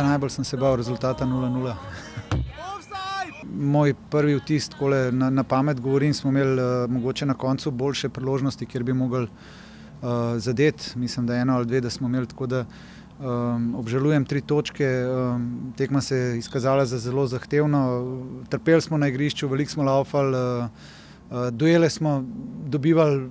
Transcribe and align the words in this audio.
Ja, 0.00 0.06
najbolj 0.06 0.30
sem 0.32 0.44
se 0.44 0.56
bal 0.56 0.78
rezultata 0.80 1.26
0-0. 1.28 1.74
Moj 3.52 3.92
prvi 4.10 4.38
vtis, 4.38 4.68
tako 4.72 4.88
na, 5.12 5.28
na 5.30 5.42
pamet 5.44 5.80
govorim, 5.80 6.14
smo 6.14 6.30
imeli 6.30 6.62
uh, 6.62 6.90
mogoče 6.90 7.26
na 7.26 7.34
koncu 7.34 7.70
boljše 7.70 8.08
priložnosti, 8.08 8.66
kjer 8.66 8.84
bi 8.84 8.94
mogli 8.96 9.26
uh, 9.26 10.08
zadeti. 10.36 10.98
Mislim, 10.98 11.26
da 11.26 11.36
eno 11.36 11.56
ali 11.56 11.66
dve, 11.66 11.80
da 11.80 11.90
smo 11.90 12.08
imeli 12.08 12.26
tako 12.26 12.46
da. 12.46 12.64
Um, 13.20 13.74
obžalujem 13.74 14.24
tri 14.24 14.40
točke, 14.40 14.88
um, 15.04 15.74
tekma 15.76 16.00
se 16.00 16.16
je 16.16 16.38
izkazala 16.38 16.86
za 16.86 16.98
zelo 16.98 17.26
zahtevno. 17.26 17.82
Trpeli 18.48 18.80
smo 18.80 18.98
na 18.98 19.08
igrišču, 19.08 19.48
veliko 19.48 19.70
smo 19.70 19.82
laufali, 19.84 20.36
uh, 20.36 20.64
uh, 21.30 21.48
duele 21.52 21.90
smo 21.90 22.24
dobivali, 22.66 23.28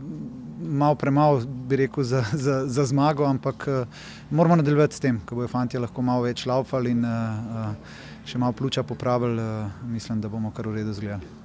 malo 0.60 0.96
premalo, 0.96 1.42
bi 1.46 1.76
rekel, 1.76 2.04
za, 2.04 2.24
za, 2.34 2.68
za 2.68 2.86
zmago, 2.86 3.26
ampak 3.26 3.68
uh, 3.68 3.88
moramo 4.32 4.56
nadaljevati 4.56 4.96
s 4.96 5.00
tem, 5.00 5.22
ko 5.26 5.36
bojo 5.36 5.48
fanti 5.48 5.78
lahko 5.78 6.02
malo 6.02 6.24
več 6.28 6.46
laufali 6.46 6.92
in 6.92 7.06
uh, 7.06 7.74
še 8.26 8.38
malo 8.38 8.54
pljuča 8.54 8.84
popravili. 8.84 9.42
Uh, 9.42 9.84
mislim, 9.90 10.22
da 10.22 10.30
bomo 10.30 10.52
kar 10.52 10.68
v 10.68 10.80
redu 10.82 10.94
zgledali. 10.94 11.38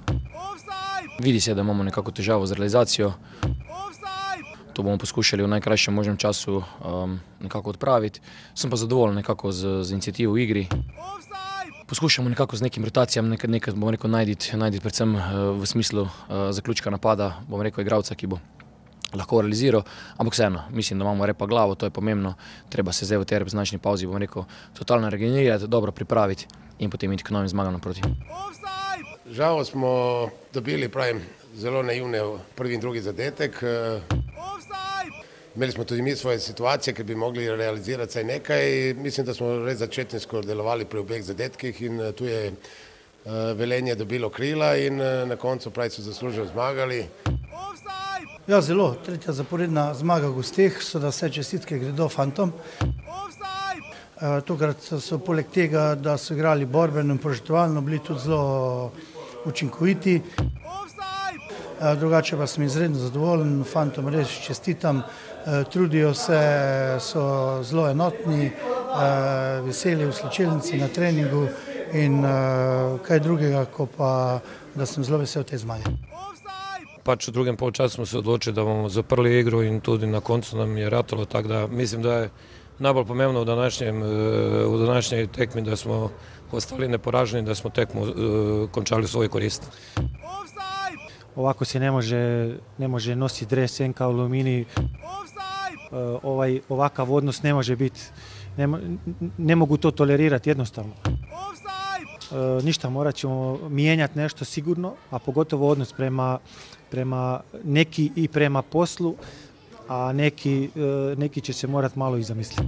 Vidi 1.19 1.39
se, 1.39 1.53
da 1.53 1.61
imamo 1.61 1.83
nekako 1.83 2.11
težavo 2.11 2.45
z 2.45 2.51
realizacijo. 2.51 3.13
To 4.73 4.83
bomo 4.83 4.97
poskušali 4.97 5.43
v 5.43 5.47
najkrajšem 5.47 5.93
možnem 5.95 6.17
času 6.17 6.59
um, 6.59 7.19
nekako 7.39 7.69
odpraviti. 7.69 8.19
Sem 8.55 8.69
pa 8.69 8.75
zadovoljen 8.75 9.15
nekako 9.15 9.51
z, 9.51 9.83
z 9.83 9.91
inicijativo 9.91 10.33
v 10.33 10.43
igri. 10.43 10.67
Poskušamo 11.87 12.29
nekako 12.29 12.57
z 12.57 12.65
nekim 12.65 12.83
rotacijam, 12.83 13.29
nekaj, 13.29 13.49
nekaj 13.49 13.73
bomo 13.73 13.93
rekel, 13.95 14.11
najditi, 14.11 14.57
najditi 14.57 14.83
predvsem 14.83 15.15
uh, 15.15 15.23
v 15.61 15.65
smislu 15.65 16.01
uh, 16.01 16.11
zaključka 16.51 16.91
napada, 16.91 17.39
bom 17.47 17.61
rekel, 17.61 17.85
igralca, 17.85 18.15
ki 18.15 18.27
bo 18.27 18.41
lahko 19.15 19.41
realiziral, 19.41 19.83
ampak 20.17 20.33
vseeno, 20.33 20.63
mislim, 20.71 20.99
da 20.99 21.05
imamo 21.05 21.25
repa 21.25 21.45
glavo, 21.45 21.75
to 21.75 21.85
je 21.85 21.89
pomembno, 21.89 22.33
treba 22.69 22.91
se 22.91 23.05
zdaj 23.05 23.17
v 23.17 23.25
tej 23.25 23.39
reprezentačni 23.39 23.79
pauzi, 23.79 24.07
bom 24.07 24.17
rekel, 24.17 24.43
totalno 24.73 25.09
regenerirati, 25.09 25.67
dobro 25.67 25.91
pripraviti 25.91 26.47
in 26.79 26.89
potem 26.89 27.13
iti 27.13 27.23
k 27.23 27.31
novim 27.31 27.49
zmagam 27.49 27.73
naproti. 27.73 28.01
Žal 29.31 29.65
smo 29.65 29.89
dobili, 30.53 30.89
pravim, 30.89 31.21
zelo 31.55 31.83
naivne 31.83 32.21
prvi 32.55 32.73
in 32.73 32.81
drugi 32.81 33.01
zadetek. 33.01 33.63
Imeli 35.55 35.71
smo 35.71 35.83
tudi 35.83 36.01
mi 36.01 36.15
svoje 36.15 36.39
situacije, 36.39 36.93
ki 36.93 37.03
bi 37.03 37.15
mogli 37.15 37.55
realizirati 37.55 38.09
vsaj 38.09 38.23
nekaj. 38.23 38.93
Mislim, 38.93 39.25
da 39.25 39.33
smo 39.33 39.65
res 39.65 39.77
začetnisko 39.77 40.41
delovali 40.41 40.85
pri 40.85 40.99
obeh 40.99 41.23
zadetkih 41.23 41.81
in 41.81 42.01
eh, 42.01 42.11
tu 42.11 42.25
je 42.25 42.51
uh, 42.51 43.31
velenje 43.55 43.95
dobilo 43.95 44.29
krila 44.29 44.75
in 44.77 44.99
uh, 45.01 45.07
na 45.27 45.35
koncu 45.35 45.71
pravi 45.71 45.89
so 45.89 46.01
zasluženo 46.01 46.45
zmagali. 46.45 47.05
Ja, 48.47 48.61
zelo. 48.61 48.95
Tretja 49.05 49.33
zaporedna 49.33 49.93
zmaga 49.93 50.29
gostih, 50.29 50.77
so 50.83 50.99
da 50.99 51.09
vse 51.09 51.29
čestitke 51.29 51.79
gredo 51.79 52.09
fantom. 52.09 52.51
Uh, 52.81 54.41
tokrat 54.45 54.81
so 55.01 55.19
poleg 55.19 55.49
tega, 55.53 55.95
da 55.95 56.17
so 56.17 56.33
igrali 56.33 56.65
borbeno 56.65 57.13
in 57.13 57.19
požrtovalno, 57.19 57.81
bili 57.81 57.99
tudi 57.99 58.19
zelo 58.19 58.91
učinkoviti. 59.45 60.21
Uh, 60.39 61.93
drugače 61.99 62.37
pa 62.37 62.47
sem 62.47 62.63
izredno 62.63 62.99
zadovoljen, 62.99 63.63
fantom 63.63 64.09
res 64.09 64.29
čestitam. 64.47 65.03
Eh, 65.47 65.63
trudijo 65.63 66.13
se, 66.13 66.39
so 66.99 67.63
zelo 67.63 67.89
enotni, 67.89 68.45
eh, 68.45 69.61
veseli 69.61 70.05
v 70.05 70.13
slčilnici 70.13 70.77
na 70.77 70.87
treningu 70.87 71.47
in 71.93 72.25
eh, 72.25 72.97
kaj 73.07 73.19
drugega, 73.19 73.65
kot 73.65 73.89
pa 73.97 74.41
da 74.75 74.85
sem 74.85 75.03
zelo 75.03 75.17
vesel 75.17 75.43
te 75.43 75.57
zmage. 75.57 76.14
Pač 77.05 77.27
v 77.29 77.31
drugem 77.37 77.57
polčasu 77.57 77.95
smo 77.95 78.05
se 78.05 78.17
odločili, 78.17 78.55
da 78.55 78.63
bomo 78.65 78.89
zaprli 78.89 79.39
igro 79.39 79.61
in 79.61 79.79
tudi 79.79 80.07
na 80.07 80.19
koncu 80.25 80.57
nam 80.57 80.77
je 80.77 80.89
ratalo, 80.89 81.25
tako 81.25 81.47
da 81.47 81.67
mislim, 81.67 82.01
da 82.01 82.13
je 82.13 82.29
najbolj 82.79 83.05
pomembno 83.05 83.41
v, 83.41 83.45
današnjem, 83.45 84.01
v 84.65 84.79
današnjej 84.85 85.27
tekmi, 85.27 85.61
da 85.61 85.75
smo 85.75 86.09
ostali 86.51 86.87
neporaženi, 86.87 87.45
da 87.45 87.55
smo 87.55 87.69
tekmo 87.69 88.07
končali 88.71 89.05
v 89.05 89.07
svoj 89.07 89.29
korist. 89.29 89.69
Ovako 91.35 91.65
se 91.65 91.79
ne 91.79 91.91
može, 91.91 92.55
ne 92.77 92.87
može 92.87 93.15
nositi 93.15 93.45
dres 93.45 93.79
NK 93.79 94.01
Alumini. 94.01 94.65
Eh, 95.91 96.17
ovaj, 96.23 96.59
ovakav 96.69 97.13
odnos 97.13 97.43
ne 97.43 97.53
može 97.53 97.75
biti, 97.75 98.01
ne, 98.57 98.67
ne 99.37 99.55
mogu 99.55 99.77
to 99.77 99.91
tolerirati 99.91 100.49
jednostavno. 100.49 100.93
E, 102.35 102.63
ništa, 102.63 102.89
morat 102.89 103.15
ćemo 103.15 103.59
mijenjati 103.69 104.19
nešto 104.19 104.45
sigurno, 104.45 104.93
a 105.11 105.19
pogotovo 105.19 105.69
odnos 105.69 105.93
prema, 105.93 106.39
prema 106.91 107.41
neki 107.63 108.11
i 108.15 108.27
prema 108.27 108.61
poslu, 108.61 109.15
a 109.87 110.13
neki, 110.13 110.69
e, 110.75 111.15
neki 111.17 111.41
će 111.41 111.53
se 111.53 111.67
morati 111.67 111.99
malo 111.99 112.17
i 112.17 112.23
zamisliti. 112.23 112.63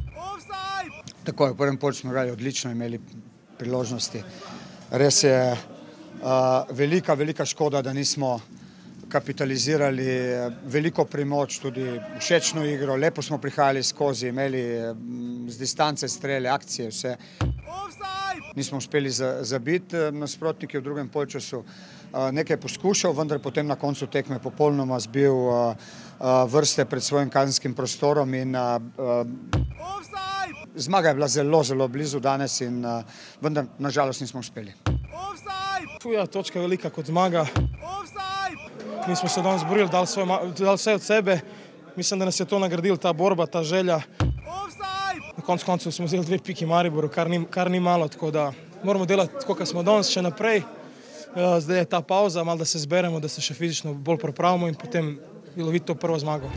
Tako 1.23 1.45
je, 1.45 1.51
v 1.51 1.57
prvem 1.57 1.77
polču 1.77 1.99
smo 1.99 2.11
igrali 2.11 2.31
odlično, 2.31 2.71
imeli 2.71 2.99
priložnosti. 3.57 4.21
Res 4.91 5.23
je 5.23 5.51
uh, 5.51 6.29
velika, 6.71 7.13
velika 7.13 7.45
škoda, 7.45 7.81
da 7.81 7.93
nismo 7.93 8.39
kapitalizirali 9.09 10.05
veliko 10.65 11.05
primoč, 11.05 11.59
tudi 11.59 11.99
všečno 12.19 12.65
igro, 12.65 12.95
lepo 12.95 13.21
smo 13.21 13.37
prihajali 13.37 13.83
skozi, 13.83 14.27
imeli 14.27 14.63
z 15.47 15.57
distance 15.57 16.07
strele, 16.07 16.49
akcije, 16.49 16.89
vse. 16.89 17.15
Nismo 18.55 18.77
uspeli 18.77 19.09
zabiti 19.41 19.97
eh, 19.97 20.11
nasprotnike 20.11 20.79
v 20.79 20.83
drugem 20.83 21.09
polčasu. 21.09 21.63
Eh, 21.63 22.31
nekaj 22.31 22.57
poskušal, 22.57 23.13
vendar 23.13 23.39
potem 23.39 23.67
na 23.67 23.75
koncu 23.75 24.07
tekme 24.07 24.39
popolnoma 24.39 24.99
zbil 24.99 25.33
eh, 25.33 25.75
vrste 26.49 26.85
pred 26.85 27.03
svojim 27.03 27.29
kazenskim 27.29 27.73
prostorom 27.73 28.33
in 28.33 28.55
zmaga 30.75 31.09
je 31.09 31.15
bila 31.15 31.27
zelo, 31.27 31.63
zelo 31.63 31.87
blizu 31.87 32.19
danes 32.19 32.61
in 32.61 32.81
vendar 33.41 33.65
nažalost 33.77 34.21
nismo 34.21 34.39
uspeli. 34.39 34.73
Tuja 36.01 36.25
točka 36.25 36.59
je 36.59 36.63
velika 36.65 36.89
kot 36.89 37.05
zmaga. 37.05 37.45
Mi 39.07 39.15
smo 39.15 39.29
se 39.29 39.41
danes 39.41 39.61
borili, 39.69 39.89
dali, 39.89 40.07
svoj, 40.07 40.25
dali 40.57 40.75
vse 40.75 40.93
od 40.93 41.01
sebe. 41.01 41.39
Mislim, 41.95 42.19
da 42.19 42.25
nas 42.25 42.39
je 42.39 42.45
to 42.45 42.59
nagradil, 42.59 42.97
ta 42.97 43.13
borba, 43.13 43.45
ta 43.45 43.63
želja. 43.63 44.01
Na 45.47 45.49
koncu 45.49 45.65
koncev 45.65 45.91
smo 45.91 46.05
vzeli 46.05 46.25
dve 46.25 46.37
piki 46.43 46.65
Mariboru, 46.65 47.07
kar 47.09 47.29
ni, 47.29 47.45
kar 47.49 47.71
ni 47.71 47.79
malo, 47.79 48.07
tako 48.07 48.31
da 48.31 48.51
moramo 48.83 49.05
delati 49.05 49.33
tako, 49.39 49.55
kot 49.55 49.67
smo 49.67 49.79
danes 49.83 50.09
še 50.11 50.19
naprej. 50.21 50.59
Ja, 51.39 51.53
zdaj 51.63 51.77
je 51.77 51.85
ta 51.85 52.01
pauza, 52.01 52.43
malo 52.43 52.59
da 52.59 52.65
se 52.67 52.81
zberemo, 52.83 53.21
da 53.23 53.31
se 53.31 53.39
še 53.41 53.53
fizično 53.55 53.93
bolj 53.93 54.17
pripravimo 54.25 54.67
in 54.67 54.75
potem 54.75 55.13
loviti 55.55 55.85
to 55.87 55.95
prvo 55.95 56.19
zmago. 56.19 56.51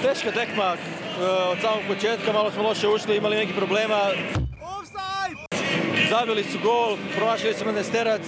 Težka 0.00 0.32
tekma 0.32 0.70
eh, 0.72 1.26
od 1.50 1.60
samog 1.60 1.84
početka, 1.88 2.32
malo 2.32 2.48
smo 2.54 2.64
loše 2.64 2.88
ušli, 2.88 3.18
imali 3.20 3.42
neki 3.42 3.52
problema. 3.52 3.98
Zabili 6.08 6.46
su 6.48 6.58
gol, 6.64 6.96
promašili 7.16 7.52
smo 7.60 7.76
Nesterac, 7.76 8.22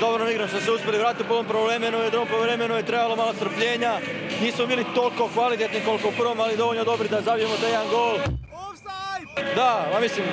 dobro 0.00 0.30
igrom 0.30 0.48
što 0.48 0.60
se 0.60 0.70
uspjeli 0.70 0.98
vratiti 0.98 1.24
u 1.24 1.26
prvom 1.26 1.46
prvovremenu 1.46 1.98
i 1.98 2.10
drugom 2.10 2.28
prvovremenu 2.28 2.78
je 2.78 2.86
trebalo 2.86 3.16
malo 3.16 3.34
strpljenja. 3.34 3.98
Nismo 4.42 4.66
bili 4.66 4.86
toliko 4.94 5.28
kvalitetni 5.34 5.80
koliko 5.84 6.08
u 6.08 6.16
prvom, 6.18 6.40
ali 6.40 6.56
dovoljno 6.56 6.84
dobri 6.84 7.08
da 7.08 7.22
zabijemo 7.22 7.56
taj 7.56 7.70
jedan 7.70 7.88
gol. 7.90 8.18
Da, 9.36 9.86
ma 9.92 10.00
mislim, 10.00 10.26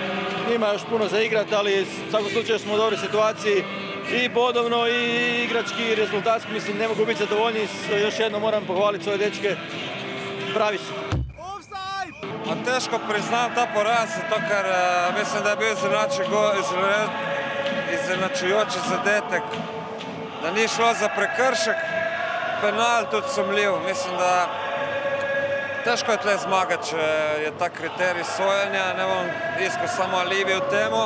ima 0.55 0.67
još 0.67 0.81
puno 0.89 1.07
za 1.07 1.19
igrat, 1.19 1.53
ali 1.53 1.81
u 1.81 2.09
svakom 2.11 2.29
slučaju 2.29 2.59
smo 2.59 2.73
u 2.73 2.77
dobroj 2.77 2.99
situaciji 2.99 3.63
i 4.11 4.29
bodovno 4.29 4.87
i 4.87 5.43
igrački 5.43 5.83
i 5.83 5.95
rezultatski, 5.95 6.53
mislim, 6.53 6.77
ne 6.77 6.87
mogu 6.87 7.05
biti 7.05 7.19
zadovoljni. 7.19 7.67
Još 8.03 8.19
jednom 8.19 8.41
moram 8.41 8.65
pohvaliti 8.65 9.03
svoje 9.03 9.17
dečke, 9.17 9.55
pravi 10.53 10.77
su. 10.77 10.93
A 12.23 12.65
teško 12.65 12.99
priznam 13.09 13.55
ta 13.55 13.67
poraz, 13.75 14.09
to 14.29 14.35
ker 14.35 14.65
uh, 14.65 15.19
mislim, 15.19 15.43
da 15.43 15.49
je 15.49 15.55
bil 15.55 15.71
izenačujoči 17.93 18.79
zadetek, 18.89 19.43
da 20.41 20.51
ni 20.51 20.67
šlo 20.67 20.93
za 20.93 21.09
prekršek, 21.15 21.75
penal 22.61 23.05
tudi 23.11 23.27
sumljiv. 23.35 23.71
Mislim, 23.87 24.17
da 24.17 24.47
težko 25.83 26.11
je 26.11 26.21
tle 26.23 26.37
zmagati, 26.37 26.89
če 26.89 27.05
je 27.43 27.51
ta 27.59 27.69
kriterij 27.69 28.25
sojenja. 28.35 28.93
Ne 28.97 29.05
bom 29.09 29.29
iskal 29.65 29.87
samo 29.95 30.17
alibi 30.17 30.55
v 30.55 30.69
temu. 30.71 31.03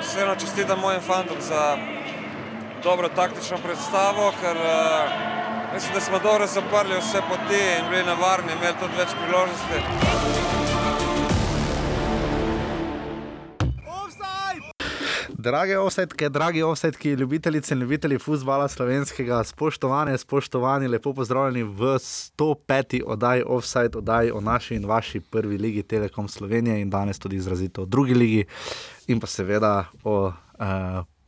Vseeno 0.00 0.36
čestitam 0.36 0.80
mojim 0.80 1.00
fantom 1.00 1.40
za 1.40 1.76
dobro 2.82 3.08
taktično 3.08 3.58
predstavo, 3.58 4.32
ker 4.40 4.56
uh, 4.56 5.74
mislim, 5.74 5.94
da 5.94 6.00
smo 6.00 6.18
dobro 6.18 6.46
zaprli 6.46 6.98
vse 6.98 7.22
poti 7.28 7.62
in 7.78 7.90
bili 7.90 8.04
navarni, 8.04 8.52
imeli 8.52 8.74
tudi 8.80 8.96
več 8.98 9.14
priložnosti. 9.22 10.67
Drage 15.38 15.76
offsetke, 15.78 16.28
dragi 16.28 16.62
offsetki, 16.62 17.10
ljubitelice 17.10 17.74
in 17.74 17.80
ljubitelji 17.80 18.18
futbola 18.18 18.68
slovenskega, 18.68 19.44
spoštovane, 19.44 20.18
spoštovani, 20.18 20.88
lepo 20.88 21.12
pozdravljeni 21.14 21.62
v 21.62 21.84
105. 21.84 23.02
oddaji 23.06 23.44
Offside, 23.46 23.98
oddaji 23.98 24.30
o 24.30 24.40
naši 24.40 24.74
in 24.74 24.86
vaši 24.86 25.20
prvi 25.20 25.58
ligi 25.58 25.82
Telekom 25.82 26.28
Slovenije 26.28 26.80
in 26.80 26.90
danes 26.90 27.18
tudi 27.18 27.36
izrazito 27.36 27.82
o 27.82 27.86
drugi 27.86 28.14
ligi 28.14 28.44
in 29.06 29.20
pa 29.20 29.26
seveda 29.26 29.84
o 30.04 30.26
uh, 30.26 30.34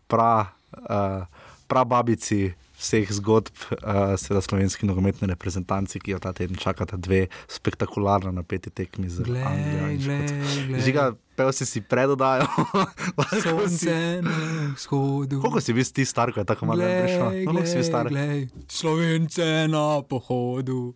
pra, 0.07 0.47
uh, 0.73 1.27
prababici 1.67 2.53
vseh 2.81 3.12
zgodb, 3.12 3.53
uh, 3.77 4.17
seveda 4.21 4.43
slovenski 4.44 4.88
nogometni 4.88 5.29
reprezentanci, 5.31 6.00
ki 6.00 6.17
jo 6.17 6.21
ta 6.23 6.32
teden 6.37 6.56
čakata 6.61 6.97
dve 6.97 7.27
spektakularno 7.49 8.32
napeti 8.32 8.73
tekmi 8.73 9.11
z 9.12 9.27
Anglijo. 9.29 10.81
Žiga, 10.81 11.11
pel 11.37 11.53
si 11.56 11.69
si 11.69 11.85
predodajo. 11.85 12.49
Sonce 13.44 13.97
na 14.25 14.37
vzhodu. 14.75 15.41
Koliko 15.44 15.61
si 15.61 15.77
bil 15.77 15.85
ti 15.85 16.05
star, 16.09 16.32
ko 16.32 16.41
je 16.41 16.49
tako 16.49 16.73
malo 16.73 16.85
prišlo? 16.85 17.32
Koliko 17.47 17.67
si 17.67 17.81
bil 17.81 17.88
star? 17.88 18.12
Glej, 18.12 18.47
Slovence 18.69 19.50
na 19.69 19.87
pohodu. 20.03 20.94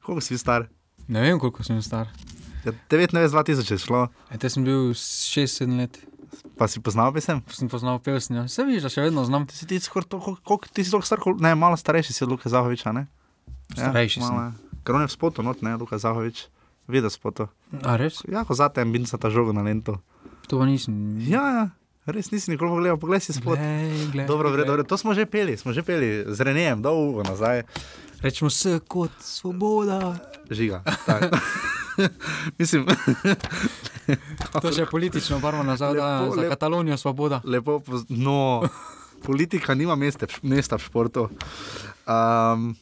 Koliko 0.00 0.24
si 0.24 0.34
bil 0.34 0.42
star? 0.42 0.70
Ne 1.08 1.20
vem, 1.20 1.38
koliko 1.38 1.64
sem 1.64 1.82
star. 1.82 2.08
Ja, 2.64 2.72
19.2000 2.90 3.72
je 3.72 3.78
šlo. 3.78 4.06
E, 4.30 4.38
te 4.38 4.48
sem 4.50 4.64
bil 4.64 4.94
6-7 4.94 5.76
let. 5.80 5.98
Pa 6.62 6.70
si 6.70 6.78
poznal 6.78 7.10
pesem? 7.10 7.42
Sem 7.50 7.66
poznal 7.66 7.98
pesem. 7.98 8.46
Vse 8.46 8.62
vidiš, 8.62 8.86
da 8.86 8.90
še 8.94 9.02
vedno 9.02 9.24
znam. 9.26 9.42
Ti 9.50 9.56
si 9.58 9.66
ti 9.66 9.80
skoraj 9.82 10.06
toliko, 10.06 10.36
koliko 10.46 10.70
ti 10.70 10.86
si 10.86 10.94
toliko 10.94 11.06
star, 11.10 11.18
ne, 11.42 11.56
malo 11.58 11.74
starejši 11.74 12.14
si 12.14 12.22
od 12.22 12.30
Luka 12.30 12.46
Zahoviča, 12.46 12.94
ne? 12.94 13.08
Starejši 13.74 14.22
sem. 14.22 14.30
malo 14.30 14.44
je. 14.46 14.78
Ker 14.86 14.94
on 14.94 15.02
je 15.02 15.10
v 15.10 15.14
spotu, 15.16 15.42
not, 15.42 15.58
ne, 15.58 15.74
Luka 15.74 15.98
Zahovič. 15.98 16.46
Videl 16.86 17.10
spotu. 17.10 17.48
A 17.82 17.98
res? 17.98 18.22
Ja, 18.30 18.46
ko 18.46 18.54
zate 18.54 18.78
en 18.78 18.94
binca 18.94 19.18
ta 19.18 19.26
žogo 19.26 19.50
na 19.50 19.66
lento. 19.66 19.98
To 20.46 20.62
pa 20.62 20.70
nisem. 20.70 20.94
Ja, 21.26 21.42
ja. 21.42 21.64
Res 22.06 22.30
nisi 22.30 22.54
nikoli 22.54 22.70
pogledal, 22.70 22.98
poglej 22.98 23.26
si 23.26 23.34
spot. 23.34 23.58
Glej, 23.58 24.14
glej, 24.14 24.26
Dobro, 24.30 24.54
glej. 24.54 24.62
dobro, 24.62 24.86
to 24.86 24.94
smo 24.94 25.18
že 25.18 25.26
peli, 25.26 25.58
smo 25.58 25.74
že 25.74 25.82
peli 25.82 26.22
z 26.26 26.38
Renejem, 26.38 26.78
dolgo 26.78 27.26
nazaj. 27.26 27.66
Rečemo 28.22 28.50
se 28.50 28.78
kot 28.86 29.18
svoboda. 29.18 30.14
Žiga. 30.46 30.86
Mislim, 32.58 32.86
To 34.62 34.68
je 34.68 34.72
še 34.72 34.86
politično 34.90 35.38
barvo 35.38 35.62
nazaj, 35.62 35.94
da 35.94 36.20
Lepo, 36.20 36.34
za 36.34 36.40
lepo. 36.40 36.50
Katalonijo 36.50 36.96
svoboda. 36.96 37.40
lepo, 37.44 37.80
no, 38.08 38.62
politika 39.22 39.74
nima 39.74 39.96
mesta, 39.96 40.26
mesta 40.42 40.76
v 40.76 40.82
športu. 40.82 41.28
Um, 42.06 42.74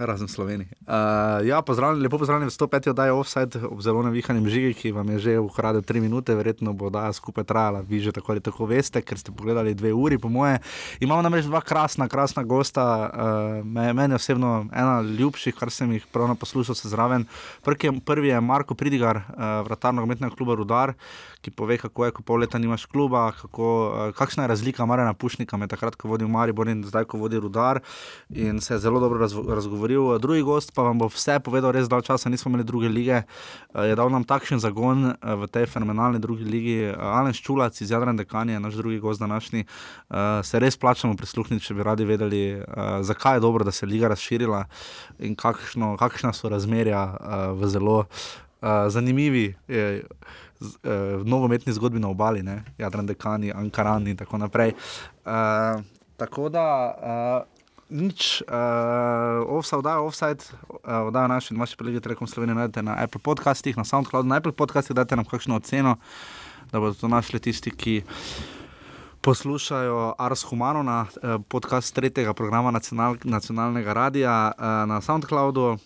Razen 0.00 0.26
v 0.26 0.32
Sloveniji. 0.32 0.68
Uh, 0.88 1.44
ja, 1.44 1.60
pozdravljen, 1.62 2.02
lepo 2.02 2.18
pozdravljen 2.18 2.48
v 2.48 2.52
105. 2.52 2.90
oddaji 2.90 3.10
Offside 3.12 3.60
ob 3.68 3.82
zelo 3.84 4.00
navihanem 4.02 4.48
žigi, 4.48 4.72
ki 4.74 4.92
vam 4.96 5.08
je 5.12 5.18
že 5.18 5.32
ukradel 5.38 5.84
3 5.84 6.00
minute, 6.00 6.34
verjetno 6.34 6.72
bo 6.72 6.88
oddaja 6.88 7.12
skupaj 7.12 7.44
trajala, 7.44 7.84
vi 7.84 8.00
že 8.00 8.12
tako 8.12 8.32
ali 8.32 8.40
tako 8.40 8.64
veste, 8.66 9.02
ker 9.04 9.20
ste 9.20 9.32
pogledali 9.32 9.74
dve 9.76 9.92
uri, 9.92 10.18
po 10.18 10.32
moje. 10.32 10.58
Imamo 11.04 11.20
namreč 11.22 11.44
dva 11.44 11.60
krasna, 11.60 12.08
krasna 12.08 12.42
gosta, 12.42 12.84
uh, 13.12 13.66
me, 13.66 13.92
meni 13.92 14.16
osebno 14.16 14.66
ena 14.72 15.00
ljubših, 15.04 15.54
kar 15.54 15.70
sem 15.70 15.92
jih 15.92 16.06
pravno 16.08 16.34
poslušal 16.34 16.74
se 16.74 16.88
zraven. 16.88 17.28
Prvi 17.60 17.86
je, 17.86 17.92
prvi 18.00 18.32
je 18.32 18.40
Marko 18.40 18.74
Pridigar, 18.74 19.16
uh, 19.20 19.60
vratar 19.68 19.94
nogometnega 19.94 20.34
kluba 20.34 20.56
Rudar, 20.56 20.94
ki 21.40 21.50
pove, 21.50 21.78
kako 21.78 22.04
je, 22.04 22.12
ko 22.16 22.22
pol 22.22 22.42
leta 22.44 22.58
nimaš 22.58 22.84
kluba, 22.86 23.30
kako, 23.32 23.66
uh, 23.88 24.14
kakšna 24.16 24.44
je 24.44 24.48
razlika 24.52 24.86
Marjana 24.86 25.14
Pušnika 25.14 25.56
med 25.56 25.70
takrat, 25.70 25.96
ko 25.96 26.08
vodi 26.08 26.28
Maribor 26.28 26.68
in 26.68 26.82
zdaj, 26.84 27.06
ko 27.08 27.18
vodi 27.18 27.40
Rudar. 27.40 27.80
In 28.30 28.60
se 28.60 28.74
je 28.74 28.78
zelo 28.78 29.00
dobro 29.00 29.20
razgovoril. 29.48 30.18
Drugi 30.18 30.42
gost 30.42 30.74
pa 30.74 30.82
vam 30.82 30.98
bo 30.98 31.08
vse 31.08 31.38
povedal, 31.40 31.72
res 31.72 31.88
dal 31.88 32.02
časa, 32.02 32.28
nismo 32.28 32.50
imeli 32.50 32.64
druge 32.64 32.88
lige. 32.88 33.22
Uh, 33.74 33.84
je 33.88 33.96
dal 33.96 34.10
nam 34.10 34.24
takšen 34.24 34.60
zagon 34.60 35.14
v 35.22 35.48
tej 35.48 35.66
fenomenalni 35.66 36.20
drugi 36.20 36.44
ligi. 36.44 36.78
Alen 36.96 37.32
Ščulac 37.36 37.80
iz 37.80 37.90
Jadran 37.90 38.16
Dekanje, 38.16 38.60
naš 38.60 38.76
drugi 38.80 38.98
gost 39.00 39.20
današnji. 39.20 39.64
Se 40.44 40.58
res 40.60 40.76
plačamo 40.76 41.16
prisluhniti, 41.16 41.64
če 41.64 41.74
bi 41.74 41.84
radi 41.86 42.04
vedeli, 42.04 42.42
zakaj 43.06 43.36
je 43.36 43.40
dobro, 43.40 43.64
da 43.64 43.72
se 43.72 43.86
je 43.86 43.90
liga 43.90 44.08
razširila 44.08 44.64
in 45.18 45.34
kakšno, 45.38 45.96
kakšna 46.00 46.32
so 46.32 46.48
razmerja 46.48 47.04
v 47.56 47.68
zelo 47.68 47.98
uh, 48.00 48.68
zanimivi. 48.88 49.54
eh, 49.68 50.02
z- 50.60 50.76
eh, 50.84 50.90
nogometni 51.24 51.72
zgodbi 51.72 51.98
na 51.98 52.08
obali, 52.08 52.42
ne? 52.42 52.64
Jadran, 52.78 53.06
Dekani, 53.06 53.52
Ankaran 53.52 54.06
in 54.06 54.16
tako 54.16 54.38
naprej. 54.38 54.72
Uh, 55.26 55.80
tako 56.16 56.48
da. 56.48 56.94
Uh, 57.44 57.60
Nič, 57.90 58.42
uh, 58.46 58.54
offside, 59.48 59.78
oddaja, 59.78 59.98
offside, 59.98 60.44
uh, 60.70 61.08
oddaja 61.08 61.26
naši 61.26 61.54
vaši 61.54 61.76
kolegi 61.76 62.00
Telekom 62.00 62.26
Slovenije 62.26 62.54
najdete 62.54 62.82
na 62.82 62.94
Apple 62.94 63.18
podcastih, 63.18 63.76
na 63.76 63.82
SoundCloudu, 63.84 64.28
na 64.28 64.36
Apple 64.36 64.52
podcastih 64.52 64.94
dajte 64.94 65.16
nam 65.16 65.24
kakšno 65.24 65.56
oceno, 65.56 65.96
da 66.70 66.78
bodo 66.80 66.94
to 66.94 67.08
našli 67.08 67.40
tisti, 67.40 67.70
ki 67.70 68.02
poslušajo 69.20 70.14
Ars 70.18 70.42
Humanona, 70.42 71.06
eh, 71.22 71.38
podcast 71.48 71.94
tretjega 71.94 72.32
programa 72.32 72.70
nacional, 72.70 73.16
nacionalnega 73.24 73.92
radia 73.92 74.52
eh, 74.52 74.62
na 74.86 75.00
SoundCloudu. 75.00 75.78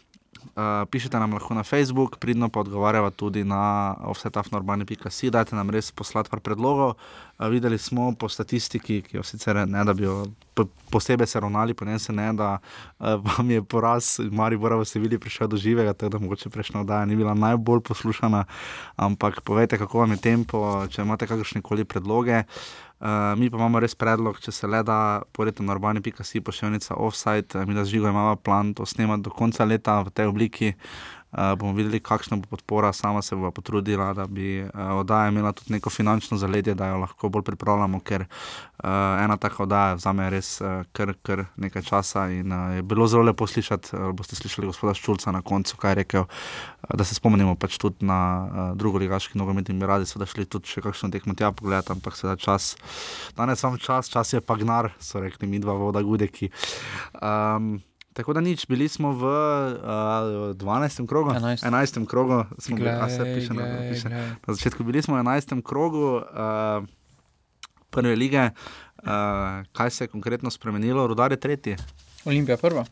Uh, 0.55 0.87
pišite 0.91 1.19
nam 1.19 1.33
lahko 1.35 1.55
na 1.55 1.63
Facebook, 1.63 2.19
pridno 2.19 2.49
pa 2.49 2.61
odgovarjava 2.61 3.11
tudi 3.11 3.45
na 3.45 3.95
offsetafnorbani.si, 4.07 5.31
dajte 5.31 5.57
nam 5.57 5.71
res 5.71 5.91
poslati 5.91 6.31
par 6.31 6.41
predlogov. 6.41 6.95
Uh, 6.95 7.49
videli 7.51 7.79
smo 7.79 8.13
po 8.15 8.29
statistiki, 8.29 9.01
ki 9.03 9.17
jo 9.17 9.23
sicer 9.27 9.65
ne 9.67 9.85
da 9.85 9.95
bi 9.95 10.07
jo 10.07 10.27
po- 10.55 10.69
posebej 10.91 11.27
se 11.27 11.41
ravnali, 11.41 11.75
po 11.75 11.85
njem 11.85 11.99
se 11.99 12.13
ne, 12.13 12.33
da 12.33 12.59
uh, 12.59 13.19
vam 13.19 13.51
je 13.51 13.63
poraz 13.63 14.21
Maribora 14.31 14.79
v 14.79 14.87
Sevilji 14.87 15.19
prišel 15.19 15.49
do 15.49 15.57
živega, 15.57 15.93
tako 15.93 16.15
da 16.15 16.23
mogoče 16.23 16.51
prejšnja 16.51 16.81
oddaja 16.81 17.05
ni 17.05 17.17
bila 17.17 17.35
najbolj 17.35 17.81
poslušana, 17.81 18.45
ampak 18.97 19.41
povejte, 19.41 19.79
kako 19.79 20.05
vam 20.05 20.15
je 20.15 20.23
tempo, 20.23 20.87
če 20.87 21.03
imate 21.03 21.27
kakršne 21.27 21.63
koli 21.63 21.85
predloge. 21.85 22.45
Uh, 22.45 22.84
mi 23.37 23.51
pa 23.51 23.59
imamo 23.61 23.81
res 23.85 23.93
predlog, 23.95 24.39
če 24.41 24.53
se 24.53 24.69
le 24.71 24.79
da, 24.87 25.23
pojdite 25.37 25.63
na 25.63 25.75
urbani.si, 25.75 26.41
pošiljnica 26.41 26.97
offside, 26.97 27.53
eh, 27.61 27.67
mi 27.69 27.77
da 27.77 27.85
žigo 27.85 28.09
imamo 28.09 28.37
plan 28.37 28.73
to 28.75 28.87
snemati 28.87 29.27
do 29.27 29.31
konca 29.31 29.65
leta 29.65 30.01
v 30.01 30.11
tej 30.11 30.31
obliki. 30.33 30.73
Uh, 31.35 31.59
bomo 31.59 31.73
videli, 31.75 31.99
kakšna 32.01 32.37
bo 32.37 32.47
podpora, 32.47 32.93
sama 32.93 33.23
se 33.23 33.37
bo 33.37 33.51
potrudila, 33.51 34.13
da 34.15 34.27
bi 34.27 34.63
uh, 34.63 34.69
oddaja 35.01 35.29
imela 35.29 35.53
tudi 35.53 35.73
neko 35.73 35.91
finančno 35.91 36.39
zaledje, 36.39 36.75
da 36.75 36.93
jo 36.93 37.01
lahko 37.03 37.29
bolj 37.29 37.43
pripravljamo, 37.43 38.01
ker 38.01 38.23
uh, 38.23 38.87
ena 39.25 39.37
taka 39.37 39.63
oddaja 39.63 39.95
vzame 39.99 40.29
res 40.31 40.61
uh, 40.61 40.85
kar, 40.93 41.15
kar 41.23 41.45
nekaj 41.57 41.83
časa. 41.83 42.29
In 42.31 42.53
uh, 42.53 42.77
je 42.77 42.83
bilo 42.83 43.07
zelo 43.07 43.27
lepo 43.27 43.47
slišati, 43.47 43.97
uh, 43.97 44.13
boste 44.15 44.37
slišali 44.37 44.71
gospoda 44.71 44.95
Ščulca 44.95 45.35
na 45.35 45.43
koncu, 45.43 45.77
kaj 45.77 45.91
je 45.91 45.99
rekel, 46.03 46.29
uh, 46.29 46.75
da 46.95 47.05
se 47.05 47.15
spomnimo 47.15 47.57
pač 47.59 47.79
tudi 47.83 48.07
na 48.07 48.21
uh, 48.21 48.77
drugo 48.79 49.01
ligaški 49.03 49.39
nogomet 49.39 49.69
in 49.69 49.81
bi 49.81 49.89
radi 49.91 50.07
seveda 50.07 50.29
šli 50.31 50.47
tudi 50.47 50.71
še 50.71 50.85
kakšno 50.85 51.11
tekmo 51.15 51.35
tja 51.35 51.51
pogledati, 51.51 51.93
ampak 51.97 52.15
seveda 52.19 52.37
čas, 52.41 52.75
danes 53.37 53.63
vam 53.65 53.79
čas, 53.83 54.13
čas 54.13 54.33
je 54.37 54.43
pa 54.45 54.55
gnar, 54.61 54.93
so 55.01 55.23
rekli 55.23 55.49
mi 55.51 55.59
dva 55.59 55.75
voda 55.79 56.03
gudeki. 56.05 56.51
Um, 57.19 57.81
Tako 58.15 58.33
da 58.33 58.41
nič, 58.41 58.67
bili 58.71 58.87
smo 58.89 59.11
v 59.11 59.23
uh, 59.27 60.55
12. 60.55 61.07
krogu, 61.07 61.31
11. 61.35 61.67
11. 61.67 62.07
krogu, 62.07 62.45
smo 62.59 62.77
bili, 62.77 62.89
a 62.89 63.09
se 63.11 63.19
Glej, 63.19 63.35
piše, 63.35 63.55
na, 63.55 63.63
glej, 63.63 63.91
piše. 63.91 64.09
glej. 64.09 64.31
na 64.47 64.55
začetku 64.55 64.85
bili 64.85 65.03
smo 65.03 65.19
v 65.19 65.23
11. 65.27 65.63
krogu 65.63 66.23
uh, 66.23 66.87
prve 67.91 68.15
lige. 68.17 68.51
Uh, 69.03 69.11
kaj 69.73 69.91
se 69.91 70.05
je 70.05 70.09
konkretno 70.09 70.51
spremenilo? 70.51 71.07
Rudar 71.07 71.33
je 71.33 71.41
tretji, 71.41 71.77
Olimpija 72.25 72.57
prva. 72.57 72.85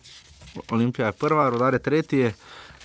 Olimpija 0.70 1.06
je 1.06 1.12
prva, 1.12 1.48
Rudar 1.48 1.74
je 1.74 1.78
tretji, 1.78 2.32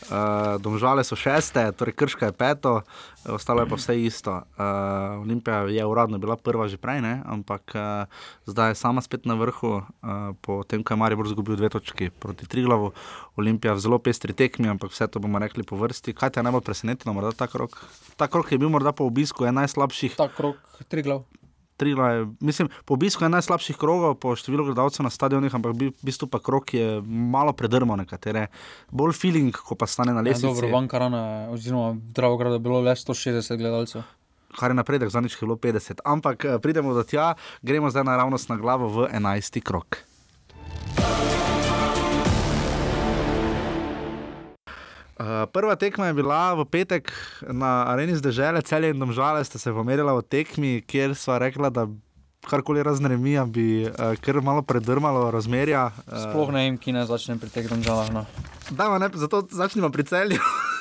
uh, 0.09 0.61
Domžale 0.61 1.03
so 1.03 1.15
šeste, 1.15 1.61
torej 1.77 1.95
Krška 1.97 2.29
je 2.29 2.35
peto, 2.35 2.81
ostalo 3.25 3.61
je 3.63 3.69
pa 3.69 3.75
vse 3.75 3.95
isto. 3.97 4.31
Uh, 4.31 5.21
Olimpija 5.21 5.67
je 5.67 5.85
uradno 5.85 6.17
bila 6.17 6.37
prva 6.37 6.67
že 6.67 6.77
prej, 6.77 7.01
ne? 7.01 7.21
ampak 7.25 7.63
uh, 7.75 8.05
zdaj 8.45 8.71
je 8.71 8.79
sama 8.79 9.01
spet 9.01 9.25
na 9.25 9.35
vrhu, 9.35 9.81
uh, 9.81 10.33
po 10.41 10.63
tem, 10.63 10.83
ko 10.83 10.93
je 10.93 10.97
Maribor 10.97 11.25
izgubil 11.27 11.55
dve 11.55 11.69
točki 11.69 12.09
proti 12.09 12.47
Triglavu. 12.47 12.91
Olimpija 13.37 13.73
v 13.73 13.79
zelo 13.79 13.99
pestri 13.99 14.33
tekmi, 14.33 14.69
ampak 14.69 14.91
vse 14.91 15.07
to 15.07 15.19
bomo 15.19 15.39
rekli 15.39 15.61
po 15.63 15.77
vrsti. 15.77 16.13
Kaj 16.17 16.33
te 16.33 16.39
je 16.39 16.47
najbolj 16.47 16.65
presenetilo, 16.65 17.13
morda 17.13 17.35
ta 17.37 17.47
krok? 17.47 17.77
Ta 18.17 18.25
krok 18.27 18.51
je 18.51 18.57
bil 18.57 18.69
morda 18.73 18.91
po 18.91 19.05
obisku 19.05 19.45
en 19.45 19.61
najslabših. 19.61 20.17
Ta 20.17 20.29
krok, 20.31 20.57
tri 20.89 21.05
Triglav 21.77 22.11
je, 22.11 22.21
mislim, 22.41 22.69
po 22.85 22.93
obisku 22.93 23.21
je 23.21 23.29
najslabših 23.29 23.77
krogov, 23.77 24.15
po 24.15 24.33
številu 24.33 24.65
gledalcev 24.65 25.03
na 25.03 25.09
stadionih, 25.09 25.53
ampak 25.53 25.73
v 25.73 25.91
bistvu 26.01 26.25
pa 26.25 26.39
krok 26.39 26.73
je 26.73 26.97
malo 27.05 27.53
predrmal 27.53 27.97
nekatere. 27.97 28.47
Bolj 28.89 29.13
feeling, 29.13 29.53
ko 29.53 29.75
pa 29.75 29.85
stane 29.85 30.09
na 30.09 30.19
Ja, 30.19 30.27
lestvici. 30.27 30.49
dobro, 30.51 30.71
Vankarana, 30.71 31.21
oziroma 31.49 31.93
Dravograda 32.11 32.55
je 32.55 32.59
bilo 32.61 32.81
le 32.81 32.91
160 32.91 33.55
gledalcev. 33.55 34.01
kar 34.49 34.71
je 34.71 34.75
napredek, 34.75 35.09
zadnjič 35.09 35.33
je 35.33 35.45
bilo 35.45 35.55
50. 35.55 36.01
Ampak 36.03 36.45
eh, 36.45 36.57
pridemo 36.57 36.93
do 36.93 37.03
tja, 37.03 37.33
gremo 37.61 37.89
zdaj 37.89 38.03
naravnost 38.03 38.49
na 38.49 38.57
glavo 38.57 38.87
v 38.87 39.07
11. 39.13 39.61
krok. 39.61 40.01
Uh, 45.17 45.49
prva 45.49 45.73
tekma 45.75 46.11
je 46.11 46.13
bila 46.13 46.53
v 46.53 46.65
petek 46.69 47.09
na 47.41 47.89
areni 47.89 48.13
zdržele, 48.13 48.61
celje 48.61 48.93
in 48.93 48.99
domžale 49.01 49.41
sta 49.41 49.57
se 49.57 49.73
pomerila 49.73 50.13
v 50.13 50.21
tekmi, 50.21 50.71
kjer 50.85 51.17
sva 51.17 51.39
rekla, 51.41 51.73
da 51.73 51.87
karkoli 52.45 52.83
raznemija 52.85 53.45
bi 53.49 53.89
uh, 53.89 54.13
kar 54.21 54.41
malo 54.45 54.61
predrmalo 54.61 55.31
razmerja. 55.33 55.89
Uh, 56.05 56.21
Sploh 56.21 56.53
ne 56.53 56.67
vem, 56.67 56.77
ki 56.77 56.93
naj 56.93 57.09
začnem 57.09 57.41
pri 57.41 57.49
teh 57.49 57.65
domžalah. 57.65 58.13
No. 58.13 58.27
Dajmo, 58.69 59.01
ne, 59.01 59.09
zato 59.17 59.41
začnemo 59.49 59.89
pri 59.89 60.05
celju. 60.05 60.41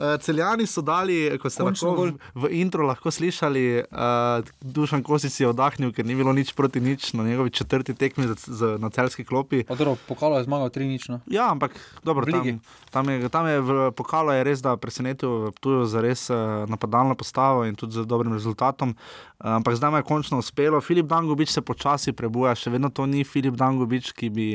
Eh, 0.00 0.16
Celjani 0.22 0.64
so 0.66 0.80
dali, 0.80 1.38
ko 1.42 1.50
ste 1.50 1.64
Končno 1.66 1.90
lahko 1.90 2.04
v, 2.06 2.12
v 2.40 2.50
intro 2.62 2.86
lahko 2.86 3.10
slišali, 3.12 3.64
uh, 3.90 4.46
Dušan 4.62 5.02
Kosic 5.04 5.34
je 5.34 5.48
oddahnil, 5.50 5.90
ker 5.92 6.06
ni 6.08 6.14
bilo 6.16 6.32
nič 6.32 6.54
proti 6.56 6.80
nič 6.80 7.10
na 7.18 7.26
njegovi 7.26 7.50
četrti 7.52 7.92
tekmi 7.98 8.30
z, 8.30 8.36
z, 8.46 8.70
na 8.80 8.88
celski 8.90 9.26
klopi. 9.26 9.64
Dobro, 9.68 9.96
pokalo 10.08 10.38
je 10.38 10.46
zmagal 10.46 10.70
3 10.72 10.88
nič. 10.88 11.08
No. 11.12 11.20
Ja, 11.28 11.50
ampak 11.50 11.76
dobro, 12.06 12.24
tam, 12.24 12.62
tam, 12.90 13.10
je, 13.12 13.28
tam 13.28 13.50
je 13.50 13.60
v 13.60 13.90
pokalu 13.92 14.38
je 14.38 14.46
res, 14.46 14.62
da 14.64 14.76
presenetil 14.80 15.50
tu 15.60 15.84
za 15.84 16.00
res 16.00 16.30
uh, 16.32 16.64
napadalno 16.70 17.18
postavo 17.18 17.66
in 17.68 17.76
tudi 17.76 18.00
z 18.00 18.06
dobrim 18.08 18.32
rezultatom. 18.32 18.94
Uh, 19.36 19.60
ampak 19.60 19.76
zdaj 19.76 19.90
mu 19.90 20.00
je 20.00 20.08
končno 20.08 20.38
uspelo. 20.40 20.80
Filip 20.80 21.10
Dangovič 21.10 21.52
se 21.52 21.60
počasi 21.60 22.16
prebuja, 22.16 22.54
še 22.56 22.72
vedno 22.72 22.88
to 22.88 23.04
ni 23.04 23.26
Filip 23.26 23.58
Dangovič, 23.58 24.14
ki, 24.16 24.32
bi, 24.32 24.48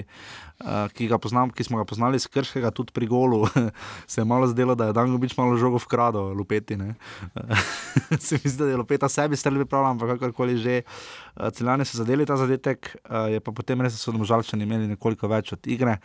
ki, 0.93 1.09
poznam, 1.21 1.51
ki 1.51 1.63
smo 1.63 1.77
ga 1.77 1.85
poznali 1.85 2.15
iz 2.15 2.27
Krškega, 2.27 2.71
tudi 2.71 2.93
pri 2.95 3.07
golu. 3.07 3.47
se 4.11 4.21
je 4.21 4.25
malo 4.25 4.47
zdelo, 4.47 4.75
da 4.75 4.85
je 4.89 4.93
Dangovič 4.93 5.37
malo 5.37 5.57
žogo 5.57 5.77
vkrado, 5.77 6.33
lupeti. 6.33 6.77
ne. 6.77 6.95
se 8.19 8.39
mi 8.43 8.49
zdi, 8.49 8.63
da 8.63 8.69
je 8.69 8.77
lupeta 8.77 9.09
sebi 9.09 9.35
strelil, 9.35 9.65
prav, 9.65 9.85
ampak 9.85 10.15
kakorkoli 10.15 10.57
že. 10.57 10.81
Celjani 11.35 11.83
so 11.85 11.97
zadeli 11.97 12.23
ta 12.25 12.37
zadetek, 12.39 12.95
je 13.27 13.39
pa 13.43 13.51
potem 13.51 13.81
res, 13.83 13.91
da 13.91 13.99
so 13.99 14.13
domžalčani 14.15 14.63
imeli 14.63 14.87
nekoliko 14.87 15.27
več 15.27 15.51
od 15.51 15.67
igre. 15.67 15.97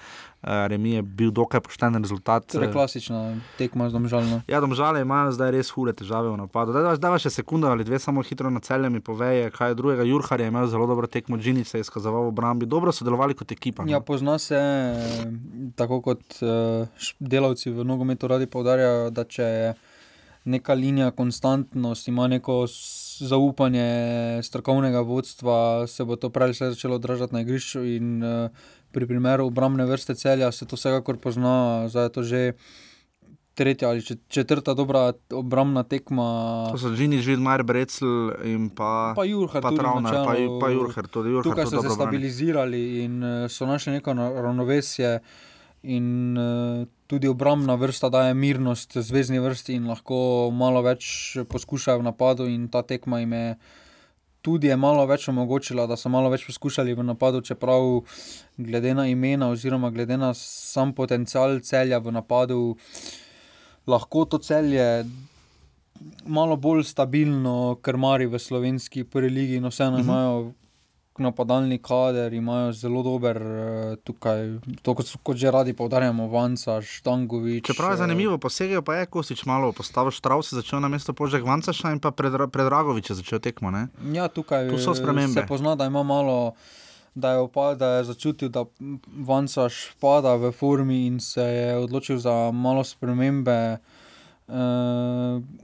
Remi 0.42 0.96
je 0.96 1.02
bil 1.06 1.30
dokaj 1.30 1.62
pošten 1.62 1.94
rezultat. 2.02 2.48
Torej, 2.50 2.72
klasična 2.74 3.36
tekma 3.54 3.86
z 3.86 3.94
domžalno. 3.94 4.40
Ja, 4.50 4.58
domžale 4.58 5.04
imajo 5.04 5.30
zdaj 5.36 5.52
res 5.54 5.70
hude 5.70 5.94
težave 5.94 6.32
v 6.32 6.40
napadu. 6.40 6.74
Da, 6.74 6.96
da, 6.98 7.12
še 7.22 7.30
sekunda 7.30 7.70
ali 7.70 7.86
dve, 7.86 8.00
samo 8.02 8.24
hitro 8.26 8.50
na 8.50 8.58
celem 8.58 8.98
mi 8.98 9.04
poveje, 9.04 9.52
kaj 9.54 9.70
je 9.70 9.78
drugega. 9.78 10.08
Jurhar 10.08 10.42
je 10.42 10.50
imel 10.50 10.66
zelo 10.72 10.90
dobro 10.90 11.06
tekmo, 11.06 11.38
Džinic 11.38 11.70
se 11.70 11.78
je 11.78 11.86
izkazoval 11.86 12.26
v 12.26 12.34
obrambi, 12.34 12.66
dobro 12.66 12.90
sodelovali 12.90 13.38
kot 13.38 13.54
ekipa. 13.54 13.86
no. 13.86 13.92
Ja, 13.94 14.02
pozna 14.02 14.39
se, 14.40 14.56
eh, 14.56 15.24
tako 15.76 16.00
kot 16.02 16.40
eh, 16.42 17.04
delavci 17.20 17.70
v 17.70 17.84
nogometu 17.84 18.28
radi 18.30 18.48
poudarjajo, 18.50 19.10
da 19.14 19.24
če 19.24 19.42
je 19.42 19.74
neka 20.50 20.74
linija 20.74 21.10
konstantnost, 21.12 22.08
ima 22.08 22.26
neko 22.32 22.64
zaupanje 23.20 24.40
strokovnega 24.42 25.04
vodstva, 25.04 25.86
se 25.86 26.04
bo 26.04 26.16
to 26.16 26.30
prej 26.32 26.50
ali 26.50 26.56
slej 26.56 26.70
začelo 26.74 26.96
odražati 26.96 27.36
na 27.36 27.44
igrišču. 27.44 27.84
In 27.84 28.22
eh, 28.24 28.68
pri 28.90 29.06
primeru 29.06 29.46
obrambne 29.46 29.86
vrste 29.86 30.16
celja 30.18 30.52
se 30.52 30.66
to 30.66 30.76
vsekakor 30.80 31.20
pozna, 31.20 31.88
zdaj 31.88 32.08
je 32.08 32.14
to 32.18 32.22
že. 32.22 32.44
Tretja 33.60 33.90
ali 33.90 34.00
čet- 34.00 34.22
četrta 34.28 34.72
dobra 34.74 35.02
obrambna 35.36 35.82
tekma. 35.84 36.26
To 36.72 36.78
so 36.80 36.94
Džinic, 36.96 37.26
Vidmar, 37.28 37.62
Brecel 37.62 38.32
in 38.48 38.70
pa, 38.72 39.12
Pa 39.16 39.24
Jurhar 39.28 39.60
pa 39.62 39.68
tudi 39.68 39.82
Travner, 39.82 40.14
pa, 40.14 40.34
pa 40.60 40.70
Jurhar, 40.72 41.08
tudi 41.12 41.34
Jurhar. 41.34 41.50
Tukaj 41.50 41.66
so 41.68 41.76
se 41.76 41.76
brani. 41.82 41.94
stabilizirali 41.94 43.04
in 43.04 43.22
eh, 43.24 43.48
so 43.48 43.68
našli 43.68 43.92
neko 43.92 44.16
ravnovesje. 44.16 45.18
In 45.82 46.36
uh, 46.36 46.86
tudi 47.08 47.28
obrambna 47.28 47.74
vrsta 47.74 48.10
daje 48.12 48.34
mirnost 48.34 48.98
zvezdni 49.00 49.38
vrsti, 49.40 49.78
in 49.80 49.86
lahko 49.88 50.50
malo 50.52 50.82
več 50.84 51.36
poskušajo 51.48 52.02
v 52.02 52.04
napadu. 52.04 52.48
In 52.48 52.68
ta 52.68 52.82
tekma 52.82 53.20
jim 53.20 53.32
je 53.32 53.56
tudi 54.42 54.68
je 54.68 54.76
malo 54.76 55.06
več 55.06 55.28
omogočila, 55.28 55.86
da 55.86 55.96
so 55.96 56.08
malo 56.12 56.30
več 56.32 56.44
poskušali 56.48 56.94
v 56.96 57.04
napadu, 57.04 57.40
čeprav 57.40 58.02
glede 58.56 58.94
na 58.94 59.06
imena, 59.08 59.50
oziroma 59.52 59.90
glede 59.90 60.16
na 60.16 60.32
sam 60.36 60.92
potencial 60.96 61.60
celja 61.60 61.98
v 61.98 62.12
napadu, 62.12 62.76
lahko 63.86 64.24
to 64.24 64.38
celje 64.38 65.04
malo 66.26 66.56
bolj 66.56 66.84
stabilno 66.84 67.54
krmari 67.78 68.26
v 68.26 68.38
slovenski 68.38 69.04
prvi 69.04 69.28
ligi, 69.30 69.56
no 69.58 69.68
vseeno 69.68 69.98
Mhm. 69.98 70.00
imajo 70.02 70.52
napadalni 71.18 71.78
kader, 71.78 72.32
imajo 72.32 72.72
zelo 72.72 73.02
dober 73.02 73.36
eh, 73.36 73.52
tukaj, 73.98 74.38
to 74.80 74.94
kot, 74.94 75.04
kot 75.22 75.36
že 75.36 75.50
radi 75.50 75.72
poudarjamo, 75.72 76.28
Vanca, 76.28 76.80
Štangovič. 76.80 77.60
Čeprav 77.62 77.90
je 77.90 77.94
eh, 77.94 77.98
zanimivo, 77.98 78.38
posegel 78.38 78.80
pa 78.80 78.94
je 78.94 79.06
Kosič 79.06 79.44
malo, 79.44 79.68
postavil 79.70 80.08
Štravs, 80.10 80.54
začel 80.54 80.80
na 80.80 80.88
mesto 80.88 81.12
Požek 81.12 81.42
Vancaša 81.42 81.92
in 81.92 82.00
pa 82.00 82.08
Predra- 82.10 82.48
Predragovič 82.48 83.10
je 83.10 83.16
začel 83.16 83.36
tekmo. 83.38 83.68
Ne? 83.68 83.88
Ja, 84.08 84.28
tukaj 84.28 84.64
Tu 84.66 84.78
so 84.78 84.94
spremembe. 84.94 85.34
se 85.34 85.44
pozna, 85.44 85.74
da 85.74 85.84
ima 85.84 86.00
malo. 86.02 86.54
Da 87.14 87.30
je, 87.30 87.38
opal, 87.38 87.74
da 87.76 87.86
je 87.86 88.04
začutil, 88.04 88.48
da 88.48 88.64
Vansaš 89.18 89.90
pada 90.00 90.34
v 90.36 90.52
formi 90.52 91.06
in 91.06 91.20
se 91.20 91.42
je 91.42 91.76
odločil 91.76 92.18
za 92.18 92.50
malo 92.50 92.84
spremembe. 92.84 93.52
E, 93.52 93.78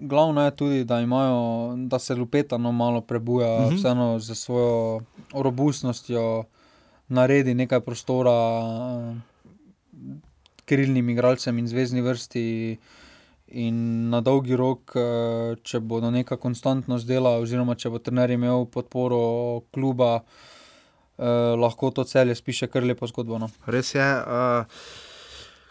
glavno 0.00 0.44
je 0.44 0.56
tudi, 0.56 0.84
da, 0.84 1.00
imajo, 1.00 1.74
da 1.76 1.98
se 1.98 2.14
lupetano 2.14 2.72
malo 2.72 3.00
prebuja, 3.00 3.56
uh 3.56 3.60
Mhm. 3.62 3.70
-huh. 3.70 3.78
vseeno 3.78 4.18
z 4.18 4.34
svojo 4.34 5.00
robustnostjo 5.32 6.44
naredi 7.08 7.54
nekaj 7.54 7.80
prostora 7.80 8.32
eh, 8.32 9.16
krilnim 10.64 11.08
igralcem 11.10 11.58
in 11.58 11.68
zvezdni 11.68 12.00
vrsti. 12.00 12.76
In 13.48 14.10
na 14.10 14.20
dolgi 14.20 14.56
rok, 14.56 14.92
eh, 14.96 15.56
če 15.62 15.80
bodo 15.80 16.10
neka 16.10 16.36
konstantnost 16.36 17.06
dela, 17.06 17.38
oziroma 17.38 17.74
če 17.74 17.90
bo 17.90 17.98
trener 17.98 18.30
imel 18.30 18.66
podporo 18.66 19.60
kluba, 19.70 20.20
eh, 21.18 21.24
lahko 21.56 21.90
to 21.90 22.04
celje 22.04 22.34
spiše 22.34 22.66
kar 22.66 22.82
lepo 22.82 23.06
zgodbo. 23.06 23.38
No. 23.38 23.48
Res 23.66 23.94
je. 23.94 24.00
Uh, 24.00 24.64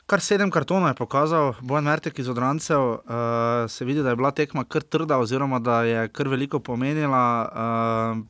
kar 0.05 0.21
sedem 0.21 0.51
kartonov 0.51 0.87
je 0.87 0.95
pokazal 0.95 1.53
Bojan 1.61 1.83
Mertek 1.83 2.19
iz 2.19 2.29
Odrancev. 2.29 2.79
Uh, 2.79 3.01
se 3.67 3.85
vidi, 3.85 4.01
da 4.01 4.09
je 4.09 4.15
bila 4.15 4.31
tekma 4.31 4.63
kar 4.63 4.81
trda, 4.83 5.17
oziroma 5.17 5.59
da 5.59 5.83
je 5.83 6.07
kar 6.09 6.27
veliko 6.27 6.59
pomenila. 6.59 7.23
Uh, 7.45 8.25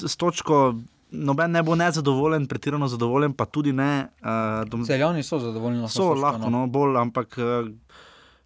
s 0.00 0.16
točko 0.16 0.74
noben 1.10 1.50
ne 1.50 1.62
bo 1.62 1.74
nezadovoljen, 1.74 2.46
pretirano 2.46 2.88
zadovoljen, 2.88 3.32
pa 3.32 3.44
tudi 3.44 3.72
ne. 3.72 4.08
Uh, 4.20 4.28
dom, 4.64 4.84
Celjani 4.84 5.22
so 5.22 5.38
zadovoljni. 5.38 5.88
so 5.88 6.14
lahko, 6.14 6.50
no, 6.50 6.66
bolj, 6.66 6.96
ampak 6.96 7.34
uh, 7.36 7.68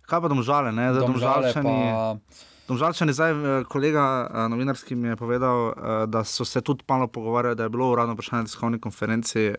kaj 0.02 0.20
pa 0.20 0.28
domžale, 0.28 0.73
ne? 0.73 0.90
Zdaj 0.92 1.06
Domžale 1.06 1.52
Domžalčani- 1.52 1.92
pa- 1.92 2.53
Domžalčani, 2.64 3.12
zdaj 3.12 3.30
eh, 3.30 3.37
kolega 3.64 4.02
eh, 4.25 4.49
novinarski 4.49 4.94
mi 4.94 5.09
je 5.09 5.16
povedal, 5.16 5.68
eh, 5.68 5.73
da 6.06 6.25
so 6.25 6.44
se 6.44 6.61
tudi 6.61 6.80
malo 6.88 7.06
pogovarjali, 7.06 7.56
da 7.56 7.62
je 7.62 7.68
bilo 7.68 7.90
uradno 7.90 8.14
vprašanje 8.14 8.40
na 8.40 8.47
tiskovni 8.47 8.78
konferenci. 8.78 9.52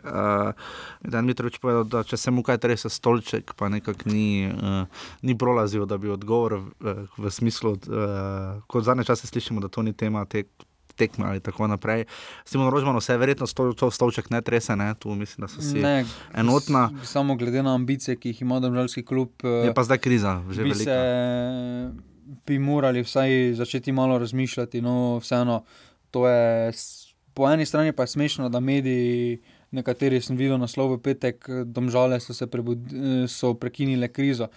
Da 1.02 1.14
je 1.14 1.22
Mitrovič 1.22 1.58
povedal, 1.60 1.84
da 1.86 2.04
če 2.04 2.18
se 2.18 2.32
mu 2.32 2.42
kaj 2.42 2.58
trese 2.58 2.90
stolček, 2.90 3.54
pa 3.54 3.70
nekako 3.70 4.08
ni, 4.08 4.50
ni 5.22 5.36
prolazil, 5.36 5.86
da 5.86 5.98
bi 5.98 6.10
odgovor 6.10 6.54
eh, 6.54 6.64
v 7.16 7.30
smislu, 7.30 7.76
kot 8.68 8.84
zadnje 8.84 9.04
čase 9.04 9.28
slišimo, 9.28 9.62
da 9.62 9.70
to 9.70 9.82
ni 9.82 9.94
tema 9.94 10.26
te 10.26 10.44
tekme 10.96 11.26
ali 11.28 11.40
tako 11.42 11.68
naprej. 11.68 12.06
Simon 12.44 12.70
Rožman, 12.70 12.96
vse 12.96 13.18
verjetno 13.18 13.46
stol, 13.46 13.74
to 13.74 13.92
stolček 13.92 14.30
ne 14.30 14.42
trese, 14.42 14.76
ne? 14.76 14.94
tu 14.96 15.12
mislim, 15.12 15.44
da 15.44 15.48
so 15.48 15.62
si 15.62 15.78
Ne, 15.78 16.06
enotna. 16.34 16.90
s- 16.96 17.10
Samo 17.10 17.36
glede 17.36 17.62
na 17.62 17.76
ambicije, 17.76 18.16
ki 18.16 18.30
jih 18.30 18.42
ima 18.42 18.60
državljanski 18.60 19.04
klub. 19.04 19.30
Je 19.44 19.74
pa 19.74 19.84
zdaj 19.84 19.98
kriza, 20.00 20.42
že 20.50 20.64
bi 20.64 20.70
velika. 20.70 20.84
se 20.86 22.15
bi 22.48 22.60
morali 22.60 23.04
vsaj 23.04 23.54
začeti 23.54 23.92
malo 23.92 24.18
razmišljati. 24.18 24.82
No, 24.82 25.18
vseeno, 25.18 25.64
to 26.12 26.28
je, 26.28 26.72
po 27.34 27.50
eni 27.52 27.66
strani 27.66 27.92
pa 27.92 28.04
je 28.04 28.08
smešno, 28.08 28.50
da 28.50 28.60
mediji, 28.60 29.42
nekateri 29.72 30.22
sem 30.22 30.38
videl 30.38 30.58
naslov 30.58 30.96
v 30.96 31.02
petek, 31.04 31.46
domžale 31.66 32.20
so, 32.20 32.34
se 32.34 32.48
prebud, 32.48 32.80
eh, 32.94 33.28
so 33.28 33.54
prekinile 33.54 34.08
krizo. 34.08 34.48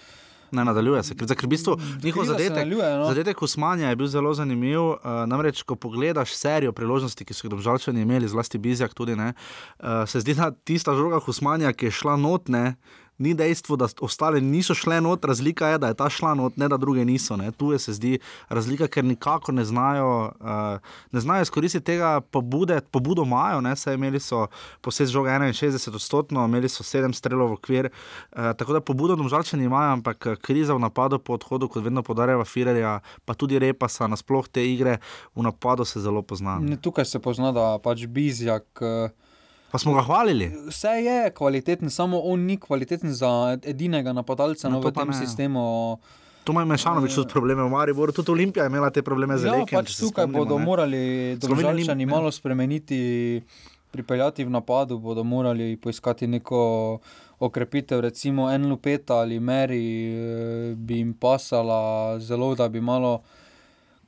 Ne 0.51 0.65
nadaljuje 0.65 1.03
se, 1.05 1.15
ker 1.15 1.29
ker 1.29 1.45
v 1.45 1.51
bistvu 1.53 1.75
njihov 2.03 2.23
Kriza 2.23 2.33
se 2.33 2.39
zadetek, 2.39 2.57
nadaljuje, 2.57 2.93
no. 2.99 3.09
zadetek 3.09 3.43
Usmanja 3.43 3.89
je 3.89 3.97
bil 3.97 4.07
zelo 4.09 4.35
zanimiv. 4.35 4.81
Uh, 4.81 4.97
namreč, 5.29 5.63
ko 5.63 5.77
pogledaš 5.77 6.33
serijo 6.33 6.73
priložnosti, 6.73 7.25
ki 7.25 7.35
so 7.35 7.47
jih 7.47 7.53
državljani 7.53 8.01
imeli, 8.03 8.29
zlasti 8.29 8.59
Bizjak, 8.59 8.95
tudi 8.95 9.17
ne, 9.17 9.35
uh, 9.79 10.09
se 10.09 10.21
zdi, 10.25 10.35
da 10.35 10.51
tista 10.51 10.95
žoga 10.97 11.21
Usmanja, 11.27 11.73
ki 11.73 11.91
je 11.91 11.99
šla 12.01 12.17
notne. 12.17 12.77
Ni 13.19 13.35
dejstvo, 13.35 13.77
da 13.77 13.89
ostale 14.01 14.41
niso 14.41 14.75
šle 14.75 15.01
not, 15.01 15.25
razlika 15.25 15.69
je, 15.69 15.79
da 15.79 15.89
je 15.89 15.95
ta 15.95 16.11
šla 16.11 16.35
not, 16.35 16.57
ne 16.57 16.69
da 16.69 16.77
druge 16.77 17.05
niso. 17.05 17.37
Ne. 17.37 17.51
Tu 17.53 17.73
je 17.73 17.79
se 17.79 17.93
zdi 17.93 18.19
razlika, 18.49 18.87
ker 18.87 19.05
nikako 19.05 19.53
ne 19.53 19.65
znajo, 19.65 20.33
uh, 20.41 20.79
ne 21.13 21.21
znajo 21.21 21.43
izkoristiti 21.43 21.85
tega 21.85 22.21
pobude, 22.21 22.81
pobudo 22.91 23.23
imajo, 23.27 23.61
ne, 23.61 23.77
saj 23.77 23.95
imeli 23.95 24.21
so 24.21 24.47
posebej 24.81 25.13
žoga 25.13 25.39
61 25.39 25.95
odstotno, 25.95 26.45
imeli 26.45 26.69
so 26.69 26.85
7 26.85 27.13
strelov 27.13 27.51
v 27.51 27.59
okvir, 27.59 27.91
uh, 27.91 28.53
tako 28.59 28.73
da 28.73 28.81
pobudo 28.81 29.17
domžalčani 29.17 29.65
imajo, 29.65 29.93
ampak 29.93 30.27
eh, 30.27 30.37
kriza 30.37 30.75
v 30.75 30.81
napadu 30.81 31.19
po 31.19 31.35
odhodu, 31.35 31.69
kot 31.69 31.85
vedno 31.85 32.03
podarjava 32.03 32.45
Firerja, 32.45 33.01
pa 33.25 33.35
tudi 33.35 33.59
Repasa, 33.59 34.07
nasploh 34.07 34.49
te 34.49 34.65
igre 34.65 34.99
v 35.35 35.43
napadu 35.43 35.85
se 35.85 36.01
zelo 36.01 36.23
pozna. 36.23 36.59
Ne, 36.63 36.77
tukaj 36.77 37.05
se 37.05 37.19
pozna, 37.19 37.53
da 37.53 37.79
pač 37.83 38.07
Bizjak. 38.07 38.67
eh, 38.83 39.28
Pa 39.71 39.79
smo 39.79 39.93
ga 39.93 40.03
hvalili. 40.03 40.49
Vse 40.67 40.89
je 40.89 41.31
kvaliteten, 41.31 41.91
samo 41.91 42.21
on 42.21 42.41
ni 42.43 42.57
kvaliteten 42.59 43.13
za 43.13 43.29
edinega 43.63 44.13
napadalca 44.13 44.65
No, 44.65 44.77
no, 44.77 44.81
to 44.81 44.89
v 44.89 44.95
tem 44.95 45.09
ne. 45.09 45.15
sistemu. 45.17 45.99
Tu 46.41 46.53
ima 46.53 46.65
Mešanovič 46.65 47.13
tudi 47.13 47.29
probleme 47.29 47.61
v 47.61 47.69
Mariboru, 47.69 48.09
tudi 48.11 48.31
Olimpija 48.31 48.65
je 48.65 48.69
imela 48.69 48.89
te 48.91 49.03
probleme 49.03 49.37
z 49.37 49.45
Ja, 49.45 49.53
Lekem. 49.55 49.77
pač 49.77 49.93
tukaj 49.95 50.27
bodo 50.29 50.57
morali 50.59 51.37
Slovenija 51.37 51.45
ni- 51.69 51.77
državljani 51.77 52.07
ne. 52.07 52.11
malo 52.11 52.31
spremeniti, 52.31 53.43
pripeljati 53.91 54.45
v 54.45 54.51
napadu, 54.51 54.99
bodo 54.99 55.21
morali 55.23 55.77
poiskati 55.77 56.27
neko 56.27 56.99
okrepitev, 57.39 58.01
recimo 58.01 58.51
en 58.51 58.67
lupeta 58.67 59.15
ali 59.17 59.39
meri 59.41 59.85
eh, 60.07 60.75
bi 60.75 60.97
jim 60.97 61.13
pasala 61.15 61.81
zelo, 62.21 62.55
da 62.55 62.69
bi 62.69 62.81
malo. 62.83 63.21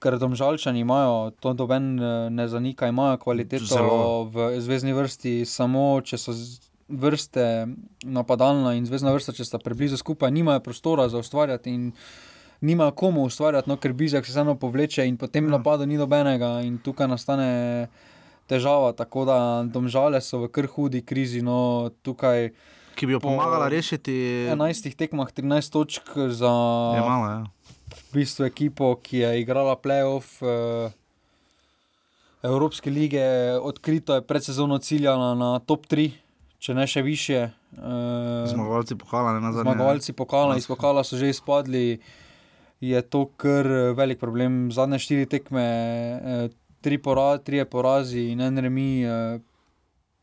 Ker 0.00 0.16
domžalčani 0.18 0.80
imajo, 0.80 1.30
to 1.40 1.52
doben 1.52 2.00
eh, 2.00 2.30
ne 2.32 2.48
zanika, 2.48 2.88
imajo 2.88 3.18
kvaliteto 3.20 3.68
Zelo. 3.68 4.24
v 4.32 4.60
zvezdni 4.60 4.94
vrsti, 4.96 5.44
samo 5.44 6.00
če 6.00 6.16
so 6.18 6.32
vrste, 6.88 7.68
napadalna 8.02 8.72
in 8.74 8.86
zvezdna 8.88 9.12
vrsta, 9.14 9.32
če 9.36 9.44
sta 9.44 9.60
preblizu 9.62 10.00
skupaj, 10.00 10.32
nimajo 10.32 10.60
prostora 10.64 11.08
za 11.08 11.20
ustvarjati 11.20 11.70
in 11.70 11.92
nimajo 12.60 12.90
komu 12.92 13.22
ustvarjati, 13.28 13.70
no, 13.70 13.76
ker 13.76 13.92
Bizjak 13.92 14.26
se 14.26 14.32
vseeno 14.32 14.56
povleče 14.58 15.06
in 15.06 15.16
potem 15.16 15.44
Ja. 15.44 15.50
napadu 15.58 15.86
ni 15.86 15.96
nobenega 15.96 16.60
in 16.64 16.78
tukaj 16.78 17.08
nastane 17.08 17.88
težava, 18.48 18.92
tako 18.92 19.24
da 19.24 19.36
domžale 19.64 20.20
so 20.20 20.38
v 20.42 20.48
kar 20.48 20.66
hudi 20.66 21.02
krizi, 21.02 21.42
no 21.42 21.90
tukaj. 22.02 22.50
Ki 22.96 23.06
bi 23.06 23.12
jo 23.12 23.20
pomagala 23.20 23.68
rešiti. 23.68 24.12
11 24.50 24.96
tekmah 24.96 25.30
13 25.32 25.70
točk 25.72 26.10
za 26.28 26.50
Je 26.96 27.00
malo, 27.00 27.26
ja. 27.30 27.44
V 28.10 28.18
bistvu 28.18 28.44
ekipo, 28.44 28.94
ki 29.02 29.22
je 29.22 29.40
igrala 29.40 29.76
playoff 29.76 30.42
eh, 30.42 30.90
Evropske 32.42 32.90
lige, 32.90 33.22
odkrito 33.62 34.14
je 34.14 34.22
pred 34.26 34.44
sezono 34.44 34.78
ciljala 34.78 35.34
na 35.34 35.58
top 35.58 35.86
3, 35.86 36.10
če 36.58 36.74
ne 36.74 36.86
še 36.86 37.02
više. 37.02 37.50
Eh, 37.76 38.48
Zmagovalci 38.50 38.96
pokala, 38.96 39.36
ne 39.36 39.44
nazadnje. 39.44 39.68
Zmagovalci 39.68 40.12
pokala, 40.12 40.56
iz 40.56 40.66
pokala 40.66 41.04
so 41.04 41.20
že 41.20 41.30
izpadli, 41.30 42.00
je 42.80 43.02
to 43.02 43.26
kar 43.36 43.66
eh, 43.66 43.92
velik 43.92 44.18
problem. 44.18 44.72
Zadnje 44.72 44.98
štiri 44.98 45.28
tekme, 45.28 45.62
eh, 45.62 46.48
tri 46.80 46.98
pora, 46.98 47.38
trije 47.38 47.68
porazi 47.68 48.30
in 48.32 48.40
en 48.40 48.58
remi, 48.58 49.04
eh, 49.04 49.38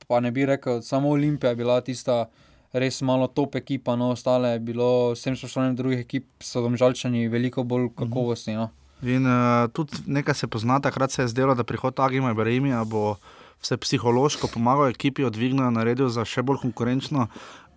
pa 0.07 0.19
ne 0.19 0.31
bi 0.31 0.45
rekel, 0.45 0.81
samo 0.81 1.09
Olimpija 1.09 1.53
je 1.53 1.55
bila 1.55 1.81
tista 1.81 2.25
res 2.73 3.01
malo 3.01 3.27
top 3.27 3.55
ekipa, 3.55 3.95
no 3.95 4.11
ostale 4.11 4.55
je 4.55 4.59
bilo, 4.59 5.13
vsem 5.15 5.35
spoštovanjem 5.37 5.75
drugih 5.75 6.03
ekip, 6.03 6.27
so 6.43 6.63
domžalčani 6.65 7.27
veliko 7.31 7.63
bolj 7.63 7.89
kakovostni. 7.95 8.57
No. 8.59 8.69
In 9.05 9.27
uh, 9.29 9.67
tudi 9.71 10.01
nekaj 10.07 10.35
se 10.35 10.47
pozna, 10.47 10.79
takrat 10.81 11.11
se 11.11 11.21
je 11.21 11.31
zdelo, 11.31 11.55
da 11.55 11.63
prihod 11.63 11.99
Agima 11.99 12.31
Ibrahima 12.31 12.83
bo 12.85 13.17
vse 13.61 13.77
psihološko 13.77 14.49
pomagal 14.53 14.89
ekipi, 14.89 15.25
odvignil, 15.25 15.69
naredil 15.71 16.09
za 16.09 16.25
še 16.25 16.43
bolj 16.45 16.61
konkurenčno. 16.65 17.27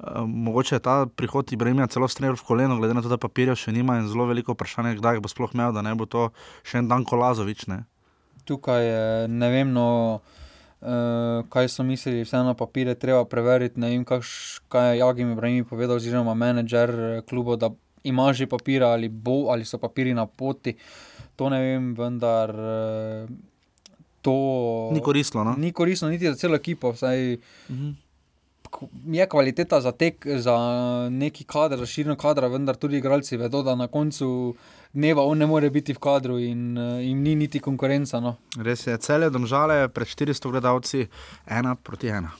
Uh, 0.00 0.24
mogoče 0.24 0.78
je 0.78 0.84
ta 0.84 0.96
prihod 1.06 1.52
Ibrahima 1.52 1.86
celo 1.92 2.08
strelil 2.08 2.36
v 2.40 2.46
koleno, 2.46 2.80
glede 2.80 2.96
na 2.96 3.04
to, 3.04 3.12
da 3.12 3.20
papirjev 3.20 3.58
še 3.60 3.72
nima 3.76 4.00
in 4.00 4.08
zelo 4.08 4.26
veliko 4.28 4.56
vprašanje, 4.56 4.96
kdaj 4.98 5.20
bo 5.20 5.28
sploh 5.28 5.54
imel, 5.54 5.76
da 5.76 5.84
ne 5.84 5.94
bo 5.94 6.08
to 6.08 6.30
še 6.64 6.80
en 6.80 6.88
dan 6.88 7.04
Kolazovič. 7.04 7.68
Ne? 7.68 7.84
Tukaj 8.48 8.84
je 8.84 9.02
ne 9.28 9.48
vem, 9.52 9.72
no, 9.76 9.88
uh, 10.18 10.39
kaj 11.44 11.68
so 11.68 11.82
mislili, 11.82 12.22
vseeno 12.22 12.54
papire 12.54 12.94
treba 12.94 13.24
preveriti. 13.24 13.76
Ne 13.76 13.88
vem, 13.88 14.02
kakš, 14.02 14.30
kaj 14.66 14.90
je 14.90 14.98
Jagim 14.98 15.32
Ibrahim 15.32 15.64
povedal, 15.64 15.96
oziroma 15.96 16.34
menedžer 16.34 16.90
eh, 16.90 17.22
kluba, 17.22 17.56
da 17.56 17.70
ima 18.02 18.32
že 18.32 18.46
papire 18.46 18.84
ali, 18.86 19.08
bo, 19.10 19.48
ali 19.48 19.64
so 19.64 19.76
papiri 19.76 20.14
na 20.14 20.26
poti. 20.26 20.72
To 21.36 21.48
ne 21.48 21.58
vem, 21.58 21.94
vendar 21.94 22.50
uh, 22.50 23.28
to 24.20 24.34
Ni 24.90 25.00
koristno. 25.00 25.40
No? 25.42 25.54
Ni 25.54 25.70
koristno 25.70 26.08
niti 26.08 26.24
za 26.24 26.34
celo 26.34 26.56
ekipo. 26.56 26.90
Vsaj, 26.90 27.36
Mhm. 27.68 27.90
k- 27.92 28.09
Je 29.06 29.26
kvaliteta 29.28 29.80
za 29.80 29.92
tek, 29.92 30.26
za 30.38 30.56
neki 31.10 31.44
kader, 31.44 31.78
za 31.78 31.86
širino 31.86 32.16
kadra, 32.16 32.48
vendar 32.48 32.76
tudi 32.76 32.98
igralci 32.98 33.36
vedo, 33.36 33.62
da 33.62 33.74
na 33.74 33.88
koncu 33.88 34.54
dneva 34.92 35.22
on 35.22 35.38
ne 35.38 35.46
more 35.46 35.70
biti 35.70 35.94
v 35.94 35.98
kadru 35.98 36.38
in 36.38 36.76
jim 36.76 37.22
ni 37.22 37.34
niti 37.34 37.60
konkurenca. 37.60 38.20
No. 38.20 38.36
Res 38.58 38.86
je, 38.86 38.96
cele 38.98 39.30
domžale 39.30 39.88
pred 39.88 40.08
400 40.08 40.50
gledalci, 40.50 41.08
ena 41.46 41.74
proti 41.74 42.08
ena. 42.08 42.32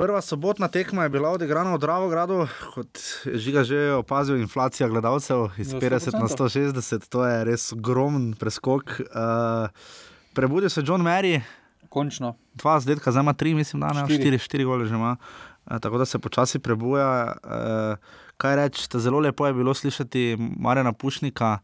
Prva 0.00 0.20
sobotna 0.24 0.68
tekma 0.68 1.02
je 1.02 1.08
bila 1.12 1.28
odigrana 1.28 1.74
v 1.74 1.78
Dravogradu, 1.78 2.46
kot 2.72 3.00
je 3.28 3.36
žiga 3.36 3.64
že 3.68 3.92
opazil, 3.92 4.38
inflacija 4.40 4.88
gledalcev 4.88 5.50
iz 5.60 5.74
Za 5.74 5.80
50 5.80 6.16
na 6.16 6.28
160, 6.28 7.08
to 7.12 7.26
je 7.26 7.44
res 7.44 7.72
ogromen 7.76 8.32
preskok. 8.32 8.96
Uh, 9.12 9.68
prebudil 10.32 10.70
se 10.70 10.82
John 10.84 11.02
Mary, 11.02 11.40
Končno. 11.88 12.34
dva 12.54 12.80
zadetka, 12.80 13.10
zdaj 13.10 13.22
ima 13.22 13.32
tri, 13.32 13.54
mislim, 13.54 13.80
da 13.80 13.86
ne, 13.88 14.04
Štiri. 14.04 14.14
štiri, 14.16 14.38
štiri 14.38 14.64
gole 14.64 14.86
že 14.86 14.94
ima. 14.94 15.16
Eh, 15.66 15.78
Tako 15.78 15.98
da 15.98 16.04
se 16.04 16.18
počasi 16.18 16.58
prebuja. 16.58 17.34
Eh, 17.34 17.96
Kaj 18.36 18.56
reči, 18.56 18.88
zelo 18.94 19.18
lepo 19.18 19.46
je 19.46 19.52
bilo 19.52 19.74
slišati 19.74 20.36
Marjana 20.56 20.92
Pušnika, 20.92 21.58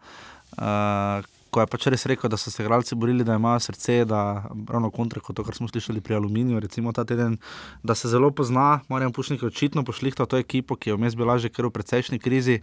eh, 0.53 1.23
ko 1.51 1.61
je 1.61 1.67
pač 1.67 1.87
res 1.87 2.05
rekel, 2.07 2.29
da 2.29 2.37
so 2.37 2.51
se 2.51 2.63
igralci 2.63 2.95
borili, 2.95 3.25
da 3.25 3.35
imajo 3.35 3.61
srce, 3.61 4.05
da 4.05 4.45
ravno 4.69 4.91
kontra 4.91 5.21
kot 5.21 5.37
to, 5.37 5.45
kar 5.45 5.55
smo 5.55 5.69
slišali 5.69 6.01
pri 6.01 6.15
Aluminiju, 6.15 6.61
recimo 6.61 6.93
ta 6.93 7.05
teden, 7.05 7.39
da 7.83 7.95
se 7.95 8.09
zelo 8.09 8.31
pozna. 8.31 8.81
Marjan 8.89 9.13
Pušnik 9.13 9.43
je 9.43 9.49
očitno 9.49 9.85
pošlihtal 9.85 10.27
to 10.27 10.37
ekipo, 10.37 10.77
ki 10.77 10.91
je 10.91 10.97
vmes 10.97 11.17
bila 11.17 11.39
že 11.39 11.49
kar 11.49 11.65
v 11.67 11.71
precejšnji 11.71 12.19
krizi. 12.19 12.61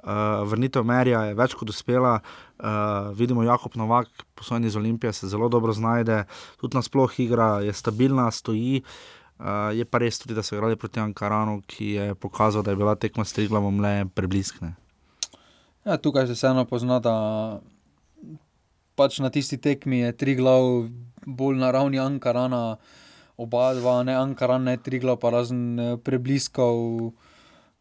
Uh, 0.00 0.48
vrnitev 0.48 0.84
Merija 0.84 1.26
je 1.28 1.34
več 1.36 1.54
kot 1.58 1.68
uspela. 1.68 2.14
Uh, 2.56 3.10
vidimo, 3.16 3.42
Jakob 3.44 3.74
Novak, 3.76 4.08
poslojen 4.34 4.64
iz 4.64 4.76
Olimpije, 4.76 5.12
se 5.12 5.28
zelo 5.28 5.48
dobro 5.52 5.72
znajde, 5.76 6.22
tudi 6.60 6.78
nasploh 6.78 7.18
igra, 7.20 7.58
je 7.60 7.74
stabilna, 7.76 8.30
stoji. 8.32 8.80
Uh, 9.40 9.72
je 9.76 9.84
pa 9.84 10.00
res 10.00 10.20
tudi, 10.20 10.36
da 10.36 10.44
so 10.44 10.56
igrali 10.56 10.76
proti 10.76 11.00
Ankaranu, 11.00 11.60
ki 11.68 11.90
je 11.98 12.14
pokazal, 12.14 12.64
da 12.64 12.72
je 12.72 12.80
bila 12.80 12.94
tekma 12.96 13.24
s 13.24 13.36
Triglavom 13.36 13.80
le 13.84 14.06
prebliskne. 14.14 14.74
Ja, 15.84 15.96
tukaj 15.96 16.28
se 16.28 16.36
vseeno 16.36 16.64
pozna, 16.68 17.00
da 17.00 17.14
pač 18.96 19.20
na 19.20 19.30
tisti 19.32 19.56
tekmi 19.60 20.00
je 20.04 20.16
tri 20.16 20.36
glav 20.36 20.88
bolj 21.24 21.60
na 21.60 21.70
ravni 21.72 22.00
Ankarana, 22.00 22.76
oba 23.40 23.72
dva, 23.76 24.00
ne 24.04 24.16
Ankaran, 24.16 24.64
ne 24.64 24.76
tri 24.76 25.00
glav, 25.00 25.20
pa 25.20 25.32
razen 25.32 26.00
prebliskov. 26.04 27.12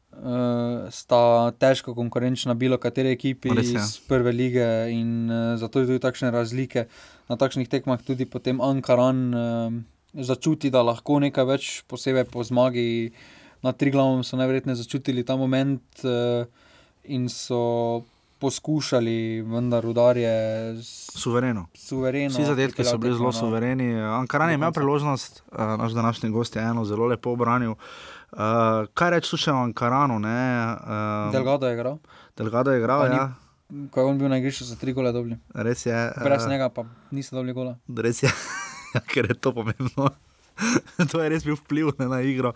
Uh, 0.09 0.89
sta 0.89 1.53
težko 1.61 1.93
konkurenčna 1.95 2.55
bilo 2.57 2.79
kateri 2.81 3.13
ekipi 3.13 3.53
Res 3.53 3.69
je. 3.69 3.77
iz 3.77 3.99
prve 4.09 4.33
lige 4.33 4.65
in 4.91 5.29
uh, 5.29 5.53
zato 5.55 5.79
je 5.79 5.85
tudi 5.85 6.01
takšne 6.01 6.33
razlike. 6.33 6.89
Na 7.29 7.37
takšnih 7.37 7.69
tekmah 7.69 8.01
tudi 8.01 8.25
potem 8.25 8.57
Ankaran 8.57 9.19
uh, 9.31 9.69
začuti, 10.17 10.73
da 10.73 10.81
lahko 10.81 11.21
nekaj 11.21 11.45
več, 11.45 11.69
posebej 11.87 12.25
po 12.33 12.43
zmagi 12.43 13.13
nad 13.61 13.77
Triglavom 13.77 14.25
so 14.25 14.39
najverjetneje 14.41 14.81
začutili 14.81 15.23
ta 15.23 15.37
moment 15.37 15.85
uh, 16.03 16.49
in 17.05 17.29
so 17.29 18.01
poskušali, 18.39 19.43
vendar 19.45 19.85
udarje 19.85 20.31
Suvereno. 20.81 21.67
suvereno. 21.75 22.33
Vsi 22.33 22.49
zadetki 22.49 22.83
so 22.87 22.97
bili 22.97 23.13
zelo 23.13 23.29
no. 23.29 23.35
suvereni. 23.35 23.93
Ankaran 23.93 24.49
je 24.49 24.55
imel 24.55 24.71
priložnost, 24.71 25.43
uh, 25.51 25.75
naš 25.77 25.91
današnji 25.91 26.29
gost 26.29 26.55
je 26.55 26.63
eno 26.63 26.85
zelo 26.85 27.05
lepo 27.05 27.35
obranil. 27.35 27.71
Uh, 27.71 28.18
kaj 28.93 29.09
reči 29.15 29.37
še 29.37 29.51
o 29.51 29.63
Ankaranu? 29.65 30.19
Ne, 30.19 30.37
uh, 30.77 31.31
Delgado 31.33 31.67
je 31.67 31.73
igral. 31.73 31.99
Delgado 32.37 32.71
je 32.71 32.79
igral, 32.79 33.01
Pa 33.01 33.09
ni- 33.09 33.15
ja. 33.15 33.27
Ko 33.93 34.01
je 34.01 34.05
on 34.05 34.17
bil 34.17 34.29
na 34.29 34.39
igrišču, 34.41 34.65
so 34.65 34.73
tri 34.81 34.93
gole 34.97 35.11
dobili. 35.13 35.37
Res 35.53 35.85
je. 35.85 35.93
Brez 36.23 36.45
eh, 36.45 36.49
njega 36.49 36.69
pa 36.73 36.85
niso 37.13 37.35
dobili 37.35 37.53
gola. 37.53 37.75
Res 37.85 38.23
je, 38.23 38.29
ja, 38.95 39.01
ker 39.05 39.29
je 39.29 39.37
to 39.37 39.53
pomembno. 39.53 40.09
to 41.11 41.21
je 41.21 41.29
res 41.29 41.45
bil 41.45 41.55
vpliv 41.55 41.93
ne, 42.01 42.07
na 42.09 42.17
igro. 42.25 42.51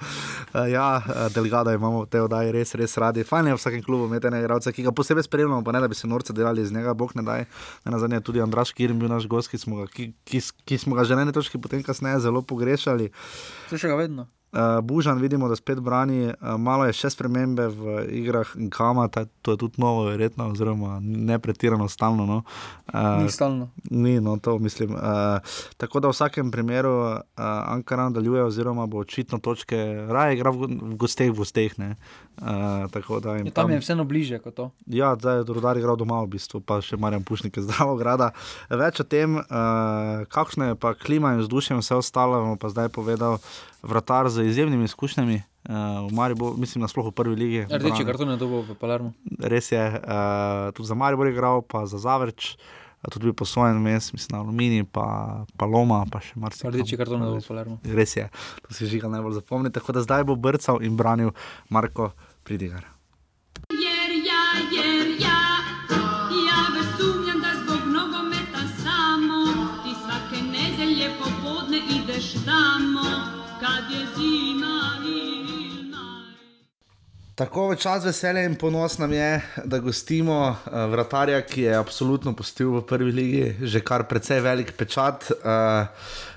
Uh, 0.52 0.66
ja, 0.68 1.00
Delgado 1.32 1.72
imamo 1.72 2.04
v 2.04 2.10
tej 2.12 2.26
oddaji 2.26 2.52
res, 2.52 2.74
res 2.76 2.98
radi. 2.98 3.24
Fajn 3.24 3.48
je 3.48 3.56
v 3.56 3.62
vsakem 3.62 3.84
klubu 3.86 4.10
imeti 4.10 4.28
enega 4.28 4.44
igralca, 4.44 4.74
ki 4.76 4.84
ga 4.84 4.92
posebej 4.92 5.24
spremljamo, 5.30 5.62
pa 5.64 5.72
ne 5.72 5.86
da 5.86 5.88
bi 5.88 5.96
se 5.96 6.10
norce 6.10 6.34
delali 6.34 6.66
iz 6.66 6.74
njega, 6.74 6.98
bog 6.98 7.14
ne 7.16 7.24
daj. 7.24 7.46
Ne 7.86 7.94
na 7.94 8.00
zadnje 8.02 8.20
je 8.20 8.28
tudi 8.28 8.42
Andraš 8.44 8.74
Kirin 8.74 9.00
bil 9.00 9.08
naš 9.08 9.30
gost, 9.30 9.54
ki 9.54 9.62
smo 9.62 9.84
ga, 9.84 9.88
ki, 9.88 10.12
ki, 10.28 10.42
ki 10.66 10.78
smo 10.82 10.98
ga 10.98 11.06
že 11.08 11.16
na 11.16 11.24
eni 11.24 11.32
točki 11.32 11.62
potem 11.62 11.86
kasneje 11.86 12.26
zelo 12.26 12.42
pogrešali. 12.42 13.14
To 13.70 13.78
še 13.80 13.88
ga 13.88 13.96
vedno. 13.96 14.28
Uh, 14.54 14.86
Bužan 14.86 15.18
vidimo, 15.18 15.50
da 15.50 15.56
spet 15.56 15.80
brani, 15.80 16.28
uh, 16.28 16.34
malo 16.62 16.86
je 16.86 16.94
še 16.94 17.10
spremembe 17.10 17.68
v 17.74 17.96
igrah 18.22 18.52
in 18.62 18.70
kama, 18.70 19.08
ta, 19.10 19.26
to 19.42 19.56
je 19.56 19.64
tudi 19.66 19.82
novo, 19.82 20.06
verjetno, 20.12 20.52
oziroma 20.54 21.00
ne 21.02 21.40
pretirano 21.42 21.88
stalno. 21.90 22.28
No. 22.30 22.44
Uh, 22.94 23.24
Ni 23.24 23.32
stalno. 23.34 23.72
Ni, 23.90 24.20
no, 24.22 24.38
to 24.38 24.60
mislim. 24.60 24.94
Uh, 24.94 25.42
tako 25.82 26.04
da 26.06 26.12
v 26.12 26.18
vsakem 26.18 26.52
primeru 26.54 26.94
uh, 27.02 27.18
Ankara 27.74 28.12
nadaljuje, 28.12 28.44
oziroma 28.44 28.86
bo 28.86 29.02
očitno 29.02 29.42
točke, 29.42 29.80
raje 30.10 30.38
igra 30.38 30.54
v, 30.54 30.70
v 30.70 30.96
gosteh, 31.02 31.34
v 31.34 31.42
gosteh. 31.42 31.74
ne. 31.78 31.96
Uh, 32.42 33.20
da 33.22 33.36
jim 33.36 33.46
Ja, 33.46 33.52
tam 33.52 33.72
je 33.72 33.80
vseeno 33.80 34.04
bliže 34.04 34.40
kot 34.40 34.56
to. 34.56 34.72
Ja, 34.86 35.16
zdaj 35.16 35.38
je 35.38 35.44
Rudar 35.54 35.78
igral 35.78 35.98
doma, 35.98 36.22
v 36.26 36.34
bistvu, 36.34 36.62
pa 36.66 36.82
še 36.82 36.98
Marjan 36.98 37.24
Pušnik 37.24 37.58
je 37.58 37.66
zdravo 37.66 37.94
grada. 37.98 38.32
Več 38.70 39.02
o 39.02 39.06
tem, 39.06 39.38
uh, 39.38 40.26
kakšna 40.34 40.74
je 40.74 40.80
pa 40.82 40.94
klima 40.98 41.34
in 41.34 41.44
vzdušje 41.44 41.78
vse 41.78 42.02
ostalo, 42.02 42.42
vam 42.42 42.58
pa 42.58 42.74
zdaj 42.74 42.90
povedal 42.94 43.38
vratar 43.84 44.32
z 44.32 44.43
izjemnimi 44.50 44.86
izkušnjami. 44.86 45.42
Uh, 45.64 46.12
v 46.12 46.12
Mariboru, 46.12 46.58
mislim, 46.60 46.82
nasploh 46.84 47.08
v 47.08 47.16
prvi 47.16 47.36
ligi. 47.40 47.62
Rdeči 47.72 48.04
karton 48.04 48.34
je 48.36 48.38
dobil 48.38 48.66
v 48.68 48.76
Palermo. 48.76 49.14
Res 49.40 49.72
je, 49.72 49.80
uh, 49.80 50.76
tudi 50.76 50.88
za 50.92 50.96
Maribor 50.96 51.30
je 51.30 51.32
igral, 51.32 51.64
pa 51.64 51.86
za 51.88 51.96
Zavrč, 51.96 52.58
tudi 53.08 53.32
bil 53.32 53.34
posvojen 53.34 53.80
mes, 53.80 54.12
mislim, 54.12 54.36
na 54.36 54.44
Alumini, 54.44 54.84
pa, 54.84 55.48
pa 55.56 55.64
Loma, 55.64 56.04
pa 56.12 56.20
še 56.20 56.36
marsikaj. 56.36 56.68
Rdeči 56.68 57.00
karton 57.00 57.24
je 57.24 57.32
dobil 57.32 57.40
v 57.40 57.48
Palermo. 57.48 57.80
Res 57.88 58.12
je, 58.20 58.28
to 58.68 58.76
si 58.76 58.92
žiga 58.92 59.08
najbolj 59.08 59.40
zapomni. 59.40 59.72
Tako 59.72 59.96
da 59.96 60.04
zdaj 60.04 60.28
bo 60.28 60.36
brcal 60.36 60.84
in 60.84 61.00
branil 61.00 61.32
Marko 61.72 62.12
Pridigar. 62.44 62.84
Tako 77.34 77.72
v 77.74 77.82
čas 77.82 78.04
veselja 78.06 78.44
in 78.46 78.54
ponos 78.54 79.00
nam 79.02 79.10
je, 79.10 79.42
da 79.66 79.80
gostimo 79.82 80.54
uh, 80.54 80.74
vratarja, 80.92 81.40
ki 81.42 81.64
je 81.66 81.74
absolutno 81.74 82.36
postil 82.38 82.70
v 82.76 82.82
prvi 82.86 83.12
ligi 83.12 83.46
že 83.66 83.82
kar 83.82 84.06
precej 84.06 84.38
velik 84.38 84.76
pečat. 84.78 85.32
Uh, 85.42 85.90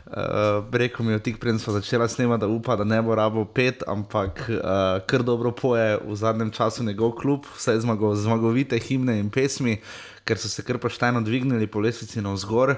uh, 0.08 0.64
rekel 0.72 1.04
mi 1.04 1.12
je 1.12 1.20
tik 1.20 1.36
prej, 1.36 1.58
smo 1.60 1.74
začela 1.76 2.08
snemati, 2.08 2.40
da 2.40 2.48
upa, 2.48 2.78
da 2.80 2.84
ne 2.88 3.02
bo 3.04 3.12
rabo 3.12 3.44
pet, 3.44 3.84
ampak 3.84 4.40
uh, 4.48 5.04
kar 5.04 5.20
dobro 5.20 5.52
poje 5.52 6.00
v 6.00 6.16
zadnjem 6.16 6.48
času 6.50 6.84
njegov 6.88 7.12
klub, 7.20 7.44
vse 7.58 7.76
zmago, 7.84 8.14
zmagovite 8.16 8.80
himne 8.80 9.18
in 9.20 9.28
pesmi. 9.28 9.76
Ker 10.24 10.40
so 10.40 10.48
se 10.48 10.64
kar 10.64 10.80
pošteno 10.80 11.20
dvignili 11.20 11.68
po 11.68 11.78
lestvici 11.78 12.24
na 12.24 12.32
vzgor. 12.32 12.72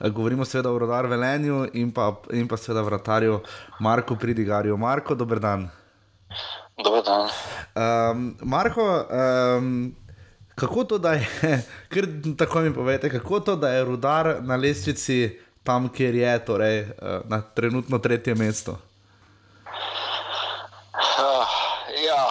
Govorimo 0.00 0.44
seveda 0.44 0.72
o 0.72 0.78
rodarju 0.78 1.10
Velenju 1.10 1.66
in 1.76 1.92
pa, 1.92 2.16
in 2.32 2.48
pa 2.48 2.56
seveda 2.56 2.82
vratarju 2.82 3.42
Marku 3.80 4.16
Pridigarju. 4.16 4.76
Marko, 4.76 5.14
dober 5.14 5.38
dan. 5.38 5.68
Dober 6.84 7.02
dan. 7.02 7.28
Um, 7.74 8.36
Marko, 8.40 9.06
um, 9.10 9.96
kako 10.54 10.84
to, 10.84 10.98
da 10.98 11.12
je, 11.12 11.26
kar 11.92 12.06
tako 12.38 12.60
mi 12.60 12.74
povete, 12.74 13.10
kako 13.10 13.40
to, 13.40 13.56
da 13.56 13.68
je 13.68 13.84
rudar 13.84 14.36
na 14.40 14.56
lestvici 14.56 15.38
tam, 15.62 15.88
kjer 15.88 16.14
je, 16.14 16.44
torej 16.44 16.80
uh, 16.80 16.88
na 17.24 17.42
trenutno 17.54 17.98
tretje 17.98 18.34
mesto? 18.34 18.78
Uh, 21.18 21.48
ja, 22.06 22.24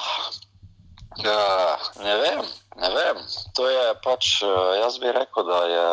uh, 1.18 2.04
ne 2.04 2.16
vem, 2.16 2.42
ne 2.82 2.90
vem. 2.90 3.18
To 3.56 3.70
je 3.70 3.94
pač, 4.04 4.42
uh, 4.44 4.80
jaz 4.82 5.00
bi 5.00 5.12
rekel, 5.12 5.44
da 5.44 5.60
je 5.66 5.88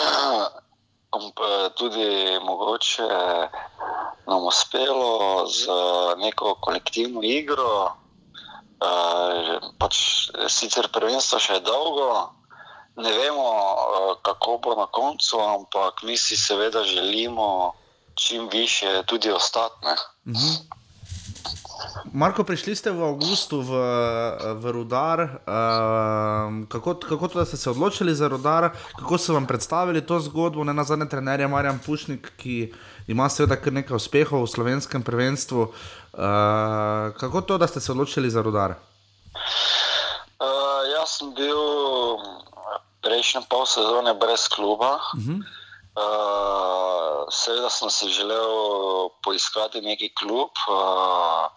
tudi 1.74 2.38
mogoče 2.42 3.08
nam 4.26 4.44
uspelo 4.46 5.46
z 5.46 5.66
neko 6.16 6.54
kolektivno 6.60 7.20
igro. 7.22 7.96
Uh, 8.80 9.60
pač 9.76 9.96
sicer 10.48 10.88
prvenstvo 10.88 11.36
še 11.36 11.58
je 11.58 11.64
dolgo, 11.66 12.32
ne 12.96 13.10
vemo, 13.12 13.44
uh, 13.44 14.14
kako 14.24 14.56
bo 14.64 14.72
na 14.78 14.86
koncu, 14.88 15.36
ampak 15.36 16.00
mi 16.02 16.16
si 16.16 16.36
seveda 16.36 16.84
želimo 16.84 17.74
čim 18.14 18.48
više 18.48 19.02
tudi 19.06 19.30
ostati. 19.30 19.86
Mhm. 20.26 20.79
Marko, 22.12 22.44
prišli 22.44 22.76
ste 22.76 22.90
v 22.90 23.02
Avgustu 23.02 23.60
v, 23.62 23.72
v 24.60 24.64
Rudar. 24.72 25.20
Uh, 25.20 26.66
kako, 26.68 26.94
kako 26.94 27.28
to, 27.28 27.38
da 27.38 27.44
ste 27.44 27.56
se 27.56 27.70
odločili 27.70 28.14
za 28.14 28.28
Rudar, 28.28 28.70
kako 28.98 29.18
so 29.18 29.34
vam 29.34 29.46
predstavili 29.46 30.00
to 30.06 30.20
zgodbo, 30.20 30.64
ne 30.64 30.74
na 30.74 30.84
zadnje 30.84 31.08
trenerje 31.08 31.48
Marjan 31.48 31.78
Pušnik, 31.78 32.32
ki 32.36 32.72
ima 33.08 33.28
seveda 33.28 33.56
kar 33.56 33.72
nekaj 33.72 33.96
uspehov 33.96 34.44
v 34.44 34.52
slovenskem 34.52 35.02
prvenstvu. 35.02 35.62
Uh, 35.62 35.70
kako 37.16 37.40
to, 37.40 37.58
da 37.58 37.66
ste 37.66 37.80
se 37.80 37.92
odločili 37.92 38.30
za 38.30 38.42
Rudar? 38.42 38.74
Uh, 40.40 40.82
jaz 40.96 41.18
sem 41.20 41.34
bil 41.34 41.60
prejšnje 43.00 43.46
pol 43.48 43.66
sezone 43.66 44.14
brez 44.14 44.48
kluba. 44.48 45.00
Uh 45.16 45.20
-huh. 45.20 45.59
Uh, 45.90 47.26
seveda 47.34 47.70
sem 47.70 47.90
si 47.90 48.08
želel 48.14 49.10
poiskati 49.24 49.80
neki 49.80 50.12
klub, 50.14 50.50
uh, 50.70 51.50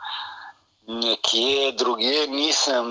nekje 0.87 1.71
drugje 1.71 2.27
nisem 2.27 2.87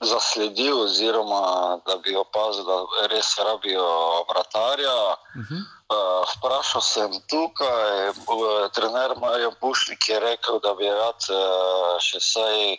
zasledil, 0.00 0.80
oziroma 0.80 1.78
da 1.86 1.96
bi 1.96 2.16
opazil, 2.16 2.64
da 2.64 3.06
res 3.06 3.38
rabijo 3.38 3.86
vratarja. 4.28 4.96
Uh 5.38 5.42
-huh. 5.46 5.62
uh, 5.94 6.26
vprašal 6.36 6.80
sem 6.80 7.10
tukaj, 7.30 8.08
uh, 8.08 8.70
trener 8.74 9.14
Marijo 9.20 9.52
Pušnik 9.60 10.08
je 10.08 10.20
rekel, 10.20 10.58
da 10.60 10.74
bi 10.74 10.90
rad 10.90 11.20
uh, 11.30 12.00
še 12.00 12.18
vsaj 12.18 12.78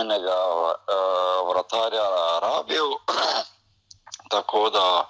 enega 0.00 0.38
uh, 0.54 1.48
vratarja 1.48 2.08
rabil. 2.40 2.88
Tako 4.28 4.70
da 4.70 5.08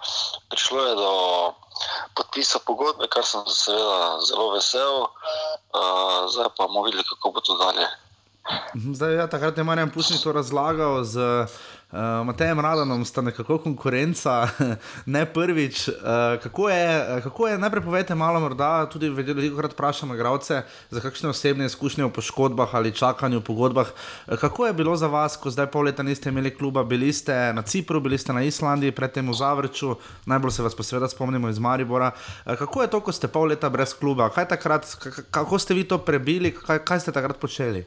prišlo 0.49 0.87
je 0.87 0.95
do 0.95 1.13
podpisa 2.15 2.59
pogodbe, 2.67 3.07
kar 3.11 3.25
sem 3.27 3.43
seveda 3.47 4.21
zelo 4.27 4.51
vesel, 4.55 5.07
uh, 5.07 6.31
zdaj 6.31 6.51
pa 6.57 6.67
bomo 6.67 6.83
videli, 6.87 7.05
kako 7.09 7.31
bo 7.31 7.41
to 7.41 7.59
dalje. 7.59 7.87
Zdaj, 8.95 9.15
ja, 9.15 9.27
takrat 9.27 9.59
je 9.59 9.65
Marjan 9.65 9.91
Pušnik 9.91 10.23
to 10.23 10.33
razlagal 10.33 11.05
z 11.05 11.47
uh, 11.95 12.27
Matejem 12.27 12.61
Radanom, 12.61 13.05
sta 13.05 13.23
nekako 13.23 13.59
konkurenca, 13.59 14.49
ne 15.15 15.27
prvič. 15.27 15.89
Uh, 15.89 15.95
kako, 16.43 16.69
je, 16.69 17.21
kako 17.23 17.49
je, 17.49 17.59
najprej 17.59 17.83
povejte 17.83 18.15
malo, 18.15 18.41
morda 18.41 18.87
tudi 18.91 19.09
veliko 19.09 19.57
krat 19.57 19.73
vprašamo 19.73 20.15
igralce 20.15 20.63
za 20.91 21.01
kakšne 21.01 21.29
osebne 21.31 21.67
izkušnje 21.67 22.05
v 22.05 22.13
poškodbah 22.13 22.75
ali 22.75 22.93
čakanju 22.93 23.39
v 23.39 23.45
pogodbah. 23.47 23.87
Uh, 24.27 24.39
kako 24.39 24.67
je 24.67 24.73
bilo 24.73 24.97
za 24.97 25.07
vas, 25.07 25.37
ko 25.37 25.51
zdaj 25.51 25.71
pol 25.71 25.87
leta 25.87 26.03
niste 26.03 26.29
imeli 26.29 26.55
kluba, 26.55 26.85
bili 26.85 27.13
ste 27.13 27.53
na 27.53 27.63
Cipru, 27.63 28.01
bili 28.01 28.19
ste 28.19 28.33
na 28.33 28.43
Islandiji, 28.43 28.93
predtem 28.93 29.31
v 29.31 29.35
Zavrču, 29.35 29.95
najbolj 30.27 30.51
se 30.51 30.63
vas 30.63 30.75
pa 30.75 30.83
seveda 30.83 31.09
spomnimo 31.09 31.49
iz 31.49 31.59
Maribora. 31.59 32.11
Uh, 32.47 32.57
kako 32.59 32.83
je 32.83 32.91
to, 32.91 33.01
ko 33.01 33.13
ste 33.13 33.29
pol 33.29 33.49
leta 33.55 33.71
brez 33.71 33.95
kluba? 33.95 34.29
Takrat, 34.29 34.87
kako 35.31 35.59
ste 35.59 35.75
vi 35.75 35.85
to 35.85 35.99
prebili, 35.99 36.51
kaj, 36.51 36.83
kaj 36.85 37.01
ste 37.01 37.13
takrat 37.13 37.39
počeli? 37.39 37.85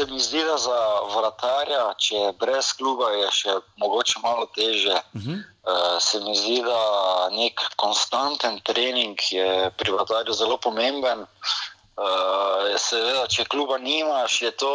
Se 0.00 0.06
mi 0.06 0.20
zdi, 0.20 0.40
da 0.48 0.54
za 0.56 0.76
vratarja, 1.12 1.80
če 2.00 2.14
je 2.16 2.28
brez 2.40 2.70
kluba, 2.72 3.10
je 3.12 3.26
še 3.36 3.56
mogoče 3.82 4.22
malo 4.22 4.46
teže. 4.56 4.96
Uh 5.12 5.20
-huh. 5.20 5.36
uh, 5.36 5.98
se 6.00 6.20
mi 6.24 6.36
zdi, 6.36 6.62
da 6.64 7.28
nek 7.36 7.60
konstanten 7.76 8.60
trening 8.64 9.18
je 9.30 9.70
pri 9.76 9.92
vratarju 9.92 10.32
zelo 10.32 10.56
pomemben. 10.56 11.20
Uh, 11.20 12.78
seveda, 12.78 13.26
če 13.28 13.44
kluba 13.44 13.78
nimaš, 13.78 14.42
je 14.42 14.50
to 14.50 14.72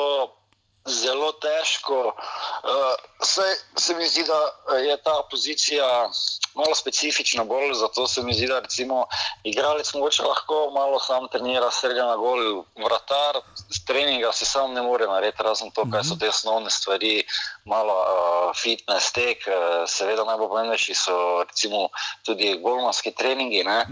zelo 0.86 1.32
težko. 1.32 2.13
Uh, 2.63 2.93
se, 3.26 3.41
se 3.76 3.95
mi 3.95 4.08
zdi, 4.08 4.24
da 4.24 4.78
je 4.78 4.98
ta 5.04 5.21
pozicija 5.32 6.10
malo 6.56 6.76
specifična, 6.76 7.43
bolj 7.43 7.74
zato 7.74 8.08
se 8.08 8.24
mi 8.24 8.34
zdi, 8.34 8.48
da 8.48 8.60
recimo 8.60 9.06
igralec 9.43 9.93
mogoče 9.93 10.24
lahko 10.24 10.71
malo 10.76 11.00
sam 11.00 11.28
trenira, 11.32 11.71
srega 11.71 12.06
na 12.06 12.15
gol, 12.15 12.63
vratar, 12.76 13.41
treninga 13.88 14.32
si 14.32 14.45
sam 14.45 14.74
ne 14.74 14.82
more 14.82 15.08
narediti, 15.08 15.43
razen 15.43 15.71
to, 15.71 15.88
kaj 15.91 16.04
so 16.04 16.19
te 16.19 16.30
osnovne 16.30 16.69
stvari, 16.69 17.24
malo 17.65 17.98
uh, 17.98 18.54
fitness, 18.56 19.12
tek, 19.12 19.48
uh, 19.50 19.84
seveda 19.89 20.24
najbolj 20.24 20.54
pomembnejši 20.54 20.95
so 20.95 21.17
recimo 21.43 21.89
tudi 22.24 22.58
golmanski 22.62 23.12
treningi. 23.12 23.63
Ne? 23.63 23.86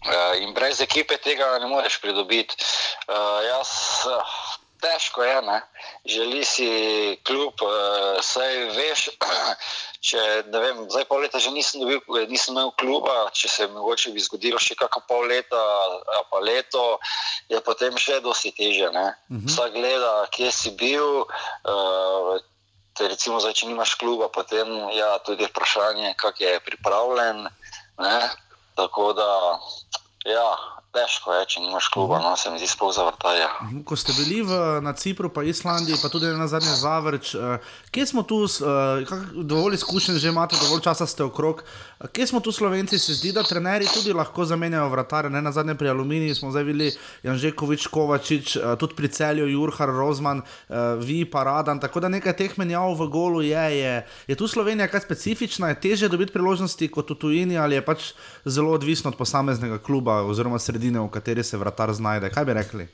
Uh, 0.00 0.32
in 0.40 0.54
brez 0.56 0.80
ekipe 0.80 1.18
tega 1.20 1.58
ne 1.60 1.66
moreš 1.68 1.98
pridobiti. 2.00 2.56
Uh, 3.04 3.44
jaz, 3.44 3.68
uh, 4.08 4.38
težko 4.80 5.24
je, 5.24 5.36
ne? 5.42 5.58
želi 6.04 6.44
si 6.44 6.66
kljub, 7.26 7.62
uh, 7.62 8.18
saj 8.24 8.56
veš, 8.76 9.06
če 10.08 10.20
ne 10.48 10.62
vem, 10.62 10.82
zdaj 10.90 11.06
pol 11.08 11.24
leta 11.24 11.38
že 11.42 11.52
nisem, 11.54 11.84
dobil, 11.84 12.00
nisem 12.32 12.56
imel 12.56 12.72
kluba, 12.80 13.28
če 13.36 13.48
se 13.48 13.68
mogoče 13.72 14.14
bi 14.16 14.24
zgodilo 14.24 14.60
še 14.60 14.76
kakšno 14.80 15.04
pol 15.08 15.28
leta, 15.30 15.64
pa 16.30 16.40
leto, 16.44 16.84
je 17.52 17.60
potem 17.64 17.96
še 18.00 18.20
dosti 18.24 18.52
teže. 18.56 18.88
Uh 18.88 18.96
-huh. 18.96 19.46
Vsak 19.46 19.72
gleda, 19.72 20.26
kje 20.30 20.52
si 20.52 20.70
bil. 20.70 21.26
Uh, 21.64 22.38
Te 22.90 23.08
recimo, 23.08 23.40
zdaj, 23.40 23.54
če 23.54 23.66
nimaš 23.66 23.94
kluba, 23.94 24.28
potem 24.28 24.68
je 24.90 24.98
ja, 24.98 25.18
tudi 25.24 25.46
vprašanje, 25.46 26.14
kako 26.20 26.44
je 26.44 26.60
pripravljen. 26.60 27.48
Ne? 27.98 28.18
Tako 28.76 29.12
da, 29.12 29.60
ja, 30.26 30.79
težko 30.90 31.34
je, 31.34 31.44
če 31.54 31.60
nimaš 31.62 31.88
kluba, 31.94 32.18
no 32.22 32.32
se 32.38 32.50
mi 32.50 32.58
zdi 32.58 32.66
sploh 32.70 32.90
zavrtaja. 32.94 33.46
Ko 33.86 33.94
ste 33.98 34.14
bili 34.16 34.40
v, 34.42 34.56
na 34.82 34.92
Cipru, 34.98 35.30
pa 35.30 35.44
Islandiji, 35.46 36.00
pa 36.02 36.10
tudi 36.10 36.30
na 36.34 36.48
zadnje 36.50 36.74
Zavrč, 36.80 37.34
uh, 37.38 37.62
kje 37.94 38.06
smo 38.10 38.24
tu, 38.26 38.42
uh, 38.42 39.12
dovolj 39.34 39.78
izkušen, 39.78 40.18
že 40.18 40.32
imate 40.34 40.58
dovolj 40.58 40.82
časa, 40.88 41.06
ste 41.06 41.22
okrog. 41.22 41.62
Uh, 41.62 42.10
kje 42.10 42.26
smo 42.32 42.40
tu 42.42 42.50
Slovenci, 42.52 42.98
se 42.98 43.14
zdi, 43.14 43.30
da 43.36 43.46
trenerji 43.46 43.90
tudi 43.94 44.14
lahko 44.16 44.44
zamenjajo 44.44 44.88
vratare, 44.90 45.30
ne 45.30 45.42
na 45.42 45.52
zadnje 45.54 45.76
pri 45.78 45.92
Aluminiji 45.94 46.34
smo 46.40 46.50
zdaj 46.50 46.66
videli 46.66 46.90
Janžekovič, 47.22 47.86
Kovačič, 47.86 48.56
uh, 48.58 48.74
tudi 48.74 48.98
pri 48.98 49.12
celju 49.14 49.46
Jurhar, 49.46 49.94
Rozman, 49.94 50.42
uh, 50.42 50.98
vi, 50.98 51.22
Paradan, 51.22 51.78
tako 51.78 52.02
da 52.02 52.10
nekaj 52.10 52.34
teh 52.34 52.58
menjav 52.58 52.96
v 52.98 53.06
golu 53.06 53.44
je. 53.46 53.66
Je, 53.78 53.94
je 54.26 54.34
tu 54.34 54.50
Slovenija 54.50 54.90
kaj 54.90 55.06
specifična, 55.06 55.70
je 55.70 55.80
teže 55.86 56.10
dobiti 56.10 56.34
priložnosti 56.34 56.90
kot 56.90 57.14
v 57.14 57.18
tujini 57.20 57.58
ali 57.58 57.78
je 57.78 57.86
pač 57.86 58.10
zelo 58.42 58.74
odvisno 58.74 59.14
od 59.14 59.16
posameznega 59.16 59.78
kluba 59.78 60.22
oziroma 60.26 60.58
sredine? 60.58 60.79
Sredine, 60.80 61.00
v 61.00 61.12
kateri 61.12 61.44
se 61.44 61.56
vratar 61.60 61.92
znajde. 61.92 62.30
Kaj 62.32 62.44
bi 62.44 62.52
rekli? 62.56 62.88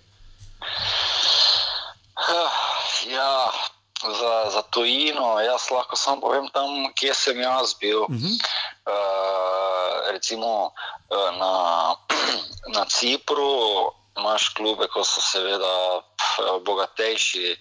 Ja, 3.07 3.51
za, 4.03 4.51
za 4.51 4.62
tujino, 4.75 5.38
jaz 5.40 5.70
lahko 5.70 5.96
samo 5.96 6.20
povem 6.20 6.49
tam, 6.51 6.90
kje 6.99 7.14
sem 7.14 7.38
jaz 7.38 7.79
bil. 7.79 8.03
Uh 8.03 8.11
-huh. 8.11 8.35
uh, 8.90 10.11
recimo 10.11 10.75
uh, 11.14 11.31
na, 11.38 11.94
na 12.75 12.85
Cipru 12.90 13.94
imaš 14.18 14.49
klube, 14.49 14.88
ko 14.88 15.05
so 15.05 15.20
seveda 15.20 16.03
bogatejši 16.66 17.57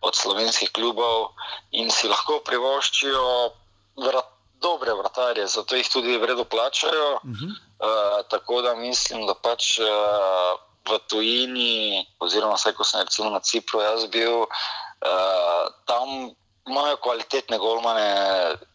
od 0.00 0.14
slovenskih 0.14 0.70
klubov 0.72 1.32
in 1.72 1.90
si 1.90 2.08
lahko 2.08 2.40
privoščijo 2.44 3.52
vrat, 3.96 4.28
dobre 4.64 4.94
vratarje, 4.96 5.46
zato 5.46 5.76
jih 5.76 5.88
tudi 5.92 6.16
vredno 6.18 6.44
plačajo. 6.44 7.10
Uh 7.14 7.20
-huh. 7.22 7.50
uh, 7.50 8.26
tako 8.28 8.62
da 8.62 8.74
mislim, 8.74 9.26
da 9.26 9.34
pač 9.34 9.78
uh, 9.78 10.60
v 10.88 10.98
tujini, 11.08 12.06
oziroma 12.20 12.56
vsaj 12.56 12.72
ko 12.72 12.84
sem 12.84 13.00
recimo 13.00 13.30
na 13.30 13.40
Cipru 13.40 13.80
jaz 13.80 14.06
bil, 14.12 14.44
uh, 14.44 15.64
tam 15.88 16.32
imajo 16.68 16.96
kvalitetne 16.96 17.58
golmane, 17.58 18.10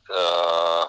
uh, 0.10 0.84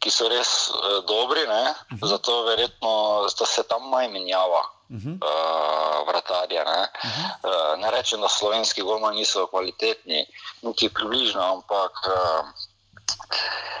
ki 0.00 0.10
so 0.10 0.28
res 0.28 0.68
uh, 0.68 1.04
dobri, 1.06 1.46
ne? 1.46 1.64
uh 1.70 1.98
-huh. 1.98 2.08
zato 2.08 2.42
verjetno 2.44 2.92
da 3.38 3.46
se 3.46 3.62
tam 3.62 3.88
manj 3.88 4.12
menjava. 4.12 4.62
Uh 4.92 4.96
-huh. 4.96 5.16
uh, 5.24 6.08
vratarja, 6.08 6.64
ne? 6.64 6.82
Uh 7.04 7.10
-huh. 7.10 7.28
uh, 7.48 7.80
ne 7.80 7.90
rečem, 7.90 8.20
da 8.20 8.28
slovenski 8.28 8.82
golmani 8.82 9.16
niso 9.16 9.46
kvalitetni, 9.46 10.26
niti 10.62 10.88
približno, 10.88 11.42
ampak 11.52 11.92
uh, 12.06 12.44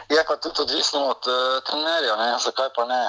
je 0.08 0.24
pa 0.28 0.36
tudi 0.36 0.62
odvisno 0.62 1.06
od 1.14 1.26
uh, 1.26 1.62
trenerja, 1.64 2.16
ne? 2.16 2.38
zakaj 2.38 2.68
pa 2.76 2.84
ne. 2.84 3.04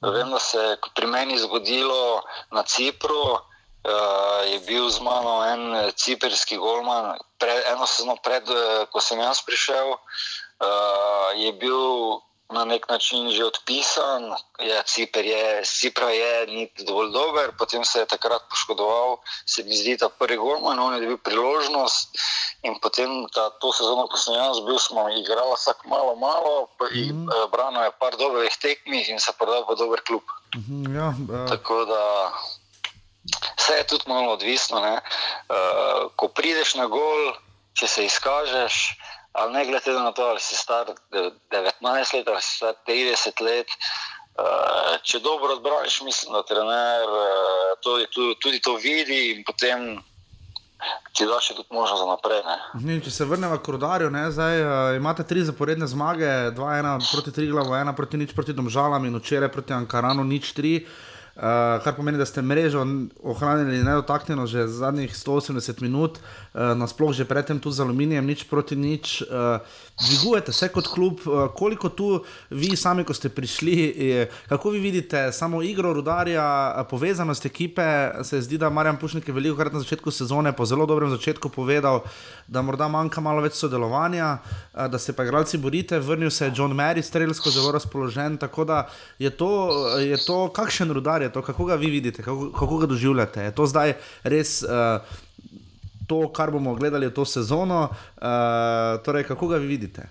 Vem, 0.00 0.30
da 0.30 0.38
se 0.38 0.58
je 0.58 0.76
pri 0.94 1.06
meni 1.06 1.38
zgodilo 1.38 2.22
na 2.50 2.62
Cipru, 2.62 3.36
uh, 3.36 4.40
je 4.48 4.58
bil 4.64 4.88
z 4.90 5.00
mano 5.00 5.44
en 5.44 5.92
ciperski 5.96 6.56
golman, 6.56 7.18
pre, 7.38 7.62
eno 7.68 7.86
sezono 7.86 8.16
pred, 8.24 8.48
ko 8.92 9.00
sem 9.00 9.20
jaz 9.20 9.42
prišel, 9.44 9.92
uh, 9.92 11.28
je 11.36 11.52
bil 11.52 12.20
na 12.50 12.64
nek 12.64 12.88
način 12.88 13.30
že 13.30 13.44
odpisan, 13.44 14.34
je, 14.58 14.82
Ciper 14.86 15.24
je, 15.24 15.62
Cipra 15.64 16.10
je 16.10 16.46
ni 16.46 16.70
dovolj 16.86 17.10
dober, 17.12 17.52
potem 17.58 17.84
se 17.84 18.00
je 18.00 18.06
takrat 18.06 18.42
poškodoval, 18.50 19.18
se 19.46 19.62
mi 19.62 19.76
zdi 19.76 19.96
ta 19.98 20.08
prvi 20.08 20.36
golman, 20.36 20.78
on 20.78 20.94
je 20.94 21.00
dobil 21.00 21.18
priložnost 21.18 22.18
in 22.62 22.76
potem 22.82 23.26
ta, 23.34 23.50
to 23.60 23.72
sezono, 23.72 24.06
ko 24.06 24.16
sem 24.16 24.34
jaz 24.34 24.60
bil, 24.66 24.78
smo 24.78 25.08
igrali 25.08 25.54
vsak 25.54 25.86
malo, 25.86 26.16
malo, 26.16 26.68
in 26.92 27.16
mm 27.16 27.26
-hmm. 27.26 27.50
brano 27.50 27.82
je 27.82 27.90
par 27.98 28.16
dobrih 28.16 28.56
tekmih 28.56 29.08
in 29.08 29.20
se 29.20 29.32
prodal 29.38 29.64
v 29.68 29.76
dober 29.78 30.00
klub. 30.06 30.22
Mm 30.54 30.60
-hmm, 30.60 30.96
ja, 30.96 31.08
uh... 31.08 31.48
Tako 31.48 31.84
da 31.84 32.32
vse 33.56 33.72
je 33.72 33.86
tudi 33.86 34.04
malo 34.06 34.32
odvisno, 34.32 34.80
uh, 34.80 36.12
ko 36.16 36.28
prideš 36.28 36.74
na 36.74 36.86
gol, 36.86 37.32
če 37.74 37.86
se 37.86 38.04
izkažeš, 38.04 38.98
ali 39.32 39.52
ne 39.52 39.66
glede 39.66 39.92
na 39.92 40.12
to, 40.12 40.22
ali 40.22 40.40
si 40.40 40.56
star 40.56 40.86
19 41.10 42.16
let 42.16 42.28
ali 42.28 42.42
si 42.42 42.56
star 42.56 42.74
30 42.86 43.42
let. 43.42 43.66
Uh, 44.40 44.96
če 45.04 45.18
dobro 45.20 45.56
odbraniš, 45.58 46.00
mislim, 46.06 46.32
da 46.32 46.42
trener 46.48 47.08
uh, 47.08 47.74
to, 47.82 47.98
tudi, 48.14 48.34
tudi 48.40 48.60
to 48.64 48.76
vidi 48.80 49.34
in 49.34 49.42
potem 49.44 49.98
ti 51.12 51.26
da 51.28 51.36
še 51.42 51.54
tudi 51.58 51.74
možnost 51.74 52.00
za 52.00 52.06
naprej. 52.08 52.40
Ne, 52.86 52.96
če 53.04 53.12
se 53.12 53.26
vrnemo 53.28 53.58
k 53.60 53.74
rodarju, 53.74 54.08
zdaj 54.32 54.62
uh, 54.62 54.72
imate 54.96 55.26
tri 55.28 55.44
zaporedne 55.44 55.88
zmage, 55.90 56.30
dva 56.56 56.78
ena 56.78 56.96
proti 57.02 57.34
Triglavu, 57.36 57.76
ena 57.76 57.92
proti 57.92 58.22
nič 58.22 58.32
proti 58.32 58.56
Domžalam 58.56 59.04
in 59.04 59.18
včeraj 59.20 59.52
proti 59.52 59.76
Ankaranu 59.76 60.24
nič 60.24 60.54
tri. 60.56 60.78
Uh, 61.40 61.78
kar 61.84 61.94
pomeni, 61.96 62.18
da 62.20 62.26
ste 62.26 62.42
mrežo 62.42 62.82
ohranili 63.22 63.82
nedotaknjeno 63.84 64.46
že 64.50 64.66
zadnjih 64.68 65.12
180 65.14 65.84
minut, 65.84 66.18
uh, 66.18 66.39
nasplošno 66.54 67.12
že 67.12 67.24
predtem 67.24 67.58
tu 67.58 67.70
z 67.70 67.82
aluminijem, 67.82 68.26
nič 68.26 68.44
proti 68.46 68.74
nič. 68.76 69.22
Uh, 69.22 69.62
dvigujete 69.98 70.52
se 70.52 70.68
kot 70.68 70.86
klub, 70.86 71.20
uh, 71.26 71.50
koliko 71.54 71.88
tu 71.88 72.22
vi 72.50 72.76
sami, 72.76 73.04
ko 73.04 73.14
ste 73.14 73.28
prišli, 73.28 73.74
je, 73.98 74.20
kako 74.48 74.70
vi 74.70 74.80
vidite 74.80 75.32
samo 75.32 75.62
igro 75.62 75.92
rudarja, 75.92 76.74
povezanost 76.90 77.46
ekipe. 77.46 77.82
Se 78.22 78.40
zdi, 78.42 78.58
da 78.58 78.70
Marjan 78.70 78.98
Pušnik 78.98 79.28
je 79.28 79.34
veliko 79.34 79.56
krat 79.56 79.72
na 79.72 79.82
začetku 79.82 80.10
sezone, 80.10 80.52
po 80.52 80.66
zelo 80.66 80.86
dobrem 80.86 81.10
začetku 81.10 81.48
povedal, 81.48 82.02
da 82.46 82.62
morda 82.62 82.88
manjka 82.88 83.20
malo 83.20 83.42
več 83.42 83.58
sodelovanja, 83.58 84.38
uh, 84.38 84.86
da 84.90 84.98
se 84.98 85.12
pa 85.12 85.26
igralci 85.26 85.58
borite. 85.58 85.98
Vrnil 85.98 86.30
se 86.30 86.50
je 86.50 86.54
John 86.56 86.74
Mary, 86.74 87.02
strelsko 87.02 87.50
zelo 87.50 87.70
razpoložen. 87.72 88.38
Tako 88.38 88.64
da 88.64 88.88
je 89.18 89.30
to, 89.30 89.50
je 89.98 90.18
to 90.26 90.48
kakšen 90.50 90.90
rudar 90.90 91.22
je 91.22 91.32
to, 91.32 91.42
kako 91.42 91.64
ga 91.64 91.74
vi 91.74 91.90
vidite, 91.90 92.22
kako, 92.22 92.50
kako 92.52 92.78
ga 92.78 92.86
doživljate. 92.86 93.50
Je 93.50 93.54
to 93.54 93.66
zdaj 93.66 93.94
res. 94.22 94.62
Uh, 94.62 95.02
To, 96.10 96.24
kar 96.34 96.50
bomo 96.50 96.74
gledali 96.74 97.12
to 97.14 97.24
sezono, 97.24 97.84
uh, 97.86 98.98
torej, 99.06 99.28
kako 99.28 99.46
ga 99.52 99.60
vi 99.62 99.70
vidite? 99.70 100.08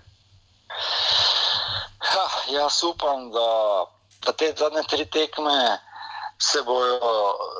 Ha, 2.10 2.26
jaz 2.54 2.80
upam, 2.88 3.28
da, 3.34 3.50
da 4.24 4.32
te 4.32 4.52
zadnje 4.56 4.82
tri 4.88 5.04
tekme 5.04 5.76
se 6.40 6.62
bodo 6.64 7.12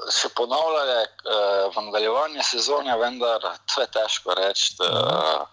še 0.09 0.31
ponavljale 0.37 1.01
uh, 1.05 1.69
v 1.75 1.85
nadaljevanju 1.91 2.45
sezone, 2.49 2.97
vendar 2.97 3.45
to 3.69 3.85
je 3.85 3.89
težko 3.93 4.37
reči. 4.41 4.73
Uh, 4.81 5.45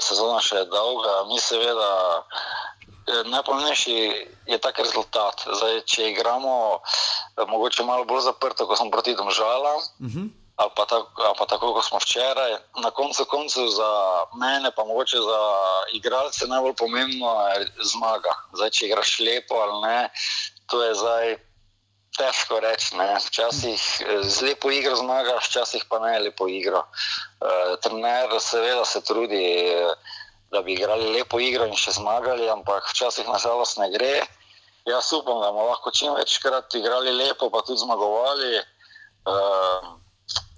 sezona 0.00 0.40
še 0.40 0.62
je 0.62 0.70
dolga, 0.72 1.18
mi 1.28 1.36
seveda 1.40 1.90
najpomembnejši 3.28 3.96
je 4.48 4.58
tak 4.58 4.78
rezultat. 4.80 5.44
Zdaj, 5.44 5.82
če 5.84 6.08
igramo 6.10 6.80
mogoče 7.36 7.84
malo 7.84 8.08
bolj 8.08 8.24
zaprto, 8.30 8.66
kot 8.66 8.80
smo 8.80 8.90
proti 8.90 9.14
Domžalam, 9.14 9.76
uh 9.76 10.08
-huh. 10.08 10.28
Ali, 10.56 10.70
pa 10.76 10.84
tako, 10.86 11.22
ali 11.22 11.34
pa 11.38 11.46
tako, 11.46 11.72
kot 11.74 11.84
smo 11.84 11.98
včeraj, 11.98 12.52
na 12.82 12.90
koncu 12.90 13.24
koncev 13.24 13.66
za 13.68 13.90
mene, 14.40 14.70
pa 14.76 14.84
mogoče 14.84 15.18
za 15.18 15.40
igralce 15.92 16.46
najbolj 16.46 16.74
pomembno 16.74 17.48
je 17.48 17.66
zmaga. 17.82 18.34
Zdaj, 18.52 18.70
če 18.70 18.86
igraš 18.86 19.18
lepo 19.20 19.58
ali 19.58 19.80
ne, 19.86 19.98
to 20.70 20.82
je 20.82 20.94
zdaj. 20.94 21.36
Težko 22.14 22.60
reči, 22.62 22.94
včasih 23.26 23.80
z 24.22 24.42
lepo 24.46 24.70
igro 24.70 24.94
zmagaš, 24.94 25.48
včasih 25.48 25.82
pa 25.90 25.98
ne 25.98 26.12
lepo 26.22 26.46
igro. 26.46 26.84
E, 27.42 27.74
trener, 27.82 28.30
seveda, 28.38 28.84
se 28.86 29.00
trudi, 29.02 29.42
da 30.54 30.62
bi 30.62 30.76
igrali 30.78 31.10
lepo 31.10 31.40
igro 31.42 31.66
in 31.66 31.74
še 31.74 31.96
zmagali, 31.98 32.46
ampak 32.54 32.86
včasih 32.92 33.26
nažalost 33.26 33.82
ne 33.82 33.90
gre. 33.90 34.22
Jaz 34.86 35.10
upam, 35.10 35.42
da 35.42 35.50
bomo 35.50 35.66
lahko 35.72 35.90
čim 35.90 36.14
večkrat 36.14 36.78
igrali 36.78 37.18
lepo, 37.18 37.50
pa 37.50 37.66
tudi 37.66 37.82
zmagovali. 37.82 38.62
Uh, 39.26 40.03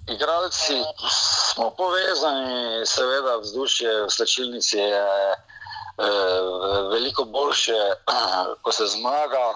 igralci 0.07 0.73
smo 1.53 1.69
povezani, 1.77 2.85
seveda 2.85 3.37
vzdušje 3.41 3.91
v 4.05 4.09
slčilnici 4.11 4.77
je 4.77 5.07
uh, 5.33 6.91
veliko 6.91 7.25
boljše, 7.25 7.79
ko 8.63 8.71
se 8.71 8.85
zmaga. 8.87 9.47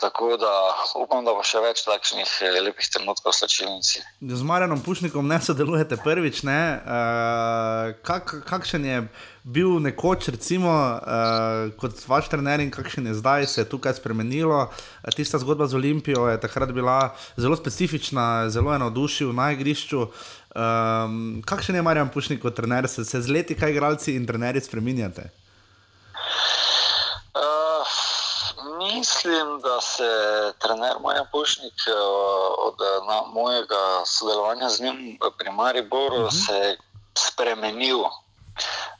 Tako 0.00 0.36
da 0.36 0.74
upam, 0.98 1.24
da 1.24 1.30
bo 1.30 1.44
še 1.46 1.60
več 1.62 1.84
takšnih 1.86 2.30
lepih 2.66 2.88
trenutkov 2.90 3.30
v 3.30 3.36
slčilnici. 3.38 4.02
Z 4.18 4.42
Marjanom 4.42 4.82
Pušnikom 4.82 5.28
ne 5.30 5.38
sodelujete 5.38 5.96
prvič, 6.02 6.42
ne? 6.42 6.60
Uh, 6.82 7.94
kak, 8.02 8.34
kakšen 8.50 8.84
je 8.84 8.98
bil 9.46 9.78
nekoč, 9.78 10.28
recimo, 10.34 10.70
uh, 10.74 11.70
kot 11.78 11.94
vaš 12.10 12.26
trener 12.32 12.60
in 12.60 12.70
kakšen 12.74 13.06
je 13.06 13.14
zdaj, 13.14 13.46
se 13.46 13.60
je 13.60 13.68
tukaj 13.70 13.94
spremenilo. 13.94 14.66
Tista 15.14 15.38
zgodba 15.38 15.68
z 15.70 15.78
Olimpijo 15.78 16.26
je 16.26 16.40
takrat 16.40 16.72
bila 16.74 17.14
zelo 17.36 17.56
specifična, 17.56 18.50
zelo 18.50 18.72
je 18.72 18.78
navdušil 18.82 19.30
na 19.32 19.52
igrišču. 19.54 20.00
Um, 20.56 21.42
kakšen 21.46 21.78
je 21.78 21.82
Marjan 21.82 22.10
Pušnik 22.10 22.42
kot 22.42 22.58
trener, 22.58 22.88
se, 22.88 23.04
se 23.04 23.22
z 23.22 23.30
leti 23.30 23.54
kaj 23.54 23.70
igralci 23.70 24.16
in 24.16 24.26
trenerji 24.26 24.66
spremenjate? 24.66 25.30
Mislim, 28.94 29.60
da 29.62 29.80
se 29.80 30.10
trener 30.58 30.96
Maja 31.02 31.24
Pušnik 31.32 31.74
od 32.58 32.74
na, 33.08 33.22
mojega 33.32 34.04
sodelovanja 34.06 34.68
z 34.68 34.80
njim 34.80 35.18
pri 35.38 35.50
Mariboru 35.50 36.16
uh 36.16 36.22
-huh. 36.22 36.46
se 36.46 36.76
spremenil. 37.18 37.98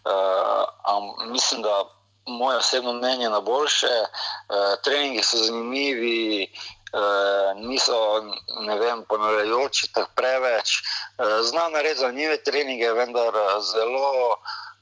Uh, 0.05 1.31
mislim, 1.31 1.63
da 1.63 1.85
moje 2.27 2.57
osebno 2.57 2.93
mnenje 2.93 3.29
na 3.29 3.41
boljše, 3.41 3.87
uh, 3.87 4.83
treningi 4.85 5.23
so 5.23 5.37
zanimivi, 5.37 6.53
uh, 6.93 7.69
niso 7.69 8.21
vem, 8.81 9.05
ponavljajoči 9.09 9.93
tako 9.93 10.11
preveč. 10.15 10.83
Uh, 11.19 11.27
Znam 11.43 11.73
narediti 11.73 12.01
zanimive 12.01 12.43
treninge, 12.43 12.93
vendar 12.93 13.33
zelo 13.61 14.37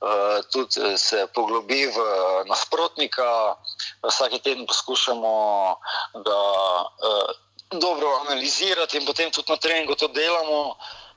uh, 0.04 0.44
tudi 0.52 0.98
se 0.98 1.26
poglobi 1.34 1.86
v 1.86 1.98
nasprotnika. 2.48 3.56
Vsak 4.02 4.42
teden 4.42 4.66
poskušamo 4.66 5.34
ga 6.14 6.40
uh, 6.82 7.30
dobro 7.70 8.08
analizirati 8.26 8.96
in 8.98 9.06
potem 9.06 9.30
tudi 9.30 9.52
na 9.52 9.56
treningu 9.56 9.94
to 9.94 10.08
delamo. 10.08 10.76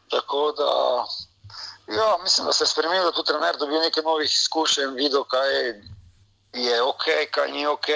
Tako 0.10 0.52
da, 0.52 0.72
ja, 1.98 2.18
mislim, 2.24 2.48
da 2.48 2.54
se 2.54 2.64
je 2.64 2.68
spremenil, 2.68 3.04
da 3.04 3.12
tudi 3.12 3.28
trener 3.28 3.58
dobil 3.58 3.80
nekaj 3.82 4.04
novih 4.04 4.32
izkušenj, 4.32 4.96
videl, 4.96 5.24
kaj 5.24 5.50
je 6.54 6.82
ok, 6.82 7.06
kaj 7.32 7.52
ni 7.52 7.68
ok. 7.68 7.88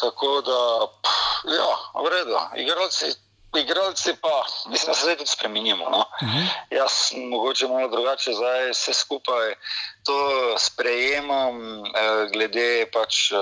Tako 0.00 0.40
da, 0.40 0.86
pff, 1.02 1.44
ja, 1.56 1.72
v 2.02 2.08
redu, 2.08 2.38
igralci. 2.56 3.12
Igralci 3.56 4.14
pa, 4.22 4.44
mislim, 4.70 4.92
da 4.92 4.94
se 4.94 5.02
zdaj 5.02 5.16
tudi 5.16 5.30
spremenimo. 5.30 5.90
No? 5.90 5.98
Uh 5.98 6.28
-huh. 6.28 6.46
Jaz 6.70 6.92
mogoče 7.30 7.68
malo 7.68 7.88
drugače, 7.88 8.32
zdaj 8.32 8.70
vse 8.70 8.92
skupaj 8.94 9.54
to 10.04 10.18
sprejemam, 10.58 11.84
eh, 11.84 12.28
glede 12.32 12.90
pač 12.92 13.32
eh, 13.32 13.38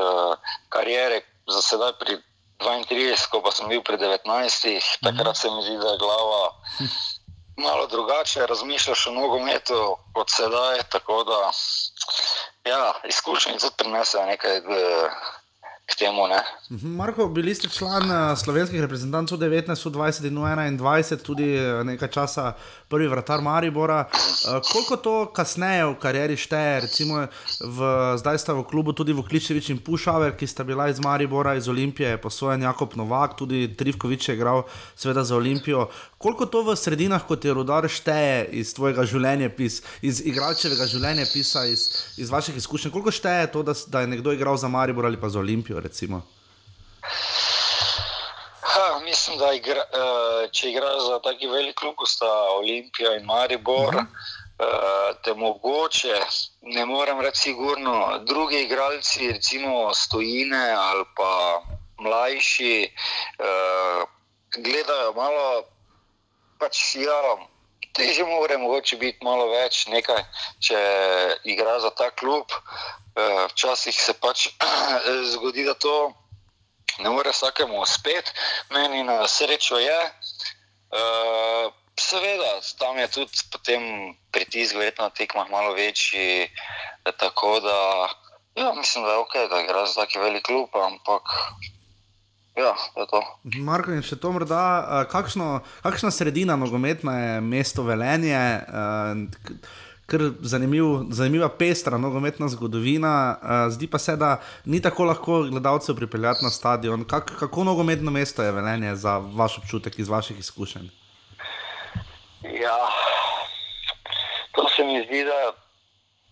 karijere, 0.68 1.20
za 1.46 1.62
sedaj 1.62 1.92
pri 2.00 2.16
32, 2.58 3.28
ko 3.30 3.42
pa 3.42 3.50
sem 3.50 3.68
bil 3.68 3.82
pri 3.82 3.96
19, 3.96 4.24
uh 4.24 4.82
-huh. 4.82 5.04
takrat 5.04 5.36
se 5.36 5.50
mi 5.50 5.62
zdi, 5.62 5.76
da 5.76 5.88
je 5.88 5.98
glava 5.98 6.52
malo 7.58 7.86
drugače, 7.86 8.46
razmišljaš 8.46 9.06
o 9.06 9.12
nogometu 9.12 9.96
kot 10.14 10.30
sedaj. 10.30 10.78
Tako 10.88 11.24
da, 11.24 11.50
ja, 12.70 12.92
izkušnje 13.08 13.58
tudi 13.58 13.74
prinesejo 13.78 14.26
nekaj. 14.26 14.56
Eh, 14.56 15.10
k 15.88 15.96
temu. 15.96 16.28
Ne. 16.28 16.40
Mhm, 16.70 16.88
Marko, 16.96 17.26
bili 17.26 17.54
ste 17.54 17.68
član 17.68 18.10
eh, 18.10 18.36
slovenskih 18.36 18.80
reprezentantov 18.80 19.38
19, 19.38 19.90
20 19.90 20.26
in 20.26 20.38
21, 20.78 21.22
tudi 21.22 21.56
eh, 21.56 21.84
nekaj 21.84 22.08
časa 22.08 22.52
prvi 22.88 23.08
vratar 23.08 23.42
Maribora. 23.42 24.08
Eh, 24.08 24.60
Koliko 24.72 24.96
to 24.96 25.26
kasneje 25.32 25.84
v 25.86 25.94
karieri 26.00 26.36
šteje, 26.36 26.80
recimo 26.80 27.26
v, 27.60 27.78
zdaj 28.16 28.38
sta 28.38 28.56
v 28.56 28.64
klubu 28.64 28.92
tudi 28.92 29.12
Vukličevič 29.12 29.70
in 29.70 29.78
Pušaver, 29.78 30.32
ki 30.36 30.46
sta 30.46 30.64
bila 30.64 30.88
iz 30.88 31.00
Maribora, 31.00 31.54
iz 31.54 31.68
Olimpije, 31.68 32.16
posojen 32.16 32.62
Jakob 32.62 32.96
Novak, 32.96 33.36
tudi 33.36 33.68
Trivkovič 33.76 34.28
je 34.28 34.34
igral 34.34 34.64
seveda 34.96 35.24
za 35.24 35.36
Olimpijo. 35.36 35.88
Koliko 36.18 36.46
to 36.46 36.64
v 36.64 36.76
sredinah, 36.76 37.22
kot 37.22 37.44
je 37.44 37.54
rodar, 37.54 37.88
šteje 37.88 38.48
iz 38.56 38.72
tvojega 38.74 39.04
življenjepisa, 39.04 39.84
iz 40.02 40.24
igralčevega 40.24 40.88
življenjepisa, 40.88 41.66
iz, 41.68 41.92
iz 42.16 42.32
vaših 42.32 42.56
izkušenj? 42.56 42.90
Koliko 42.90 43.12
šteje 43.12 43.52
to, 43.52 43.62
da, 43.62 43.76
da 43.86 44.00
je 44.00 44.14
nekdo 44.16 44.32
igral 44.32 44.56
za 44.56 44.68
Maribor 44.68 45.06
ali 45.06 45.20
pa 45.20 45.28
za 45.28 45.38
Olimpijo? 45.38 45.80
Recimo? 45.80 46.24
Ha, 48.68 49.00
mislim, 49.04 49.38
da 49.38 49.52
igra, 49.56 49.84
uh, 49.96 50.50
če 50.52 50.70
igraš 50.70 50.98
za 51.06 51.18
taki 51.24 51.48
velik 51.48 51.76
klub, 51.80 51.94
kot 51.96 52.08
sta 52.08 52.28
Olimpija 52.58 53.14
in 53.16 53.24
Maribor, 53.24 53.94
uh 53.94 54.00
-huh. 54.00 54.06
uh, 54.66 55.16
te 55.24 55.34
mogoče, 55.34 56.18
ne 56.62 56.84
morem 56.86 57.20
reči 57.20 57.40
sigurno, 57.40 58.18
drugi 58.24 58.60
igralci, 58.60 59.32
recimo 59.32 59.94
stojine 59.94 60.74
ali 60.76 61.04
pa 61.16 61.62
mlajši, 61.98 62.92
uh, 63.38 64.02
gledajo 64.56 65.12
malo, 65.12 65.62
pač 66.58 66.94
ja. 66.94 67.36
Teže 67.92 68.24
more 68.24 68.58
mogoče 68.58 68.96
biti 68.96 69.24
malo 69.24 69.48
več, 69.50 69.86
nekaj, 69.86 70.22
če 70.60 70.78
igra 71.44 71.80
za 71.80 71.90
ta 71.90 72.10
klub. 72.10 72.52
Eh, 73.18 73.46
Včasih 73.50 74.02
se 74.02 74.12
pač 74.14 74.48
zgodi, 75.32 75.64
da 75.64 75.74
to 75.74 76.12
ne 76.98 77.10
more 77.10 77.30
vsakemu 77.30 77.80
uspeti, 77.80 78.32
meni 78.70 79.02
na 79.02 79.28
srečo 79.28 79.78
je. 79.78 80.00
Uh, 80.88 81.72
seveda, 82.00 82.60
tam 82.78 82.98
je 82.98 83.08
tudi 83.08 83.42
potem 83.52 83.82
pritisk, 84.30 84.78
verjetno 84.78 85.08
na 85.08 85.10
tekmah 85.10 85.50
malo 85.50 85.74
večji. 85.74 86.48
eh, 87.04 87.12
Tako 87.18 87.60
da, 87.60 87.78
ja, 88.62 88.72
mislim, 88.76 89.04
da 89.04 89.10
je 89.10 89.18
ok, 89.18 89.34
da 89.50 89.60
igra 89.60 89.86
za 89.86 90.00
taki 90.00 90.18
velik 90.18 90.46
klub, 90.46 90.68
ampak 90.72 91.22
ja. 92.56 92.74
Marko 93.62 93.94
še 94.02 94.18
to 94.18 94.32
morda, 94.34 94.62
uh, 94.82 95.02
kakšno, 95.10 95.60
kakšna 95.82 96.10
sredina 96.10 96.56
nogometna 96.56 97.18
je 97.18 97.40
mesto 97.40 97.82
Velenje, 97.86 98.62
uh, 98.66 99.14
kar 100.08 100.20
zanimiv, 100.40 100.84
zanimiva 101.12 101.48
pestra 101.48 101.98
nogometna 101.98 102.48
zgodovina. 102.48 103.12
Uh, 103.42 103.72
zdi 103.72 103.86
pa 103.86 103.98
se, 103.98 104.16
da 104.16 104.38
ni 104.64 104.80
tako 104.82 105.04
lahko 105.04 105.42
gledalcev 105.50 105.96
pripeljati 105.96 106.44
na 106.44 106.50
stadion. 106.50 107.04
Kak, 107.04 107.32
kako 107.38 107.64
nogometno 107.64 108.10
mesto 108.10 108.42
je 108.42 108.52
Velenje 108.52 108.96
za 108.96 109.18
vaš 109.18 109.58
občutek 109.58 109.98
iz 109.98 110.08
vaših 110.08 110.38
izkušenj? 110.38 110.88
Ja, 112.42 112.78
to 114.52 114.68
se 114.76 114.84
mi 114.84 115.04
zdi, 115.04 115.24
da 115.24 115.52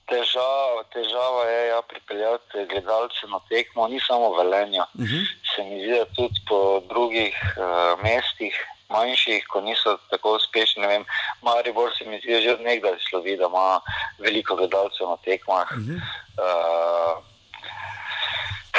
težava, 0.09 0.83
težava 0.93 1.45
je 1.45 1.69
ja, 1.69 1.83
pripeljati 1.89 2.67
gledalce 2.71 3.29
na 3.29 3.41
tekmo, 3.49 3.89
ni 3.89 4.01
samo 4.01 4.33
v 4.33 4.39
Velenju. 4.39 4.83
Uh 4.95 5.05
-huh. 5.05 5.27
Se 5.55 5.65
mi 5.65 5.83
zdi, 5.83 5.99
da 5.99 6.05
tudi 6.17 6.41
po 6.49 6.81
drugih 6.89 7.35
uh, 7.57 8.03
mestih, 8.03 8.57
manjših, 8.89 9.47
ko 9.51 9.61
niso 9.61 9.99
tako 10.11 10.37
uspešni. 10.37 10.83
Ne 10.83 10.89
vem, 10.89 11.05
Maribor 11.43 11.93
se 11.99 12.05
mi 12.05 12.21
zdi 12.21 12.43
že 12.43 12.53
od 12.55 12.61
nekdaj 12.61 12.99
slovi, 13.11 13.37
da 13.37 13.47
ima 13.47 13.81
veliko 14.19 14.57
gledalcev 14.57 15.09
na 15.09 15.17
tekmah. 15.25 15.73
Uh 15.73 15.79
-huh. 15.79 15.99
uh, 16.43 17.25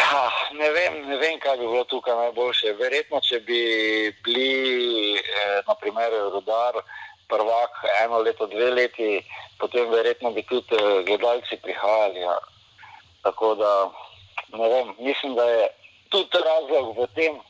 Ha, 0.07 0.31
ne, 0.55 0.67
vem, 0.71 0.93
ne 1.09 1.17
vem, 1.19 1.39
kaj 1.43 1.57
bi 1.59 1.65
bilo 1.67 1.83
tukaj 1.91 2.15
najboljše. 2.15 2.73
Verjetno, 2.79 3.19
če 3.27 3.39
bi 3.47 3.57
bili, 4.23 5.17
eh, 5.19 5.57
naprimer, 5.67 6.13
rodar, 6.31 6.79
prvak 7.27 7.81
eno 8.03 8.21
leto, 8.23 8.47
dve 8.47 8.69
leti, 8.71 9.09
potem 9.59 9.89
verjetno 9.91 10.31
bi 10.31 10.45
tudi 10.47 10.79
eh, 10.79 11.03
gledalci 11.09 11.59
prihajali. 11.63 12.23
Ja. 12.23 12.37
Tako 13.25 13.55
da, 13.59 13.71
ne 14.55 14.69
vem, 14.69 14.93
mislim, 14.99 15.35
da 15.35 15.49
je 15.49 15.67
tudi 16.09 16.43
razlog 16.45 16.95
v 17.01 17.07
tem, 17.17 17.41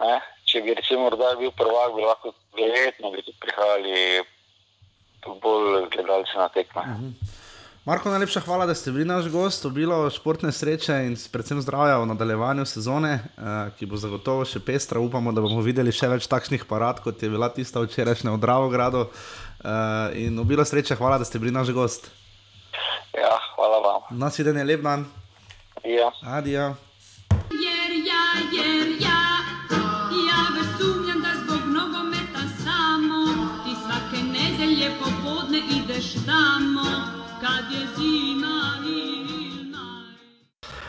ne, 0.00 0.18
če 0.56 0.64
bi 0.64 0.72
recimo 0.72 1.10
rodar 1.12 1.36
bil 1.36 1.52
prvak, 1.52 1.92
bi 1.92 2.04
lahko 2.06 2.32
verjetno 2.56 3.12
bi 3.12 3.20
prihajali 3.44 4.24
bolj 5.42 5.90
gledalci 5.92 6.38
na 6.38 6.48
tekme. 6.48 6.82
Uh 6.82 6.88
-huh. 6.88 7.12
Marko, 7.84 8.10
najlepša 8.10 8.40
hvala, 8.40 8.66
da 8.66 8.74
ste 8.74 8.90
bili 8.90 9.04
naš 9.04 9.28
gost, 9.28 9.64
obilo 9.64 10.10
športne 10.10 10.52
sreče 10.52 10.94
in 11.06 11.16
predvsem 11.32 11.60
zdravja 11.60 11.98
v 11.98 12.06
nadaljevanju 12.06 12.64
sezone, 12.64 13.12
eh, 13.12 13.70
ki 13.78 13.86
bo 13.86 13.96
zagotovo 13.96 14.44
še 14.44 14.60
pestra. 14.60 15.00
Upamo, 15.00 15.32
da 15.32 15.40
bomo 15.40 15.60
videli 15.60 15.92
še 15.92 16.08
več 16.08 16.26
takšnih 16.26 16.64
parad, 16.64 17.00
kot 17.00 17.22
je 17.22 17.28
bila 17.28 17.48
tista 17.48 17.80
včerajšnja 17.80 18.30
v 18.30 18.38
Dravogradu. 18.38 19.06
Eh, 19.06 20.26
in 20.26 20.38
obilo 20.38 20.64
sreče, 20.64 20.96
hvala, 20.96 21.18
da 21.18 21.24
ste 21.24 21.38
bili 21.38 21.52
naš 21.52 21.70
gost. 21.70 22.10
Ja, 23.14 23.38
hvala 23.54 23.78
vam. 23.78 24.18
Nasvidenje, 24.18 24.64
lep 24.64 24.80
dan. 24.82 25.06
Ja. 25.84 26.10
Adijo. 26.22 26.74
Jer 27.50 27.75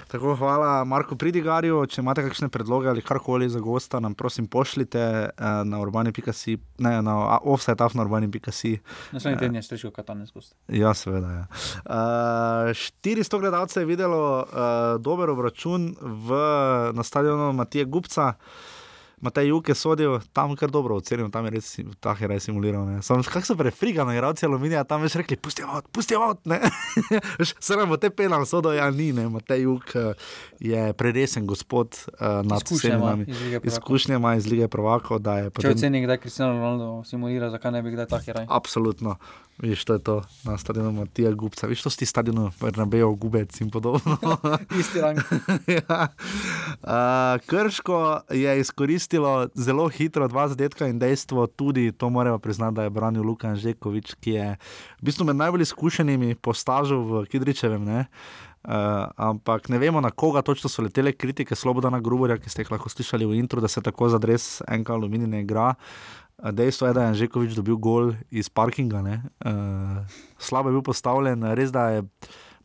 Tako, 0.07 0.35
hvala 0.35 0.83
Marku 0.87 1.17
Pridigarju. 1.19 1.81
Če 1.91 1.99
imate 2.01 2.23
kakšne 2.23 2.47
predloge 2.51 2.87
ali 2.87 3.03
karkoli 3.03 3.49
za 3.51 3.59
gosta, 3.59 3.99
nam 3.99 4.15
prosim 4.15 4.47
pošljite 4.47 4.99
eh, 4.99 5.31
na 5.67 5.81
urbani.si, 5.83 6.57
ne 6.79 6.93
na 7.03 7.15
offsetaf 7.43 7.93
na 7.93 8.05
urbani.si. 8.07 8.77
Naslednji 9.11 9.39
teden 9.39 9.59
je 9.59 9.65
srečo 9.67 9.91
Katanec 9.91 10.31
gost. 10.31 10.55
Ja, 10.71 10.93
seveda. 10.95 11.33
Ja. 11.33 11.43
Uh, 11.83 12.71
400 13.03 13.39
gledalcev 13.39 13.83
je 13.83 13.91
videlo 13.91 14.23
uh, 14.39 15.01
dober 15.01 15.29
obračun 15.29 15.91
v, 16.01 16.41
na 16.95 17.03
stadionu 17.03 17.51
Matije 17.53 17.85
Gupca. 17.85 18.33
Matej 19.21 19.49
Juk 19.49 19.69
je 19.69 19.75
sodil, 19.75 20.19
tam 20.29 20.53
kar 20.53 20.69
dobro 20.69 20.99
ocenil, 21.01 21.31
tam 21.33 21.47
je 21.49 21.51
res 21.57 21.67
ta 21.99 22.13
heraj 22.13 22.37
simuliral. 22.39 22.85
ne. 22.85 23.01
Samo 23.01 23.25
kako 23.25 23.45
so 23.45 23.55
prefrigani, 23.57 24.13
igralci 24.13 24.45
aluminija, 24.45 24.83
tam 24.83 25.01
veš 25.01 25.17
rekli, 25.17 25.37
pusti 25.41 25.65
avt, 25.65 25.89
pusti 25.91 26.13
avt, 26.15 26.45
ne. 26.45 26.61
Se 27.65 27.73
nam 27.73 27.89
bo 27.89 27.97
te 27.97 28.11
penal 28.13 28.45
sodo, 28.45 28.69
ja 28.73 28.91
ni, 28.93 29.09
ne. 29.17 29.25
Matej 29.29 29.65
Juk 29.65 29.95
eh, 29.95 30.13
je 30.59 30.93
preresen 30.93 31.49
gospod 31.49 31.97
uh, 31.97 32.45
nad 32.45 32.61
vsemi 32.61 33.01
nami. 33.01 33.25
Izkušnje 33.63 34.15
ima 34.15 34.35
iz 34.35 34.45
lige 34.45 34.67
prvakov, 34.67 35.19
da 35.19 35.39
je 35.41 35.51
Če 35.61 35.73
oceni, 35.73 36.05
kdaj 36.05 36.21
Cristiano 36.21 36.53
Ronaldo 36.53 37.01
simulira, 37.05 37.49
zakaj 37.49 37.73
ne 37.73 37.81
bi 37.81 37.97
kdaj 37.97 38.09
tak 38.13 38.25
heraj? 38.29 38.45
Absolutno. 38.49 39.17
Viš, 39.57 39.85
to 39.85 39.93
je 39.93 39.99
to 39.99 40.21
na 40.43 40.57
stadionu 40.57 40.91
Matija 40.91 41.31
Gubca. 41.31 41.67
Viš, 41.67 41.81
to 41.81 41.89
si 41.89 41.97
ti 41.97 42.05
stadionu 42.05 42.51
Bernabeu, 42.61 43.15
Gubec 43.15 43.61
in 43.61 43.71
podobno. 43.71 44.17
Isti 44.79 45.01
rang. 45.01 45.17
ja. 45.77 46.07
uh, 46.83 47.41
Krško 47.45 48.19
je 48.29 48.59
izkoristilo 49.07 49.47
zelo 49.55 49.87
hitro 49.87 50.27
dva 50.27 50.47
zadetka 50.47 50.87
in 50.87 50.99
dejstvo 50.99 51.47
tudi, 51.47 51.91
to 51.91 52.09
moramo 52.09 52.39
priznati, 52.39 52.75
da 52.75 52.83
je 52.83 52.89
branil 52.89 53.23
Lukan 53.23 53.55
Žekovič, 53.55 54.15
ki 54.19 54.31
je 54.31 54.57
v 54.99 55.03
bistvu 55.03 55.25
med 55.25 55.35
najbolj 55.35 55.61
izkušenimi 55.61 56.35
po 56.35 56.53
stažu 56.53 56.99
v 56.99 57.25
Kidričevem. 57.25 57.85
Ne? 57.85 58.05
Uh, 58.67 59.07
ampak 59.15 59.69
ne 59.69 59.79
vemo, 59.79 60.01
na 60.01 60.11
koga 60.11 60.41
točno 60.41 60.69
so 60.69 60.81
letele 60.81 61.13
kritike 61.13 61.55
Slobodana 61.55 61.99
Gruborja, 61.99 62.37
ki 62.37 62.49
ste 62.49 62.65
jih 62.65 62.71
lahko 62.71 62.89
slišali 62.89 63.25
v 63.25 63.39
intro, 63.39 63.61
da 63.61 63.67
se 63.67 63.81
tako 63.81 64.09
za 64.09 64.19
dres 64.19 64.61
enka 64.67 64.93
aluminij 64.93 65.27
ne 65.27 65.41
igra. 65.41 65.75
Uh, 66.37 66.51
Dejstvo 66.51 66.87
je, 66.87 66.93
da 66.93 67.07
je 67.07 67.23
Žekovič 67.23 67.55
dobil 67.55 67.79
gol 67.79 68.11
iz 68.29 68.49
parkinga, 68.49 68.99
uh, 68.99 70.03
slabo 70.37 70.69
je 70.69 70.73
bil 70.73 70.83
postavljen, 70.83 71.47
res 71.55 71.71
da 71.71 71.89
je 71.95 72.03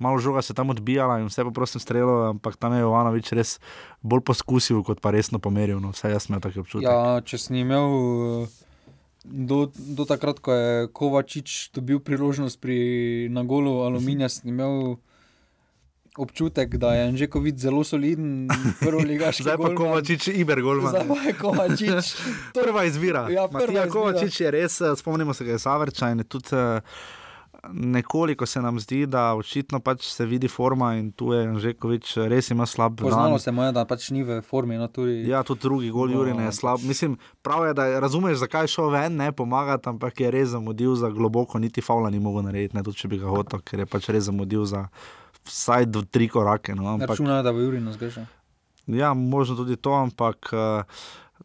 malo 0.02 0.18
žoga 0.18 0.42
se 0.42 0.54
tam 0.54 0.74
odbijala 0.74 1.20
in 1.22 1.30
vse 1.30 1.44
po 1.46 1.54
prostem 1.54 1.80
strelu, 1.80 2.34
ampak 2.34 2.58
tam 2.58 2.74
je 2.74 2.82
Jovanovič 2.82 3.32
res 3.38 3.56
bolj 4.02 4.24
poskusil, 4.26 4.82
kot 4.82 5.00
pa 5.00 5.14
resno 5.14 5.38
pomeril. 5.38 5.78
No, 5.80 5.94
vse 5.94 6.10
jaz 6.10 6.26
imam 6.28 6.42
taki 6.42 6.60
občutek. 6.62 6.88
Ja, 6.88 7.22
če 7.22 7.38
sem 7.38 7.62
imel 7.62 7.86
eh, 7.86 8.58
do, 9.24 9.64
do 9.70 10.08
takrat, 10.08 10.42
ko 10.42 10.58
je 10.58 10.90
Kovačič 10.90 11.70
dobil 11.78 12.02
priložnost 12.02 12.58
pri 12.58 13.30
na 13.30 13.46
golu 13.46 13.80
Aluminija, 13.86 14.32
sem 14.32 14.50
imel 14.50 14.98
občutek, 16.16 16.76
da 16.76 16.92
je 16.94 17.06
Anžekovič 17.08 17.56
zelo 17.56 17.84
soliden, 17.84 18.48
prvo 18.80 19.00
ligaški. 19.00 19.46
Zdaj 19.46 19.56
pa 19.56 19.72
Kovačič, 19.74 20.28
Iber 20.28 20.60
Golman. 20.60 20.92
Zdaj 20.92 21.08
pa 21.08 21.20
je 21.24 21.32
Kovačič. 21.38 22.12
prva 22.58 22.84
izbira. 22.84 23.26
Ja, 23.32 23.48
prva 23.48 23.64
Matija 23.64 23.86
izbira. 23.86 23.92
Kovačič 23.92 24.40
je 24.40 24.50
res, 24.50 24.80
eh, 24.80 24.96
spomnimo 24.96 25.34
se 25.34 25.44
ga 25.44 25.56
iz 25.56 25.64
Savrča 25.64 26.10
in 26.12 26.20
je 26.20 26.28
tudi 26.28 26.52
eh, 26.52 26.80
nekoliko 27.64 28.46
se 28.46 28.60
nam 28.60 28.80
zdi, 28.80 29.06
da 29.06 29.34
očitno 29.34 29.80
pač 29.80 30.02
se 30.04 30.26
vidi 30.26 30.48
forma 30.48 30.94
in 30.94 31.12
tu 31.12 31.32
je 31.32 31.58
Žekovič 31.58 32.16
res 32.18 32.50
ima 32.50 32.66
slab 32.66 32.96
Poznalo 32.96 33.30
dan. 33.30 33.38
se 33.38 33.50
mu 33.50 33.62
je, 33.62 33.72
da 33.72 33.84
pač 33.84 34.10
ni 34.10 34.22
v 34.22 34.40
formi. 34.42 34.76
No, 34.76 34.88
tudi, 34.88 35.28
Ja, 35.28 35.42
tudi 35.42 35.60
drugi 35.60 35.90
gol 35.90 36.08
No, 36.08 36.14
Jurina 36.14 36.42
je 36.42 36.52
slab. 36.52 36.80
Mislim, 36.80 37.14
prav 37.42 37.66
je, 37.66 37.74
da 37.74 37.84
je- 37.84 38.00
razumeš, 38.00 38.38
zakaj 38.38 38.62
je 38.62 38.68
šel 38.68 38.88
ven, 38.88 39.16
ne 39.16 39.32
pomagati, 39.32 39.88
ampak 39.88 40.20
je 40.20 40.30
res 40.30 40.48
zamudil 40.48 40.94
za 40.94 41.08
globoko, 41.08 41.58
niti 41.58 41.80
faula 41.80 42.10
ni 42.10 42.18
mogel 42.18 42.42
narediti, 42.42 42.76
ne 42.76 42.82
tudi 42.82 42.96
če 42.96 43.08
bi 43.08 43.18
ga 43.18 43.26
hotel, 43.28 43.60
ker 43.60 43.78
je 43.78 43.86
pač 43.86 44.08
res 44.08 44.24
zamudil 44.24 44.64
za 44.64 44.88
vsaj 45.44 45.86
do 45.86 46.02
tri 46.02 46.28
korake. 46.28 46.74
No, 46.74 46.86
ampak, 46.88 47.10
Računajo, 47.10 47.42
da 47.42 47.52
bo 47.52 47.58
Juri 47.60 47.80
nas 47.80 47.96
grešil. 47.96 48.26
Ja, 48.88 49.14
možno 49.14 49.54
tudi 49.56 49.76
to, 49.76 49.92
ampak 49.92 50.50
uh, 50.50 50.82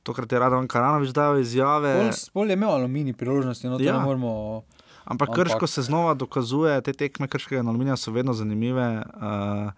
tokrat 0.02 0.32
je 0.32 0.40
Radovan 0.40 0.68
Karanovič 0.68 1.10
dal 1.10 1.38
izjave. 1.38 1.94
Pol, 1.96 2.10
pol 2.34 2.48
je 2.48 2.54
imel 2.54 2.70
aluminij 2.72 3.14
priložnosti, 3.14 3.68
no 3.68 3.78
to 3.78 3.84
Ja. 3.84 3.94
ja. 3.94 4.00
ne 4.00 4.06
moremo. 4.06 4.64
Ampak 5.08 5.30
krško 5.32 5.68
se 5.68 5.82
znova 5.82 6.14
dokazuje, 6.14 6.82
te 6.82 6.94
tekme 6.94 7.28
krškega 7.28 7.62
in 7.62 7.68
aluminija 7.68 7.96
so 7.96 8.12
vedno 8.12 8.34
zanimive. 8.34 8.88
Uh, 9.16 9.72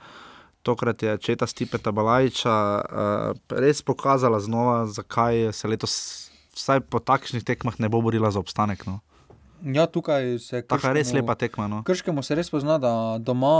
tokrat 0.61 1.03
je 1.03 1.17
četa 1.17 1.47
Stipeta 1.47 1.91
Balajča 1.91 2.55
uh, 2.81 3.37
res 3.49 3.81
pokazala 3.81 4.39
znova, 4.39 4.85
zakaj 4.87 5.53
se 5.53 5.67
letos, 5.67 5.93
vsaj 6.53 6.81
po 6.81 6.99
takšnih 6.99 7.43
tekmah, 7.43 7.77
ne 7.79 7.89
bo 7.89 8.01
borila 8.01 8.31
za 8.31 8.39
obstanek. 8.39 8.85
No. 8.85 8.99
Ja, 9.61 9.85
tukaj 9.85 10.39
se 10.39 10.61
Taka 10.61 10.75
Krškemu- 10.81 10.93
res 10.93 11.13
lepa 11.13 11.35
tekma. 11.35 11.67
No. 11.67 11.83
Krškemu 11.83 12.23
se 12.23 12.35
res 12.35 12.49
pozna, 12.49 12.77
da 12.77 12.93
doma 13.19 13.53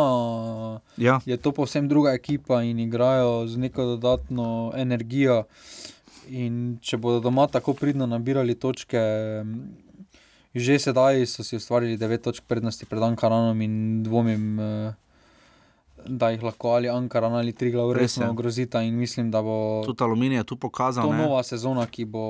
Ja. 0.97 1.19
je 1.25 1.37
to 1.37 1.51
povsem 1.51 1.87
druga 1.87 2.13
ekipa 2.13 2.63
in 2.63 2.79
igrajo 2.79 3.47
z 3.47 3.57
neko 3.57 3.83
dodatno 3.85 4.71
energijo. 4.75 5.43
In 6.29 6.77
če 6.81 6.97
bodo 6.97 7.19
doma 7.19 7.47
tako 7.47 7.73
pridno 7.73 8.05
nabirali 8.05 8.55
točke, 8.55 8.99
že 10.51 10.79
sedaj 10.79 11.25
so 11.25 11.41
si 11.41 11.55
ustvarili 11.55 11.95
9 11.95 12.17
točk 12.19 12.43
prednosti 12.43 12.83
pred 12.83 12.99
Ankaranom 12.99 13.55
in 13.57 13.73
dvomim, 14.01 14.59
eh, 14.59 14.93
da 16.01 16.29
jih 16.29 16.41
lahko 16.41 16.69
ali 16.71 16.89
Ankaran 16.89 17.33
ali 17.33 17.51
Triglav 17.51 17.91
Res 17.91 17.97
je. 17.97 18.03
resno 18.17 18.29
ogrozita. 18.29 18.81
Mislim, 18.83 19.27
da 19.27 19.41
bo 19.41 19.83
Tudi 19.83 19.99
aluminij 19.99 20.37
je 20.37 20.43
tu 20.45 20.55
pokazal. 20.57 21.03
to 21.03 21.11
ne. 21.11 21.17
nova 21.19 21.43
sezona, 21.43 21.85
ki 21.85 22.05
bo 22.05 22.23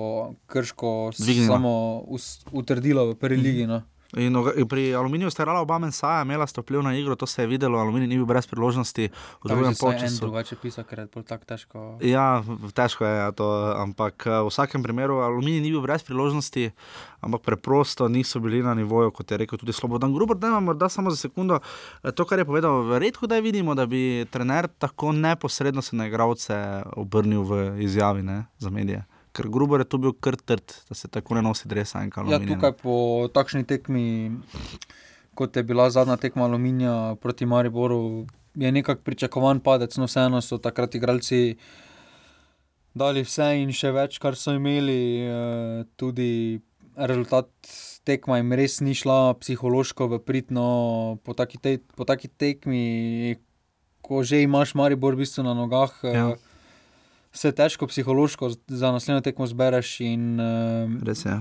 Krško 0.46 1.12
Dvignila. 1.16 1.48
samo 1.50 1.74
us- 2.08 2.44
utrdila 2.52 3.04
v 3.04 3.16
prvi 3.16 3.38
ligi. 3.38 3.66
No. 3.66 3.82
In 4.18 4.34
pri 4.70 4.96
aluminiju 4.96 5.30
sta 5.30 5.44
igrala 5.44 5.62
oba 5.62 5.78
mensaja, 5.78 6.24
imela 6.26 6.48
sta 6.48 6.62
vpliv 6.62 6.82
na 6.82 6.96
igro, 6.98 7.16
to 7.16 7.28
se 7.30 7.44
je 7.44 7.48
videlo, 7.48 7.78
aluminij 7.78 8.08
ni 8.08 8.16
bil 8.18 8.26
brez 8.26 8.48
priložnosti 8.48 9.10
v 9.44 9.48
drugem 9.48 9.76
polčasu. 9.78 10.26
drugače 10.26 10.56
pisal, 10.56 10.84
ker 10.84 11.00
je 11.00 11.06
bolj 11.14 11.28
tako 11.30 11.46
težko. 11.46 11.84
Ja, 12.02 12.42
težko 12.74 13.06
je 13.06 13.18
ja, 13.20 13.30
to, 13.32 13.46
ampak 13.78 14.26
eh, 14.26 14.42
v 14.42 14.50
vsakem 14.50 14.84
primeru 14.84 15.22
aluminij 15.22 15.62
ni 15.62 15.70
bil 15.70 15.86
brez 15.86 16.02
priložnosti, 16.04 16.72
ampak 17.22 17.46
preprosto 17.46 18.08
niso 18.10 18.42
bili 18.42 18.64
na 18.66 18.74
nivoju, 18.74 19.12
kot 19.14 19.30
je 19.32 19.38
rekel 19.38 19.62
tudi 19.62 19.78
Slobodan 19.78 20.14
Gruber. 20.14 20.38
Da 20.38 20.58
morda 20.60 20.90
samo 20.90 21.14
za 21.14 21.30
sekundo 21.30 21.60
eh, 21.62 22.12
to, 22.12 22.26
kar 22.26 22.42
je 22.42 22.50
povedal. 22.50 22.98
Redko 22.98 23.30
da 23.30 23.38
vidimo, 23.40 23.78
da 23.78 23.86
bi 23.86 24.26
trener 24.32 24.68
tako 24.68 25.12
neposredno 25.12 25.86
se 25.86 25.96
na 25.96 26.10
igralce 26.10 26.82
obrnil 26.98 27.46
v 27.46 27.62
izjavi 27.86 28.26
ne, 28.26 28.46
za 28.58 28.74
medije. 28.74 29.06
Ker 29.32 29.50
Gruber 29.50 29.80
je 29.80 29.86
tu 29.86 29.98
bil 29.98 30.14
kar 30.14 30.36
trd, 30.36 30.74
da 30.90 30.96
se 30.96 31.08
tako 31.08 31.36
ne 31.36 31.42
nosi 31.42 31.68
in 31.70 32.12
Ja, 32.28 32.40
tukaj 32.40 32.72
po 32.82 33.30
takšni 33.34 33.64
tekmi, 33.64 34.32
kot 35.36 35.56
je 35.56 35.64
bila 35.64 35.90
zadnja 35.90 36.18
tekma 36.18 36.44
Aluminija 36.44 37.16
proti 37.22 37.46
Mariboru, 37.46 38.26
je 38.56 38.72
nekako 38.72 39.02
pričakovan 39.02 39.60
padec. 39.60 39.98
No, 39.98 40.06
vseeno 40.06 40.42
so 40.42 40.58
takrat 40.58 40.96
igralci 40.96 41.58
dali 42.94 43.22
vse 43.24 43.62
in 43.62 43.72
še 43.72 43.92
več, 43.92 44.18
kar 44.20 44.36
so 44.36 44.56
imeli. 44.58 45.22
eh, 45.22 45.84
Tudi 45.96 46.60
rezultat 46.98 47.48
tekma 48.04 48.38
jim 48.38 48.54
res 48.54 48.80
ni 48.82 48.96
šla 48.98 49.36
psihološko 49.40 50.08
v 50.08 50.20
pridno. 50.20 51.20
Po 51.24 51.34
taki, 51.34 51.58
te, 51.58 51.78
po 51.96 52.04
taki 52.04 52.28
tekmi, 52.28 53.38
ko 54.02 54.24
že 54.24 54.42
imaš 54.44 54.74
Maribor 54.76 55.16
v 55.16 55.24
bistvu 55.24 55.46
na 55.46 55.54
nogah. 55.54 55.94
eh, 56.04 56.16
Ja. 56.18 56.36
Se 57.32 57.52
težko 57.52 57.88
psihološko 57.88 58.50
za 58.68 58.92
naslednjo 58.92 59.22
tekmo 59.22 59.48
zbereš, 59.48 60.00
in 60.02 60.40
uh, 60.40 61.04
Res 61.06 61.26
je. 61.26 61.36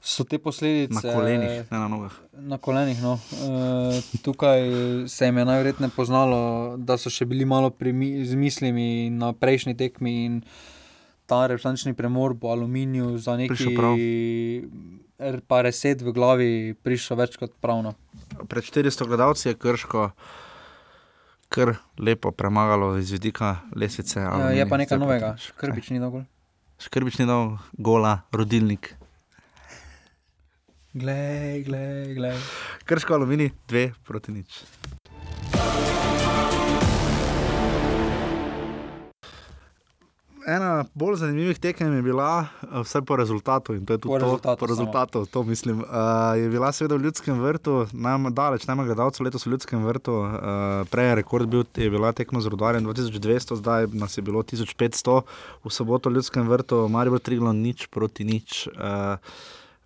so 0.00 0.24
te 0.24 0.38
posledice. 0.38 0.94
Na 0.94 1.14
kolenih, 1.14 1.66
ne 1.70 1.78
na 1.78 1.88
nogah. 1.88 2.14
Na 2.32 2.58
kolenih. 2.58 3.02
No. 3.02 3.18
E, 3.18 4.20
tukaj 4.22 4.60
se 5.08 5.26
jim 5.26 5.38
je 5.38 5.44
najverjetneje 5.44 5.90
poznalo, 5.96 6.76
da 6.78 6.94
so 6.94 7.10
še 7.10 7.26
bili 7.26 7.44
malo 7.44 7.70
primi, 7.70 8.24
z 8.24 8.38
mislimi 8.38 9.10
na 9.10 9.32
prejšnji 9.32 9.74
tekmi 9.76 10.24
in 10.24 10.40
ta 11.26 11.46
reprezentančni 11.50 11.94
premor 11.98 12.36
po 12.38 12.54
aluminiju 12.54 13.18
za 13.18 13.34
r- 15.18 15.40
pa 15.48 15.62
reset 15.62 16.02
v 16.02 16.12
glavi 16.12 16.74
prišel 16.82 17.16
več 17.16 17.36
kot 17.40 17.50
pravno. 17.60 17.94
Pred 18.46 18.62
400 18.64 19.06
gledalci 19.06 19.48
je 19.48 19.54
krško. 19.58 20.10
Kar 21.56 21.72
lepo 21.96 22.30
premagalo 22.36 22.98
iz 23.00 23.10
vidika 23.10 23.56
lesvice. 23.72 24.20
Ja, 24.20 24.50
je 24.52 24.66
pa 24.68 24.76
nekaj 24.76 24.98
novega, 25.00 25.30
to- 25.40 25.54
krbič 25.56 25.88
ni 25.88 25.96
dovolj. 25.96 26.26
Škrbič 26.76 27.16
ni 27.18 27.24
dal 27.26 27.56
gola, 27.72 28.28
rodilnik. 28.28 28.92
Glej, 30.92 31.64
glej, 31.64 32.12
glej. 32.14 32.36
Krško 32.84 33.14
aluminij, 33.16 33.50
dve 33.68 33.92
proti 34.04 34.32
nič. 34.32 34.60
Ena 40.46 40.84
bolj 40.94 41.16
zanimivih 41.16 41.58
tekem 41.58 41.90
je 41.96 42.02
bila, 42.02 42.46
eh, 42.62 42.82
vsaj 42.82 43.02
po 43.02 43.16
rezultatu, 43.16 43.74
in 43.74 43.86
to 43.86 43.92
je 43.92 43.98
tudi 43.98 44.12
Po 44.14 44.18
to, 44.18 44.24
rezultatu 44.24 44.60
po 44.60 44.66
samo. 44.66 44.78
rezultatu, 44.78 45.26
to 45.26 45.42
mislim. 45.42 45.80
Uh, 45.80 46.38
je 46.38 46.48
bila 46.48 46.72
seveda 46.72 46.94
v 46.94 47.02
Ljudskem 47.02 47.40
vrtu, 47.40 47.86
najmanj 47.92 48.34
daleč, 48.34 48.66
najmanj 48.66 48.86
gledalcev 48.86 49.26
letos 49.26 49.46
v 49.46 49.50
Ljudskem 49.50 49.82
vrtu. 49.84 50.12
Uh, 50.14 50.30
prej 50.90 51.08
je 51.08 51.14
rekord 51.14 51.48
bil, 51.48 51.64
je 51.74 51.90
bila 51.90 52.12
tekma 52.12 52.40
z 52.40 52.46
Rudarjem 52.46 52.86
2200, 52.86 53.56
zdaj 53.56 53.86
nas 53.92 54.18
je 54.18 54.22
bilo 54.22 54.42
1500, 54.42 55.22
v 55.64 55.70
soboto 55.70 56.10
v 56.10 56.14
Ljudskem 56.14 56.48
vrtu, 56.48 56.88
Maribor 56.88 57.18
Triglo 57.18 57.52
nič 57.52 57.90
proti 57.90 58.22
nič. 58.24 58.68
Uh, 58.70 59.18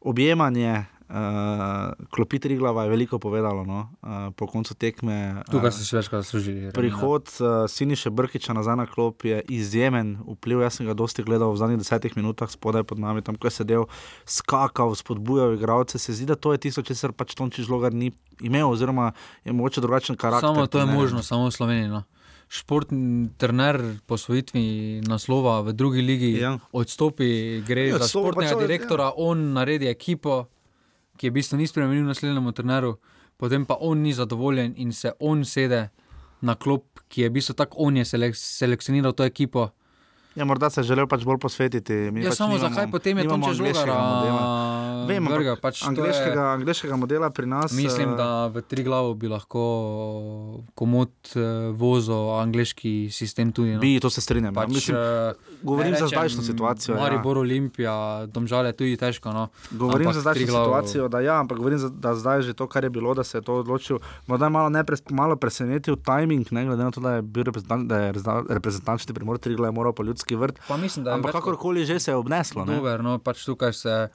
objemanje, 0.01 0.85
uh, 1.11 2.07
klopi 2.11 2.39
Triglava 2.39 2.85
je 2.87 2.91
veliko 2.91 3.19
povedalo 3.19 3.65
no? 3.65 3.91
uh, 4.03 4.31
po 4.37 4.47
koncu 4.47 4.75
tekme. 4.75 5.43
Tukaj 5.51 5.73
so 5.75 5.85
si 5.85 5.97
večkrat 5.97 6.23
zaslužili. 6.25 6.73
Prihod 6.73 7.29
uh, 7.41 7.67
Siniša 7.69 8.11
Brkiča 8.11 8.55
nazaj 8.55 8.77
na 8.77 8.87
klop 8.87 9.25
je 9.25 9.43
izjemen 9.49 10.19
vpliv. 10.27 10.63
Jaz 10.63 10.79
sem 10.79 10.87
ga 10.87 10.95
dosti 10.95 11.23
gledal 11.27 11.53
v 11.53 11.61
zadnjih 11.61 11.83
desetih 11.83 12.17
minutah 12.17 12.51
spodaj 12.51 12.87
pod 12.87 12.99
nami, 13.03 13.23
tam 13.23 13.35
ko 13.35 13.51
je 13.51 13.59
sedel, 13.61 13.85
skakal, 14.25 14.95
spodbujal 14.95 15.55
igralce. 15.55 15.99
Se 15.99 16.15
zdi, 16.15 16.31
da 16.31 16.39
to 16.39 16.53
je 16.55 16.59
tisto, 16.59 16.83
česar 16.83 17.13
pač 17.13 17.35
Tončiš 17.35 17.69
Logar 17.69 17.93
ni 17.95 18.13
imel, 18.41 18.71
oziroma 18.71 19.13
je 19.45 19.53
mogoče 19.53 19.81
drugačen 19.81 20.17
karakter. 20.17 20.49
Samo 20.49 20.67
to 20.67 20.79
je 20.79 20.87
trenerja. 20.87 21.01
možno, 21.01 21.23
samo 21.23 21.49
v 21.49 21.53
Sloveniji. 21.53 21.89
No. 21.89 22.03
Športni 22.51 23.29
trener 23.39 23.79
po 24.07 24.15
osvojitvi 24.15 25.03
naslova 25.07 25.61
v 25.61 25.73
drugi 25.73 26.03
ligi 26.03 26.33
Ja. 26.41 26.59
odstopi, 26.73 27.63
gre 27.63 27.89
Ja, 27.89 27.99
za 27.99 28.09
športnega 28.09 28.57
pač 28.59 28.63
direktora, 28.67 29.13
on 29.17 29.53
naredi 29.53 29.87
ekipo, 29.87 30.49
ki 31.21 31.27
je 31.27 31.31
v 31.31 31.37
bistvu 31.37 31.59
ni 31.61 31.67
spremenil 31.69 32.07
naslednjemu 32.09 32.53
treneru, 32.57 32.95
potem 33.37 33.67
pa 33.69 33.77
on 33.85 34.01
ni 34.01 34.15
zadovoljen 34.17 34.73
in 34.81 34.93
se 34.97 35.13
on 35.21 35.45
sede 35.45 35.91
na 36.41 36.55
klop, 36.57 37.03
ki 37.13 37.27
je 37.27 37.29
v 37.29 37.35
bistvu 37.35 37.55
tako, 37.59 37.77
on 37.85 37.99
je 38.01 38.07
selek 38.09 38.37
selekcioniral 38.37 39.13
to 39.13 39.27
ekipo. 39.29 39.69
Ja, 40.33 40.45
morda 40.45 40.71
se 40.71 40.81
je 40.81 40.85
želel 40.85 41.07
pač 41.07 41.25
bolj 41.25 41.39
posvetiti. 41.39 41.93
Mi 42.09 42.21
Ja, 42.21 42.31
pač 42.31 42.37
samo 42.37 42.55
nimamo- 42.55 42.69
zakaj 42.69 42.87
potem 42.89 43.19
je 43.19 43.25
Tončeš 43.25 43.49
angleškega 43.51 43.91
Logarja 43.91 44.15
modela. 44.15 44.43
Vem, 45.07 45.27
vrgel, 45.27 45.57
pač 45.57 45.81
to 45.81 46.05
je- 46.07 46.39
angleškega 46.55 46.97
modela 46.97 47.31
pri 47.31 47.47
nas. 47.49 47.73
Mislim, 47.73 48.09
eh, 48.09 48.17
da 48.17 48.47
v 48.47 48.63
tri 48.63 48.83
glavo 48.83 49.11
bi 49.13 49.27
lahko 49.27 49.63
komod 50.73 51.11
eh, 51.33 51.41
vozil 51.73 52.15
angliški 52.37 53.11
sistem 53.11 53.51
tudi. 53.51 53.73
No. 53.73 53.81
Bi, 53.81 53.99
to 53.99 54.09
se 54.09 54.21
strinjam. 54.21 54.55
ja. 54.55 54.61
Pač, 54.61 54.69
Mislim, 54.71 54.97
eh, 54.97 55.35
govorim 55.63 55.91
ne 55.91 55.99
za 55.99 56.05
rečem, 56.05 56.17
zdajšnjo 56.17 56.43
situacijo, 56.45 56.95
ja. 56.95 57.01
Maribor, 57.01 57.39
Olimpija, 57.39 57.95
domžale, 58.29 58.73
tudi 58.73 58.97
težko. 58.97 59.33
No. 59.33 59.49
Govorim 59.73 60.07
Ampak 60.07 60.15
za 60.15 60.21
zdajšnjo 60.23 60.47
situacijo, 60.47 61.09
da, 61.09 61.21
ja, 61.21 61.41
ampak 61.41 61.59
govorim, 61.59 61.79
za, 61.79 61.89
da 61.91 62.15
zdaj 62.15 62.43
že 62.43 62.55
to, 62.55 62.67
kar 62.67 62.85
je 62.85 62.91
bilo, 62.91 63.15
da 63.15 63.25
se 63.25 63.35
je 63.35 63.43
to 63.43 63.55
odločil. 63.57 63.99
Morda 64.27 64.47
je 64.47 64.51
malo, 64.51 64.69
nepres, 64.71 65.03
malo 65.11 65.35
presenetil 65.35 65.97
timing, 65.99 66.47
ne 66.49 66.65
glede 66.65 66.81
na 66.81 66.91
to, 66.91 67.01
da 67.01 67.11
je 67.13 67.23
bil 67.25 67.43
reprezentant, 67.43 67.85
da 67.85 67.99
je 67.99 68.13
rezda- 68.13 68.45
reprezentančni 68.49 69.11
primor 69.11 69.39
Trigla 69.41 69.67
je 69.67 69.73
moral 69.73 69.93
po 69.93 70.03
ljudski 70.21 70.37
vrt. 70.37 70.61
Pa 70.69 70.77
mislim, 70.77 71.05
da 71.05 71.11
je 71.11 71.15
ampak 71.15 71.33
kakorkoli 71.33 71.85
že 71.85 71.99
se 71.99 72.11
je 72.11 72.17
obneslo. 72.17 72.65
Ne? 72.65 72.77
Dober, 72.77 73.01
no, 73.01 73.19
pač 73.19 73.45
tukaj 73.45 73.73
se. 73.73 74.09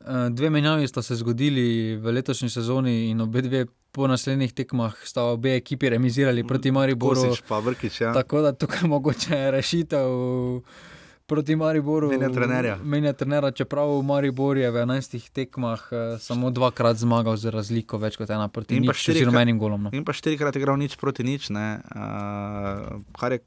eh, 0.00 0.30
Dve 0.30 0.50
menjavi 0.50 0.86
sta 0.86 1.02
se 1.02 1.16
zgodili 1.16 1.64
v 1.96 2.12
letošnji 2.12 2.48
sezoni, 2.50 3.10
in 3.10 3.20
obe 3.20 3.42
dve 3.42 3.66
po 3.90 4.06
naslednjih 4.06 4.52
tekmah 4.52 4.94
sta 5.02 5.22
obe 5.24 5.56
ekipi 5.56 5.88
remizirali 5.88 6.44
proti 6.44 6.70
Mariboru. 6.70 7.20
Kosič 7.24 7.42
pa 7.42 7.58
Vrkič, 7.58 8.00
ja. 8.00 8.12
Tako 8.12 8.40
da 8.40 8.52
tukaj 8.52 8.84
mogoče 8.84 9.34
je 9.34 9.50
rešitev 9.50 10.08
proti 11.26 11.56
Mariboru. 11.56 12.08
Menja 12.08 12.30
trenerja. 12.30 12.76
Menja 12.78 13.12
trenera, 13.12 13.50
čeprav 13.50 13.90
Maribor 14.02 14.56
je 14.56 14.70
v 14.70 14.76
11 14.76 15.28
tekmah 15.30 15.80
eh, 15.90 16.16
samo 16.18 16.50
dvakrat 16.50 16.96
zmagal 16.96 17.36
z 17.36 17.50
razliko 17.50 17.98
več 17.98 18.16
kot 18.16 18.30
ena 18.30 18.48
proti 18.48 18.76
In 18.76 18.82
nič, 18.82 18.92
štirikrat- 18.92 19.16
oziroma 19.18 19.42
enim 19.42 19.58
golom. 19.58 19.82
No. 19.82 19.90
In 19.92 20.04
pa 20.04 20.12
štirikrat 20.12 20.54
je 20.54 20.60
igral 20.60 20.76
nič 20.76 20.96
proti 20.96 21.24
nič, 21.24 21.50
ne, 21.50 21.80
uh, 21.84 23.02
kar 23.12 23.32
je 23.32 23.40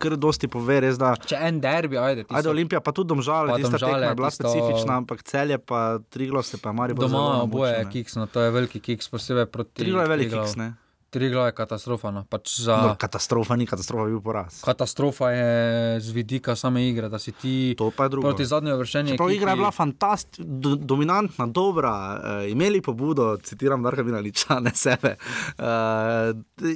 kar 0.00 0.16
dosti 0.16 0.48
pove, 0.48 0.80
res 0.80 0.96
da. 0.96 1.12
Če 1.22 1.36
en 1.42 1.60
derbi, 1.60 1.96
ajde. 1.98 2.24
Ajde, 2.30 2.48
Olimpija 2.48 2.80
pa 2.80 2.90
tudi 2.90 3.08
domžale, 3.08 3.48
Pa 3.48 3.56
tista 3.56 3.70
Domžale, 3.72 3.92
tekma 3.94 4.06
je 4.06 4.14
bila 4.16 4.28
tisto- 4.28 4.48
specifična, 4.48 4.96
ampak 4.96 5.22
celje 5.24 5.58
pa 5.60 5.80
Triglo 6.08 6.42
se 6.42 6.56
pa 6.56 6.72
Maribor. 6.72 7.04
zelo 7.04 7.20
Doma 7.22 7.42
oboje 7.42 7.74
je 7.74 7.84
kiks, 7.86 8.16
no 8.16 8.26
to 8.26 8.40
je 8.40 8.50
veliki 8.50 8.80
kiks, 8.80 9.08
posebej 9.08 9.46
proti. 9.48 9.74
Triglo 9.76 10.00
je 10.00 10.08
velik 10.08 10.26
Triglavu. 10.26 10.46
kiks, 10.46 10.56
ne. 10.56 10.72
Tri 11.10 11.30
glave 11.30 11.48
je 11.48 11.54
katastrofa. 11.58 12.10
No. 12.14 12.22
Pač 12.30 12.52
za... 12.62 12.76
No, 12.76 12.90
katastrofa 12.94 13.56
ni 13.58 13.66
katastrofa, 13.66 14.04
bil 14.06 14.20
poraz. 14.22 14.60
Katastrofa 14.62 15.32
je 15.34 16.00
z 16.06 16.14
vidika 16.14 16.54
same 16.56 16.84
igre, 16.86 17.08
da 17.10 17.18
si 17.18 17.32
ti 17.34 17.74
proti 17.74 18.46
zadnji 18.46 18.76
vršenju. 18.78 19.16
Prav 19.18 19.32
igra 19.34 19.50
je 19.50 19.58
bila 19.58 19.70
fantastična, 19.74 20.44
do, 20.46 20.76
dominantna, 20.76 21.46
dobra, 21.46 21.94
uh, 22.14 22.50
imeli 22.50 22.78
pobudo, 22.82 23.32
citiram 23.42 23.82
Darka 23.82 24.04
Vinaliča, 24.06 24.60
ne 24.66 24.70
sebe. 24.74 25.16
Uh, 25.58 25.64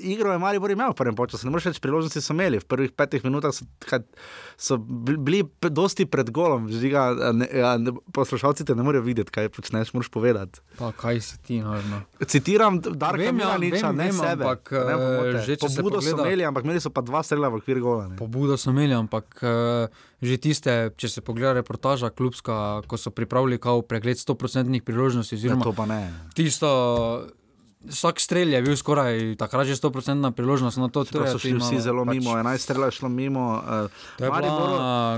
igro 0.02 0.32
je 0.32 0.42
mali 0.42 0.58
bori 0.58 0.74
imel 0.74 0.90
v 0.90 0.98
prvem 0.98 1.20
času, 1.30 1.46
ne 1.46 1.54
moreš 1.54 1.70
več 1.70 1.78
priložnosti 1.84 2.24
so 2.24 2.34
imeli. 2.34 2.58
V 2.58 2.66
prvih 2.66 2.90
petih 2.90 3.22
minutah 3.22 3.54
so, 3.54 3.68
kad, 3.86 4.02
so 4.58 4.80
bili 4.82 5.44
dosti 5.62 6.08
pred 6.10 6.34
golom, 6.34 6.66
žiga, 6.74 7.06
ne, 7.38 7.46
ja, 7.54 7.76
ne, 7.78 7.94
poslušalci 8.10 8.66
te 8.66 8.74
ne 8.74 8.82
morejo 8.82 9.06
videti, 9.06 9.30
kaj 9.30 9.52
počneš, 9.54 9.94
moraš 9.94 10.10
povedati. 10.10 10.58
Pa 10.74 10.90
kaj 10.90 11.22
si 11.22 11.38
ti, 11.38 11.62
no? 11.62 12.02
Citiram 12.26 12.82
Darka 12.82 13.30
Vinaliča, 13.30 13.94
ne 13.94 14.10
sebe 14.10 14.23
sebe. 14.24 14.44
Ampak, 14.44 14.72
ne, 14.72 14.94
eh, 14.94 15.38
že 15.44 15.56
če 15.60 15.68
pobudo 15.68 16.00
pogleda, 16.00 16.16
so 16.16 16.24
imeli, 16.24 16.42
ampak 16.48 16.62
imeli 16.64 16.80
so 16.80 16.90
pa 16.94 17.04
dva 17.04 17.20
strela 17.26 17.52
v 17.52 17.60
okviru 17.60 17.80
gola. 17.84 18.04
Ne. 18.08 18.16
Pobudo 18.16 18.56
so 18.56 18.72
imeli, 18.72 18.96
ampak 18.96 19.44
eh, 19.44 19.86
že 20.24 20.34
tiste, 20.40 20.72
če 20.96 21.08
se 21.08 21.20
pogleda 21.20 21.60
reportaža 21.60 22.10
klubska, 22.10 22.84
ko 22.88 22.96
so 22.96 23.12
pripravili 23.12 23.60
pregled 23.60 24.16
100% 24.16 24.80
priložnosti. 24.80 25.36
Ja, 25.36 25.60
to 25.60 25.76
pa 25.76 25.84
ne. 25.84 26.08
Tisto, 26.32 26.70
Vsak 27.88 28.20
strelj 28.20 28.54
je 28.54 28.62
bil 28.62 28.76
skoraj 28.76 29.36
takrat 29.36 29.66
že 29.66 29.76
100% 29.76 30.32
priložnost. 30.32 30.76
No, 30.80 30.88
to 30.88 31.04
so 31.04 31.38
šli 31.38 31.58
vsi 31.60 31.80
zelo 31.80 32.04
pač, 32.04 32.16
mimo, 32.16 32.36
11 32.36 32.58
strelj 32.58 32.84
je 32.84 32.90
šlo 32.90 33.08
mimo. 33.08 33.60
Uh, 33.60 33.92
to 34.18 34.24
je 34.24 34.30
bila 34.30 34.40
boro... 34.40 34.76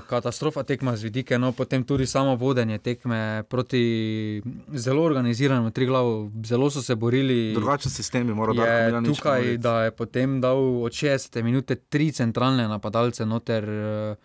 katastrofa 0.09 0.63
tekma 0.63 0.97
z 0.97 1.07
vidike, 1.07 1.39
no, 1.39 1.53
potem 1.53 1.85
tudi 1.85 2.07
samo 2.07 2.35
vodenje 2.37 2.79
tekme 2.79 3.45
proti 3.49 4.43
zelo 4.75 5.03
organiziranemu 5.03 5.71
tri 5.71 5.87
glavu. 5.87 6.33
Zelo 6.45 6.71
so 6.71 6.83
se 6.83 6.95
borili. 6.95 7.55
Drugačen 7.55 7.91
sistem 7.91 8.27
bi 8.27 8.35
moral 8.35 8.55
biti. 8.55 9.15
Tukaj, 9.15 9.57
da 9.57 9.85
je 9.87 9.91
potem 9.91 10.41
dal 10.41 10.59
od 10.83 10.93
60 10.93 11.43
minut 11.43 11.71
tri 11.89 12.13
centralne 12.13 12.69
napadalce 12.69 13.27
noter. 13.27 13.65
Uh, 13.65 14.17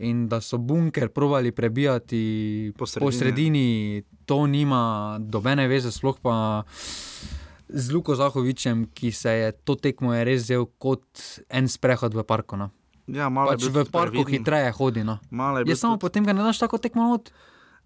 In 0.00 0.28
da 0.28 0.40
so 0.40 0.56
bunker 0.56 1.10
provali 1.12 1.52
prebijati 1.52 2.72
po 2.78 2.86
sredini. 2.86 3.06
po 3.06 3.12
sredini, 3.12 4.02
to 4.24 4.46
nima 4.46 5.18
dobene 5.20 5.68
veze, 5.68 5.92
sploh 5.92 6.16
pa 6.22 6.62
z 7.72 7.90
Luko 7.94 8.14
Zahovičem, 8.14 8.86
ki 8.94 9.12
se 9.12 9.30
je 9.30 9.52
to 9.52 9.74
tekmo 9.74 10.14
je 10.14 10.24
res 10.24 10.42
vzel 10.44 10.66
kot 10.78 11.06
en 11.48 11.68
sprehod 11.68 12.14
v 12.14 12.24
parku. 12.26 12.58
No. 12.58 12.70
Ja, 13.10 13.30
pač 13.30 13.66
v 13.66 13.84
parku 13.90 14.24
hitreje 14.26 14.70
hodi. 14.76 15.04
No. 15.06 15.18
Je, 15.30 15.70
je 15.72 15.76
samo 15.76 15.96
tudi... 15.96 16.02
potem, 16.06 16.26
da 16.26 16.34
ne 16.36 16.46
daš 16.46 16.62
tako 16.62 16.78
tekmo. 16.78 17.12
Od... 17.18 17.32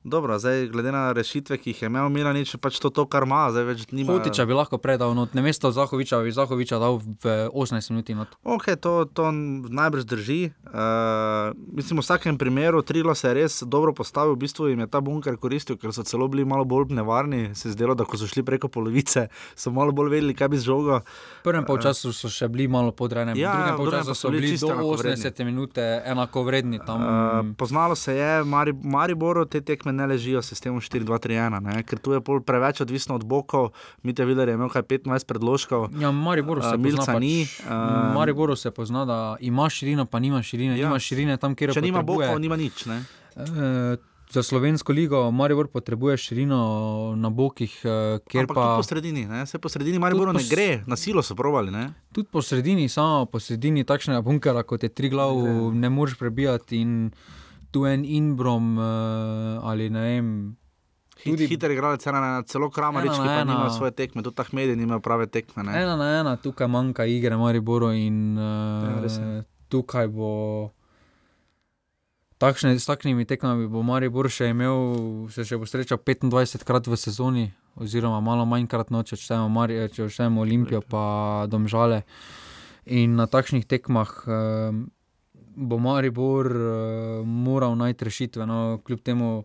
Dobro, 0.05 0.39
zdaj, 0.39 0.67
glede 0.69 0.93
na 0.93 1.13
rešitve, 1.13 1.57
ki 1.57 1.71
jih 1.71 1.83
je 1.83 1.89
imel, 1.89 2.11
Mila 2.13 2.33
nič, 2.37 2.51
pač 2.61 2.77
to, 2.77 2.91
to 2.93 3.07
kar 3.09 3.25
ima, 3.25 3.47
zdaj 3.49 3.65
več 3.65 3.85
ni. 3.89 4.05
Hotiča 4.05 4.45
bi 4.45 4.53
lahko 4.53 4.77
predal, 4.77 5.15
no, 5.17 5.25
ne 5.33 5.41
mesto 5.41 5.71
Zahoviča, 5.73 6.19
bi 6.21 6.33
Zahoviča 6.37 6.77
dal 6.77 6.99
v 7.01 7.37
18 7.49 7.89
minut. 7.89 8.35
Ok, 8.45 8.69
to, 8.77 9.09
to 9.09 9.31
najbrž 9.33 10.05
drži. 10.05 10.53
Uh, 10.69 11.57
mislim, 11.73 12.03
v 12.03 12.05
vsakem 12.05 12.37
primeru 12.37 12.83
Trilo 12.85 13.15
se 13.17 13.31
je 13.31 13.39
res 13.39 13.57
dobro 13.65 13.95
postavil, 13.97 14.35
v 14.37 14.43
bistvu 14.45 14.69
jim 14.75 14.83
je 14.85 14.89
ta 14.93 15.01
bunker 15.01 15.39
koristil, 15.41 15.81
ker 15.81 15.89
so 15.97 16.05
celo 16.05 16.29
bili 16.29 16.45
malo 16.45 16.69
bolj 16.69 16.93
nevarni. 16.93 17.55
Se 17.57 17.73
je 17.73 17.73
zdelo, 17.73 17.97
da 17.97 18.05
ko 18.05 18.21
so 18.21 18.29
šli 18.29 18.45
preko 18.45 18.69
polovice, 18.69 19.31
so 19.57 19.73
malo 19.73 19.97
bolj 19.97 20.19
vedeli, 20.19 20.37
kaj 20.37 20.53
bi 20.53 20.61
z 20.61 20.69
žogo. 20.69 21.01
V 21.41 21.49
prvem 21.49 21.65
polčasu 21.65 22.13
so 22.13 22.29
še 22.29 22.51
bili 22.53 22.69
malo 22.69 22.93
podrejeni, 22.93 23.41
ja, 23.41 23.57
v 23.57 23.81
drugem 23.81 23.81
polčasu 23.81 24.19
so 24.21 24.35
bili 24.37 24.53
do 24.61 24.69
80 24.69 25.45
minut 25.49 25.81
enako 25.81 26.45
vredni. 26.45 26.77
Uh, 26.85 27.57
poznalo 27.57 27.97
se 27.97 28.21
je, 28.21 28.31
Maribor 28.45 29.47
te 29.49 29.65
tekme 29.65 29.94
ne 29.97 30.07
ležijo 30.07 30.43
sistemom 30.43 30.81
4-2-3-1, 30.81 31.83
ker 31.89 31.99
tu 31.99 32.13
je 32.17 32.21
preveč 32.47 32.81
odvisno 32.85 33.15
od 33.15 33.25
bokov. 33.25 33.71
Mi 34.03 34.15
te 34.15 34.25
videli, 34.25 34.47
da 34.47 34.53
je 34.53 34.61
imel 34.61 34.73
kaj 34.73 34.83
15 34.83 35.27
predložkov. 35.27 35.89
Ja, 36.01 36.11
Mariboru 36.13 36.63
se 36.63 36.75
uh, 36.77 36.83
pozna, 36.83 37.07
pač, 37.07 37.21
ni. 37.21 37.37
Uh, 37.65 38.15
Mariboru 38.15 38.57
se 38.57 38.71
pozna, 38.71 39.05
da 39.05 39.37
ima 39.41 39.69
širino, 39.71 40.07
pa 40.07 40.21
nima 40.21 40.43
širine. 40.43 40.79
Ja. 40.79 40.89
Nima 40.89 40.99
širine 40.99 41.37
tam, 41.37 41.55
kjer 41.55 41.71
je. 41.71 41.79
Če 41.81 41.87
nima 41.87 42.03
bokov, 42.03 42.37
nima 42.43 42.59
nič. 42.61 42.87
Uh, 42.87 43.97
Za 44.35 44.43
slovensko 44.43 44.93
ligo 44.93 45.31
Maribor 45.31 45.69
potrebuje 45.71 46.17
širino 46.17 46.59
na 47.17 47.29
bokih, 47.31 47.71
kjer 48.27 48.49
Ampak 48.49 48.57
pa. 48.57 48.65
Po 48.77 48.83
sredini, 48.83 49.27
ne? 49.31 49.47
se 49.47 49.59
po 49.63 49.69
sredini 49.69 49.99
Maribor 50.03 50.33
ne 50.35 50.43
gre, 50.51 50.83
na 50.91 50.97
silo 50.97 51.23
so 51.23 51.37
provali. 51.39 51.71
Ne? 51.71 51.93
Tudi 52.13 52.29
po 52.33 52.43
sredini, 52.43 52.89
samo 52.89 53.29
po 53.31 53.39
sredini 53.39 53.85
takšnega 53.85 54.25
bunkera, 54.27 54.65
kot 54.67 54.83
je 54.83 54.91
tri 54.91 55.13
glav, 55.13 55.37
ne, 55.39 55.71
ne 55.87 55.91
moreš 55.93 56.17
prebijati. 56.19 56.81
In 56.83 57.13
tu 57.75 57.87
en 57.91 58.05
Inbrom 58.07 58.79
uh, 58.79 59.67
ali 59.67 59.91
ne 59.91 60.01
vem. 60.07 60.29
Tudi 61.25 61.49
hiter 61.51 61.73
igralec, 61.73 62.05
ena 62.07 62.21
na 62.21 62.29
ena, 62.35 62.45
celo 62.47 62.69
kramarič, 62.71 63.15
ki 63.17 63.43
ima 63.43 63.71
svoje 63.75 63.95
tekme, 63.97 64.23
tudi 64.23 64.37
Tahmedi 64.39 64.77
nima 64.77 65.01
prave 65.03 65.27
tekme. 65.27 65.65
Ne? 65.67 65.75
Ena 65.83 65.97
na 65.99 66.09
ena, 66.21 66.37
tukaj 66.39 66.69
manjka 66.71 67.07
igre, 67.11 67.39
Mariboro 67.41 67.91
in 67.97 68.39
uh, 68.39 69.03
ja, 69.03 69.43
tukaj 69.73 70.11
bo. 70.13 70.31
Takšne, 72.43 72.75
s 72.77 72.87
takšnimi 72.87 73.25
tekmami 73.31 73.71
bo 73.71 73.83
Maribor 73.87 74.29
še 74.31 74.51
imel, 74.53 75.31
se 75.33 75.47
še 75.47 75.59
bo 75.59 75.67
srečal 75.71 76.03
25 76.03 76.67
krat 76.67 76.91
v 76.91 76.99
sezoni, 76.99 77.47
oziroma 77.79 78.19
malo 78.21 78.45
manjkrat 78.47 78.91
noče, 78.95 79.17
če 79.17 80.11
štejemo 80.11 80.43
Olimpijo, 80.43 80.83
pa 80.83 81.47
Domžale. 81.51 82.03
In 82.85 83.17
na 83.17 83.31
takšnih 83.31 83.65
tekmah. 83.67 84.13
Uh, 84.27 84.85
bo 85.57 85.79
Maribor 85.79 86.47
uh, 86.47 87.27
moral 87.27 87.77
najti 87.77 88.05
rešitve. 88.05 88.47
No, 88.47 88.81
kljub 88.85 89.01
temu 89.01 89.45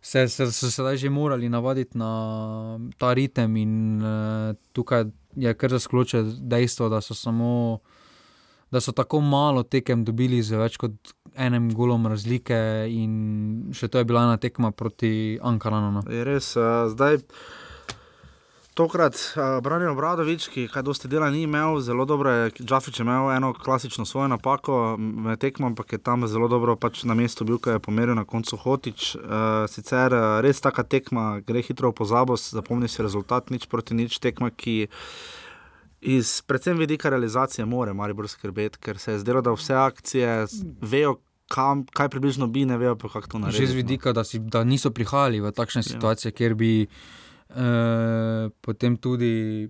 se, 0.00 0.28
se, 0.28 0.46
so 0.46 0.52
se 0.52 0.70
sedaj 0.70 0.96
že 0.96 1.10
morali 1.10 1.48
navaditi 1.48 1.98
na 1.98 2.78
ta 2.98 3.12
ritem, 3.14 3.56
in 3.56 4.02
uh, 4.02 4.54
tukaj 4.72 5.04
je 5.36 5.54
kar 5.54 5.70
zaskloče 5.70 6.22
dejstvo, 6.40 6.88
da 6.88 7.00
so 7.00 7.14
samo. 7.14 7.78
Da 8.70 8.80
so 8.80 8.92
tako 8.92 9.20
malo 9.20 9.62
tekem 9.62 10.04
dobili 10.04 10.40
z 10.42 10.58
več 10.58 10.74
kot 10.76 11.12
enim 11.38 11.68
golom 11.74 12.08
razlike, 12.10 12.56
in 12.90 13.70
še 13.70 13.86
to 13.88 14.02
je 14.02 14.04
bila 14.04 14.24
ena 14.26 14.40
tekma 14.42 14.72
proti 14.74 15.38
Ankaranu. 15.42 15.92
No. 15.92 16.02
Res, 16.06 16.56
uh, 16.58 16.88
zdaj. 16.90 17.22
Tokrat 18.76 19.14
uh, 19.16 19.62
Branil 19.64 19.88
Obradovič, 19.88 20.50
ki 20.52 20.66
kaj 20.68 20.82
dosti 20.84 21.08
dela 21.08 21.30
ni 21.32 21.46
imel, 21.46 21.78
zelo 21.80 22.04
dobro 22.04 22.28
je, 22.28 22.50
Džafič 22.60 23.00
imel 23.00 23.30
eno 23.32 23.54
klasično 23.56 24.04
svojo 24.04 24.28
napako 24.28 24.96
med 24.98 25.40
tekmo, 25.40 25.66
ampak 25.66 25.92
je 25.92 25.98
tam 25.98 26.26
zelo 26.28 26.48
dobro 26.48 26.74
pač 26.76 27.06
na 27.08 27.16
mestu 27.16 27.46
bil, 27.48 27.56
ki 27.56 27.78
je 27.78 27.80
pomeril 27.80 28.14
na 28.14 28.26
koncu 28.28 28.58
Hotič. 28.60 29.14
Uh, 29.16 29.64
sicer 29.72 30.12
uh, 30.12 30.26
res 30.44 30.60
taka 30.60 30.84
tekma, 30.84 31.40
gre 31.40 31.64
hitro 31.64 31.94
v 31.94 31.96
pozabo, 32.02 32.36
zapomni 32.36 32.92
si 32.92 33.00
rezultat, 33.00 33.48
nič 33.48 33.64
proti 33.64 33.96
nič 33.96 34.20
tekma, 34.20 34.52
ki 34.52 34.92
iz 36.04 36.42
predvsem 36.44 36.76
vidika 36.76 37.08
realizacije 37.08 37.64
more 37.64 37.96
Maribor 37.96 38.28
skrbeti, 38.28 38.76
ker 38.76 39.00
se 39.00 39.16
je 39.16 39.24
zdelo, 39.24 39.40
da 39.40 39.56
vse 39.56 39.72
akcije 39.86 40.42
vejo. 40.84 41.16
Kam, 41.46 41.84
kaj 41.94 42.08
približno 42.10 42.48
bi, 42.50 42.64
ne 42.66 42.74
vejo, 42.74 42.96
kako 42.98 43.28
to 43.30 43.38
narediti. 43.38 43.62
Že 43.62 43.70
z 43.70 43.74
vidika, 43.78 44.10
no. 44.10 44.18
da, 44.18 44.24
si, 44.26 44.40
da 44.42 44.64
niso 44.66 44.90
prihajali 44.90 45.38
v 45.40 45.52
takšne 45.54 45.78
ja. 45.78 45.92
situacije, 45.94 46.32
kjer 46.34 46.56
bi 46.58 46.88
potem 48.60 48.96
tudi 49.00 49.68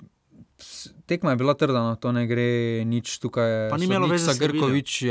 tekma 1.06 1.30
je 1.30 1.36
bila 1.36 1.54
trda, 1.54 1.80
no, 1.82 1.96
to 1.96 2.12
ne 2.12 2.26
gre 2.26 2.84
nič 2.84 3.18
tukaj. 3.22 3.70
Pa 3.70 3.78
ni 3.78 3.86
imelo 3.86 4.08
več 4.10 4.26
za 4.26 4.36
Grkovič. 4.38 5.04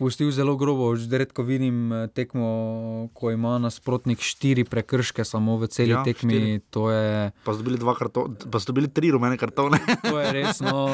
Pustil 0.00 0.30
zelo 0.32 0.56
grobo, 0.56 0.96
že 0.96 1.12
redko 1.12 1.44
vidim 1.44 1.92
eh, 1.92 2.08
tekmo, 2.08 3.12
ko 3.12 3.34
ima 3.36 3.58
nasprotnik 3.60 4.24
štiri 4.24 4.64
prekrške, 4.64 5.28
samo 5.28 5.58
v 5.60 5.68
celi 5.68 5.92
ja, 5.92 6.00
tekmi. 6.00 6.56
Je... 6.56 7.16
Pa 7.44 7.52
so 7.52 7.60
bili 7.60 7.76
dva 7.76 7.92
kartona, 7.92 8.32
pa 8.48 8.62
so 8.64 8.72
bili 8.72 8.88
tri 8.88 9.12
rumene 9.12 9.36
kartone. 9.36 9.76
To 10.08 10.16
je 10.16 10.32
res, 10.32 10.64
no. 10.64 10.88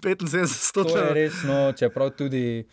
75, 0.00 0.48
100. 0.80 0.86
To 0.88 0.96
je 0.96 1.12
res, 1.12 1.44
no, 1.44 1.58
čeprav 1.76 2.16
tudi 2.16 2.64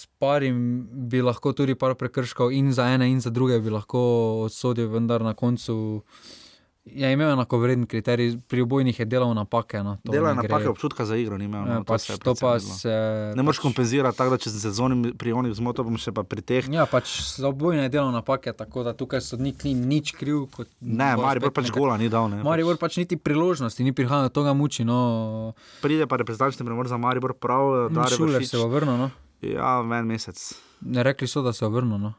s 0.00 0.08
parim 0.18 0.88
bi 1.12 1.20
lahko 1.20 1.52
tudi 1.52 1.74
par 1.76 1.94
prekrškov, 1.94 2.52
in 2.56 2.72
za 2.72 2.88
ene, 2.88 3.10
in 3.12 3.20
za 3.20 3.30
druge 3.30 3.60
bi 3.60 3.70
lahko 3.70 4.00
odsodil, 4.46 4.88
vendar 4.88 5.20
na 5.20 5.34
koncu 5.34 5.76
je 6.84 7.12
imel 7.12 7.30
enako 7.30 7.58
vreden 7.58 7.84
kriterij, 7.86 8.38
pri 8.48 8.62
obojnih 8.64 9.00
je 9.00 9.04
delal 9.04 9.34
napake. 9.36 9.82
No, 9.84 9.98
delal 10.04 10.34
napake, 10.34 10.68
občutka 10.68 11.04
za 11.04 11.16
igro, 11.20 11.38
ni 11.38 11.44
imel. 11.44 11.66
No, 11.68 11.74
ja, 11.74 11.82
pač 11.84 12.06
to 12.06 12.16
to 12.16 12.34
pa 12.40 12.54
se, 12.60 12.90
ne 13.36 13.44
moreš 13.44 13.60
pač, 13.60 13.66
kompenzirati 13.66 14.18
tako, 14.18 14.34
da 14.34 14.40
če 14.40 14.54
se 14.56 14.72
zonim 14.72 15.04
pri 15.20 15.36
onih 15.36 15.54
zmoto, 15.54 15.84
bom 15.84 16.00
še 16.00 16.16
pa 16.16 16.24
pri 16.24 16.40
teh. 16.40 16.72
Ja, 16.72 16.88
pač 16.88 17.12
za 17.36 17.52
obojne 17.52 17.84
je 17.84 17.92
delal 17.92 18.10
napake, 18.16 18.56
tako 18.56 18.88
da 18.88 18.96
tukaj 18.96 19.20
sodnik 19.28 19.68
ni 19.68 19.76
nič 19.76 20.16
kriv. 20.16 20.48
Ne, 20.80 21.12
Maribor 21.20 21.52
pač 21.52 21.68
gola 21.74 22.00
ni 22.00 22.08
dal. 22.08 22.32
Maribor 22.40 22.80
pač 22.80 22.96
niti 23.02 23.20
priložnosti, 23.20 23.84
ni 23.84 23.92
prihajal 23.92 24.32
do 24.32 24.34
tega 24.40 24.56
muči. 24.56 24.88
No. 24.88 25.52
Pride 25.84 26.08
pa 26.08 26.16
reprezentančni 26.24 26.64
premor 26.64 26.88
za 26.88 26.96
Maribor 26.96 27.36
prav, 27.36 27.92
da 27.92 28.08
je 28.08 28.16
šuler 28.16 28.48
se 28.48 28.56
vrnil. 28.56 28.96
No. 29.04 29.12
Ja, 29.42 29.80
en 29.98 30.06
mesec. 30.06 30.40
Ne 30.80 31.02
rekli 31.02 31.28
so, 31.28 31.42
da 31.42 31.52
se 31.52 31.64
je 31.64 31.70
vrnil. 31.70 31.98
No. 31.98 32.14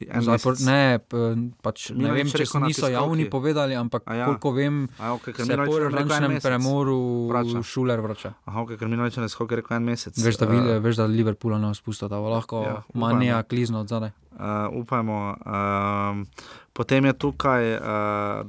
Zapor, 0.00 0.56
ne, 0.64 0.96
pač, 1.60 1.90
ne 1.92 2.12
vem, 2.14 2.24
je 2.24 2.46
če 2.48 2.60
niso 2.64 2.88
javni 2.88 3.26
povedali, 3.28 3.76
ampak 3.76 4.06
A 4.08 4.14
ja. 4.16 4.22
ja. 4.22 4.28
koliko 4.30 4.52
vem, 4.56 4.78
A, 4.96 5.12
okay, 5.12 5.34
ker 5.36 5.44
se 5.44 5.58
po 5.60 5.76
je 5.76 5.90
mesec. 6.24 6.46
premoru 6.46 7.28
Vrača. 7.28 7.60
Šuler 7.60 8.00
vrača. 8.00 8.32
Aha, 8.48 8.64
okay, 8.64 8.80
ker 8.80 8.88
Milanič 8.88 9.18
je 9.20 9.26
na 9.26 9.28
skoku 9.28 9.60
rekel 9.60 9.76
en 9.76 9.84
mesec. 9.84 10.16
Veš, 10.16 10.40
da, 10.40 10.48
Eh, 10.48 10.56
uh, 10.56 10.80
veš, 10.80 11.02
da 11.02 11.04
Liverpoola 11.04 11.60
ne 11.60 11.74
spusta, 11.76 12.08
da 12.08 12.16
lahko 12.16 12.64
Ja, 12.64 12.72
ja, 12.80 12.82
manija 12.94 13.42
klizno 13.42 13.84
od 13.84 13.92
zadaj. 13.92 14.16
Uh, 14.32 14.72
upajmo. 14.80 15.36
Um, 15.44 16.24
potem 16.72 17.04
je 17.04 17.12
tukaj 17.12 17.74
uh, 17.76 17.84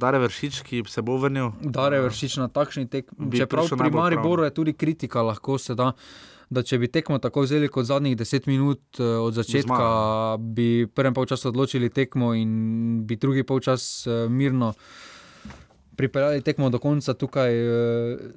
Dare 0.00 0.24
Vršič, 0.24 0.64
ki 0.64 0.84
se 0.88 1.04
bo 1.04 1.20
vrnil. 1.20 1.52
Dare 1.60 2.00
vršič 2.00 2.40
na 2.40 2.48
takšni 2.48 2.88
tekmi. 2.88 3.28
Čeprav 3.28 3.68
pri 3.68 3.76
najbolj 3.76 3.92
prav. 3.92 4.02
Mariboru 4.08 4.48
je 4.48 4.54
tudi 4.56 4.72
kritika, 4.72 5.20
lahko 5.20 5.60
se 5.60 5.76
da. 5.76 5.92
Da 6.52 6.60
če 6.60 6.76
bi 6.76 6.88
tekmo 6.88 7.16
tako 7.16 7.46
vzeli 7.46 7.70
kot 7.72 7.86
zadnjih 7.86 8.12
10 8.14 8.44
minut 8.46 9.00
eh, 9.00 9.04
od 9.16 9.32
začetka, 9.34 9.78
bi 10.38 10.84
v 10.84 10.90
prvem 10.90 11.14
polčasu 11.14 11.48
odločili 11.48 11.88
tekmo 11.88 12.34
in 12.36 12.52
bi 13.02 13.16
drugi 13.16 13.40
polčas 13.42 14.04
eh, 14.04 14.26
mirno 14.28 14.74
pripeljali 15.92 16.40
tekmo 16.40 16.70
do 16.70 16.78
konca. 16.78 17.14
Tukaj, 17.14 17.52
eh, 17.52 17.64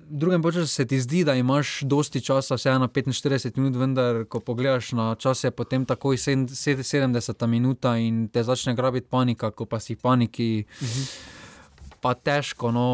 v 0.10 0.16
drugem 0.16 0.42
polčasu 0.42 0.68
se 0.68 0.86
ti 0.86 1.00
zdi, 1.00 1.24
da 1.24 1.36
imaš 1.36 1.82
dosti 1.82 2.22
časa, 2.22 2.56
vseeno 2.56 2.88
45 2.88 3.58
minut, 3.58 3.76
vendar 3.76 4.24
ko 4.26 4.40
pogledaš 4.40 4.92
na 4.92 5.16
čas, 5.16 5.44
je 5.44 5.52
potem 5.52 5.86
takoj 5.86 6.16
sedem- 6.16 6.48
sed- 6.48 6.84
70 6.84 7.48
minuta 7.48 7.98
in 7.98 8.28
te 8.28 8.44
začne 8.44 8.76
grabiti 8.76 9.08
panika, 9.10 9.52
ko 9.52 9.66
pa 9.66 9.80
si 9.80 9.96
v 9.96 10.00
paniki. 10.00 10.50
Pa 12.02 12.14
težko, 12.14 12.70
no, 12.70 12.88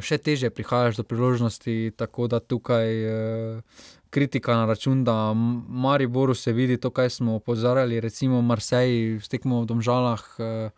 še 0.00 0.16
teže 0.16 0.48
prihajaš 0.48 0.96
do 0.96 1.04
priložnosti, 1.04 1.92
tako 1.92 2.24
da 2.26 2.40
tukaj 2.40 2.88
eh, 2.88 3.60
kritika 4.08 4.56
na 4.56 4.66
račun, 4.66 5.04
da 5.04 5.34
Mariboru 5.68 6.34
se 6.34 6.52
vidi 6.52 6.76
to, 6.76 6.90
kar 6.90 7.10
smo 7.10 7.34
opozarjali, 7.34 8.00
recimo 8.00 8.42
Marseille, 8.42 9.20
s 9.20 9.28
tekmo 9.28 9.60
v 9.60 9.66
Domžalah, 9.66 10.22
eh, 10.38 10.70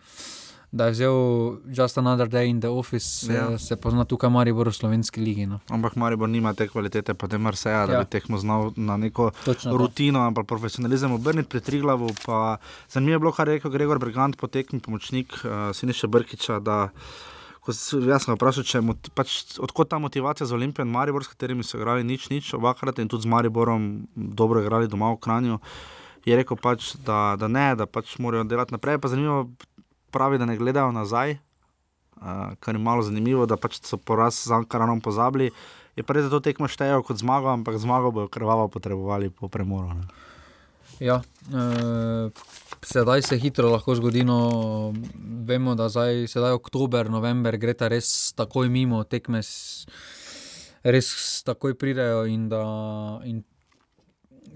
da 0.71 0.85
je 0.85 0.93
vzel 0.93 1.13
Just 1.67 1.99
Another 1.99 2.29
Day 2.29 2.45
in 2.45 2.61
the 2.61 2.69
Office, 2.69 3.27
Ja. 3.27 3.51
ja. 3.51 3.59
se 3.59 3.77
pozna 3.77 4.05
tukaj 4.05 4.31
Maribor 4.31 4.69
v 4.69 4.73
slovenski 4.73 5.21
ligi. 5.21 5.47
No. 5.47 5.61
Ampak 5.69 5.97
Maribor 5.97 6.29
nima 6.29 6.53
te 6.53 6.69
kvalitete, 6.69 7.15
pa 7.15 7.27
te 7.27 7.39
Marseja, 7.39 7.87
da 7.87 7.93
Ja. 7.93 7.99
bi 7.99 8.07
tekmo 8.07 8.39
znal 8.39 8.73
na 8.77 8.97
neko 8.97 9.31
Točno 9.45 9.73
to. 9.73 9.79
rutino 9.79 10.21
ali 10.21 10.45
profesionalizem 10.45 11.13
obrniti 11.13 11.49
pri 11.49 11.61
Triglavu. 11.61 12.11
Zanimivo 12.89 13.15
je 13.15 13.19
bilo, 13.19 13.33
kar 13.33 13.49
je 13.49 13.55
rekel 13.55 13.71
Gregor 13.71 13.99
Brigant, 13.99 14.37
potekmi 14.37 14.81
pomočnik 14.81 15.33
uh, 15.35 15.51
Siniša 15.73 16.07
Brkiča. 16.07 16.61
Da, 16.61 16.89
ko 17.69 17.75
Jaz 17.77 18.25
sem 18.25 18.33
ga 18.33 18.37
vprašal, 18.39 18.65
če 18.65 18.81
pač, 19.13 19.33
odkot 19.61 19.91
ta 19.93 19.99
motivacija 20.01 20.47
za 20.49 20.57
Olimpijo 20.57 20.87
in 20.87 20.93
Maribor, 20.93 21.25
s 21.25 21.29
katerimi 21.29 21.67
so 21.67 21.77
igrali 21.77 22.07
nič, 22.07 22.31
nič, 22.33 22.55
obakrat 22.57 22.97
in 23.03 23.11
tudi 23.13 23.29
z 23.29 23.33
Mariborom 23.33 24.09
dobro 24.17 24.63
igrali 24.65 24.89
doma 24.89 25.13
v 25.13 25.21
Kranju. 25.21 25.59
Je 26.25 26.37
rekel 26.37 26.57
pač, 26.57 26.95
da, 27.05 27.37
da 27.37 27.49
ne, 27.49 27.75
da 27.77 27.85
pač 27.85 28.17
morajo 28.17 28.47
delati 28.49 28.73
naprej. 28.73 28.97
Pa 28.97 29.13
zanimivo 29.13 29.51
pravi, 30.17 30.41
da 30.41 30.49
ne 30.49 30.57
gledajo 30.57 30.95
nazaj, 30.97 31.37
uh, 31.37 32.57
kar 32.65 32.73
je 32.73 32.81
malo 32.81 33.05
zanimivo, 33.05 33.45
da 33.45 33.61
pač 33.61 33.83
so 33.85 34.01
poraz 34.01 34.41
z 34.49 34.57
Ankaranom 34.57 35.05
pozabili. 35.05 35.53
Je 35.93 36.07
pa 36.07 36.17
res, 36.17 36.25
da 36.25 36.33
to 36.33 36.41
tekmo 36.41 36.71
štejejo 36.73 37.05
kot 37.05 37.21
zmago, 37.21 37.53
ampak 37.53 37.77
zmago 37.77 38.15
bojo 38.17 38.33
krvavo 38.33 38.69
potrebovali 38.73 39.29
po 39.29 39.53
premoru. 39.53 39.93
Ne. 39.93 40.28
Ja, 41.01 41.21
eh, 41.55 42.31
sedaj 42.83 43.23
se 43.23 43.39
hitro 43.39 43.71
lahko 43.71 43.95
zgodi. 43.95 44.25
No, 44.25 44.93
vemo, 45.47 45.75
da 45.75 45.89
zdaj, 45.89 46.27
sedaj 46.27 46.57
oktober, 46.59 47.11
november 47.11 47.57
gre 47.57 47.75
ta 47.75 47.89
res 47.89 48.33
takoj 48.37 48.69
mimo, 48.69 49.05
tekme 49.05 49.43
res 50.83 51.13
takoj 51.47 51.79
pridejo. 51.79 52.27
In 52.27 52.49
da, 52.51 52.65
in 53.25 53.45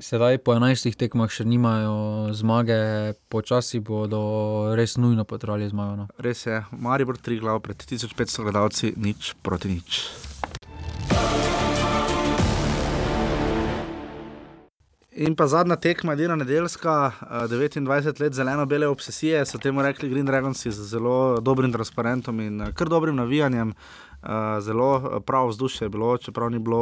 sedaj 0.02 0.38
po 0.42 0.56
11 0.58 0.98
tekmah 0.98 1.30
še 1.30 1.46
nimajo 1.46 2.34
zmage, 2.34 3.14
počasi 3.30 3.80
bodo 3.80 4.74
res 4.78 4.98
nujno 4.98 5.24
potrebovali 5.24 5.70
zmago. 5.70 5.96
No. 6.02 6.08
Res 6.18 6.46
je, 6.46 6.62
Maribor 6.74 7.22
tri 7.22 7.38
glav 7.38 7.62
pred 7.62 7.78
1500 7.78 8.50
gledalci, 8.50 8.94
nič 8.98 9.34
proti 9.46 9.76
nič. 9.78 10.02
In 15.12 15.34
pa 15.36 15.44
zadnja 15.44 15.76
tekma, 15.76 16.14
edina 16.16 16.36
nedeljska, 16.40 17.12
eh, 17.20 17.48
29 17.48 18.20
let 18.20 18.32
zeleno-bele 18.32 18.86
obsesije, 18.88 19.44
so 19.46 19.58
temu 19.58 19.82
rekli 19.82 20.08
Green 20.08 20.26
Dragons 20.26 20.66
z 20.66 20.86
zelo 20.88 21.40
dobrim 21.40 21.72
transparentom 21.72 22.40
in 22.40 22.60
eh, 22.60 22.72
kar 22.72 22.88
dobrim 22.88 23.16
navijanjem. 23.16 23.74
Uh, 24.22 24.28
zelo 24.60 24.96
eh, 24.96 25.20
prav 25.20 25.48
vzdušje 25.48 25.84
je 25.84 25.88
bilo, 25.88 26.18
čeprav 26.18 26.50
ni 26.50 26.58
bilo, 26.58 26.78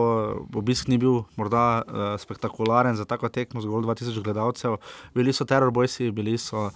obisk 0.54 0.88
ni 0.88 0.98
bil 0.98 1.22
morda 1.36 1.82
spektakularen 2.18 2.96
za 2.96 3.04
tako 3.04 3.28
tekmo, 3.28 3.60
zgolj 3.60 3.84
2000 3.84 4.22
gledalcev. 4.22 4.76
Bili 5.14 5.32
so 5.32 5.44
terorbojci, 5.44 6.10
bili 6.10 6.38
so, 6.38 6.70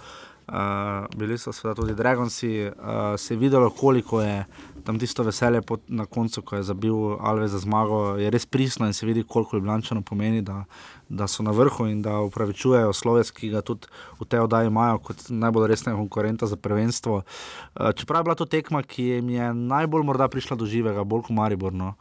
uh, 0.49 1.07
bili 1.17 1.39
so 1.39 1.75
tudi 1.75 1.95
Dragonsi. 1.95 2.67
Uh, 2.67 2.73
se 3.17 3.35
je 3.35 3.39
videlo, 3.39 3.71
koliko 3.71 4.23
je 4.23 4.45
tam 4.85 4.99
tisto 4.99 5.23
veselje 5.23 5.63
po, 5.63 5.79
na 5.89 6.07
koncu, 6.07 6.43
ko 6.43 6.57
je 6.57 6.63
zabil 6.63 6.95
Alve 7.21 7.49
za 7.49 7.59
zmago, 7.59 8.17
je 8.17 8.31
res 8.31 8.47
pristno 8.47 8.87
in 8.87 8.93
se 8.93 9.07
vidi, 9.07 9.25
koliko 9.29 9.57
Ljubljančano 9.57 10.03
pomeni, 10.03 10.43
da, 10.43 10.65
da 11.09 11.27
so 11.27 11.43
na 11.43 11.51
vrhu 11.51 11.87
in 11.87 12.03
da 12.03 12.21
upravičujejo 12.21 12.93
sloves, 12.93 13.31
ki 13.31 13.51
ga 13.55 13.61
tudi 13.61 13.87
v 14.21 14.25
tej 14.25 14.45
oddaji 14.47 14.67
imajo 14.67 14.99
kot 14.99 15.29
najbolj 15.29 15.69
resnega 15.69 15.99
konkurenta 15.99 16.47
za 16.47 16.57
prvenstvo. 16.57 17.23
Uh, 17.23 17.93
čeprav 17.93 18.21
je 18.21 18.25
bila 18.25 18.35
to 18.35 18.45
tekma, 18.45 18.83
ki 18.83 19.05
jim 19.05 19.29
je 19.29 19.55
najbolj 19.55 20.03
morda 20.03 20.29
prišla 20.29 20.57
do 20.57 20.67
živega, 20.67 21.05
bolj 21.05 21.29
kot 21.29 21.37
Mariborno. 21.37 21.95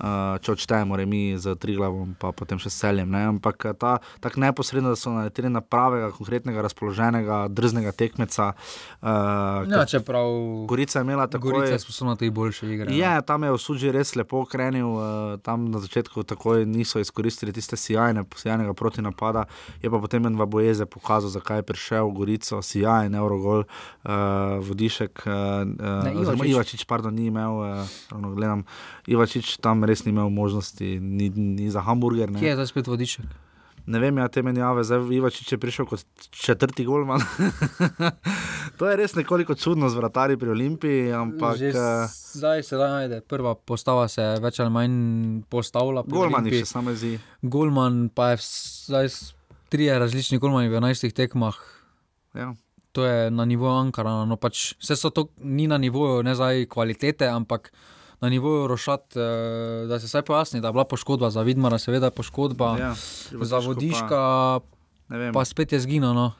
Uh, 0.00 0.38
če 0.40 0.54
odštejemo 0.54 0.96
remi 0.96 1.36
z 1.36 1.52
Triglavom, 1.60 2.14
pa 2.16 2.30
potem 2.32 2.56
še 2.56 2.70
s 2.72 2.80
celjem. 2.80 3.10
Ne? 3.12 3.20
Ampak 3.34 3.66
eh, 3.68 3.74
ta, 3.76 3.98
tako 4.24 4.40
neposredno, 4.40 4.94
da 4.94 4.96
so 4.96 5.12
naleteli 5.12 5.50
na 5.52 5.60
pravega, 5.60 6.08
konkretnega, 6.16 6.62
razpoloženega, 6.64 7.40
drznega 7.52 7.92
tekmeca. 7.92 8.54
Uh, 9.04 9.68
Ja, 9.68 9.84
čeprav 9.84 10.30
Gorica 10.70 11.02
je 11.02 11.04
imela 11.04 11.26
tako. 11.28 11.50
Gorica 11.50 11.74
je 11.76 11.82
sposobna 11.82 12.16
tudi 12.16 12.32
boljše 12.32 12.70
igre. 12.72 12.94
Je, 12.96 13.12
tam 13.28 13.44
je 13.44 13.52
Osuđi 13.52 13.92
res 13.92 14.14
lepo 14.16 14.46
krenil, 14.48 14.88
uh, 14.88 15.36
tam 15.44 15.68
na 15.68 15.82
začetku 15.84 16.24
takoj 16.24 16.64
niso 16.64 17.02
izkoristili 17.02 17.52
tiste 17.52 17.76
sjajne, 17.76 18.24
sjajnega 18.50 18.74
protinapada, 18.74 19.46
je 19.78 19.90
pa 19.90 19.98
potem 20.02 20.26
en 20.26 20.34
Vabojeze 20.34 20.86
pokazal, 20.90 21.30
zakaj 21.30 21.62
je 21.62 21.68
prišel 21.70 22.10
v 22.10 22.14
Gorico, 22.18 22.58
sijajen 22.62 23.14
Eurogol, 23.14 23.62
uh, 23.62 24.58
vodišek, 24.58 25.22
uh, 25.26 25.62
Ne, 25.70 26.16
oziroma 26.18 26.44
Ivačič. 26.44 26.50
Ivačič, 26.50 26.80
pardon, 26.90 27.14
ni 27.14 27.30
imel, 27.30 27.54
uh, 27.62 27.86
ravno 28.10 28.34
gledam, 28.34 28.66
Ivačič 29.06 29.62
tam 29.62 29.86
res 29.86 30.04
ni 30.04 30.10
imel 30.10 30.30
možnosti, 30.30 30.98
ni, 30.98 31.30
ni 31.30 31.70
za 31.70 31.84
hamburger. 31.86 32.30
Ne. 32.30 32.42
Kje 32.42 32.54
je 32.54 32.58
zdaj 32.58 32.70
spet 32.74 32.90
vodiček? 32.90 33.49
Ne 33.90 33.98
vem, 33.98 34.18
ja, 34.22 34.28
te 34.30 34.42
menjave, 34.46 34.84
zdaj 34.86 35.08
Ivačič 35.16 35.48
je 35.52 35.58
prišel 35.58 35.86
kot 35.90 36.04
četrti 36.30 36.84
golman. 36.86 37.22
to 38.78 38.86
je 38.86 38.94
res 39.00 39.16
nekoliko 39.18 39.56
čudno 39.58 39.90
z 39.90 39.98
vratari 39.98 40.38
pri 40.38 40.52
Olimpiji, 40.54 41.10
ampak. 41.16 41.58
Že 41.58 41.72
eh, 41.74 42.14
zdaj 42.38 42.62
se 42.62 42.78
da 42.78 42.90
najde. 42.92 43.20
Prva 43.26 43.56
postava 43.58 44.06
se 44.08 44.22
je 44.22 44.38
več 44.44 44.60
ali 44.62 44.70
manj 44.70 44.94
postavila. 45.50 46.04
Golmani 46.06 46.46
Olimpiji. 46.46 46.62
še 46.62 46.70
samo 46.70 46.94
zdi. 46.94 47.16
Golman 47.42 48.06
pa 48.14 48.30
je 48.32 48.42
zdaj 48.46 49.10
trije 49.74 49.98
različni 49.98 50.38
golmani 50.38 50.70
v 50.70 50.78
11 50.78 51.10
tekmah. 51.16 51.58
Ja. 52.38 52.54
To 52.94 53.06
je 53.06 53.30
na 53.30 53.44
nivoju 53.44 53.74
Ankara. 53.74 54.20
No 54.26 54.38
pač, 54.38 54.74
vse 54.78 54.94
so 54.98 55.10
to 55.14 55.30
ni 55.42 55.66
na 55.70 55.78
nivoju 55.82 56.22
ne 56.26 56.34
zdaj 56.38 56.66
kvalitete, 56.70 57.26
ampak 57.26 57.72
na 58.20 58.28
nivoju 58.28 58.66
rošat, 58.66 59.16
eh, 59.16 59.86
da 59.88 60.00
se 60.00 60.06
vsaj 60.06 60.22
pojasni, 60.22 60.60
da 60.60 60.68
je 60.68 60.72
bila 60.72 60.84
poškodba 60.84 61.30
za 61.30 61.42
Vidmara, 61.42 61.78
seveda 61.78 62.06
je 62.06 62.10
poškodba. 62.10 62.76
Ja, 62.78 62.94
za 63.40 63.58
vodiška 63.58 64.60
vem. 65.08 65.32
pa 65.32 65.44
spet 65.44 65.72
je 65.72 65.80
zginil, 65.80 66.14
no. 66.14 66.32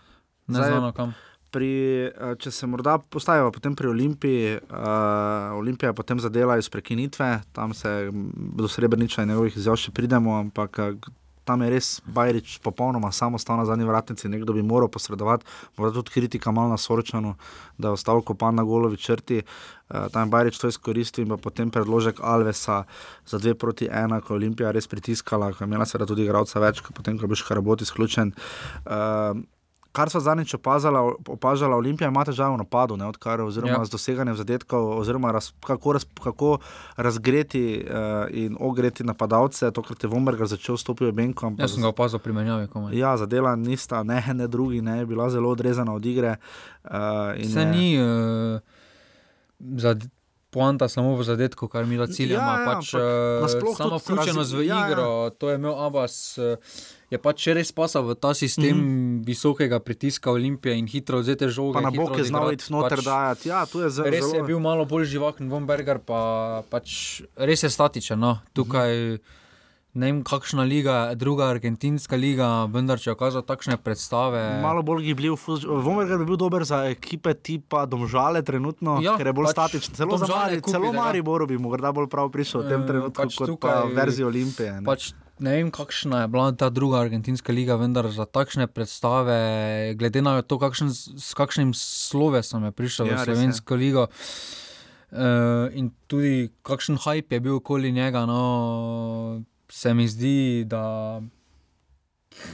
ne 0.47 0.59
Zdaj- 0.59 0.71
znano 0.71 0.93
kam. 0.93 1.15
Pri, 1.51 2.07
eh, 2.07 2.35
če 2.39 2.51
se 2.51 2.67
morda 2.67 2.99
postavimo 2.99 3.51
potem 3.51 3.75
pri 3.75 3.89
Olimpiji, 3.89 4.57
uh, 4.71 5.59
Olimpija 5.59 5.91
je 5.91 5.95
potem 5.95 6.21
zadela 6.21 6.59
iz 6.59 6.69
prekinitve, 6.69 7.43
tam 7.53 7.75
se 7.75 8.11
do 8.55 8.69
Srebrniča 8.69 9.23
in 9.23 9.29
njegovih 9.29 9.57
izjav 9.57 9.77
še 9.77 9.91
pridemo, 9.91 10.39
ampak 10.39 10.79
tam 11.51 11.67
je 11.67 11.71
res 11.75 11.89
Bajrič 12.07 12.59
popolnoma 12.63 13.11
samostojen 13.13 13.65
na 13.65 13.67
zadnji 13.67 13.89
vratnici, 13.89 14.31
nekdo 14.31 14.55
bi 14.55 14.63
moral 14.63 14.89
posredovati, 14.93 15.47
morda 15.77 15.99
tudi 15.99 16.15
kritika 16.15 16.55
malo 16.55 16.71
na 16.71 16.79
Soročanu, 16.79 17.35
da 17.79 17.91
je 17.91 17.99
ostal 17.99 18.23
kopan 18.23 18.55
na 18.55 18.63
golovi 18.63 18.97
črti. 18.97 19.43
Uh, 19.43 20.07
tam 20.15 20.29
je 20.29 20.31
Bajrič 20.31 20.59
to 20.63 20.71
izkoristil 20.71 21.27
in 21.27 21.35
potem 21.43 21.71
predložek 21.75 22.23
Alvesa 22.23 22.85
za 23.27 23.39
dve 23.39 23.57
proti 23.59 23.91
ena, 23.91 24.21
ko 24.21 24.35
je 24.35 24.39
Olimpija 24.39 24.71
res 24.71 24.87
pritiskala, 24.87 25.51
ko 25.53 25.65
je 25.65 25.69
imela 25.69 25.87
seveda 25.87 26.07
tudi 26.07 26.29
igralca 26.29 26.63
več, 26.63 26.85
potem, 26.95 27.19
ko 27.19 27.27
je 27.27 27.33
bil 27.35 27.43
Škarabot 27.43 27.83
izključen. 27.83 28.31
Uh, 28.87 29.43
Kar 29.93 30.07
so 30.07 30.21
zadnjič 30.21 30.55
opazala, 30.55 31.01
opažala 31.29 31.77
Olimpija, 31.77 32.07
ima 32.07 32.23
težave 32.23 32.55
v 32.55 32.59
napadu, 32.59 32.97
ne, 32.97 33.07
odkar, 33.07 33.41
oziroma 33.41 33.73
Ja. 33.73 33.79
ja. 33.79 33.85
z 33.85 33.91
doseganjem 33.91 34.37
zadetkov, 34.37 34.97
oziroma 34.97 35.33
raz, 35.33 35.51
kako, 35.61 35.93
raz, 35.93 36.05
kako 36.15 36.59
razgreti 36.97 37.63
uh, 37.81 37.91
in 38.33 38.57
ogreti 38.61 39.05
napadalce. 39.05 39.71
Tokrat 39.71 39.99
je 39.99 40.09
Vomberger 40.09 40.47
začel 40.47 40.77
stopiti 40.77 41.05
v 41.07 41.15
Benko. 41.15 41.53
Jaz 41.57 41.73
sem 41.73 41.83
ga 41.83 41.89
opazil 41.89 42.19
pri 42.19 42.33
menjavi. 42.33 42.69
komaj. 42.69 42.95
Ja, 42.95 43.17
zadela 43.17 43.57
nista, 43.57 44.03
ne, 44.05 44.23
ne 44.33 44.47
drugi, 44.47 44.81
ne, 44.81 45.03
bila 45.05 45.27
zelo 45.27 45.51
odrezana 45.51 45.91
od 45.93 46.07
igre. 46.07 46.37
Uh, 46.85 46.91
Se 47.45 47.61
je- 47.61 47.67
ni, 47.67 47.89
uh, 47.97 48.61
za, 49.75 49.97
poanta 50.51 50.89
samo 50.89 51.15
v 51.17 51.23
zadetku, 51.23 51.69
kar 51.69 51.87
mi 51.87 51.97
da 51.97 52.07
ciljamo. 52.07 52.43
Ja, 52.43 52.61
ja, 52.61 52.67
pač, 52.67 52.95
nasploh 53.43 53.77
samo 53.77 53.99
vključenost 53.99 54.53
v 54.53 54.57
razli- 54.57 54.67
ja, 54.67 54.77
ja. 54.77 54.87
igro, 54.87 55.31
to 55.31 55.51
je 55.51 55.55
imel 55.55 55.75
Abbas. 55.79 56.39
eh, 56.39 56.57
Je 57.11 57.19
pač 57.19 57.47
res 57.51 57.73
pasal 57.75 58.07
v 58.07 58.15
ta 58.15 58.31
sistem 58.35 58.77
mm 58.77 58.83
-hmm. 58.83 59.27
visokega 59.27 59.81
pritiska 59.81 60.31
Olimpije 60.31 60.79
in 60.79 60.87
hitro 60.87 61.19
vzete 61.19 61.49
žoge. 61.49 61.75
Pa 61.75 61.81
na 61.81 61.91
bok 61.91 62.19
je 62.19 62.25
znal 62.25 62.53
iti 62.53 62.71
noter 62.73 62.99
pač, 62.99 63.05
dajati. 63.05 63.49
Ja, 63.49 63.67
je 63.67 63.91
zelo. 63.91 64.11
Res 64.11 64.25
je 64.25 64.39
zelo- 64.39 64.47
bil 64.47 64.59
malo 64.59 64.85
bolj 64.85 65.05
živahen, 65.05 65.51
Vomberger 65.51 65.99
pa 65.99 66.63
pač 66.71 67.21
res 67.37 67.63
je 67.63 67.71
statičen. 67.71 68.19
No. 68.19 68.39
Tukaj 68.55 69.19
ne 69.93 70.07
vem, 70.07 70.23
kakšna 70.23 70.63
liga, 70.63 71.15
druga 71.15 71.49
argentinska 71.49 72.15
liga, 72.15 72.47
vendar 72.67 72.97
če 72.97 73.11
okaže 73.11 73.43
takšne 73.43 73.75
predstave. 73.77 74.61
Malo 74.61 74.83
bolj 74.83 75.03
gibljiv, 75.05 75.35
Vomerga 75.65 76.15
bi 76.17 76.25
bil 76.25 76.37
dober 76.37 76.63
za 76.63 76.85
ekipe 76.87 77.35
tipa 77.35 77.87
Domžale 77.87 78.43
trenutno, 78.43 79.01
Ja, 79.01 79.17
ker 79.17 79.27
je 79.27 79.33
bolj 79.33 79.47
pač 79.47 79.57
statičen. 79.57 79.95
Celo, 79.95 80.15
Mari, 80.17 80.59
kupi, 80.59 80.71
celo 80.71 80.87
da 80.87 80.93
ga- 80.93 81.03
Mariboru 81.03 81.47
bi 81.47 81.59
morda 81.59 81.91
bolj 81.91 82.07
prav 82.07 82.29
prišel 82.29 82.61
v 82.61 82.69
tem 82.69 82.81
Eh, 82.81 82.87
trenutku, 82.87 83.19
pač 83.19 83.35
kot 83.35 83.49
pa 83.51 83.53
tukaj- 83.83 83.95
verzija 83.95 84.27
Olimpije. 84.27 84.73
Ne? 84.75 84.85
Pač 84.85 85.11
ne 85.39 85.51
vem, 85.53 85.71
kakšna 85.71 86.21
je 86.21 86.29
bila 86.29 86.53
ta 86.53 86.69
druga 86.69 87.01
argentinska 87.01 87.51
liga, 87.51 87.75
vendar 87.75 88.07
za 88.07 88.25
takšne 88.25 88.69
predstave, 88.69 89.39
glede 89.95 90.21
na 90.21 90.41
to, 90.41 90.55
kakšen, 90.57 90.89
s 90.91 91.35
kakšnim 91.35 91.73
slovesom 91.73 92.63
je 92.63 92.73
prišel 92.73 93.07
Ja, 93.07 93.17
v 93.17 93.19
je. 93.19 93.25
slovensko 93.27 93.75
ligo. 93.75 94.07
Uh, 95.11 95.67
in 95.73 95.91
tudi 96.07 96.53
kakšen 96.63 96.95
hype 96.97 97.33
je 97.33 97.41
bil 97.41 97.57
okoli 97.57 97.91
njega, 97.91 98.23
no, 98.25 99.43
se 99.71 99.95
mi 99.95 100.09
zdi, 100.09 100.65
da 100.67 101.21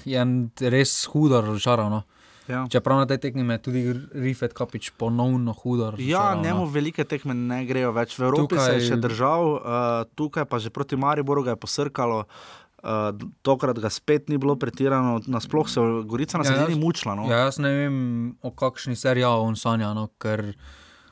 je 0.05 0.23
res 0.71 1.05
hudo 1.07 1.41
razočaran. 1.41 1.91
No. 1.91 2.03
Ja. 2.47 2.63
Čeprav 2.71 3.03
na 3.03 3.07
tej 3.11 3.19
tekmi 3.19 3.43
je 3.43 3.59
tudi 3.59 3.81
Rifet 4.15 4.55
Kapič 4.55 4.93
ponovno 4.95 5.53
hudo 5.53 5.85
Ja, 5.85 5.91
razočaral. 5.91 6.43
njemu 6.43 6.61
no. 6.61 6.71
velike 6.71 7.05
tekme 7.05 7.35
ne 7.35 7.65
grejo 7.67 7.91
več. 7.93 8.19
V 8.19 8.23
Evropi 8.23 8.55
tukaj... 8.55 8.67
se 8.67 8.75
je 8.75 8.81
še 8.87 8.97
držal, 9.03 9.43
uh, 9.55 9.61
tukaj 10.15 10.47
pa 10.47 10.59
že 10.63 10.71
proti 10.71 10.97
Mariboru 10.97 11.43
ga 11.43 11.57
je 11.57 11.61
posrkalo. 11.61 12.25
Uh, 12.87 13.11
tokrat 13.43 13.79
ga 13.83 13.91
spet 13.91 14.29
ni 14.29 14.39
bilo 14.39 14.55
pretirano, 14.55 15.19
nasplošno 15.27 15.73
se 15.73 16.07
Gorica 16.07 16.39
na 16.39 16.45
Ja, 16.47 16.69
jaz- 16.69 16.79
mučila. 16.79 17.17
No? 17.19 17.27
Ja, 17.27 17.49
jaz 17.49 17.59
ne 17.59 17.73
vem, 17.73 17.97
o 18.43 18.53
kakšni 18.55 18.95
seriji 18.95 19.27
on 19.27 19.57
sanja, 19.59 19.91
no, 19.97 20.07
ker 20.23 20.55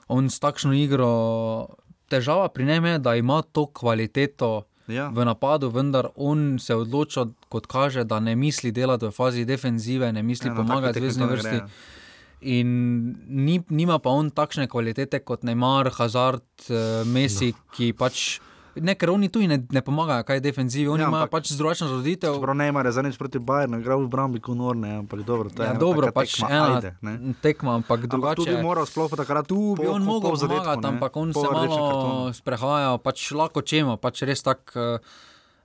on 0.07 0.31
s 0.31 0.39
takšno 0.39 0.71
igro. 0.77 1.67
Težava 2.07 2.47
pri 2.53 2.69
njem 2.69 2.85
je, 2.85 2.99
da 2.99 3.17
ima 3.17 3.43
to 3.43 3.67
kvaliteto. 3.67 4.69
V 4.87 5.25
napadu, 5.25 5.71
vendar 5.71 6.09
on 6.17 6.59
se 6.59 6.75
odloča, 6.75 7.27
kot 7.49 7.67
kaže, 7.67 8.05
da 8.05 8.21
ne 8.21 8.37
misli 8.37 8.73
delati 8.73 9.07
v 9.07 9.11
fazi 9.11 9.45
defenzive, 9.45 10.13
ne 10.13 10.23
misli 10.23 10.51
Ja, 10.51 10.55
pomagati 10.55 11.01
zvezdni 11.01 11.27
vrsti. 11.27 11.49
gre, 11.49 11.57
ja. 11.57 11.69
In 12.41 12.69
ni, 13.29 13.63
nima 13.69 13.99
pa 13.99 14.11
on 14.11 14.31
takšne 14.31 14.67
kvalitete 14.69 15.23
kot 15.25 15.43
Neymar, 15.43 15.89
Hazard, 15.97 16.45
eh, 16.69 17.05
Messi, 17.07 17.53
no. 17.53 17.73
ki 17.73 17.93
pač. 17.93 18.41
Ne, 18.77 18.95
ker 18.95 19.09
oni 19.09 19.29
tu 19.29 19.39
ne, 19.41 19.59
ne 19.61 19.81
pomagajo, 19.81 20.23
kaj 20.23 20.37
je 20.37 20.43
defenzivi, 20.43 20.89
oni 20.89 20.99
Ja, 20.99 21.09
imajo 21.09 21.25
ampak- 21.25 21.31
pač 21.41 21.53
drugačno 21.53 21.89
roditev. 21.89 22.35
Čeprav 22.35 22.55
ne 22.55 22.69
ima 22.69 22.81
rezanič 22.81 23.15
proti 23.15 23.39
Bayernu, 23.39 23.79
igral 23.79 23.99
v 23.99 24.09
Brambi 24.09 24.39
Kunorne, 24.39 24.99
ampak 24.99 25.23
dobro, 25.23 25.47
to 25.47 25.63
je 25.63 25.69
Ja, 25.69 25.75
dobro, 25.75 26.11
pač 26.11 26.35
tekma, 26.35 26.49
ena 26.51 26.75
ajde, 26.75 26.91
ne. 27.01 27.35
tekma, 27.37 27.75
ampak 27.77 28.01
Ampak 28.01 28.11
drugače. 28.11 28.37
tu 28.37 28.45
bi 28.47 28.57
moral 28.59 28.83
sploh 28.85 29.09
takrat 29.09 29.47
tu 29.47 29.75
bi 29.75 29.85
on 29.85 30.01
po- 30.01 30.11
mogel 30.13 30.33
pomagati, 30.33 30.87
ampak 30.87 31.13
on 31.15 31.31
se 31.31 31.41
malo 31.41 31.79
sprehaja, 32.31 32.99
pač 32.99 33.31
lahko 33.31 33.61
čemo, 33.61 33.95
pač 33.97 34.23
res 34.23 34.41
tako. 34.41 34.99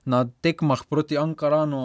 Na 0.02 0.24
tekmah 0.24 0.80
proti 0.82 1.14
Ankaranu, 1.14 1.76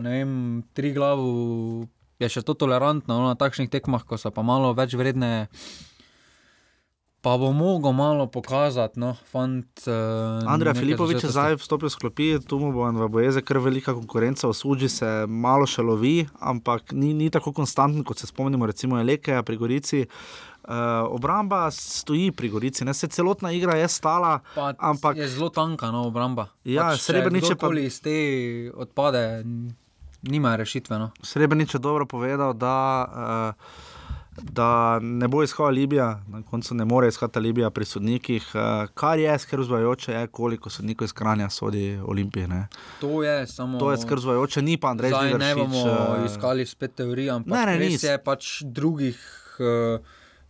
ne 0.00 0.10
vem, 0.10 0.32
tri 0.72 0.90
glavu 0.90 1.86
je 2.16 2.28
še 2.28 2.40
to 2.40 2.52
tolerantno, 2.52 3.14
no, 3.14 3.26
na 3.26 3.36
takšnih 3.36 3.68
tekmah, 3.68 4.02
ko 4.02 4.16
so 4.16 4.26
pa 4.28 4.40
malo 4.40 4.72
več 4.72 4.90
vredne, 4.92 5.46
pa 7.24 7.38
bo 7.40 7.52
mogel 7.56 7.92
malo 7.96 8.26
pokazati, 8.26 9.00
no, 9.00 9.14
fant. 9.32 9.64
Uh, 9.88 10.44
Andrej 10.44 10.76
Filipovič 10.76 11.24
je 11.24 11.32
zdaj 11.32 11.56
vstopil 11.56 11.88
v 11.88 11.94
sklopi, 11.96 12.26
tu 12.44 12.60
mu 12.60 12.68
bo 12.68 12.84
v 12.84 13.08
Bojeze 13.08 13.40
kar 13.40 13.64
velika 13.64 13.96
konkurenca, 13.96 14.44
v 14.44 14.52
Suži 14.52 14.92
se 14.92 15.08
malo 15.24 15.64
še 15.64 15.80
lovi, 15.80 16.28
ampak 16.36 16.92
ni, 16.92 17.14
ni 17.16 17.30
tako 17.32 17.56
konstanten, 17.56 18.04
kot 18.04 18.20
se 18.20 18.28
spomnimo, 18.28 18.68
recimo 18.68 19.00
Eleke 19.00 19.40
pri 19.40 19.56
Gorici. 19.56 20.04
Uh, 20.64 21.08
obramba 21.12 21.68
stoji 21.72 22.28
pri 22.32 22.48
Gorici, 22.48 22.84
ne 22.84 22.92
se 22.92 23.08
celotna 23.08 23.52
igra 23.52 23.76
je 23.80 23.88
stala, 23.88 24.38
Pa 24.52 24.72
ampak 24.76 25.16
je 25.16 25.28
zelo 25.28 25.48
tanka, 25.48 25.88
no, 25.92 26.04
obramba. 26.08 26.52
Ja, 26.64 26.92
pač, 26.92 27.00
če 27.00 27.08
Srebrnič 27.08 27.50
je 27.52 27.56
pa- 27.56 27.72
iz 27.80 28.00
te 28.04 28.16
odpade, 28.72 29.44
nima 30.28 30.56
rešitve. 30.56 31.00
No. 31.00 31.12
Srebrenic 31.20 31.72
je 31.72 31.80
dobro 31.80 32.04
povedal, 32.04 32.52
da, 32.52 32.76
uh, 33.04 33.83
da 34.42 34.98
ne 35.02 35.28
bo 35.28 35.42
iskala 35.42 35.70
Libija, 35.70 36.22
na 36.28 36.42
koncu 36.42 36.74
ne 36.74 36.84
more 36.84 37.08
iskati 37.08 37.40
Libija 37.40 37.70
pri 37.70 37.84
sodnikih. 37.84 38.50
Uh, 38.54 38.90
kar 38.94 39.18
je 39.18 39.38
skrb 39.38 39.62
zvajoče, 39.62 40.12
je 40.12 40.26
koliko 40.26 40.70
sodnikov 40.70 41.04
iz 41.04 41.12
Kranja 41.12 41.50
sodi 41.50 42.00
Olimpije. 42.06 42.48
Ne? 42.48 42.66
To 43.00 43.22
je 43.22 43.46
samo. 43.46 43.78
To 43.78 43.90
je 43.90 43.98
skrb 43.98 44.18
zvajoče, 44.18 44.62
ni 44.62 44.76
pa 44.76 44.88
Andrej 44.88 45.10
Zdaj 45.10 45.38
ne 45.38 45.54
bomo 45.54 45.86
eh, 45.86 46.26
iskali 46.26 46.66
spet 46.66 46.94
teorij, 46.94 47.30
ampak 47.30 47.54
Ne, 47.54 47.66
ne, 47.66 47.78
res 47.78 48.02
je 48.02 48.18
pač 48.18 48.62
drugih 48.62 49.18
uh, 49.58 50.00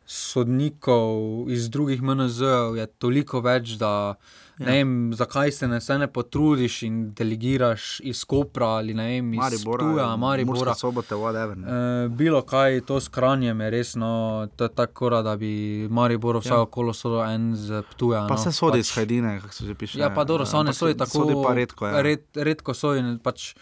sodnikov 0.06 1.50
iz 1.50 1.70
drugih 1.70 2.02
MNZ-ov 2.02 2.76
je 2.76 2.86
toliko 2.86 3.40
več, 3.40 3.76
da 3.80 4.14
Ja. 4.58 4.66
ne 4.66 4.72
vem, 4.72 5.12
zakaj 5.14 5.50
se 5.52 5.68
ne, 5.68 5.80
se 5.80 5.98
ne 5.98 6.06
potrudiš 6.06 6.82
in 6.82 7.14
delegiraš 7.14 8.00
iz 8.00 8.24
Kopra 8.24 8.66
ali 8.66 8.94
ne 8.94 9.04
vem, 9.04 9.32
iz 9.34 9.38
Maribora, 9.38 9.84
Tuja, 9.84 10.16
Maribora. 10.16 10.74
Sobota, 10.74 11.16
whatever. 11.16 11.56
ne. 11.56 11.66
Uh, 12.04 12.10
bilo 12.10 12.42
kaj, 12.42 12.80
to 12.80 13.00
s 13.00 13.08
kranjem 13.08 13.60
je 13.60 13.70
resno, 13.70 14.10
to 14.56 14.64
je 14.64 14.74
tako, 14.74 15.10
da 15.10 15.36
bi 15.36 15.50
Maribor 15.90 16.36
vsako 16.36 16.54
Ja. 16.54 16.60
ja. 16.60 16.66
kolo 16.66 16.92
solo 16.92 17.24
en 17.24 17.56
z 17.56 17.82
Ptuja. 17.90 18.26
Pa 18.28 18.34
no, 18.34 18.38
se 18.38 18.52
sodi 18.52 18.78
pač, 18.78 18.78
iz 18.80 18.94
Hajdine, 18.94 19.40
kako 19.40 19.54
se 19.54 19.64
že 19.64 19.74
piše. 19.74 19.98
Ja, 19.98 20.10
pa 20.10 20.24
dobro, 20.24 20.46
so 20.46 20.62
ne 20.62 20.72
sodi 20.72 20.96
tako. 20.96 21.10
Sodi 21.10 21.34
pa 21.44 21.54
redko. 21.54 21.86
Ja. 21.86 22.02
Red, 22.02 22.20
redko 22.34 22.74
so 22.74 22.94
in 22.94 23.18
pač 23.18 23.54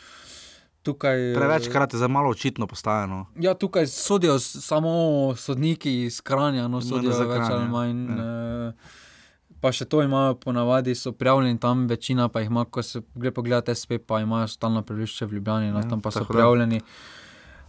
tukaj. 0.82 1.34
Prevečkrat 1.34 1.93
je 1.93 1.99
za 1.99 2.09
malo 2.09 2.30
očitno 2.30 2.66
postajano. 2.66 3.26
Ja, 3.36 3.55
tukaj 3.55 3.86
sodijo 3.86 4.38
samo 4.38 4.93
sodniki 5.36 6.03
iz 6.03 6.20
Kranja, 6.20 6.68
no 6.68 6.80
sodijo 6.80 7.12
za 7.12 7.24
več 7.24 7.49
ali 7.51 7.68
manj. 7.68 8.07
Ja. 8.11 8.72
Pa 9.63 9.71
še 9.71 9.87
to 9.87 10.01
imajo 10.03 10.35
ponavadi, 10.43 10.95
so 10.99 11.13
prijavljeni 11.15 11.61
tam, 11.63 11.87
večina 11.87 12.27
pa 12.29 12.43
jih 12.43 12.51
ima, 12.51 12.65
ko 12.65 12.83
se 12.83 13.05
gre 13.15 13.31
pogledat 13.31 13.71
SP, 13.79 14.03
pa 14.07 14.19
imajo 14.21 14.49
stalno 14.51 14.83
prebišče 14.83 15.29
v 15.31 15.39
Ljubljani, 15.39 15.71
no, 15.71 15.85
Ja, 15.85 15.89
tam 15.89 16.03
pa 16.03 16.11
so 16.11 16.25
tako 16.25 16.35
da. 16.35 16.81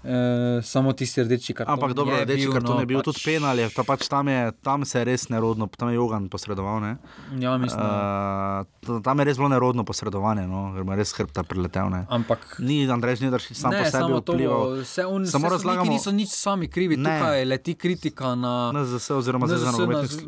E, 0.05 0.15
samo 0.61 0.91
tisti 0.91 1.23
rdeči 1.23 1.53
karton. 1.53 1.73
Ampak 1.73 1.93
dobro, 1.93 2.11
je 2.13 2.25
rdeči 2.25 2.41
bil, 2.41 2.51
karton 2.51 2.75
no, 2.75 2.79
je 2.79 2.85
bil 2.85 2.97
pač, 2.97 3.05
tudi 3.05 3.21
penal, 3.21 3.55
je, 3.55 3.69
ta 3.69 3.83
pač 3.83 4.03
tam, 4.05 4.27
je, 4.27 4.41
tam 4.61 4.83
se 4.83 4.99
je 4.99 5.05
res 5.05 5.29
nerodno, 5.29 5.69
tam 5.69 5.87
je 5.87 5.95
Jogan 5.95 6.27
posredoval. 6.27 6.79
Ne? 6.79 6.91
Ja, 7.37 7.55
mislim, 7.57 7.79
Uh, 7.79 8.99
tam 8.99 9.15
je 9.15 9.25
res 9.25 9.37
bilo 9.37 9.47
nerodno 9.47 9.83
posredovanje, 9.83 10.43
no? 10.43 10.73
ker 10.73 10.81
ima 10.81 10.93
res 10.93 11.13
hrbta 11.13 11.43
preletel. 11.43 11.87
Ne? 11.87 12.03
Ampak 12.09 12.59
ni 12.59 12.83
Andrej 12.85 13.15
Žnidaršič 13.17 13.55
sam 13.55 13.71
ne, 13.71 13.79
po 13.79 13.85
sebi 13.85 14.03
samo 14.03 14.19
to, 14.19 14.33
vplival. 14.33 14.83
se 14.83 15.05
on, 15.05 15.23
Samo 15.25 15.47
se 15.47 15.55
razlagamo- 15.55 15.87
niso 15.89 16.11
nič 16.11 16.29
sami 16.29 16.67
krivi, 16.67 16.97
Ne. 16.97 17.07
tukaj 17.09 17.45
leti 17.45 17.73
kritika 17.73 18.35
na 18.35 18.71
NZS 18.73 19.07
oziroma 19.13 19.47
na- 19.47 19.55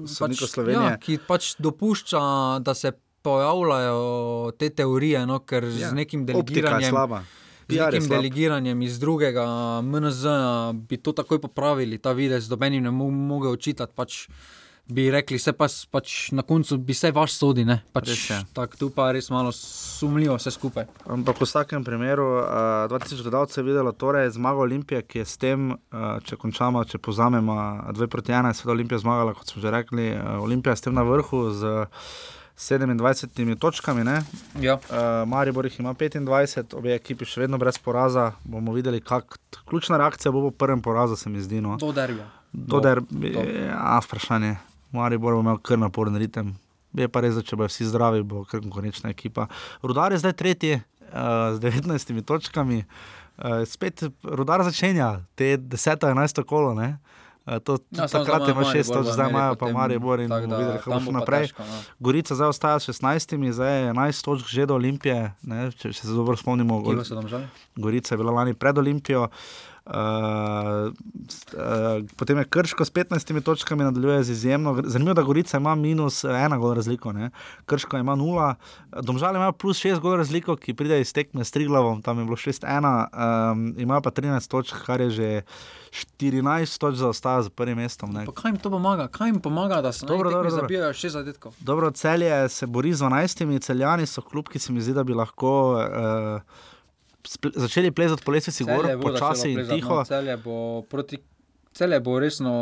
sodnikov 0.08 0.40
pač, 0.40 0.50
Slovenije. 0.50 0.88
Ja, 0.88 0.98
ki 0.98 1.20
pač 1.20 1.56
dopušča, 1.58 2.24
da 2.60 2.74
se 2.74 2.92
pojavljajo 3.22 4.00
te 4.54 4.70
teorije, 4.72 5.26
no, 5.26 5.40
ker 5.40 5.64
Ja, 5.66 5.90
z 5.90 5.94
nekim 5.94 6.22
optika 6.24 6.38
je 6.38 6.44
delegiranjem. 6.64 6.90
slaba. 6.90 7.24
Z 7.70 7.78
nekim 7.78 8.10
delegiranjem 8.10 8.82
iz 8.82 9.00
drugega 9.00 9.46
MNZ 9.82 10.26
bi 10.90 10.98
to 10.98 11.12
takoj 11.12 11.42
popravili, 11.42 11.98
ta 11.98 12.12
videz, 12.12 12.50
dobenim 12.50 12.84
ne 12.84 12.92
mo 12.92 13.10
mogel 13.10 13.58
očitati. 13.58 13.94
Pač 13.96 14.28
bi 14.88 15.08
rekli, 15.12 15.40
se 15.40 15.54
pa, 15.54 15.66
pač 15.92 16.32
na 16.32 16.44
koncu 16.46 16.78
bi 16.78 16.94
se 16.94 17.10
vaš 17.12 17.34
sodi. 17.34 17.66
Pač, 17.94 18.10
Res 18.10 18.30
je. 18.30 18.38
tak, 18.54 18.76
tu 18.78 18.92
pa 18.94 19.08
je 19.10 19.18
res 19.18 19.30
malo 19.34 19.52
sumljivo 19.52 20.38
vse 20.38 20.54
skupaj. 20.54 20.86
Ampak 21.10 21.42
v 21.42 21.48
vsakem 21.48 21.84
primeru, 21.84 22.28
uh, 22.38 22.86
2000 22.92 23.26
gledalcev 23.26 23.64
je 23.64 23.72
videlo 23.72 23.92
torej 23.92 24.30
zmago 24.38 24.62
Olimpije, 24.62 25.02
ki 25.02 25.24
je 25.24 25.26
s 25.26 25.42
tem, 25.42 25.72
uh, 25.74 26.20
če 26.22 26.38
končamo, 26.38 26.86
če 26.86 27.02
povzamemo 27.02 27.58
2 27.98 28.08
proti 28.08 28.36
1, 28.36 28.54
je 28.54 28.62
seveda 28.62 28.78
Olimpija 28.78 29.02
zmagala, 29.02 29.34
kot 29.34 29.50
smo 29.50 29.66
že 29.66 29.74
rekli. 29.74 30.12
Uh, 30.14 30.46
Olimpija 30.46 30.78
je 30.78 30.82
s 30.84 30.86
tem 30.86 30.94
na 30.94 31.04
vrhu 31.08 31.50
z 31.50 31.90
27 32.58 33.60
točkami. 33.60 34.04
ne. 34.04 34.22
Ja. 34.62 34.74
Uh, 34.74 35.28
Maribor 35.28 35.66
jih 35.66 35.80
ima 35.80 35.94
25, 35.94 36.76
obe 36.78 36.96
ekipi 36.96 37.26
še 37.26 37.42
vedno 37.42 37.58
brez 37.58 37.78
poraza. 37.78 38.32
Bomo 38.44 38.74
videli, 38.74 39.02
kak 39.02 39.38
ključna 39.68 39.98
reakcija 39.98 40.32
bo 40.32 40.50
po 40.50 40.52
prvem 40.52 40.82
porazu, 40.82 41.16
se 41.16 41.30
mi 41.30 41.42
zdi. 41.42 41.62
No. 41.62 41.78
To 41.78 41.92
derbijo. 41.92 42.28
To, 42.70 42.80
da 42.80 42.96
je 42.96 43.66
ja, 43.68 44.00
vprašanje. 44.04 44.56
Maribor 44.92 45.36
bo 45.36 45.44
imel 45.44 45.58
kar 45.58 45.80
naporen 45.80 46.16
ritem. 46.16 46.56
Je 46.96 47.08
pa 47.12 47.20
res, 47.26 47.36
da 47.36 47.44
če 47.44 47.60
bodo 47.60 47.68
vsi 47.68 47.90
zdravi, 47.92 48.24
bo 48.24 48.46
kar 48.48 48.64
konkurenčna 48.64 49.12
ekipa. 49.12 49.50
Rudar 49.84 50.16
je 50.16 50.22
zdaj 50.24 50.38
tretji 50.40 50.80
uh, 50.80 51.58
z 51.58 51.60
19 51.60 52.24
točkami. 52.24 52.86
Uh, 53.36 53.66
spet 53.68 54.08
rudar 54.24 54.64
začenja 54.64 55.26
te 55.36 55.58
10-11 55.60 56.46
kolo. 56.48 56.72
Ne? 56.78 56.96
Uh, 56.96 57.25
to, 57.46 57.78
Ja, 57.92 58.08
takrat 58.08 58.42
zdaj 58.42 58.52
ima 58.52 58.62
imajo 58.62 58.74
6 58.74 58.76
Maribor 58.76 58.98
točk, 58.98 59.10
v 59.10 59.14
zdaj 59.14 59.26
Ameriji 59.26 59.38
imajo 59.38 59.54
pa 59.54 59.60
potem, 59.60 59.76
Maribor 59.76 60.20
in 60.20 60.30
tako 60.30 60.42
bomo 60.42 60.56
da 60.56 60.58
videli, 60.58 60.78
kako 60.78 60.90
tam 60.90 61.00
bo 61.00 61.00
bo 61.00 61.06
šlo 61.06 61.14
pa 61.14 61.20
naprej. 61.20 61.42
težko, 61.42 61.64
no. 61.64 61.82
Gorica 62.00 62.36
zdaj 62.36 62.48
ostaja 62.48 62.80
s 62.80 62.90
16, 62.90 63.52
zdaj 63.52 63.82
je 63.82 63.94
11 63.94 64.26
točk 64.26 64.46
že 64.50 64.66
do 64.66 64.76
Olimpije, 64.76 65.34
ne? 65.44 65.72
če, 65.72 65.94
če 65.94 66.02
se 66.02 66.14
dobro 66.14 66.38
spomnimo. 66.38 66.82
Domžale? 66.82 67.48
Gorica 67.76 68.14
je 68.14 68.18
bila 68.18 68.32
lani 68.32 68.54
pred 68.54 68.78
Olimpijo. 68.78 69.30
Uh, 69.86 69.94
uh, 69.94 70.90
potem 72.18 72.38
je 72.42 72.46
Krško 72.50 72.86
s 72.86 72.92
15 72.92 73.42
točkami 73.46 73.84
nadaljuje 73.84 74.24
z 74.24 74.32
izjemno. 74.32 74.82
Zanimivo, 74.82 75.14
da 75.14 75.22
Gorica 75.22 75.58
ima 75.58 75.76
minus 75.76 76.24
ena 76.24 76.58
gol 76.58 76.74
razliko, 76.74 77.14
ne? 77.14 77.30
Krško 77.66 77.98
ima 77.98 78.16
nula, 78.16 78.56
Domžale 79.02 79.38
ima 79.38 79.52
plus 79.52 79.78
šest 79.78 80.02
gol 80.02 80.18
razliko, 80.18 80.56
ki 80.56 80.74
pride 80.74 81.02
iz 81.02 81.14
tekme 81.14 81.46
s 81.46 81.52
Triglavom, 81.52 82.02
tam 82.02 82.20
je 82.20 82.26
bilo 82.26 82.36
6-1, 82.36 83.52
um, 83.52 83.76
ima 83.78 84.02
pa 84.02 84.10
13 84.10 84.50
točk, 84.50 84.76
kar 84.86 85.02
je 85.02 85.10
že 85.10 85.42
14 85.96 86.80
točk 86.80 86.98
zaostaja 86.98 87.42
za 87.42 87.50
prvim 87.50 87.78
mestom. 87.78 88.14
Kaj 88.34 88.50
jim 88.50 88.58
to 88.60 88.70
pomaga? 88.70 89.08
Kaj 89.08 89.30
jim 89.30 89.40
pomaga, 89.42 89.82
da 89.82 89.92
se 89.92 90.06
Dobro, 90.06 90.32
dobro, 90.32 90.50
zabijajo 90.50 90.94
šest 90.94 91.14
zadetkov? 91.14 91.54
Dobro, 91.60 91.92
celje 91.92 92.50
se 92.50 92.68
bori 92.68 92.94
z 92.94 93.02
12, 93.02 93.60
celjani 93.62 94.06
so 94.06 94.22
klub, 94.22 94.50
ki 94.50 94.60
se 94.60 94.74
mi 94.74 94.82
zdi, 94.82 94.94
da 94.94 95.04
bi 95.04 95.14
lahko 95.14 95.52
uh, 95.74 96.42
začeli 97.56 97.92
plezati 97.92 98.24
po 98.24 98.32
lesvici 98.32 98.64
gor, 98.64 98.88
počasi 99.02 99.50
in 99.50 99.56
plezati, 99.56 99.82
tiho. 99.82 99.96
No, 99.96 100.06
celje 100.06 100.38
bo 100.38 100.82
proti, 100.90 101.18
celje 101.74 102.00
bo 102.00 102.20
resno 102.20 102.56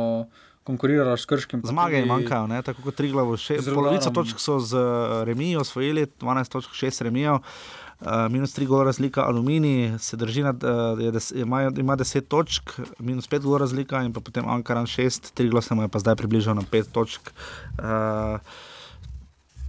konkuriralo 0.63 1.17
s 1.17 1.25
krškim. 1.25 1.61
Zmage 1.65 1.97
jim 1.97 2.07
manjkajo, 2.07 2.47
ne? 2.47 2.61
tako 2.61 2.81
kot 2.81 2.95
Triglav. 2.95 3.35
z 3.37 3.49
Rudarom. 3.49 3.75
Polovico 3.75 4.09
točk 4.09 4.39
so 4.39 4.59
z 4.59 4.77
eh, 4.77 5.25
remijo 5.25 5.61
osvojili, 5.61 6.05
12 6.19 6.51
točk, 6.51 6.69
6 6.71 7.01
remijev. 7.01 7.33
Uh, 7.33 7.82
minus 8.29 8.57
3 8.57 8.67
gola 8.67 8.83
razlika, 8.83 9.21
aluminij 9.21 9.97
se 9.99 10.17
drži, 10.17 10.43
nad, 10.43 10.63
uh, 10.63 11.11
des, 11.13 11.31
ima, 11.31 11.61
ima 11.63 11.97
10 11.97 12.21
točk, 12.27 12.71
minus 12.99 13.29
5 13.29 13.39
gola 13.39 13.57
razlika, 13.57 14.01
in 14.03 14.13
potem 14.13 14.49
Ankaran 14.49 14.85
6, 14.85 15.31
3 15.37 15.49
gola 15.49 15.61
se 15.61 15.75
mu 15.75 15.81
je 15.81 15.87
pa 15.87 15.99
zdaj 15.99 16.15
približal 16.15 16.55
na 16.55 16.61
5 16.61 16.91
točk. 16.91 17.31
Uh, 17.77 18.39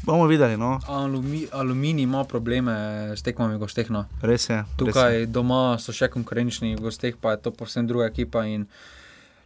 bomo 0.02 0.26
videli, 0.26 0.56
no, 0.56 0.80
Alumi, 0.86 1.46
aluminij 1.52 2.02
ima 2.02 2.24
probleme 2.24 2.74
s 3.16 3.22
tekmami 3.22 3.54
v 3.54 3.58
gosteh. 3.58 3.90
No. 3.90 4.04
res 4.22 4.48
je. 4.48 4.56
res 4.56 4.68
je. 4.68 4.76
Tukaj 4.76 5.26
doma 5.26 5.78
so 5.78 5.92
še 5.92 6.08
konkurenčni, 6.08 6.76
v 6.76 6.80
gosteh 6.80 7.16
pa 7.20 7.36
je 7.36 7.46
to 7.46 7.50
povsem 7.50 7.86
druga 7.86 8.10
ekipa. 8.12 8.44
in 8.44 8.66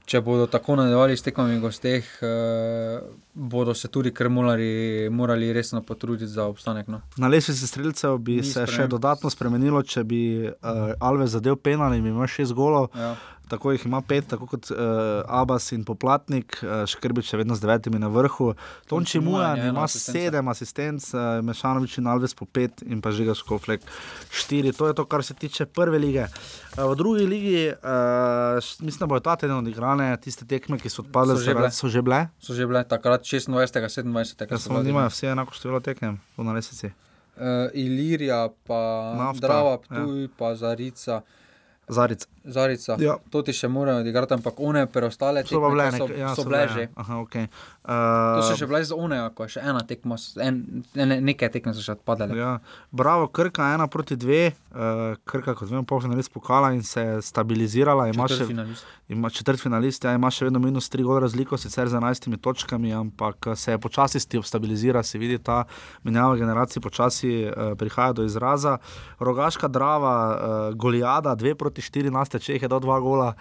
Če 0.08 0.22
bodo 0.24 0.46
tako 0.48 0.78
nadaljevali 0.78 1.16
s 1.16 1.22
tekmami 1.26 1.58
v 1.58 1.60
gosteh, 1.60 2.06
eh, 2.24 3.00
bodo 3.34 3.74
se 3.74 3.90
tudi 3.92 4.08
krmulari 4.14 5.08
morali 5.12 5.52
resno 5.52 5.82
potruditi 5.82 6.26
za 6.26 6.46
obstanek. 6.48 6.88
No. 6.88 7.02
Na 7.16 7.28
lesvici 7.28 7.66
streljcev 7.66 8.16
bi 8.18 8.38
Ni 8.40 8.42
se 8.42 8.64
še 8.64 8.72
sprememb. 8.72 8.90
dodatno 8.90 9.30
spremenilo, 9.30 9.82
če 9.82 10.04
bi 10.04 10.20
uh, 10.48 10.94
Alves 11.00 11.30
zadev 11.36 11.58
penal 11.60 11.92
in 11.94 12.02
bi 12.02 12.08
imel 12.08 12.24
6 12.26 12.54
golov. 12.56 12.88
Ja. 12.96 13.16
Tako 13.48 13.72
jih 13.72 13.86
ima 13.86 14.00
pet, 14.00 14.26
tako 14.28 14.46
kot 14.46 14.70
uh, 14.70 14.76
Abbas 15.26 15.72
in 15.72 15.84
Poplatnik, 15.84 16.58
uh, 16.62 16.86
Škrbič 16.86 17.32
je 17.32 17.38
vedno 17.38 17.54
z 17.54 17.60
devetimi 17.60 17.98
na 17.98 18.08
vrhu. 18.08 18.54
Tonči 18.86 19.20
Mujan 19.20 19.58
je 19.58 19.68
ima 19.68 19.84
asistenca. 19.84 20.18
sedem 20.20 20.48
asistenc, 20.48 21.14
uh, 21.14 21.20
Mešanovič 21.44 21.98
in 21.98 22.06
Alves 22.06 22.34
po 22.34 22.44
pet 22.44 22.82
in 22.86 23.00
pa 23.02 23.10
Žiga 23.10 23.34
Škoflek 23.34 23.80
štiri. 24.30 24.72
To 24.72 24.86
je 24.86 24.94
to, 24.94 25.04
kar 25.04 25.24
se 25.24 25.34
tiče 25.34 25.66
prve 25.66 25.98
lige. 25.98 26.26
Uh, 26.76 26.92
v 26.92 26.96
drugi 26.96 27.26
ligi, 27.26 27.68
uh, 27.68 28.60
mislim, 28.80 28.98
da 28.98 29.06
bodo 29.06 29.20
ta 29.20 29.36
teden 29.36 29.56
odigrane 29.56 30.16
tiste 30.20 30.46
tekme, 30.46 30.78
ki 30.78 30.88
so 30.88 31.02
odpadle, 31.02 31.36
So 31.36 31.42
že 31.42 31.54
bile. 31.54 31.70
so 31.70 31.88
že 31.88 32.02
bile. 32.02 32.28
So 32.38 32.54
že 32.54 32.66
bile 32.66 32.84
takrat 32.84 33.22
26. 33.24 33.48
27. 34.04 34.52
Ja, 34.52 34.58
samo 34.58 34.82
nimajo 34.82 35.08
vsi 35.08 35.26
enako 35.26 35.54
število 35.54 35.80
tekem, 35.80 36.20
tu 36.36 36.44
na 36.44 36.52
lesici. 36.52 36.86
Uh, 37.36 37.70
Ilirija, 37.74 38.48
pa 38.66 39.14
Nafta, 39.16 39.46
Drava, 39.46 39.70
ja. 39.70 39.78
Ptuj, 39.78 40.22
ja. 40.22 40.28
pa 40.38 40.54
Zarica. 40.54 41.20
Zarica. 41.88 42.26
Zarica. 42.48 42.96
Ja. 43.02 43.16
To 43.30 43.42
ti 43.42 43.52
še 43.56 43.68
morajo 43.72 44.02
odigrati, 44.04 44.34
ampak 44.38 44.60
one 44.60 44.86
preostale 44.90 45.44
So 45.46 45.60
pa 45.60 45.70
tekme, 45.70 45.76
bile, 45.76 45.90
so, 45.98 46.08
ja, 46.18 46.34
so 46.34 46.42
so 46.42 46.48
bile 46.48 46.64
bile, 46.64 46.74
že. 46.74 46.80
ja. 46.88 46.94
Aha, 46.96 47.20
okay. 47.22 47.48
To 47.88 48.42
so 48.42 48.52
Uh, 48.52 48.58
še 48.60 48.66
bile 48.68 48.82
z 48.84 48.92
Oneja, 48.92 49.30
ko 49.32 49.46
je 49.46 49.56
še 49.56 49.62
ena 49.64 49.80
tekma, 49.80 50.18
en, 50.44 50.58
ne, 50.92 51.20
nekaj 51.24 51.48
tekme 51.54 51.72
so 51.72 51.84
še 51.84 51.94
odpadale. 51.96 52.36
Ja, 52.36 52.58
bravo, 52.92 53.30
Krka 53.32 53.70
ena 53.72 53.86
proti 53.88 54.16
dve, 54.20 54.52
uh, 54.76 55.16
Krka 55.28 55.54
kot 55.56 55.70
vemo, 55.70 55.86
polfinalist 55.88 56.32
pokala 56.34 56.74
in 56.76 56.82
se 56.84 57.00
je 57.00 57.22
stabilizirala. 57.24 58.10
Ima 58.12 58.26
še, 58.28 58.42
Četrtfinalist. 58.42 58.84
ima 59.08 59.30
četrt 59.32 59.62
finalist, 59.62 60.04
ja, 60.04 60.12
ima 60.18 60.28
še 60.28 60.48
vedno 60.48 60.60
minus 60.60 60.90
tri 60.92 61.06
gole 61.06 61.22
razliko, 61.24 61.56
sicer 61.56 61.88
z 61.88 61.96
11 61.96 62.36
točkami, 62.44 62.92
ampak 62.92 63.48
eh, 63.52 63.56
se 63.56 63.72
je 63.72 63.80
počasi 63.80 64.20
stabilizira, 64.20 65.02
se 65.02 65.18
vidi 65.18 65.38
ta 65.38 65.62
menjava 66.04 66.36
generacij 66.36 66.82
počasi 66.84 67.32
uh, 67.46 67.72
prihaja 67.78 68.12
do 68.12 68.24
izraza. 68.28 68.76
Rogaška 69.18 69.68
drava, 69.68 70.14
uh, 70.28 70.76
Golijada, 70.76 71.34
dve 71.34 71.54
proti 71.54 71.82
14, 71.82 72.37
če 72.42 72.56
jih 72.56 72.66
je 72.66 72.70
do 72.70 72.80
dva 72.84 73.00
gola. 73.04 73.34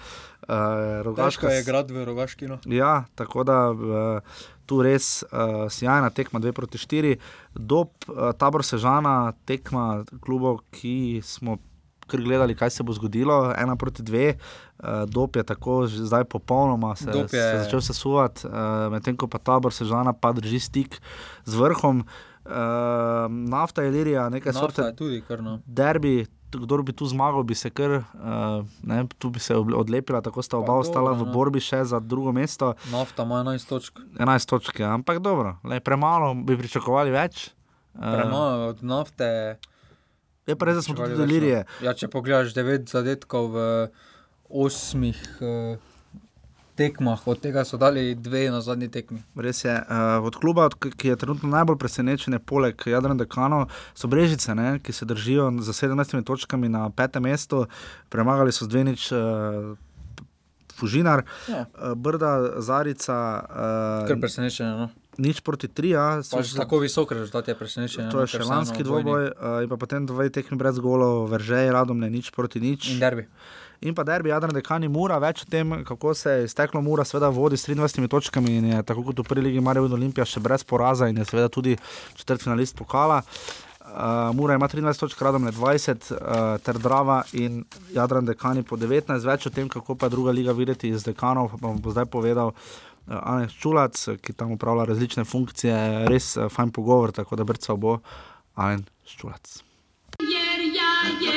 Uh, 0.47 1.15
Težko 1.17 1.49
je 1.51 1.61
igrati 1.61 1.93
v 1.95 2.05
Rogaški. 2.07 2.47
No. 2.47 2.59
Ja, 2.71 3.05
tako 3.19 3.43
da 3.47 3.57
uh, 3.71 4.43
tu 4.67 4.81
res 4.85 5.23
uh, 5.27 5.65
sjajna 5.71 6.11
tekma 6.15 6.39
2 6.43 6.53
proti 6.55 6.79
4. 6.79 7.17
Dob, 7.55 7.91
uh, 8.07 8.31
tabor 8.37 8.63
Sežana, 8.63 9.33
tekma 9.47 10.05
klubov, 10.23 10.61
ki 10.71 11.19
smo 11.25 11.57
kar 12.07 12.23
gledali, 12.23 12.55
kaj 12.55 12.71
se 12.71 12.83
bo 12.87 12.95
zgodilo, 12.95 13.51
1 13.51 13.75
proti 13.75 14.03
2. 14.03 14.33
Uh, 14.77 15.03
Dob 15.09 15.35
je 15.35 15.43
tako 15.43 15.87
že 15.87 16.05
zdaj 16.05 16.23
popolnoma 16.31 16.95
se, 16.95 17.11
je... 17.11 17.27
se 17.27 17.59
začel 17.63 17.81
sesuvati, 17.81 18.47
uh, 18.47 18.87
medtem 18.93 19.17
ko 19.17 19.27
pa 19.27 19.39
tabor 19.39 19.73
Sežana 19.73 20.13
pa 20.13 20.31
drži 20.31 20.59
stik 20.59 21.01
z 21.45 21.53
vrhom. 21.55 22.05
Uh, 22.47 23.27
nafta 23.27 23.83
je 23.83 23.91
lirija, 23.91 24.29
nekaj 24.29 24.53
sorte 24.53 24.87
tudi 24.95 25.19
kar 25.27 25.43
no. 25.43 25.59
derbi. 25.65 26.23
Kdo 26.47 26.79
bi 26.79 26.93
tu 26.95 27.05
zmagal, 27.05 27.43
bi 27.43 27.55
se 27.55 27.69
kar, 27.69 27.91
uh, 27.91 28.63
ne, 28.83 29.01
tu 29.19 29.29
bi 29.29 29.39
se 29.39 29.55
odlepila, 29.55 30.21
tako 30.23 30.41
sta 30.41 30.57
oba 30.57 30.77
ostala 30.79 31.11
v 31.11 31.27
no. 31.27 31.33
borbi 31.35 31.59
še 31.59 31.83
za 31.83 31.99
drugo 31.99 32.31
mesto. 32.31 32.71
Nafta 32.91 33.27
ima 33.27 33.43
11 33.43 33.67
točk. 33.67 33.99
11 34.15 34.49
točk, 34.49 34.79
ja. 34.79 34.93
ampak 34.95 35.19
dobro, 35.19 35.57
le, 35.67 35.81
premalo 35.83 36.31
bi 36.47 36.55
pričakovali 36.57 37.11
več. 37.11 37.49
Eh, 37.97 37.99
Premalo 37.99 38.71
od 38.71 38.83
nafte. 38.83 39.57
Je 40.47 40.55
pa 40.55 40.69
res, 40.69 40.79
da 40.79 40.85
smo 40.85 40.95
tudi 40.95 41.17
no. 41.17 41.19
delirije. 41.25 41.65
Ja, 41.83 41.91
če 41.91 42.07
pogledaš 42.07 42.55
9 42.55 42.87
zadetkov 42.87 43.51
v 43.51 43.67
osmih 44.47 45.19
uh, 45.43 45.96
tekmah, 46.77 47.25
od 47.25 47.41
tega 47.41 47.65
so 47.65 47.77
dali 47.77 48.15
dve 48.15 48.45
na 48.51 48.61
zadnji 48.61 48.89
tekmi. 48.89 49.23
Res 49.35 49.63
je, 49.65 49.73
uh, 49.73 50.21
od 50.21 50.35
kluba, 50.35 50.69
ki 50.69 51.07
je 51.07 51.17
trenutno 51.17 51.49
najbolj 51.49 51.77
presenečen, 51.77 52.37
poleg 52.39 52.77
Jadrana 52.85 53.17
Dekano, 53.17 53.65
so 53.93 54.07
Brežice, 54.07 54.55
ne, 54.55 54.77
ki 54.79 54.93
se 54.93 55.05
držijo 55.05 55.49
za 55.59 55.73
17 55.73 56.23
točkami 56.23 56.69
na 56.69 56.89
petem 56.89 57.25
mestu, 57.25 57.65
premagali 58.09 58.53
so 58.53 58.69
Zdvenič. 58.69 59.11
Uh, 59.11 59.75
Fužinar, 60.77 61.23
Ja. 61.49 61.55
ja. 61.57 61.95
Brda, 61.95 62.61
Zarica, 62.61 63.41
Kar 64.05 64.13
uh, 64.13 64.21
presenečenje. 64.21 64.69
No. 64.77 64.89
nič 65.17 65.41
proti 65.41 65.65
tri. 65.65 65.89
Ja, 65.97 66.21
so 66.21 66.37
Pač 66.37 66.53
že- 66.53 66.61
tako 66.61 66.77
visok 66.85 67.11
rezultat 67.17 67.47
je 67.49 67.55
presenečenje. 67.57 68.13
To 68.13 68.21
no, 68.21 68.21
je 68.21 68.29
ker 68.29 68.45
še 68.45 68.45
lanski 68.45 68.85
dvoboj, 68.85 69.23
uh, 69.33 69.65
in 69.65 69.69
pa 69.73 69.77
potem 69.81 70.05
dve 70.05 70.29
tekmi 70.29 70.53
brez 70.53 70.77
golov, 70.77 71.25
Veržej, 71.33 71.73
Radomne, 71.73 72.05
nič 72.13 72.29
proti 72.29 72.61
nič. 72.61 72.93
In 72.93 73.01
derbi. 73.01 73.25
In 73.81 73.93
pa 73.93 74.03
derbi, 74.03 74.29
Jadran, 74.29 74.55
dekani 74.55 74.87
Mura, 74.89 75.19
več 75.21 75.43
o 75.43 75.49
tem, 75.49 75.75
kako 75.85 76.13
se 76.17 76.31
je 76.31 76.45
izteklo 76.47 76.81
Mura, 76.81 77.05
seveda 77.05 77.29
vodi 77.29 77.57
s 77.57 77.67
23 77.69 78.07
točkami 78.09 78.55
in 78.57 78.71
je 78.71 78.81
tako 78.83 79.03
kot 79.09 79.21
v 79.21 79.27
prvi 79.27 79.43
ligi 79.49 79.61
Marijo 79.61 79.91
Olimpija 79.93 80.25
še 80.25 80.41
brez 80.41 80.65
poraza 80.65 81.09
in 81.11 81.19
je 81.21 81.25
seveda 81.29 81.51
tudi 81.53 81.75
četrt 82.17 82.41
finalist 82.41 82.77
pokala. 82.77 83.21
Uh, 83.87 84.35
Mura 84.35 84.57
ima 84.57 84.67
13 84.67 84.99
točk, 84.99 85.21
Radomne 85.21 85.53
20, 85.55 86.09
uh, 86.11 86.57
ter 86.59 86.81
Drava 86.81 87.21
in 87.37 87.61
Jadran 87.93 88.25
dekani 88.25 88.65
po 88.65 88.75
19. 88.75 89.23
Več 89.29 89.47
o 89.47 89.53
tem, 89.53 89.69
kako 89.69 89.95
pa 89.95 90.09
je 90.09 90.15
druga 90.17 90.33
liga 90.33 90.57
videti 90.57 90.89
iz 90.89 91.05
dekanov, 91.05 91.53
pa 91.53 91.61
bom 91.61 91.79
bo 91.79 91.93
zdaj 91.93 92.09
povedal. 92.11 92.51
Uh, 93.05 93.21
Aneš 93.21 93.55
Čulac, 93.61 94.01
ki 94.19 94.35
tam 94.35 94.57
upravlja 94.57 94.89
različne 94.89 95.23
funkcije, 95.23 95.77
res 96.11 96.33
uh, 96.35 96.49
fajn 96.51 96.73
pogovor, 96.75 97.15
tako 97.15 97.39
da 97.39 97.47
brca 97.47 97.77
bo 97.77 97.99
Alen 98.57 98.83
Čulac. 99.05 99.61
Jer 100.19 100.65
ja, 100.73 100.93
jer 101.21 101.36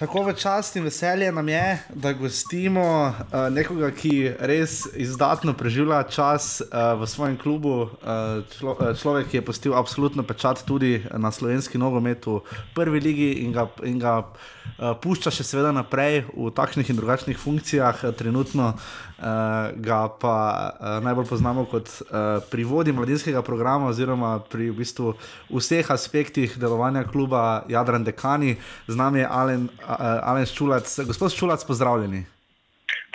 Tako 0.00 0.22
v 0.22 0.32
čast 0.32 0.76
in 0.80 0.84
veselje 0.88 1.32
nam 1.32 1.48
je, 1.48 1.78
da 1.92 2.12
gostimo 2.16 2.80
uh, 2.80 3.52
nekoga, 3.52 3.90
ki 3.92 4.32
res 4.48 4.86
izdatno 4.96 5.52
preživlja 5.52 5.98
čas 6.08 6.62
uh, 6.64 6.96
v 6.96 7.04
svojem 7.04 7.36
klubu. 7.36 7.74
Uh, 8.00 8.40
člo, 8.48 8.78
uh, 8.80 8.96
človek, 8.96 9.28
ki 9.28 9.36
je 9.36 9.44
postil 9.44 9.76
absolutno 9.76 10.24
pečat 10.24 10.64
tudi 10.64 11.04
na 11.12 11.28
slovenski 11.28 11.76
nogomet 11.76 12.24
v 12.24 12.40
prvi 12.72 13.00
ligi 13.00 13.28
in 13.44 13.52
ga, 13.52 13.66
in 13.84 14.00
ga 14.00 14.24
uh, 14.24 14.96
pušča 14.96 15.28
še 15.36 15.44
seveda 15.44 15.74
naprej 15.76 16.24
v 16.32 16.48
takšnih 16.48 16.88
in 16.88 16.96
drugačnih 16.96 17.36
funkcijah. 17.36 18.00
Uh, 18.00 18.16
Trenutno 18.16 18.72
uh, 19.20 19.70
ga 19.76 20.08
pa 20.08 20.36
uh, 20.80 21.04
najbolj 21.04 21.28
poznamo 21.28 21.64
kot 21.68 21.88
uh, 21.88 22.40
pri 22.50 22.64
vodji 22.64 22.92
mladinskega 22.92 23.42
programa 23.42 23.92
oziroma 23.92 24.38
pri 24.40 24.70
v 24.70 24.80
bistvu 24.80 25.14
vseh 25.52 25.90
aspektih 25.90 26.56
delovanja 26.58 27.04
kluba 27.04 27.64
Jadran 27.68 28.04
Dekani. 28.04 28.56
Z 28.88 28.96
nami 28.96 29.20
je 29.20 29.28
Alen, 29.30 29.68
uh, 29.84 30.30
Alen 30.32 30.46
Ščulac. 30.48 30.88
Gospod 31.06 31.34
Ščulac, 31.36 31.64
pozdravljeni. 31.68 32.24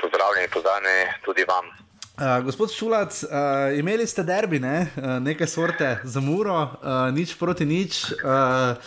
Pozdravljeni, 0.01 0.53
pozdravljeni 0.53 1.09
tudi 1.25 1.47
vam. 1.49 1.73
Uh, 2.15 2.45
gospod 2.45 2.71
Šulac, 2.71 3.23
uh, 3.23 3.75
imeli 3.75 4.07
ste 4.07 4.23
derbi, 4.23 4.59
ne? 4.59 4.87
uh, 4.95 5.17
nekaj 5.19 5.47
sorte 5.47 5.97
za 6.03 6.21
muro, 6.23 6.55
uh, 6.55 7.09
nič 7.11 7.35
proti 7.35 7.65
nič. 7.65 8.05
Uh, 8.23 8.79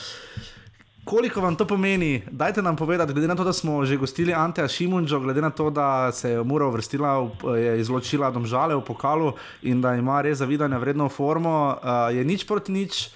koliko 1.09 1.41
vam 1.41 1.57
to 1.57 1.65
pomeni? 1.67 2.23
Dajte 2.31 2.63
nam 2.63 2.77
povedati, 2.77 3.13
glede 3.13 3.29
na 3.29 3.37
to, 3.37 3.45
da 3.45 3.53
smo 3.53 3.85
že 3.85 3.97
gostili 3.97 4.35
Anteja 4.35 4.69
Šimunča, 4.69 5.19
glede 5.19 5.41
na 5.41 5.51
to, 5.51 5.71
da 5.71 6.13
se 6.13 6.31
je 6.31 6.43
Mura 6.45 6.67
uvrstila, 6.67 7.19
v, 7.19 7.57
je 7.57 7.81
izločila 7.81 8.31
domžale 8.31 8.77
v 8.77 8.85
pokalu 8.85 9.33
in 9.63 9.81
da 9.81 9.95
ima 9.95 10.21
res 10.23 10.39
zavidanja 10.39 10.79
vredno 10.79 11.09
formo, 11.09 11.79
je 12.13 12.25
nič 12.25 12.45
proti 12.47 12.73
nič. 12.73 13.09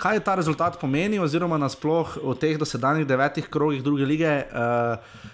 Kaj 0.00 0.16
je 0.16 0.24
ta 0.24 0.34
rezultat 0.34 0.78
pomeni, 0.80 1.18
oziroma 1.18 1.58
nasploh 1.58 2.16
v 2.22 2.34
teh 2.40 2.56
dosedanjih 2.56 3.04
devetih 3.06 3.50
krogih 3.50 3.82
druge 3.82 4.06
lige, 4.06 4.30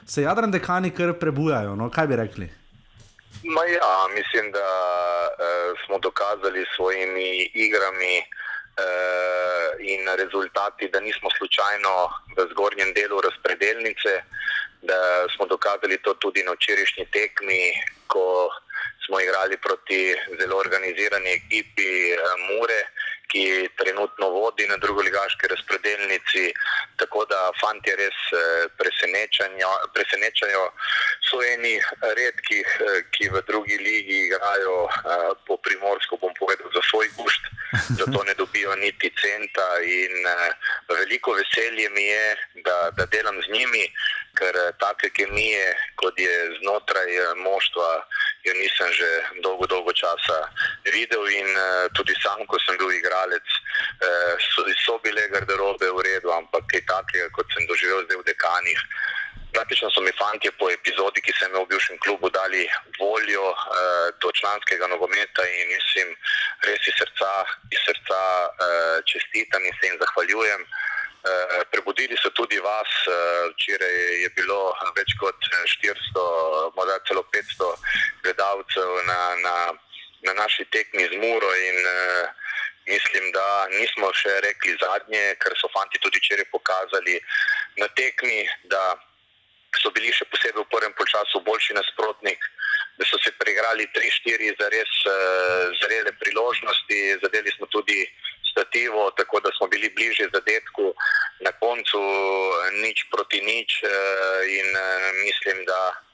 se 0.06 0.22
jadrni 0.22 0.52
dekani 0.52 0.90
kar 0.90 1.12
prebujajo? 1.20 1.76
No? 1.76 1.90
Kaj 1.90 2.06
bi 2.06 2.16
rekli? 2.16 2.48
Ma 3.44 3.62
ja, 3.68 3.94
mislim, 4.16 4.50
da 4.50 4.66
uh, 4.66 5.78
smo 5.84 5.98
dokazali 6.02 6.64
s 6.64 6.74
svojimi 6.76 7.46
igrami 7.54 8.24
in 9.81 10.03
rezultati, 10.16 10.89
da 10.89 11.01
nismo 11.01 11.29
slučajno 11.39 11.95
v 12.37 12.49
zgornjem 12.51 12.93
delu 12.93 13.20
razpredelnice, 13.20 14.12
da 14.83 15.27
smo 15.37 15.47
dokazali 15.47 15.99
to 16.03 16.14
tudi 16.14 16.43
na 16.43 16.53
včerajšnji 16.53 17.07
tekmi, 17.12 17.72
ko 18.07 18.51
smo 19.07 19.20
igrali 19.20 19.57
proti 19.57 20.14
zelo 20.41 20.57
organizirani 20.57 21.31
ekipi 21.41 21.91
uh, 22.12 22.18
Mure. 22.49 22.81
Ki 23.37 23.68
trenutno 23.76 24.30
vodi 24.32 24.64
na 24.68 24.76
drugoligaški 24.80 25.49
razpredelnici, 25.53 26.45
tako 26.97 27.24
da 27.28 27.51
fanti 27.61 27.93
res 28.01 28.20
presenečajo. 29.93 30.62
So 31.28 31.43
eni 31.45 31.74
redkih, 32.16 32.78
ki 33.12 33.28
v 33.34 33.43
drugi 33.45 33.76
ligi 33.76 34.22
igrajo 34.28 34.78
po 35.45 35.59
primorsko, 35.61 36.16
bom 36.22 36.32
povedal, 36.39 36.72
za 36.72 36.80
svoj 36.89 37.12
gušt, 37.18 37.51
zato 38.01 38.24
ne 38.24 38.34
dobijo 38.41 38.72
niti 38.80 39.12
centa. 39.20 39.68
In 39.84 40.16
veliko 40.89 41.37
veselje 41.37 41.91
mi 41.91 42.09
je, 42.09 42.37
da, 42.64 42.78
da 42.97 43.05
delam 43.12 43.43
z 43.43 43.53
njimi, 43.53 43.84
ker 44.39 44.57
take 44.80 45.11
kemije, 45.16 45.66
kot 46.01 46.18
je 46.20 46.34
znotraj 46.61 47.11
moštva, 47.41 47.91
jo 48.47 48.55
nisem 48.61 48.93
že 48.93 49.11
dolgo, 49.43 49.66
dolgo 49.66 49.93
časa 49.93 50.39
videl. 50.93 51.24
In 51.26 51.49
tudi 51.97 52.14
sam, 52.22 52.45
ko 52.47 52.59
sem 52.62 52.78
bil 52.78 52.93
igralec, 52.93 53.49
so, 54.53 54.64
so 54.84 54.99
bile 55.05 55.28
garderobe 55.32 55.91
v 55.91 56.07
redu, 56.07 56.32
ampak 56.32 56.68
kaj 56.72 56.84
takega, 56.87 57.28
kot 57.37 57.47
sem 57.55 57.66
doživel 57.66 58.05
zdaj 58.07 58.22
v 58.22 58.28
dekanih. 58.30 58.80
Praktično 59.57 59.89
so 59.91 60.03
mi 60.05 60.12
fanti 60.20 60.51
po 60.61 60.68
epizodi, 60.68 61.22
ki 61.24 61.32
sem 61.32 61.49
imel 61.49 61.64
v 61.64 61.72
bivšem 61.72 61.97
klubu, 62.05 62.28
dali 62.28 62.68
voljo 63.01 63.47
uh, 63.57 64.12
do 64.20 64.28
članskega 64.37 64.87
nogometa 64.93 65.47
in 65.49 65.72
mislim, 65.72 66.12
res 66.68 66.84
iz 66.84 66.99
srca, 67.01 67.30
iz 67.72 67.80
srca 67.89 68.20
uh, 68.20 68.99
čestitam 69.09 69.64
in 69.64 69.72
se 69.80 69.89
jim 69.89 69.97
zahvaljujem. 70.03 70.61
Uh, 70.61 70.95
prebudili 71.70 72.16
so 72.22 72.31
tudi 72.31 72.59
vas, 72.59 72.93
uh, 73.09 73.51
včeraj 73.55 73.97
je 74.22 74.31
bilo 74.39 74.59
več 74.97 75.14
kot 75.20 75.49
400, 75.83 76.24
morda 76.77 76.99
celo 77.09 77.24
500 77.35 77.72
gledalcev 78.24 78.91
na, 79.11 79.20
na, 79.47 79.57
na 80.29 80.33
naši 80.43 80.64
tekmi 80.74 81.07
z 81.11 81.20
Muro 81.22 81.51
in 81.68 81.79
mislim, 82.87 83.33
da 83.33 83.66
nismo 83.74 84.12
še 84.14 84.39
rekli 84.47 84.77
zadnje, 84.81 85.24
ker 85.43 85.55
so 85.59 85.70
fanti 85.74 85.99
tudi 86.03 86.20
včeraj 86.22 86.47
pokazali 86.53 87.18
na 87.83 87.89
tekmi, 87.99 88.47
da 88.70 88.83
so 89.81 89.91
bili 89.95 90.12
še 90.14 90.27
posebej 90.31 90.62
v 90.62 90.70
prvem 90.72 90.95
času 91.12 91.43
boljši 91.47 91.77
nasprotnik, 91.77 92.41
da 92.97 93.05
so 93.05 93.18
se 93.20 93.33
preigrali 93.41 93.89
3-4 93.97 94.55
za 94.61 94.68
res 94.72 94.93
uh, 95.05 95.14
zrele 95.83 96.12
priložnosti, 96.22 97.01
zadeli 97.24 97.53
smo 97.57 97.68
tudi 97.74 98.07
stativo, 98.51 99.11
tako 99.18 99.41
da 99.45 99.51
smo 99.57 99.66
bili 99.68 99.91
bliže 99.97 100.31
zadetku, 100.33 100.76
nič 102.83 103.07
proti 103.11 103.41
nič 103.41 103.83
uh, 103.85 104.41
in 104.45 104.68
uh, 104.74 105.12
mislim, 105.24 105.64
da. 105.64 106.05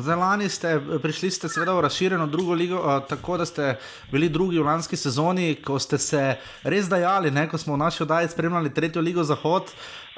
Zdaj, 0.00 0.16
lani 0.16 0.48
ste 0.48 0.80
prišli, 1.02 1.30
ste 1.30 1.48
v 1.48 1.80
razširjeno 1.80 2.26
drugo 2.26 2.54
ligo, 2.54 3.00
tako 3.08 3.36
da 3.36 3.44
ste 3.46 3.76
bili 4.12 4.28
drugi 4.28 4.58
v 4.58 4.64
lanski 4.64 4.96
sezoni, 4.96 5.54
ko 5.64 5.78
ste 5.78 5.98
se 5.98 6.36
res 6.64 6.88
dajali, 6.88 7.30
ne, 7.30 7.48
ko 7.48 7.58
smo 7.58 7.74
v 7.74 7.82
naši 7.84 8.02
oddaji 8.02 8.28
spremljali 8.28 8.72
tretjo 8.74 9.02
ligo 9.02 9.24
Zahod. 9.24 9.68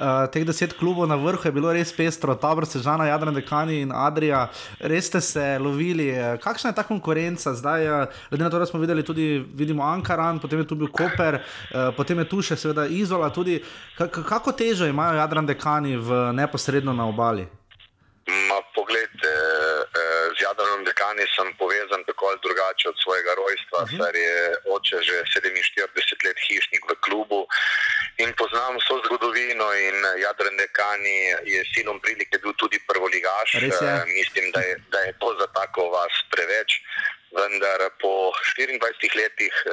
Uh, 0.03 0.27
teh 0.33 0.43
deset 0.47 0.73
klubov 0.73 1.07
na 1.07 1.15
vrhu 1.21 1.45
je 1.45 1.53
bilo 1.53 1.73
res 1.73 1.93
pestro, 1.93 2.35
Tabor, 2.35 2.67
Sežana, 2.67 3.07
Jadran, 3.07 3.35
Dekani 3.35 3.83
in 3.85 3.93
Adrija, 3.93 4.49
res 4.81 5.07
ste 5.07 5.21
se 5.21 5.59
lovili. 5.61 6.09
Kakšna 6.43 6.73
je 6.73 6.79
ta 6.79 6.83
konkurenca 6.83 7.53
zdaj? 7.55 7.87
Glede 8.31 8.45
na 8.45 8.51
to, 8.51 8.59
da 8.59 8.67
smo 8.67 8.81
videli 8.81 9.05
tudi 9.05 9.45
vidimo 9.55 9.83
Ankaran, 9.85 10.41
potem 10.41 10.63
je 10.63 10.67
tu 10.67 10.79
bil 10.81 10.89
Koper, 10.89 11.43
uh, 11.43 11.93
potem 11.97 12.19
je 12.19 12.29
tu 12.29 12.43
še 12.43 12.57
seveda 12.57 12.87
Izola. 12.87 13.31
Tudi, 13.31 13.61
kako 13.99 14.53
težo 14.53 14.87
imajo 14.87 15.21
Jadran, 15.21 15.47
Dekani 15.47 15.97
v 15.97 16.33
neposredno 16.33 16.97
na 16.97 17.07
obali? 17.07 17.47
Ma, 18.27 18.59
poglejte, 18.75 19.31
Dekani 21.13 21.29
sem 21.37 21.49
povezan 21.61 22.05
tako 22.09 22.27
ali 22.27 22.39
drugače 22.43 22.89
od 22.89 22.97
svojega 23.05 23.33
rojstva, 23.43 23.79
uh 23.83 23.89
-huh. 23.89 23.97
saj 23.99 24.21
je 24.27 24.57
oče 24.77 24.99
že 25.09 25.17
47 25.23 26.27
let 26.27 26.39
hišnik 26.49 26.83
v 26.91 26.95
klubu 27.05 27.47
in 28.23 28.33
poznam 28.41 28.77
vso 28.77 28.97
zgodovino. 29.05 29.67
In 29.75 29.97
Jadran 30.25 30.57
Dekani 30.57 31.19
je 31.55 31.61
silom 31.75 32.01
prilike 32.01 32.39
bil 32.39 32.53
tudi 32.57 32.79
prvoligaš. 32.89 33.49
Mislim, 34.19 34.45
da 34.55 34.61
je, 34.61 34.75
da 34.93 34.99
je 35.07 35.13
to 35.21 35.29
za 35.41 35.47
tako 35.59 35.83
vas 35.97 36.15
preveč. 36.33 36.71
Vendar 37.41 37.81
po 38.03 38.33
24 38.57 39.17
letih 39.23 39.55
eh, 39.67 39.71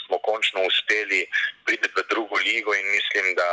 smo 0.00 0.16
končno 0.18 0.60
uspeli 0.70 1.20
priti 1.64 1.88
v 1.96 2.02
drugo 2.10 2.36
ligo 2.36 2.74
in 2.74 2.86
mislim, 2.96 3.34
da 3.34 3.48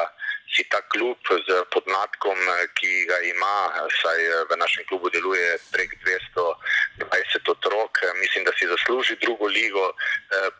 si 0.55 0.63
ta 0.69 0.81
klub 0.89 1.17
z 1.47 1.63
podnatkom, 1.73 2.37
ki 2.73 3.05
ga 3.05 3.19
ima, 3.29 3.55
saj 4.01 4.19
v 4.49 4.57
našem 4.57 4.83
klubu 4.89 5.09
deluje 5.13 5.57
prek 5.71 5.93
220 6.01 7.51
otrok, 7.53 8.01
mislim, 8.21 8.43
da 8.43 8.51
si 8.57 8.67
zasluži 8.67 9.17
drugo 9.21 9.45
ligo, 9.45 9.93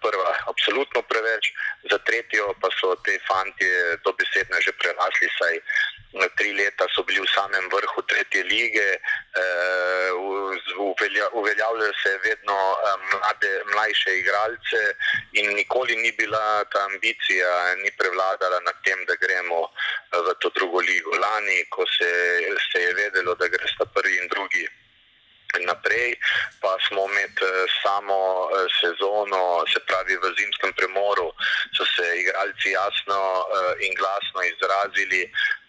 prva 0.02 0.36
absolutno 0.52 1.02
preveč, 1.02 1.52
za 1.92 1.98
tretjo 2.06 2.54
pa 2.62 2.70
so 2.80 2.94
te 3.06 3.18
fantje 3.28 3.98
dobesedno 4.06 4.62
že 4.62 4.78
prerasli, 4.78 5.30
saj 5.40 5.56
tri 6.38 6.54
leta 6.54 6.86
so 6.96 7.04
bili 7.04 7.22
v 7.22 7.30
samem 7.30 7.70
vrhu 7.70 8.02
tretje 8.02 8.44
lige, 8.44 8.98
uveljavljajo 11.34 11.94
se 12.04 12.18
vedno 12.24 12.58
mlade, 13.12 13.62
mlajše 13.74 14.20
igralce 14.20 14.82
in 15.34 15.54
nikoli 15.54 15.96
ni 15.96 16.12
bila 16.12 16.64
ta 16.74 16.86
ambicija, 16.86 17.76
ni 17.84 17.92
prevladala 17.98 18.60
nad 18.60 18.76
tem, 18.84 19.06
da 19.06 19.16
gremo 19.16 19.70
v 20.12 20.34
to 20.42 20.50
drugo 20.50 20.80
ligo. 20.80 21.12
Lani, 21.14 21.66
ko 21.70 21.86
se, 21.86 22.12
se 22.72 22.82
je 22.82 22.94
vedelo, 22.94 23.36
da 23.36 23.48
gre 23.48 23.68
sta 23.68 23.86
prvi 23.86 24.18
in 24.18 24.28
drugi 24.28 24.68
naprej, 25.66 26.14
pa 26.62 26.78
smo 26.88 27.08
med 27.08 27.34
samo 27.82 28.50
sezono, 28.82 29.66
se 29.74 29.80
pravi 29.86 30.18
v 30.18 30.30
zimskem 30.38 30.74
premoru, 30.74 31.34
so 31.74 31.86
se 31.86 32.06
igralci 32.22 32.70
jasno 32.72 33.46
in 33.82 33.94
glasno 33.98 34.44
izrazili, 34.46 35.26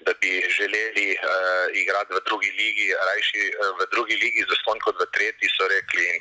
da 0.07 0.12
bi 0.20 0.32
želeli 0.59 1.09
uh, 1.16 1.66
igrati 1.82 2.14
v 2.14 2.20
drugi 2.28 2.51
ligi, 2.61 2.88
rajši 3.09 3.42
uh, 3.53 3.78
v 3.78 3.80
drugi 3.92 4.16
ligi 4.22 4.42
za 4.51 4.57
ston 4.62 4.78
kot 4.84 4.96
v 5.03 5.07
tretji, 5.16 5.48
so 5.57 5.68
rekli. 5.74 6.05
In 6.14 6.18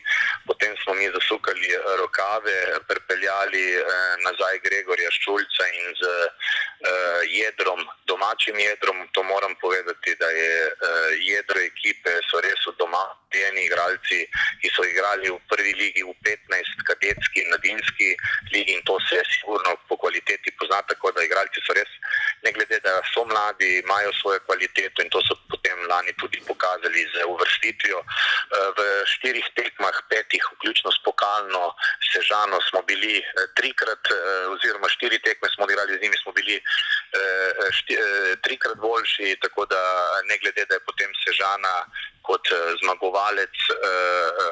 potem 0.50 0.76
smo 0.84 0.94
mi 1.00 1.08
zasukali 1.18 1.70
rokave, 2.02 2.58
pripeljali 2.90 3.66
uh, 3.78 3.86
nazaj 4.28 4.60
Gregorja 4.66 5.12
Ščulca 5.18 5.64
in 5.80 5.86
z 6.02 6.04
uh, 6.10 7.20
jedrom, 7.42 7.80
domačim 8.12 8.60
jedrom, 8.60 9.08
to 9.14 9.24
moram 9.24 9.56
povedati, 9.62 10.16
da 10.20 10.30
je 10.42 10.54
uh, 10.68 11.10
jedro 11.34 11.60
ekipe, 11.72 12.12
so 12.32 12.44
res 12.44 12.68
doma. 12.80 13.06
Eni 13.30 13.68
igralci, 13.68 14.26
ki 14.62 14.70
so 14.74 14.82
igrali 14.82 15.30
v 15.30 15.38
prvi 15.52 15.74
ligi, 15.78 16.02
v 16.02 16.14
15, 16.26 16.82
kadetski 16.90 17.44
in 17.44 17.52
mladinski 17.54 18.08
ligi, 18.54 18.74
in 18.74 18.82
to 18.90 18.98
se 19.06 19.22
sigurno 19.30 19.76
po 19.88 19.98
kvaliteti 20.02 20.50
pozna, 20.58 20.82
tako 20.90 21.12
da 21.14 21.22
igralci 21.24 21.62
so 21.62 21.76
res, 21.78 21.92
ne 22.42 22.52
glede 22.58 22.80
da 22.82 22.96
so 23.14 23.26
mladi, 23.30 23.69
imajo 23.78 24.12
svojo 24.22 24.40
kvaliteto 24.46 25.02
in 25.02 25.10
to 25.10 25.22
so 25.28 25.36
potem 25.50 25.78
lani 25.88 26.14
tudi 26.22 26.42
pokazali 26.48 27.06
z 27.14 27.26
uvrstitvijo. 27.28 28.00
V 28.78 28.80
štirih 29.06 29.48
tekmah, 29.56 29.96
petih, 30.10 30.44
vključno 30.54 30.92
s 30.92 31.00
pokalno 31.04 31.74
sežano, 32.12 32.62
smo 32.70 32.82
bili 32.82 33.24
trikrat, 33.56 34.04
oziroma 34.50 34.90
štiri 34.90 35.20
tekme 35.20 35.50
smo 35.56 35.66
igrali 35.70 35.98
z 35.98 36.02
njimi, 36.02 36.18
smo 36.24 36.32
bili 36.32 36.62
šti, 37.72 37.98
trikrat 38.42 38.78
boljši, 38.78 39.38
tako 39.42 39.66
da 39.66 39.82
ne 40.30 40.38
glede 40.38 40.66
da 40.66 40.76
je 40.76 40.88
potem 40.90 41.12
sežana 41.26 41.86
kot 42.22 42.46
zmagovalec 42.84 43.56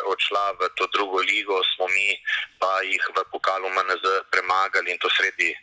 odšla 0.05 0.45
v 0.59 0.69
to 0.75 0.87
drugo 0.93 1.19
ligo, 1.21 1.61
smo 1.75 1.87
mi 1.87 2.17
pa 2.59 2.81
jih 2.81 3.03
v 3.15 3.23
pokalu 3.31 3.69
MNZ 3.69 4.05
premagali 4.31 4.91
in 4.91 4.97
to 4.97 5.09
sredi 5.13 5.53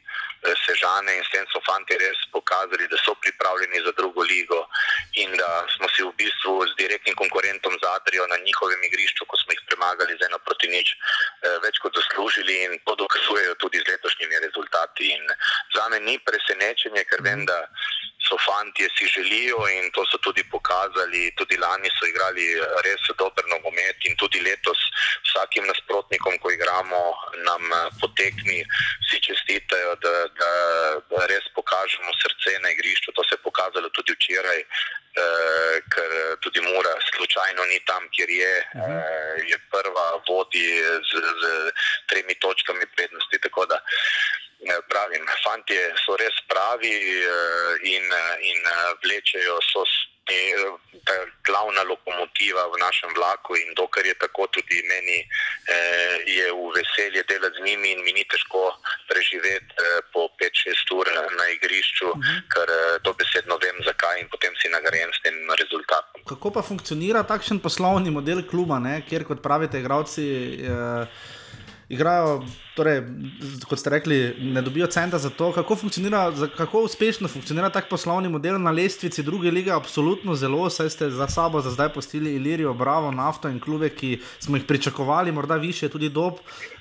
sežane 0.52 1.16
in 1.16 1.24
s 1.24 1.30
tem 1.32 1.44
so 1.52 1.60
fanti 1.66 1.96
res 1.98 2.18
pokazali, 2.32 2.88
da 2.88 2.96
so 3.00 3.14
pripravljeni 3.14 3.84
za 3.84 3.92
drugo 3.96 4.22
ligo 4.22 4.60
in 5.16 5.32
da 5.36 5.64
smo 5.76 5.88
si 5.88 6.02
v 6.02 6.12
bistvu 6.20 6.66
z 6.68 6.76
direktnim 6.76 7.16
konkurentom 7.16 7.78
Zadrijo 7.82 8.26
na 8.26 8.36
njihovem 8.46 8.82
igrišču, 8.84 9.24
ko 9.26 9.36
smo 9.36 9.52
jih 9.52 9.62
premagali 9.68 10.16
z 10.20 10.26
eno 10.28 10.38
proti 10.46 10.68
nič, 10.68 10.94
več 11.64 11.78
kot 11.82 11.96
zaslužili 11.96 12.54
in 12.64 12.78
to 12.84 12.94
dokazujejo 12.94 13.54
tudi 13.62 13.78
z 13.80 13.88
letošnjimi 13.88 14.42
rezultati. 14.46 15.10
In 15.16 15.22
za 15.74 15.88
me 15.88 16.00
ni 16.00 16.18
presenečenje, 16.18 17.04
ker 17.10 17.22
vem, 17.22 17.46
da 17.46 17.58
so 18.28 18.36
fanti 18.46 18.88
si 18.96 19.04
želijo 19.14 19.58
in 19.76 19.90
to 19.94 20.04
so 20.10 20.18
tudi 20.18 20.42
pokazali. 20.54 21.32
Tudi 21.38 21.56
lani 21.56 21.90
so 21.98 22.06
igrali 22.06 22.46
res 22.86 23.02
dober 23.18 23.44
nogomet 23.52 23.98
in 24.08 24.16
tudi 24.16 24.40
letos 24.40 24.80
vsakim 25.26 25.66
nasprotnikom, 25.66 26.38
ko 26.38 26.50
igramo, 26.50 27.02
nam 27.48 27.62
eh, 27.72 27.90
potekni, 28.00 28.58
vsi 29.04 29.18
čestitajo, 29.26 29.94
da, 30.04 30.14
da, 30.40 30.52
da 31.10 31.26
res 31.32 31.46
pokažemo 31.58 32.12
srce 32.22 32.58
na 32.62 32.70
igrišču. 32.70 33.12
To 33.12 33.24
se 33.24 33.34
je 33.34 33.44
pokazalo 33.46 33.88
tudi 33.96 34.14
včeraj, 34.16 34.60
eh, 34.60 35.74
ker 35.92 36.10
tudi 36.40 36.60
Mura 36.60 36.94
slučajno 37.10 37.64
ni 37.72 37.78
tam, 37.90 38.08
kjer 38.14 38.30
je, 38.30 38.54
eh, 38.58 39.34
je 39.50 39.58
prva, 39.72 40.08
vodi 40.28 40.68
z, 41.10 41.12
z 41.42 41.44
tremi 42.08 42.34
točkami 42.34 42.86
prednosti. 42.96 43.42
Tako 43.46 43.66
da 43.66 43.78
pravim, 44.88 45.24
fanti 45.44 45.74
so 46.04 46.16
res 46.16 46.36
pravi 46.48 46.92
eh, 46.92 47.88
in, 47.94 48.04
eh, 48.12 48.48
in 48.50 48.60
eh, 48.64 48.94
vlečejo 49.02 49.60
so. 49.72 49.84
glavna 51.44 51.82
lokomotiva 51.84 52.62
v 52.72 52.80
našem 52.80 53.10
vlaku, 53.12 53.56
in 53.60 53.76
dokler 53.76 54.06
je 54.06 54.16
tako, 54.16 54.48
tudi 54.48 54.80
meni 54.88 55.20
eh, 55.20 56.16
je 56.24 56.46
v 56.48 56.72
veselje 56.72 57.22
delati 57.28 57.60
z 57.60 57.64
njimi, 57.64 57.92
in 57.92 58.00
mi 58.04 58.12
ni 58.16 58.24
težko 58.24 58.72
preživeti 59.08 59.68
eh, 59.76 60.00
po 60.12 60.32
5-6 60.40 60.96
ur 60.96 61.06
na 61.38 61.44
igrišču, 61.56 62.08
uh 62.08 62.16
-huh. 62.16 62.40
ker 62.48 62.68
eh, 62.68 62.98
dobesedno 63.04 63.58
vem, 63.60 63.76
zakaj, 63.84 64.20
in 64.20 64.28
potem 64.28 64.52
si 64.56 64.68
nagrajen 64.68 65.12
s 65.12 65.20
tem 65.22 65.36
rezultatom. 65.60 66.24
Kako 66.24 66.50
pa 66.50 66.62
funkcionira 66.62 67.22
takšen 67.22 67.60
poslovni 67.60 68.10
model 68.10 68.40
kluba, 68.48 68.78
ne? 68.78 69.04
kjer, 69.08 69.24
kot 69.24 69.42
pravite, 69.42 69.78
igravci 69.78 70.24
eh, 70.64 71.06
igrajo, 71.88 72.42
torej, 72.74 73.02
kot 73.64 73.78
ste 73.78 73.90
rekli, 73.90 74.16
ne 74.40 74.62
dobijo 74.62 74.86
centa 74.88 75.18
za 75.18 75.30
to. 75.30 75.52
Kako, 75.52 75.76
funkcionira, 75.76 76.30
za- 76.32 76.48
kako 76.48 76.80
uspešno 76.80 77.28
funkcionira 77.28 77.70
tak 77.70 77.88
poslovni 77.88 78.28
model 78.28 78.58
na 78.58 78.70
lestvici 78.70 79.22
druge 79.22 79.50
lige? 79.50 79.70
Absolutno 79.70 80.34
zelo, 80.34 80.70
saj 80.70 80.90
ste 80.90 81.10
za 81.10 81.28
sabo 81.28 81.60
za 81.60 81.70
zdaj 81.70 81.88
postili 81.88 82.34
Ilirijo, 82.34 82.74
Bravo, 82.74 83.10
Nafto 83.10 83.48
in 83.48 83.60
klube, 83.60 83.88
ki 83.90 84.10
smo 84.38 84.56
jih 84.56 84.64
pričakovali, 84.64 85.32
morda 85.32 85.56
više 85.56 85.88
tudi 85.88 86.08
dob. 86.10 86.34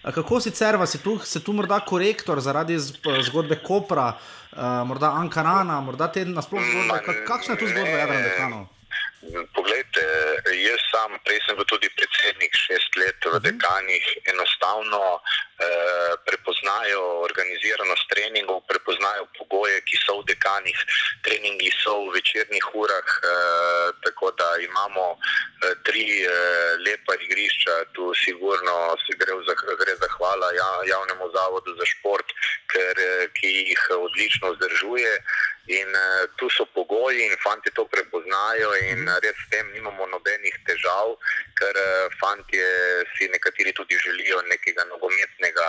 Kako 0.03 0.39
sicer 0.39 0.75
vas 0.75 0.95
je 0.95 0.99
tu, 0.99 1.19
se 1.19 1.39
tu 1.39 1.53
morda 1.53 1.79
korektor 1.79 2.39
zaradi 2.39 2.79
zgodbe 3.21 3.55
Kopra, 3.57 4.13
uh, 4.51 4.57
morda 4.87 5.11
Ankarana, 5.11 5.81
morda 5.81 6.07
te 6.07 6.25
nasplošno 6.25 6.67
zgodbe? 6.71 7.03
Ka- 7.05 7.25
Kakšna 7.27 7.53
je 7.53 7.59
tu 7.59 7.67
zgodba 7.67 7.89
Jadrana 7.89 8.21
Dekanov? 8.21 8.72
Poglejte, 9.31 10.03
jaz 10.51 10.81
sam, 10.91 11.15
prej 11.23 11.39
sem 11.45 11.55
bil 11.55 11.63
tudi 11.71 11.87
predsednik 11.95 12.51
šest 12.59 12.91
let 12.99 13.23
v 13.23 13.39
dekanih, 13.39 14.03
enostavno 14.33 14.99
eh, 15.15 16.11
prepoznajo 16.27 17.23
organiziranost 17.23 18.03
treningov, 18.11 18.59
prepoznajo 18.67 19.23
pogoje, 19.39 19.79
ki 19.87 19.95
so 20.03 20.19
v 20.19 20.27
dekanih, 20.27 20.75
treningi 21.23 21.71
so 21.79 21.95
v 22.03 22.19
večernih 22.19 22.67
urah, 22.75 23.07
eh, 23.23 23.87
tako 24.03 24.33
da 24.35 24.49
imamo 24.59 25.15
eh, 25.15 25.71
tri 25.87 26.03
eh, 26.19 26.75
lepa 26.83 27.15
igrišča, 27.15 27.95
tu 27.95 28.11
sigurno 28.19 28.91
se 29.07 29.15
gre, 29.15 29.39
v 29.39 29.47
zah- 29.47 29.65
gre 29.79 29.95
za 30.03 30.09
hvala 30.19 30.51
ja, 30.51 30.69
javnemu 30.91 31.31
zavodu 31.31 31.71
za 31.79 31.85
šport, 31.95 32.27
ker, 32.67 32.95
eh, 32.99 33.31
ki 33.39 33.71
jih 33.71 33.83
odlično 34.03 34.51
vzdržuje. 34.51 35.15
In 35.65 35.87
uh, 35.87 36.27
tu 36.35 36.49
so 36.49 36.65
pogoji, 36.75 37.23
in 37.23 37.35
fanti 37.39 37.71
to 37.71 37.85
prepoznajo, 37.85 38.73
in 38.91 39.07
uh, 39.07 39.19
res 39.23 39.31
s 39.31 39.47
tem 39.49 39.71
nimamo 39.71 40.05
nobenih 40.11 40.55
težav, 40.67 41.15
ker 41.55 41.71
uh, 41.71 42.11
fanti 42.19 42.59
si 43.15 43.29
nekateri 43.31 43.71
tudi 43.71 43.95
želijo 43.95 44.41
nekega 44.51 44.83
nogometnega 44.91 45.67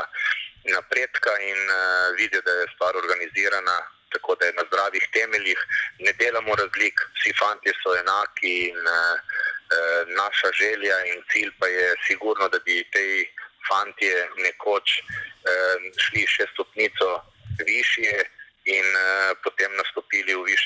napredka 0.65 1.31
in 1.39 1.61
uh, 1.71 2.11
vidijo, 2.19 2.43
da 2.43 2.51
je 2.51 2.67
stvar 2.75 2.97
organizirana, 2.97 3.79
tako 4.11 4.35
da 4.35 4.47
je 4.47 4.53
na 4.59 4.65
zdravih 4.67 5.09
temeljih. 5.13 5.59
Ne 5.99 6.13
delamo 6.13 6.55
razlik, 6.59 7.01
vsi 7.15 7.33
fanti 7.39 7.71
so 7.79 7.95
enaki 7.95 8.55
in 8.75 8.79
uh, 8.83 9.15
uh, 9.15 10.03
naša 10.11 10.51
želja 10.59 11.05
in 11.07 11.23
cilj 11.31 11.51
pa 11.61 11.67
je 11.67 11.95
sigurno, 12.07 12.49
da 12.49 12.59
bi 12.67 12.83
tej 12.91 13.29
fantje 13.69 14.27
nekoč 14.43 14.99
uh, 15.07 15.77
šli 16.03 16.27
še 16.27 16.51
stopnico 16.53 17.23
višje 17.63 18.25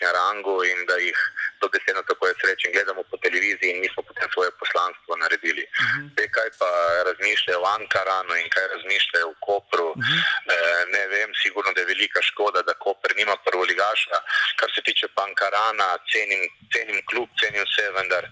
višjem 0.08 0.12
rangu, 0.14 0.64
in 0.64 0.86
da 0.86 0.96
jih 0.96 1.18
dobesedno 1.60 2.02
tako 2.02 2.26
jaz 2.26 2.36
rečem, 2.44 2.72
gledamo 2.72 3.02
po 3.10 3.16
televiziji 3.16 3.70
in 3.70 3.80
mi 3.80 3.88
smo 3.92 4.02
potem 4.02 4.28
svoje 4.34 4.50
poslanstvo 4.60 5.16
naredili. 5.16 5.64
Uh 5.68 5.86
-huh. 5.86 6.16
Te, 6.16 6.28
kaj 6.30 6.50
pa 6.58 6.70
razmišljajo 7.08 7.60
v 7.60 7.66
Ankaranu 7.78 8.34
in 8.36 8.48
kaj 8.50 8.66
razmišljajo 8.74 9.28
v 9.30 9.40
Kopru, 9.46 9.88
uh 9.90 9.96
-huh. 9.96 10.20
eh, 10.54 10.84
ne 10.94 11.06
vem, 11.06 11.30
sigurno 11.42 11.72
da 11.72 11.80
je 11.80 11.92
velika 11.94 12.20
škoda, 12.22 12.62
da 12.62 12.74
Koper 12.74 13.12
nima 13.16 13.36
prvoligaša. 13.46 14.16
Kar 14.58 14.68
se 14.74 14.80
tiče 14.82 15.06
pa 15.14 15.22
Ankarana, 15.28 15.88
cenim, 16.12 16.42
cenim 16.72 16.98
klub, 17.10 17.28
cenim 17.40 17.62
vse, 17.68 17.90
vendar 17.98 18.24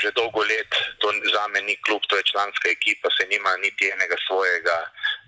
že 0.00 0.10
dolgo 0.16 0.42
let 0.52 0.72
to 1.00 1.08
za 1.34 1.44
me 1.52 1.60
ni 1.60 1.76
klub, 1.84 2.02
to 2.08 2.16
je 2.16 2.30
članska 2.32 2.68
ekipa, 2.68 3.08
se 3.16 3.26
nima 3.32 3.56
niti 3.56 3.84
enega 3.94 4.16
svojega 4.26 4.76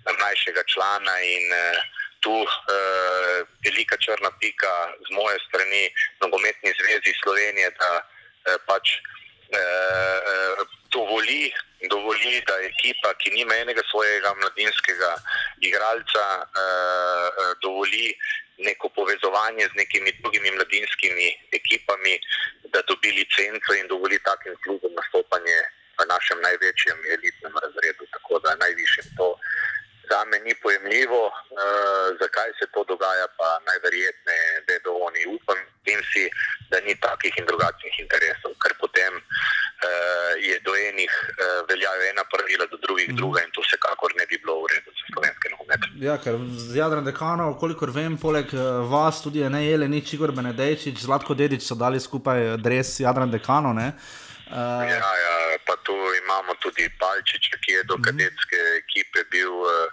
eh, 0.07 0.13
mlajšega 0.19 0.63
člana 0.71 1.15
in 1.35 1.45
eh, 1.53 1.79
tu 2.23 2.35
eh, 2.47 3.39
velika 3.65 3.95
črna 3.97 4.31
pika 4.39 4.75
z 5.05 5.09
moje 5.11 5.37
strani, 5.47 5.83
nogometni 6.21 6.71
zvezi 6.79 7.11
Slovenije, 7.23 7.69
da 7.79 7.91
eh, 7.99 8.57
pač 8.67 8.85
eh, 8.95 10.19
eh, 10.31 10.63
dovoli, 10.95 11.51
dovoli, 11.91 12.33
da 12.47 12.55
ekipa, 12.71 13.13
ki 13.19 13.35
nima 13.37 13.55
enega 13.55 13.83
svojega 13.91 14.33
mladinskega 14.39 15.11
igralca, 15.67 16.25
eh, 16.39 17.27
eh, 17.41 17.53
dovoli 17.61 18.07
neko 18.57 18.89
povezovanje 18.89 19.67
z 19.71 19.73
nekimi 19.75 20.11
drugimi 20.21 20.51
mladinskimi 20.51 21.27
ekipami, 21.59 22.15
da 22.73 22.81
dobi 22.87 23.11
licenco 23.11 23.73
in 23.73 23.87
dovoli 23.87 24.19
takim 24.29 24.55
klubom 24.63 24.91
nastopanje 24.95 25.59
v 25.99 26.05
našem 26.13 26.39
največjem 26.41 26.97
elitnem 27.15 27.53
razredu, 27.63 28.03
tako 28.15 28.39
da 28.39 28.55
najvišjem 28.55 29.07
to. 29.17 29.35
Za 30.09 30.25
me 30.25 30.39
ni 30.39 30.53
pojemljivo, 30.63 31.21
uh, 31.27 32.07
zakaj 32.21 32.51
se 32.59 32.65
to 32.73 32.83
dogaja, 32.83 33.27
pa 33.39 33.49
najverjetneje 33.69 34.49
vedo 34.67 34.91
oni. 35.07 35.21
Upam 35.35 35.59
in 35.85 36.01
si, 36.11 36.25
da 36.71 36.77
ni 36.79 36.93
takih 37.05 37.33
in 37.39 37.45
drugačnih 37.45 37.95
interesov, 38.03 38.51
ker 38.63 38.75
potem 38.83 39.13
uh, 39.15 40.31
je 40.47 40.59
do 40.67 40.75
enih 40.89 41.13
uh, 41.23 41.63
veljajo 41.69 42.03
ena 42.09 42.23
pravila, 42.33 42.67
do 42.71 42.77
drugih 42.85 43.09
mm. 43.09 43.15
druga 43.15 43.43
in 43.43 43.51
to 43.55 43.61
vsekakor 43.63 44.11
ne 44.19 44.25
bi 44.29 44.37
bilo 44.43 44.59
v 44.63 44.73
redu 44.73 44.91
za 44.91 45.05
slovenske 45.13 45.53
nogomete. 45.55 45.87
Ja, 46.07 46.17
ker 46.23 46.35
Dekanov, 47.13 47.59
kolikor 47.61 47.91
vem, 47.93 48.17
poleg 48.17 48.49
eh, 48.57 48.59
vas 48.89 49.21
tudi 49.21 49.45
ne 49.45 49.61
Jele, 49.61 49.87
ni 49.87 50.01
Čigor 50.01 50.33
Benedejčič, 50.33 51.05
Zlatko 51.05 51.37
Dedič 51.37 51.61
so 51.61 51.77
dali 51.77 52.01
skupaj 52.01 52.57
dres 52.57 52.97
Jadran 53.03 53.29
Dekanov. 53.29 53.77
Ne? 53.77 53.93
Uh, 54.49 54.81
Ja, 54.85 55.11
ja, 55.25 55.35
pa 55.65 55.77
tu 55.85 55.93
imamo 55.93 56.53
tudi 56.61 56.89
Palčiča, 56.99 57.57
ki 57.61 57.77
je 57.77 57.83
do 57.89 57.97
kadetske 58.01 58.59
ekipe 58.81 59.23
bil 59.29 59.53
uh, 59.61 59.89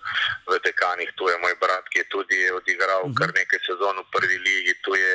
v 0.48 0.58
dekanih. 0.64 1.12
Tu 1.16 1.28
je 1.28 1.36
moj 1.44 1.54
brat, 1.60 1.84
ki 1.92 2.02
je 2.02 2.08
tudi 2.08 2.40
odigral 2.56 3.04
uh 3.04 3.08
-huh. 3.08 3.16
kar 3.20 3.32
nekaj 3.36 3.60
sezon 3.68 4.00
v 4.00 4.06
prvi 4.16 4.36
ligi. 4.36 4.74
Tu 4.84 4.96
je 4.96 5.14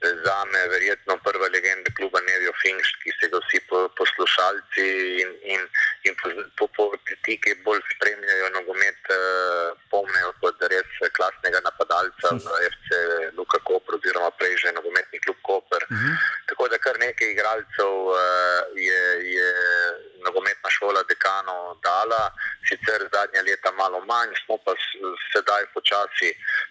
za 0.00 0.44
me 0.52 0.68
verjetno 0.68 1.18
prva 1.24 1.48
legenda 1.48 1.90
kluba 1.96 2.18
Nevijo 2.20 2.52
Finš, 2.62 2.88
ki 3.02 3.10
se 3.18 3.28
ga 3.30 3.38
vsi 3.42 3.58
po, 3.68 3.78
poslušalci 3.98 4.86
in, 5.22 5.30
in, 5.54 5.62
in 6.06 6.14
po, 6.20 6.28
po, 6.58 6.66
po 6.76 6.84
ti, 7.24 7.34
ki 7.42 7.56
bolj 7.66 7.82
spremljajo 7.94 8.50
nogomet, 8.56 9.00
uh, 9.10 9.74
pomnijo 9.90 10.30
kot 10.40 10.62
res 10.70 10.90
klasnega 11.16 11.60
napadalca 11.66 12.34
v 12.34 12.46
FC 12.70 12.88
Luka 13.38 13.58
Koper 13.66 13.98
oziroma 13.98 14.30
prej 14.38 14.54
že 14.62 14.76
nogometni 14.78 15.18
klub 15.24 15.38
Koper. 15.42 15.82
Uh 15.90 15.98
-huh. 15.98 16.14
Tako 16.46 16.68
da 16.68 16.78
kar 16.78 16.98
nekaj 16.98 17.30
igralcev 17.30 17.92
uh, 18.06 18.16
je, 18.76 19.02
je 19.34 19.50
nogometna 20.24 20.70
šola 20.70 21.02
dekano 21.10 21.56
dala, 21.82 22.22
sicer 22.68 23.00
zadnja 23.14 23.42
leta 23.48 23.70
malo 23.72 24.00
manj, 24.10 24.34
smo 24.44 24.56
pa 24.64 24.72
s, 24.82 24.86
sedaj 25.32 25.66
počasi 25.74 26.30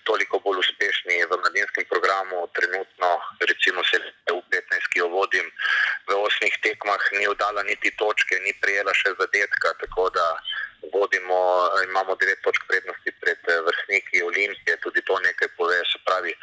toliko 0.09 0.39
bolj 0.45 0.59
uspešni 0.63 1.17
v 1.29 1.39
mladinskem 1.41 1.85
programu. 1.91 2.47
Trenutno, 2.57 3.09
recimo, 3.49 3.83
se 3.89 3.97
v 3.99 4.39
15, 4.51 4.91
ki 4.91 4.99
jo 5.03 5.07
vodim, 5.17 5.47
v 6.07 6.19
osmih 6.27 6.55
tekmah 6.65 7.03
ni 7.17 7.25
oddala 7.33 7.63
niti 7.63 7.91
točke, 8.01 8.39
ni 8.45 8.53
prijela 8.61 8.93
še 9.01 9.15
zadetka, 9.19 9.75
tako 9.83 10.09
da 10.17 10.27
vodimo, 10.93 11.39
imamo 11.89 12.15
devet 12.21 12.39
točk 12.45 12.61
prednosti 12.71 13.11
pred 13.21 13.39
eh, 13.53 13.61
vrstniki 13.67 14.23
Olimpije, 14.29 14.75
tudi 14.85 15.01
to 15.07 15.15
nekaj 15.27 15.49
pove, 15.57 15.77
se 15.91 15.99
pravi, 16.07 16.33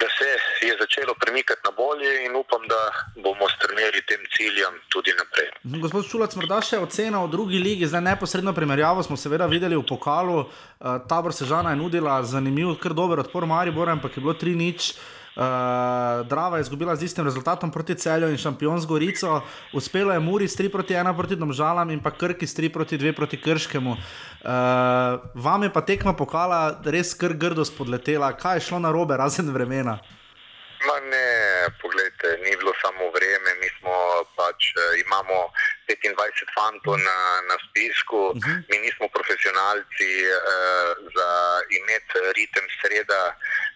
da 0.00 0.06
se 0.16 0.28
je 0.66 0.74
začelo 0.82 1.14
premikati 1.22 1.60
na 1.64 1.70
bolje 1.70 2.12
in 2.26 2.36
upam, 2.36 2.62
da 2.72 2.80
bomo 3.24 3.48
strmeli 3.56 4.00
tem 4.10 4.22
ciljem 4.36 4.74
tudi 4.92 5.12
naprej. 5.20 5.48
Šulac, 6.20 6.34
morda 6.36 6.56
še 6.60 6.76
ocena 6.76 7.22
v 7.24 7.30
drugi 7.32 7.56
ligi, 7.56 7.86
zdaj 7.88 8.02
neposredno 8.04 8.52
primerjavo 8.52 9.00
smo 9.00 9.16
seveda 9.16 9.46
videli 9.48 9.72
v 9.72 9.86
pokalu. 9.88 10.42
Uh, 10.44 10.98
tabor 11.08 11.32
Sežana 11.32 11.72
je 11.72 11.78
nudila 11.80 12.18
zanimiv, 12.28 12.74
kar 12.76 12.92
dober 12.92 13.22
odpor 13.22 13.46
Maribora, 13.48 13.94
ampak 13.96 14.18
je 14.18 14.20
bilo 14.20 14.34
3 14.36 14.52
nič. 14.52 14.90
Uh, 15.32 16.20
Drava 16.28 16.60
je 16.60 16.66
izgubila 16.68 16.92
z 16.92 17.08
istim 17.08 17.24
rezultatom 17.24 17.72
proti 17.72 17.96
celju 17.96 18.28
in 18.28 18.36
šampion 18.36 18.76
z 18.84 18.90
Gorico, 18.90 19.40
uspelo 19.72 20.12
je 20.12 20.20
Muri 20.20 20.44
s 20.44 20.60
3 20.60 20.68
proti 20.68 20.92
1 20.92 21.16
proti 21.16 21.40
Domžalam 21.40 21.88
in 21.88 22.04
pa 22.04 22.12
Krki 22.12 22.44
s 22.44 22.52
3 22.52 22.68
proti 22.68 23.00
2 23.00 23.16
proti 23.16 23.40
Krškemu. 23.40 23.96
Uh, 23.96 25.24
vam 25.40 25.64
je 25.64 25.72
pa 25.72 25.80
tekma 25.80 26.12
pokala 26.12 26.84
res 26.84 27.16
kar 27.16 27.32
grdo 27.32 27.64
spodletela, 27.64 28.36
kaj 28.36 28.60
je 28.60 28.68
šlo 28.68 28.84
na 28.84 28.92
robe, 28.92 29.16
razen 29.16 29.48
vremena? 29.48 29.96
Ma, 30.80 30.96
ne, 31.00 31.28
poglejte, 31.82 32.40
ni 32.44 32.56
bilo 32.56 32.72
samo 32.80 33.10
vreme, 33.12 33.50
mi 33.60 33.68
smo 33.76 33.92
pač 34.36 34.72
eh, 34.72 35.00
imamo 35.04 35.52
25 35.96 36.54
fantov 36.54 36.96
na, 36.98 37.18
na 37.48 37.56
spisku, 37.66 38.16
uh 38.16 38.36
-huh. 38.36 38.56
mi 38.70 38.76
nismo 38.78 39.08
profesionalci 39.08 40.10
uh, 40.26 40.90
za 41.16 41.30
imeti 41.78 42.18
ritem 42.36 42.66
sreda, 42.80 43.22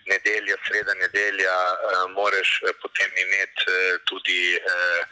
nedelja, 0.06 0.56
sreda, 0.66 0.94
nedelja, 0.94 1.56
uh, 1.72 2.10
moraš 2.10 2.50
potem 2.82 3.10
imeti 3.24 3.62
uh, 3.68 4.00
tudi 4.08 4.42
uh, 4.58 5.02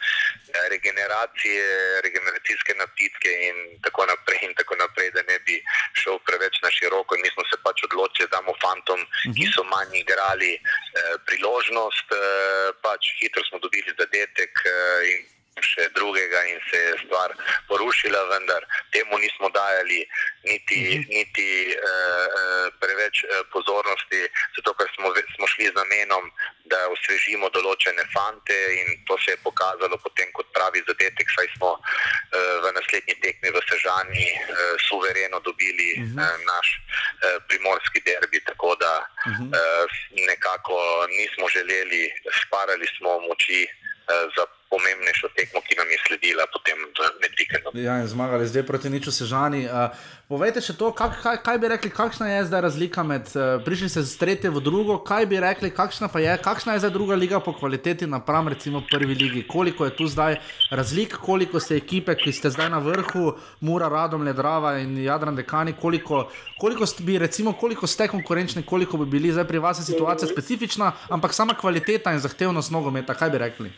regeneracije, 0.73 1.65
regeneracijske 2.05 2.73
napitke 2.81 3.31
in 3.49 3.57
tako 3.85 4.05
naprej 4.05 4.39
in 4.47 4.53
tako 4.59 4.75
naprej, 4.75 5.11
da 5.11 5.21
ne 5.31 5.37
bi 5.45 5.55
šel 6.01 6.19
preveč 6.27 6.61
na 6.65 6.69
široko. 6.71 7.15
In 7.15 7.21
mi 7.21 7.29
smo 7.33 7.43
se 7.49 7.57
pač 7.65 7.83
odločili, 7.87 8.29
da 8.29 8.37
damo 8.37 8.53
fantom, 8.65 8.99
uh 9.01 9.07
-huh. 9.07 9.33
ki 9.37 9.45
so 9.55 9.63
manj 9.63 9.93
igrali, 10.03 10.53
eh, 10.53 11.15
priložnost. 11.27 12.07
Eh, 12.11 12.67
pač 12.85 13.01
hitro 13.19 13.41
smo 13.49 13.57
dobili 13.59 13.91
zadetek 13.99 14.53
eh, 14.65 15.11
in 15.11 15.19
še 15.61 15.89
drugega, 15.95 16.39
in 16.49 16.59
se 16.69 16.77
je 16.77 16.93
stvar 17.05 17.35
porušila, 17.67 18.23
vendar 18.31 18.65
temu 18.91 19.17
nismo 19.17 19.49
dajali 19.49 20.05
niti, 20.43 20.79
-huh. 20.81 21.07
niti 21.09 21.49
eh, 21.71 22.69
preveč 22.79 23.25
pozornosti, 23.53 24.21
zato 24.55 24.73
ker 24.73 24.87
smo, 24.95 25.13
smo 25.35 25.47
šli 25.47 25.65
z 25.67 25.75
namenom, 25.75 26.31
da 26.71 26.79
osvežimo 26.95 27.49
določene 27.49 28.05
fante, 28.13 28.57
in 28.79 28.87
to 29.07 29.17
se 29.23 29.31
je 29.31 29.43
pokazalo 29.43 29.97
potem 29.97 30.31
kot 30.31 30.47
pravi 30.55 30.83
zadetek, 30.87 31.27
saj 31.35 31.47
smo 31.55 31.71
eh, 31.77 32.55
v 32.63 32.71
naslednji 32.77 33.15
tekmi 33.25 33.51
v 33.51 33.61
Sežani 33.69 34.27
eh, 34.31 34.75
suvereno 34.87 35.39
dobili 35.39 35.89
uh 35.97 36.03
-huh. 36.03 36.23
eh, 36.23 36.37
naš 36.47 36.67
eh, 36.79 37.37
primorski 37.47 37.99
derbi. 38.07 38.39
Tako 38.49 38.75
da 38.75 38.93
-huh. 39.03 39.47
eh, 39.59 39.85
nekako 40.31 41.07
nismo 41.19 41.45
želeli, 41.49 42.03
sparali 42.41 42.87
smo 42.97 43.19
moči 43.19 43.61
eh, 43.63 44.25
za 44.37 44.45
pomembnejšo 44.73 45.29
tekmo, 45.37 45.61
ki 45.61 45.77
nam 45.77 45.87
je 45.93 45.99
sledila 46.07 46.47
potem 46.53 46.79
med 47.21 47.37
vikendom. 47.37 47.77
Ja, 47.77 47.99
in 48.01 48.09
zmagali 48.09 48.47
zdaj 48.49 48.65
proti 48.65 48.89
niču 48.89 49.13
Sežani. 49.13 49.65
Uh, 49.69 49.93
povejte 50.31 50.63
še 50.65 50.75
to, 50.79 50.89
kak, 50.97 51.19
kaj, 51.21 51.37
kaj 51.45 51.59
bi 51.61 51.69
rekli, 51.73 51.91
kakšna 51.93 52.29
je 52.31 52.45
zdaj 52.49 52.63
razlika 52.67 53.05
med 53.05 53.29
uh, 53.35 53.61
prišli 53.65 53.89
se 53.93 54.03
z 54.09 54.17
tretje 54.21 54.53
v 54.53 54.63
drugo, 54.65 54.97
kaj 55.05 55.29
bi 55.29 55.41
rekli, 55.43 55.69
kakšna 55.73 56.09
pa 56.13 56.23
je, 56.23 56.33
kakšna 56.41 56.75
je 56.75 56.83
zdaj 56.85 56.93
druga 56.95 57.19
liga 57.19 57.41
po 57.43 57.53
kvaliteti 57.53 58.09
napram 58.09 58.49
recimo 58.53 58.81
prvi 58.89 59.15
ligi, 59.15 59.45
koliko 59.47 59.85
je 59.85 59.95
tu 59.97 60.09
zdaj 60.09 60.39
razlik, 60.71 61.17
koliko 61.21 61.61
ste 61.61 61.77
ekipe, 61.77 62.17
ki 62.17 62.33
ste 62.33 62.49
zdaj 62.53 62.71
na 62.73 62.81
vrhu, 62.83 63.35
Mura, 63.61 63.89
Radom, 63.93 64.25
Ledrava 64.25 64.77
in 64.81 64.97
Jadran 65.03 65.37
Dekani, 65.37 65.77
koliko, 65.79 66.25
koliko 66.59 66.85
ste 66.89 67.03
bi 67.03 67.17
recimo, 67.21 67.53
koliko 67.53 67.87
ste 67.87 68.07
konkurenčni, 68.07 68.65
koliko 68.65 68.97
bi 68.97 69.05
bili 69.17 69.31
zdaj 69.31 69.47
pri 69.47 69.59
vas 69.59 69.85
situacija 69.85 70.29
specifična, 70.29 70.91
ampak 71.09 71.33
sama 71.33 71.53
kvaliteta 71.53 72.13
in 72.13 72.23
zahtevnost 72.23 72.71
nogometa, 72.71 73.13
kaj 73.13 73.29
bi 73.29 73.37
rekli? 73.37 73.73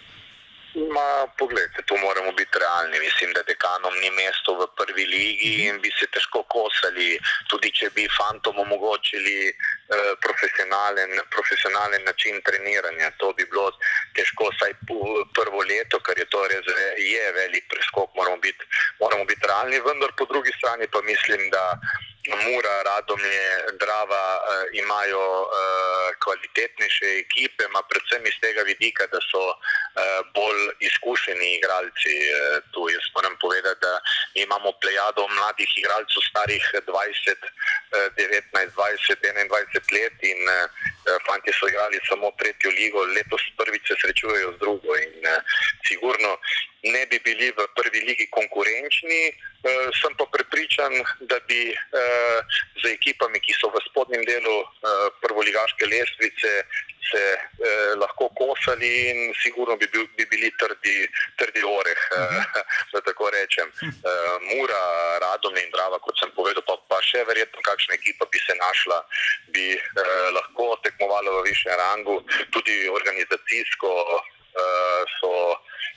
Ma, 0.75 1.25
poglejte, 1.37 1.83
tu 1.87 1.95
moramo 1.95 2.31
biti 2.31 2.59
realni. 2.59 2.99
Mislim, 2.99 3.31
da 3.33 3.43
dekanom 3.43 3.95
ni 4.03 4.09
mesto 4.11 4.55
v 4.59 4.67
prvi 4.75 5.05
ligi 5.05 5.51
in 5.67 5.79
bi 5.79 5.91
se 5.99 6.07
težko 6.11 6.43
kosali, 6.51 7.15
tudi 7.47 7.71
če 7.71 7.89
bi 7.95 8.03
fantom 8.11 8.59
omogočili 8.59 9.37
eh, 9.47 10.11
profesionalen, 10.25 11.15
profesionalen 11.31 12.03
način 12.03 12.41
treniranja. 12.43 13.13
To 13.23 13.31
bi 13.37 13.47
bilo 13.47 13.71
težko, 14.19 14.49
saj 14.59 14.75
prvo 15.39 15.63
leto, 15.63 16.01
ker 16.03 16.19
je 16.19 16.27
to 16.27 16.43
res 16.51 16.67
je 16.99 17.31
velik 17.39 17.71
preskok, 17.71 18.11
moramo 18.19 18.43
biti, 18.43 18.67
moramo 18.99 19.23
biti 19.31 19.47
realni, 19.47 19.79
vendar 19.79 20.11
po 20.17 20.27
drugi 20.27 20.51
strani 20.59 20.91
pa 20.91 21.01
mislim, 21.07 21.49
da. 21.55 21.63
Mura, 22.27 22.75
Radomlje, 22.83 23.49
Drava 23.79 24.25
uh, 24.37 24.43
imajo 24.73 25.25
uh, 25.41 25.49
kvalitetnejše 26.23 27.07
ekipe, 27.23 27.63
ima 27.69 27.81
predvsem 27.89 28.25
iz 28.25 28.37
tega 28.41 28.61
vidika, 28.71 29.07
da 29.13 29.19
so 29.31 29.43
uh, 29.49 29.55
bolj 30.37 30.61
izkušeni 30.87 31.47
igralci. 31.57 32.15
Uh, 32.25 32.57
tu 32.73 32.89
jaz 32.95 33.05
moram 33.15 33.35
povedati, 33.43 33.79
da 33.85 33.93
imamo 34.43 34.71
plejado 34.81 35.27
mladih 35.37 35.71
igralcev, 35.77 36.21
starih 36.31 36.63
20, 36.87 37.49
uh, 37.93 38.07
19, 38.17 38.73
20, 38.75 39.25
21 39.53 39.93
let 39.97 40.17
in 40.31 40.41
uh, 40.49 40.65
fanti 41.27 41.51
so 41.53 41.67
igrali 41.67 41.99
samo 42.09 42.31
tretjo 42.39 42.69
ligo, 42.79 43.03
letos 43.15 43.43
prvič 43.57 43.83
se 43.87 43.95
srečujejo 44.01 44.51
z 44.55 44.57
drugo 44.63 44.91
in 45.05 45.19
uh, 45.29 45.37
sigurno 45.87 46.31
ne 46.93 47.05
bi 47.09 47.19
bili 47.19 47.51
v 47.57 47.67
prvi 47.77 47.99
ligi 48.07 48.27
konkurenčni, 48.29 49.21
sem 50.01 50.13
pa 50.17 50.25
prepričan, 50.31 50.93
da 51.19 51.39
bi 51.47 51.71
uh, 51.73 52.39
z 52.81 52.91
ekipami, 52.93 53.39
ki 53.39 53.53
so 53.57 53.69
v 53.73 53.81
spodnjem 53.89 54.25
delu 54.27 54.57
uh, 54.61 55.07
prvoligaške 55.23 55.87
lestvice, 55.89 56.51
se 57.05 57.23
uh, 57.37 57.93
lahko 58.01 58.29
kosali 58.37 58.89
in 59.09 59.33
sigurno 59.41 59.77
bi, 59.77 59.87
bil, 59.93 60.07
bi 60.17 60.25
bili 60.29 60.51
trdi, 60.61 60.95
trdi 61.37 61.63
oreh, 61.65 62.01
uh, 62.17 62.61
da 62.93 63.01
tako 63.01 63.29
rečem. 63.33 63.71
Uh, 63.81 64.37
Mura, 64.49 64.83
Radom 65.25 65.57
in 65.57 65.69
Drava, 65.73 65.99
kot 65.99 66.17
sem 66.19 66.31
povedal, 66.37 66.65
pa, 66.67 66.77
pa 66.89 67.01
še 67.05 67.25
verjetno 67.29 67.61
kakšna 67.65 67.97
ekipa 67.97 68.29
bi 68.31 68.41
se 68.45 68.57
našla, 68.61 69.01
bi 69.53 69.67
uh, 69.77 70.29
lahko 70.37 70.75
tekmovala 70.85 71.39
v 71.39 71.45
višjem 71.49 71.77
rangu, 71.81 72.21
tudi 72.53 72.89
organizacijsko 72.89 73.93
uh, 74.05 74.33
so 75.19 75.31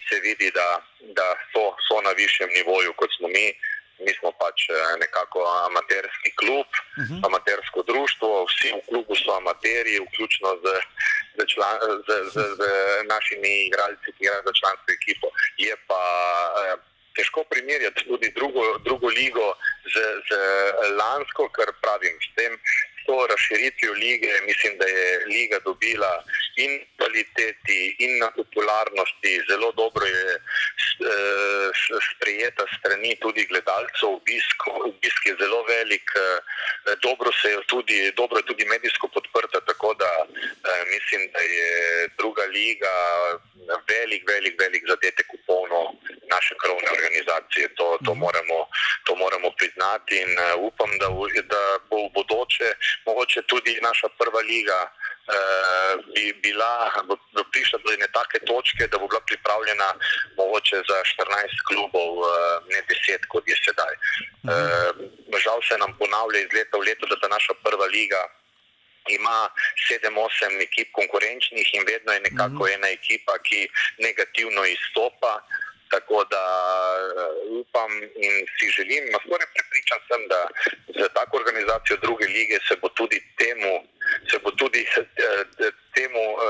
se 0.08 0.20
vidi, 0.20 0.50
da, 0.50 0.68
da 1.18 1.26
so, 1.52 1.64
so 1.86 2.00
na 2.02 2.12
višjem 2.20 2.50
nivoju 2.58 2.92
kot 3.00 3.10
smo 3.18 3.28
mi. 3.28 3.46
Mi 4.06 4.12
smo 4.18 4.30
pač 4.42 4.58
eh, 4.70 4.74
nekako 5.02 5.40
amaterski 5.68 6.30
klub, 6.40 6.68
uh 6.70 7.04
-huh. 7.04 7.26
amatersko 7.26 7.82
društvo, 7.90 8.28
vsi 8.50 8.68
v 8.76 8.80
klubu 8.88 9.14
so 9.22 9.30
amateri, 9.36 9.98
vključno 10.04 10.48
z, 10.62 10.66
z, 11.38 11.46
član, 11.52 11.76
z, 12.06 12.08
z, 12.32 12.36
z 12.58 12.60
našimi 13.12 13.50
igralci, 13.66 14.08
ki 14.14 14.20
igrajo 14.22 14.42
za 14.48 14.52
člansko 14.60 14.88
ekipo. 14.98 15.26
Je 15.64 15.74
pa 15.88 16.02
eh, 16.62 16.76
težko 17.16 17.44
primerjati 17.52 18.06
tudi 18.10 18.28
drugo, 18.38 18.62
drugo 18.86 19.08
ligo 19.18 19.48
z, 19.92 19.94
z 20.28 20.30
lansko, 21.00 21.48
ker 21.56 21.68
pravim, 21.82 22.16
s 22.26 22.28
tem, 22.38 22.52
to 23.08 23.16
razširitvijo 23.32 23.92
lige, 24.04 24.32
mislim, 24.50 24.72
da 24.80 24.86
je 24.96 25.08
liga 25.34 25.58
dobila 25.68 26.12
in 26.64 26.72
kvaliteti, 26.96 27.80
in 28.04 28.12
na 28.22 28.28
popularnosti. 28.40 29.32
Zelo 29.50 29.68
dobro 29.82 30.04
je 30.06 30.26
eh, 30.34 31.68
sprejeta 32.10 32.64
strani 32.76 33.12
tudi 33.24 33.42
gledalcev, 33.50 34.08
obisk, 34.18 34.58
obisk 34.90 35.20
je 35.30 35.34
zelo 35.42 35.60
velik, 35.74 36.08
eh, 36.16 36.38
dobro 37.06 37.30
se 37.40 37.48
je 37.52 37.58
tudi, 37.72 38.12
dobro 38.20 38.36
je 38.38 38.48
tudi 38.50 38.64
medijsko 38.74 39.06
podprta, 39.14 39.58
tako 39.70 39.94
da 40.02 40.12
eh, 40.24 40.82
mislim, 40.94 41.20
da 41.34 41.40
je 41.56 41.72
druga 42.18 42.44
liga 42.58 42.94
velik, 43.92 44.22
velik, 44.32 44.54
velik 44.64 44.82
zadetek 44.88 45.26
v 45.34 45.38
polno 45.46 45.80
naše 46.34 46.54
krovne 46.62 46.88
organizacije. 46.96 47.64
To, 47.78 47.86
to, 48.04 48.12
Mhm. 48.14 48.20
moramo, 48.24 48.58
to 49.06 49.12
moramo 49.16 49.48
priznati 49.58 50.14
in 50.24 50.32
upam, 50.68 50.90
da, 51.00 51.08
da 51.52 51.62
bo 51.90 51.96
v 52.06 52.10
bodoče 52.14 52.68
mogoče 53.06 53.42
tudi 53.42 53.78
naša 53.82 54.08
prva 54.18 54.40
liga 54.40 54.80
eh, 54.88 55.94
bi 56.14 56.32
bila, 56.42 56.90
bo, 57.08 57.16
bo 57.34 57.44
prišla 57.52 57.78
do 57.84 57.92
ene 57.92 58.08
take 58.16 58.38
točke, 58.46 58.86
da 58.86 58.98
bo 58.98 59.06
bila 59.08 59.20
pripravljena 59.20 59.88
mogoče 60.36 60.76
za 60.88 60.98
14 61.12 61.66
klubov, 61.68 62.10
eh, 62.24 62.56
ne 62.72 62.80
10, 62.88 63.26
kot 63.32 63.44
je 63.48 63.56
sedaj. 63.66 63.94
Eh, 63.94 64.90
žal 65.44 65.60
se 65.68 65.78
nam 65.78 65.92
ponavlja 65.98 66.40
iz 66.40 66.52
leta 66.52 66.78
v 66.78 66.86
leto, 66.88 67.06
da 67.06 67.16
ta 67.20 67.28
naša 67.28 67.54
prva 67.64 67.86
liga 67.86 68.22
ima 69.08 69.48
7-8 69.88 70.62
ekip 70.62 70.88
konkurenčnih 70.92 71.74
in 71.74 71.84
vedno 71.86 72.12
je 72.12 72.20
nekako 72.20 72.68
ena 72.68 72.88
ekipa, 72.88 73.38
ki 73.42 73.68
negativno 73.98 74.64
izstopa. 74.64 75.32
Tako 75.90 76.24
da 76.34 76.44
uh, 77.24 77.60
upam 77.60 77.92
in 78.02 78.34
si 78.56 78.66
želim, 78.76 79.04
na 79.12 79.18
skoraj 79.24 79.48
prepričan 79.54 80.00
sem, 80.08 80.22
da 80.32 80.40
za 81.00 81.08
tako 81.08 81.36
organizacijo 81.36 81.96
druge 82.02 82.26
lige 82.26 82.58
se 82.68 82.76
bo 82.82 82.88
tudi 82.88 83.18
temu, 83.40 83.72
se 84.30 84.38
bo 84.44 84.50
tudi 84.50 84.82
uh, 84.84 85.04
temu 85.96 86.24
uh, 86.32 86.42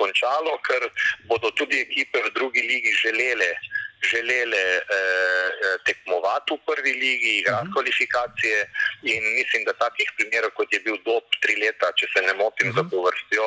končalo, 0.00 0.58
ker 0.66 0.82
bodo 1.30 1.50
tudi 1.58 1.80
ekipe 1.86 2.22
v 2.26 2.30
drugi 2.38 2.62
ligi 2.70 2.92
želele, 3.02 3.50
želele 4.12 4.64
uh, 4.80 5.64
tekmovati 5.86 6.54
v 6.54 6.58
prvi 6.68 6.92
ligi, 7.04 7.32
igrati 7.40 7.72
kvalifikacije. 7.74 8.58
In 9.02 9.22
mislim, 9.38 9.64
da 9.68 9.72
takih 9.84 10.08
primerov, 10.16 10.50
kot 10.58 10.72
je 10.72 10.80
bil 10.86 10.96
dob 11.08 11.24
tri 11.42 11.54
leta, 11.62 11.92
če 11.98 12.06
se 12.12 12.20
ne 12.26 12.34
motim 12.42 12.72
za 12.76 12.84
povrstjo, 12.92 13.46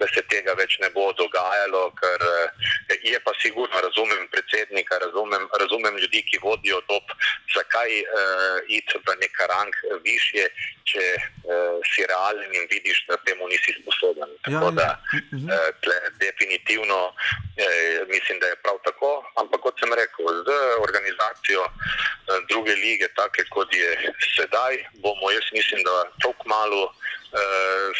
da 0.00 0.06
se 0.14 0.22
tega 0.32 0.54
več 0.58 0.78
ne 0.84 0.90
bo 0.96 1.08
dogajalo, 1.18 1.82
ker 2.00 2.26
eh, 2.28 2.98
je 3.12 3.18
pa 3.24 3.32
sigurno, 3.42 3.82
razumem 3.86 4.28
predsednika, 4.34 4.98
razumem, 5.06 5.48
razumem 5.62 5.98
ljudi, 6.02 6.22
ki 6.28 6.42
vodijo 6.42 6.80
dob, 6.90 7.16
zakaj 7.54 7.90
uh, 8.02 8.58
iti 8.68 8.98
v 9.06 9.16
nek 9.20 9.40
rang 9.50 9.74
više, 10.04 10.46
če 10.90 11.04
uh, 11.16 11.78
si 11.90 12.06
realen 12.10 12.54
in 12.54 12.68
vidiš, 12.70 13.04
da 13.08 13.18
temu 13.26 13.48
nisi 13.48 13.74
sposoben. 13.80 14.30
Tako 14.44 14.52
Ja, 14.52 14.68
ja. 14.68 14.70
da 14.80 14.88
uh, 14.98 15.68
tle, 15.82 15.98
definitivno 16.20 17.00
Eh, 17.56 18.04
mislim, 18.08 18.38
da 18.40 18.46
je 18.46 18.62
prav 18.64 18.76
tako, 18.84 19.10
ampak 19.40 19.60
kot 19.60 19.80
sem 19.80 19.91
rekel, 19.94 20.26
z 20.46 20.48
organizacijo 20.86 21.62
eh, 21.64 22.40
druge 22.48 22.74
lige, 22.74 23.08
take 23.18 23.44
kot 23.54 23.74
je 23.74 23.90
sedaj, 24.36 24.74
bomo 25.02 25.30
jaz 25.30 25.46
mislim, 25.52 25.80
da 25.88 25.94
tako 26.22 26.48
malo 26.48 26.94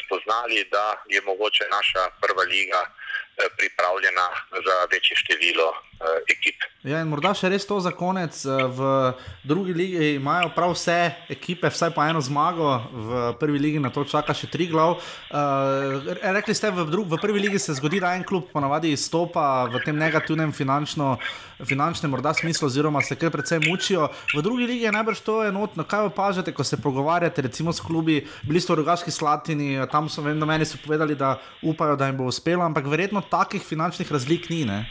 spoznali, 0.01 0.65
da 0.71 1.03
je 1.09 1.21
mogoče 1.23 1.65
naša 1.71 2.03
prva 2.21 2.43
liga 2.43 2.81
eh, 2.85 3.49
pripravljena 3.59 4.27
za 4.67 4.77
večje 4.93 5.17
število 5.17 5.69
eh, 5.73 6.33
ekip. 6.33 6.59
Ja, 6.83 6.99
in 7.01 7.09
morda 7.09 7.31
še 7.35 7.49
res 7.49 7.67
to 7.67 7.79
za 7.81 7.93
konec. 7.95 8.35
eh, 8.45 8.51
V 8.77 9.13
drugi 9.45 9.73
ligi 9.73 10.15
imajo 10.15 10.51
prav 10.55 10.75
vse 10.75 11.15
ekipe, 11.31 11.71
vsaj 11.71 11.95
po 11.95 12.03
eno 12.05 12.21
zmago, 12.21 12.83
v 12.93 13.33
prvi 13.41 13.59
ligi 13.59 13.79
na 13.79 13.91
to 13.91 14.05
čaka 14.05 14.35
še 14.35 14.51
tri 14.51 14.67
glav. 14.67 14.99
Uh, 15.33 16.03
rekli 16.35 16.55
ste, 16.55 16.71
v, 16.71 16.85
dru, 16.91 17.05
v 17.09 17.19
prvi 17.23 17.41
ligi 17.41 17.59
se 17.59 17.75
zgodi, 17.79 18.01
da 18.03 18.13
en 18.17 18.25
klub 18.25 18.51
ponavadi 18.53 18.93
izstopa 18.93 19.65
v 19.71 19.81
tem 19.85 19.97
negativnem 19.97 20.53
finančno, 20.53 21.17
finančnem 21.65 22.11
morda 22.11 22.35
smislu, 22.35 22.67
oziroma 22.67 23.03
se 23.03 23.17
kar 23.17 23.31
precej 23.31 23.63
mučijo. 23.65 24.09
V 24.35 24.43
drugi 24.43 24.67
ligi 24.67 24.85
je 24.85 24.93
najbrž 24.93 25.23
to 25.23 25.39
enotno. 25.47 25.85
Kaj 25.85 26.11
opažate, 26.11 26.53
ko 26.53 26.65
se 26.65 26.77
pogovarjate 26.83 27.43
recimo 27.43 27.73
s 27.73 27.81
klubi, 27.81 28.27
bili 28.43 28.61
ste 28.61 28.75
v 28.75 28.83
Rogaški 28.83 29.11
Slatini, 29.23 29.79
tam 29.87 30.09
so 30.11 30.23
vem, 30.27 30.41
da 30.41 30.47
meni 30.47 30.67
so 30.67 30.81
povedali, 30.83 31.15
da 31.15 31.37
upajo, 31.63 31.95
da 31.97 32.11
jim 32.11 32.19
bo 32.19 32.27
uspelo, 32.27 32.67
ampak 32.67 32.91
verjetno 32.91 33.23
takih 33.31 33.63
finančnih 33.63 34.11
razlik 34.11 34.51
ni. 34.51 34.65
Ne? 34.67 34.83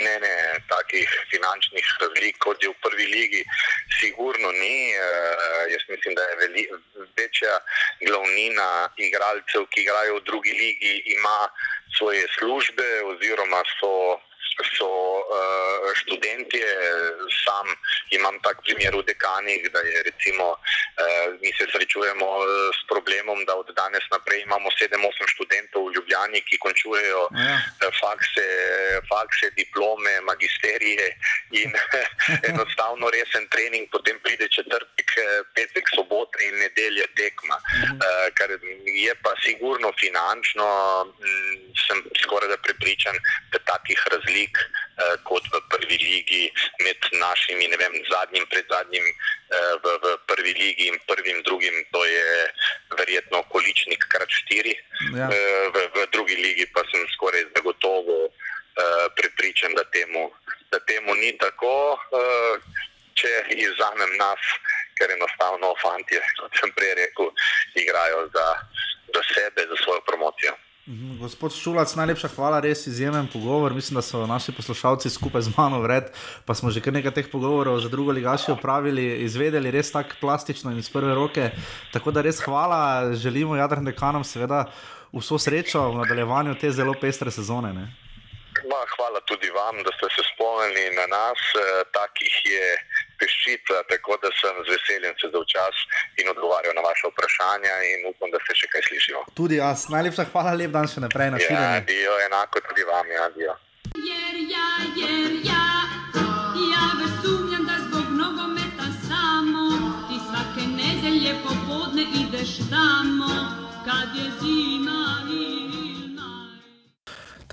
Ne, 0.00 0.14
ne, 0.22 0.34
takih 0.70 1.10
finančnih 1.30 1.90
razlik, 2.02 2.38
kot 2.42 2.62
je 2.62 2.70
v 2.70 2.78
prvi 2.82 3.06
ligi, 3.10 3.42
sigurno 3.98 4.50
ni. 4.54 4.90
E, 4.90 5.08
jaz 5.74 5.82
mislim, 5.90 6.14
da 6.18 6.22
je 6.22 6.38
veli, 6.42 6.64
večja 7.18 7.58
glavnina 8.06 8.70
igralcev, 8.98 9.66
ki 9.70 9.82
igrajo 9.86 10.18
v 10.18 10.24
drugi 10.30 10.54
ligi, 10.54 10.94
ima 11.14 11.38
svoje 11.98 12.26
službe 12.38 12.88
oziroma 13.10 13.62
so. 13.78 13.94
So 14.78 14.86
uh, 14.86 15.90
študentje, 15.94 16.66
sam 17.44 17.66
imam 18.10 18.38
tak 18.42 18.62
primer 18.62 18.94
v 18.94 19.02
dekanih, 19.02 19.66
da 19.74 19.80
je 19.82 20.02
recimo, 20.02 20.54
uh, 20.54 21.34
mi 21.42 21.50
se 21.58 21.66
srečujemo 21.72 22.28
s 22.78 22.80
problemom, 22.88 23.44
da 23.44 23.54
od 23.56 23.68
danes 23.76 24.04
naprej 24.10 24.42
imamo 24.46 24.68
7-8 24.78 25.34
študentov 25.34 25.88
v 25.88 25.92
Ljubljani, 25.96 26.40
ki 26.48 26.58
končujejo 26.58 27.22
Ja. 27.34 27.56
uh, 27.58 27.90
fakse, 28.00 28.46
fakse, 29.10 29.50
diplome, 29.56 30.20
magisterije 30.20 31.06
in 31.50 31.70
enostavno 32.50 33.10
resen 33.10 33.48
trening, 33.48 33.88
potem 33.90 34.18
pride 34.22 34.48
četrtek, 34.48 35.08
eh, 35.18 35.42
petek, 35.54 35.86
sobota 35.94 36.38
in 36.46 36.54
nedelja 36.58 37.06
tekma. 37.16 37.56
Uh, 37.56 38.26
kar 38.34 38.50
je 38.84 39.14
pa 39.22 39.32
sigurno 39.44 39.92
finančno, 40.00 40.66
m, 41.20 41.74
sem 41.86 41.98
skoraj 42.22 42.48
da 42.48 42.58
prepričan, 42.66 43.16
da 43.52 43.58
takih 43.58 43.98
razlik 44.12 44.43
uh, 44.52 45.14
kot 45.24 45.46
v 45.52 45.60
prvi 45.72 45.96
ligi 46.00 46.44
med 46.84 46.98
našimi, 47.12 47.68
ne 47.68 47.78
vem, 47.80 47.94
zadnjim, 48.10 48.46
predzadnjim 48.52 49.06
uh, 49.08 49.74
v, 49.80 49.96
v 50.04 50.14
prvi 50.28 50.52
ligi 50.58 50.88
in 50.92 50.98
prvim, 51.08 51.42
drugim, 51.48 51.76
to 51.92 52.04
je 52.04 52.28
verjetno 52.98 53.42
količnik 53.52 54.04
krat 54.12 54.30
štiri. 54.42 54.74
Ja. 55.16 55.28
Eh, 55.30 55.64
v, 55.74 55.76
v 55.94 56.06
drugi 56.12 56.36
ligi 56.36 56.66
pa 56.74 56.84
sem 56.90 57.06
skoraj 57.16 57.46
zagotovo 57.56 58.28
uh, 58.28 59.06
prepričan, 59.16 59.74
da 59.74 59.84
temu, 59.94 60.30
da 60.70 60.80
temu 60.88 61.14
ni 61.14 61.32
tako. 61.38 61.98
Uh, 62.12 62.58
če 63.14 63.30
izvzamem 63.54 64.16
nas, 64.18 64.42
ker 64.98 65.12
enostavno 65.14 65.74
fanti, 65.78 66.18
kot 66.40 66.58
sem 66.58 66.72
prej 66.74 66.94
rekel, 66.98 67.30
igrajo 67.78 68.26
za, 68.34 68.46
za 69.14 69.22
sebe, 69.30 69.66
za 69.70 69.76
svojo 69.84 70.02
promocijo. 70.08 70.54
Mhm, 70.86 71.18
Gospod 71.20 71.54
Šulac, 71.56 71.94
najlepša 71.96 72.28
hvala, 72.36 72.58
res 72.60 72.86
izjemen 72.86 73.28
pogovor. 73.32 73.72
Mislim, 73.72 73.94
da 73.94 74.02
so 74.02 74.26
naši 74.26 74.52
poslušalci 74.52 75.10
skupaj 75.10 75.42
z 75.42 75.52
mano 75.56 75.80
vred, 75.80 76.10
pa 76.44 76.54
smo 76.54 76.70
že 76.70 76.82
kar 76.84 76.92
nekaj 76.92 77.14
teh 77.16 77.30
pogovorov 77.32 77.80
za 77.80 77.88
drugo 77.88 78.12
ligašo 78.12 78.52
opravili, 78.52 79.24
izvedeli 79.24 79.70
res 79.70 79.92
tako 79.92 80.20
plastično 80.20 80.70
in 80.70 80.78
iz 80.78 80.90
prve 80.92 81.14
roke. 81.14 81.50
Tako 81.92 82.10
da 82.10 82.20
res 82.20 82.42
hvala, 82.44 83.14
želimo 83.16 83.56
Jadran 83.56 83.84
dekanom 83.84 84.24
seveda 84.24 84.66
vso 85.12 85.38
srečo 85.38 85.88
v 85.88 86.04
nadaljevanju 86.04 86.58
te 86.60 86.70
zelo 86.70 86.92
pestre 87.00 87.30
sezone. 87.30 87.72
Ne? 87.72 87.88
Ma, 88.68 88.80
hvala 88.96 89.24
tudi 89.24 89.48
vam, 89.56 89.80
da 89.82 89.90
ste 89.96 90.12
se 90.16 90.22
spomnili 90.34 90.84
na 91.00 91.06
nas. 91.16 91.40
E, 91.56 91.64
takih 91.96 92.34
je 92.44 92.64
peščica, 93.24 93.82
tako 93.88 94.18
da 94.22 94.28
sem 94.40 94.54
z 94.66 94.68
veseljem 94.74 95.14
se 95.20 95.28
dal 95.34 95.44
čas 95.54 95.76
in 96.20 96.28
odgovarjal 96.34 96.74
na 96.78 96.82
vaše 96.88 97.08
vprašanja 97.12 97.74
in 97.90 98.08
upam, 98.12 98.28
da 98.34 98.38
se 98.46 98.52
še 98.60 98.66
kaj 98.72 98.82
slišimo. 98.88 99.20
Tudi 99.38 99.60
jaz, 99.62 99.88
najlepša 99.94 100.28
hvala, 100.32 100.52
lep 100.60 100.70
dan 100.76 100.88
še 100.92 101.00
naprej 101.06 101.30
na 101.32 101.38
Ja, 101.40 101.46
širjenje. 101.46 101.80
dio, 101.92 102.12
enako 102.28 102.60
tudi 102.68 102.82
vam, 102.92 103.06
ja, 103.18 103.26
dio. 103.38 103.52
Jer 104.10 104.34
ja, 104.54 104.68
jer 105.00 105.32
ja, 105.50 105.66
ja 106.72 106.84
već 107.00 107.12
sumnjam 107.22 107.64
da 107.70 107.76
zbog 107.86 108.06
nogometa 108.22 108.86
samo 109.08 109.64
ti 110.08 110.16
svake 110.28 110.64
nedelje 110.78 111.32
popodne 111.44 112.04
ideš 112.22 112.52
tamo 112.70 113.30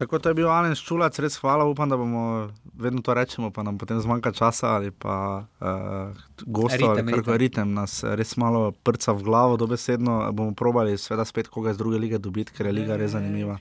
Tako 0.01 0.17
to 0.17 0.29
je 0.29 0.33
bil 0.33 0.49
Alen 0.49 0.73
Ščulac, 0.73 1.13
res 1.21 1.35
hvala, 1.37 1.67
upam, 1.69 1.85
da 1.85 1.93
bomo 1.93 2.49
vedno 2.73 3.03
to 3.05 3.13
rečemo, 3.13 3.51
pa 3.53 3.61
nam 3.61 3.77
potem 3.77 4.01
zmanjka 4.01 4.31
časa 4.33 4.73
ali 4.73 4.89
pa 4.89 5.45
uh, 5.61 6.09
gostov 6.41 6.89
ali 6.89 7.05
Ritem, 7.05 7.13
kar 7.13 7.37
ritem. 7.37 7.37
ritem 7.37 7.67
nas 7.77 8.01
res 8.01 8.33
malo 8.33 8.71
prca 8.73 9.13
v 9.13 9.21
glavo, 9.21 9.61
dobesedno 9.61 10.25
bomo 10.33 10.57
probali 10.57 10.97
seveda 10.97 11.21
spet 11.21 11.47
koga 11.47 11.69
iz 11.69 11.77
druge 11.77 12.01
lige 12.01 12.17
dobiti, 12.17 12.49
ker 12.49 12.65
je 12.65 12.73
liga 12.73 12.97
res 12.97 13.13
zanimiva. 13.13 13.59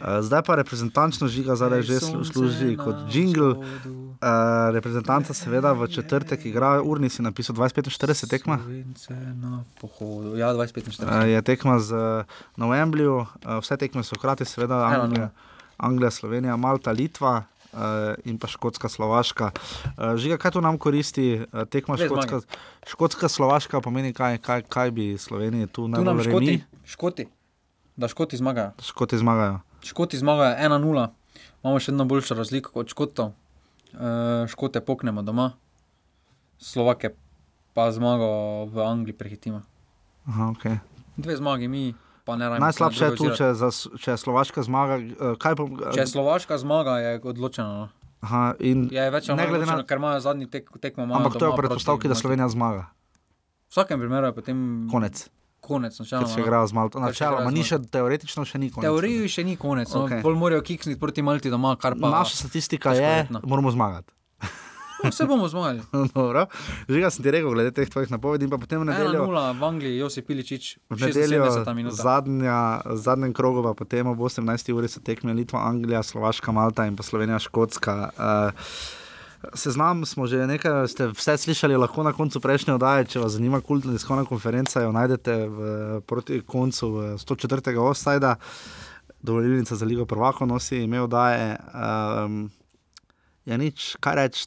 Uh, 0.00 0.24
zdaj 0.24 0.40
pa 0.42 0.56
reprezentančno 0.56 1.28
žiga 1.28 1.52
zadaj 1.52 1.84
že 1.84 2.00
slu- 2.00 2.24
služi 2.24 2.72
kot 2.80 3.04
jingle. 3.12 3.52
Uh, 3.52 4.72
reprezentanca 4.72 5.36
seveda 5.36 5.72
v 5.72 5.88
četrtek 5.88 6.40
igra, 6.44 6.80
urni 6.80 7.08
si 7.08 7.20
napisal 7.20 7.52
25-40 7.56 8.28
tekma. 8.28 8.56
Ja, 10.36 10.56
25 10.56 11.04
Uh, 11.04 11.28
je 11.28 11.42
tekma 11.42 11.76
z, 11.78 11.92
na 12.56 12.64
Wembleyu, 12.66 13.20
uh, 13.20 13.60
vse 13.60 13.76
tekme 13.76 14.00
so 14.00 14.16
hkrati, 14.16 14.44
seveda 14.44 14.74
Ena 14.88 15.04
Anglija, 15.04 15.28
Anglija 15.80 16.10
Slovenija, 16.10 16.56
Malta, 16.56 16.92
Litva. 16.92 17.44
Uh, 17.70 18.18
in 18.26 18.34
pa 18.34 18.48
Škotska, 18.50 18.88
Slovaška. 18.90 19.52
Uh, 19.94 20.18
žiga, 20.18 20.34
kaj 20.42 20.56
to 20.56 20.60
nam 20.60 20.74
koristi, 20.74 21.38
uh, 21.38 21.62
tekma 21.70 21.94
Škotska, 21.94 22.40
Škotska, 22.82 23.28
Slovaška, 23.30 23.78
pomeni, 23.78 24.10
kaj, 24.10 24.40
kaj, 24.42 24.64
kaj 24.66 24.90
bi 24.90 25.14
Sloveniji 25.14 25.68
tu 25.70 25.86
Tu 25.86 26.02
nam 26.02 26.18
škoti, 26.18 26.46
remi, 26.46 26.64
škoti, 26.82 27.28
da 27.94 28.08
škoti 28.10 28.40
zmagajo. 28.42 28.72
Škoti 28.82 29.18
zmagajo. 29.22 29.60
Škoti 29.86 30.18
zmagajo 30.18 30.56
1-0, 30.58 31.06
imamo 31.62 31.78
še 31.78 31.94
eno 31.94 32.08
boljšo 32.10 32.34
razliko 32.34 32.74
kot 32.74 32.90
Škotov. 32.90 33.30
E, 33.94 34.46
škote 34.50 34.80
poknemo 34.80 35.22
doma, 35.22 35.52
Slovake 36.58 37.14
pa 37.74 37.90
zmago 37.92 38.66
v 38.66 38.82
Angliji 38.82 39.16
prehitimo. 39.16 39.62
Aha, 40.26 40.50
okay. 40.50 40.78
Dve 41.16 41.36
zmagi 41.36 41.68
mi. 41.68 41.94
Najslabše 42.36 43.04
je 43.04 43.16
tu, 43.16 43.30
če, 43.30 43.54
za, 43.54 43.68
če 43.96 44.10
je 44.10 44.16
Slovaška 44.16 44.62
zmaga. 44.62 45.00
Kaj 45.36 45.56
pa, 45.56 45.62
Če 45.90 46.00
je 46.00 46.06
Slovaška 46.08 46.58
zmaga, 46.58 46.98
je 46.98 47.20
odločeno. 47.20 47.68
no. 47.68 47.88
Aha, 48.20 48.54
Je 48.90 49.10
več 49.10 49.28
ali 49.28 49.36
manj 49.38 49.48
odločeno, 49.48 49.76
na- 49.76 49.82
ker 49.82 49.96
imajo 49.96 50.20
zadnji 50.20 50.46
tek, 50.46 50.68
tekmo. 50.76 51.04
imajo 51.04 51.16
ampak 51.16 51.32
to 51.32 51.46
je 51.46 51.52
proti 51.52 52.08
da 52.08 52.14
Slovenija 52.14 52.48
zmaga. 52.48 52.92
V 53.66 53.70
vsakem 53.70 54.00
primeru 54.00 54.26
je 54.26 54.32
potem 54.32 54.88
Konec. 54.90 55.28
konec 55.60 55.98
načeloma, 55.98 56.26
se 56.26 56.40
no. 56.40 56.46
igra 56.46 56.66
z 56.66 56.72
Malto. 56.72 56.98
Se 56.98 57.04
Načeloma, 57.04 57.50
ni 57.50 57.62
še 57.62 57.78
teoretično, 57.80 58.44
še 58.44 58.58
ni 58.58 58.70
konec. 58.70 58.84
Teoriji 58.84 59.28
še 59.28 59.44
ni 59.44 59.56
konec, 59.56 59.88
no. 59.88 60.04
Okay. 60.04 60.20
bolj 60.20 60.34
morajo 60.34 60.60
kiksniti 60.60 61.00
proti 61.00 61.22
Malti 61.22 61.50
doma, 61.50 61.76
kar 61.76 61.94
pa 61.94 62.10
Naša 62.10 62.36
statistika 62.36 62.92
je, 62.92 63.00
verjetno. 63.00 63.40
moramo 63.44 63.70
zmagati. 63.70 64.12
Vse 65.04 65.24
bomo 65.26 65.48
zmagali. 65.48 65.80
Dobro. 66.14 66.46
Žiga 66.88 67.10
sem 67.10 67.24
ti 67.24 67.30
rekel, 67.30 67.50
glede 67.50 67.72
teh 67.72 67.88
tvojih 67.88 68.10
napovedi, 68.10 68.44
in 68.44 68.52
potem 68.52 68.80
v 68.80 68.90
nedeljo. 68.90 69.24
1-0 69.26 69.58
v 69.60 69.64
Angliji, 69.64 69.98
Josip 69.98 70.26
Piličič, 70.26 70.78
V 70.90 71.00
nedeljo, 71.00 71.44
76 71.44 71.74
minut. 71.74 71.92
zadnja, 71.96 72.80
zadnjem 72.94 73.32
krogu, 73.32 73.62
pa 73.62 73.74
potem 73.74 74.06
ob 74.06 74.18
18. 74.18 74.72
uri 74.72 74.88
so 74.88 75.00
tekme 75.00 75.32
Litva, 75.32 75.64
Anglija, 75.64 76.02
Slovaška, 76.02 76.52
Malta 76.52 76.86
in 76.86 76.96
pa 76.96 77.02
Slovenija, 77.02 77.38
Škotska. 77.38 78.10
Uh, 78.18 78.52
seznam 79.54 80.04
smo 80.06 80.26
že 80.26 80.44
nekaj, 80.46 80.88
ste 80.88 81.08
vse 81.16 81.36
slišali, 81.36 81.76
lahko 81.76 82.02
na 82.02 82.12
koncu 82.12 82.40
prejšnje 82.40 82.74
oddaje, 82.76 83.04
če 83.14 83.24
vas 83.24 83.32
zanima 83.32 83.60
kultna 83.60 83.92
tiskovna 83.96 84.24
konferenca, 84.28 84.82
jo 84.84 84.92
najdete 84.92 85.34
v, 85.48 85.58
proti 86.04 86.42
koncu 86.44 86.90
v 86.90 86.98
104. 87.16 87.76
offsajda, 87.80 88.36
dovolilnica 89.22 89.76
za 89.76 89.84
Ligo 89.84 90.04
prvako 90.04 90.46
nosi 90.46 90.84
ime 90.84 91.00
oddaje. 91.00 91.56
Um, 91.72 92.50
Ja, 93.50 93.56
nič, 93.58 93.96
kaj 93.98 94.14
reči, 94.14 94.46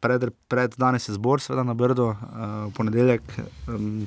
pred, 0.00 0.30
pred 0.48 0.72
danes 0.80 1.04
je 1.10 1.12
zbor, 1.12 1.44
seveda 1.44 1.60
na 1.60 1.76
Brdo, 1.76 2.14
uh, 2.16 2.16
v 2.68 2.72
ponedeljek. 2.72 3.20
Um, 3.68 4.06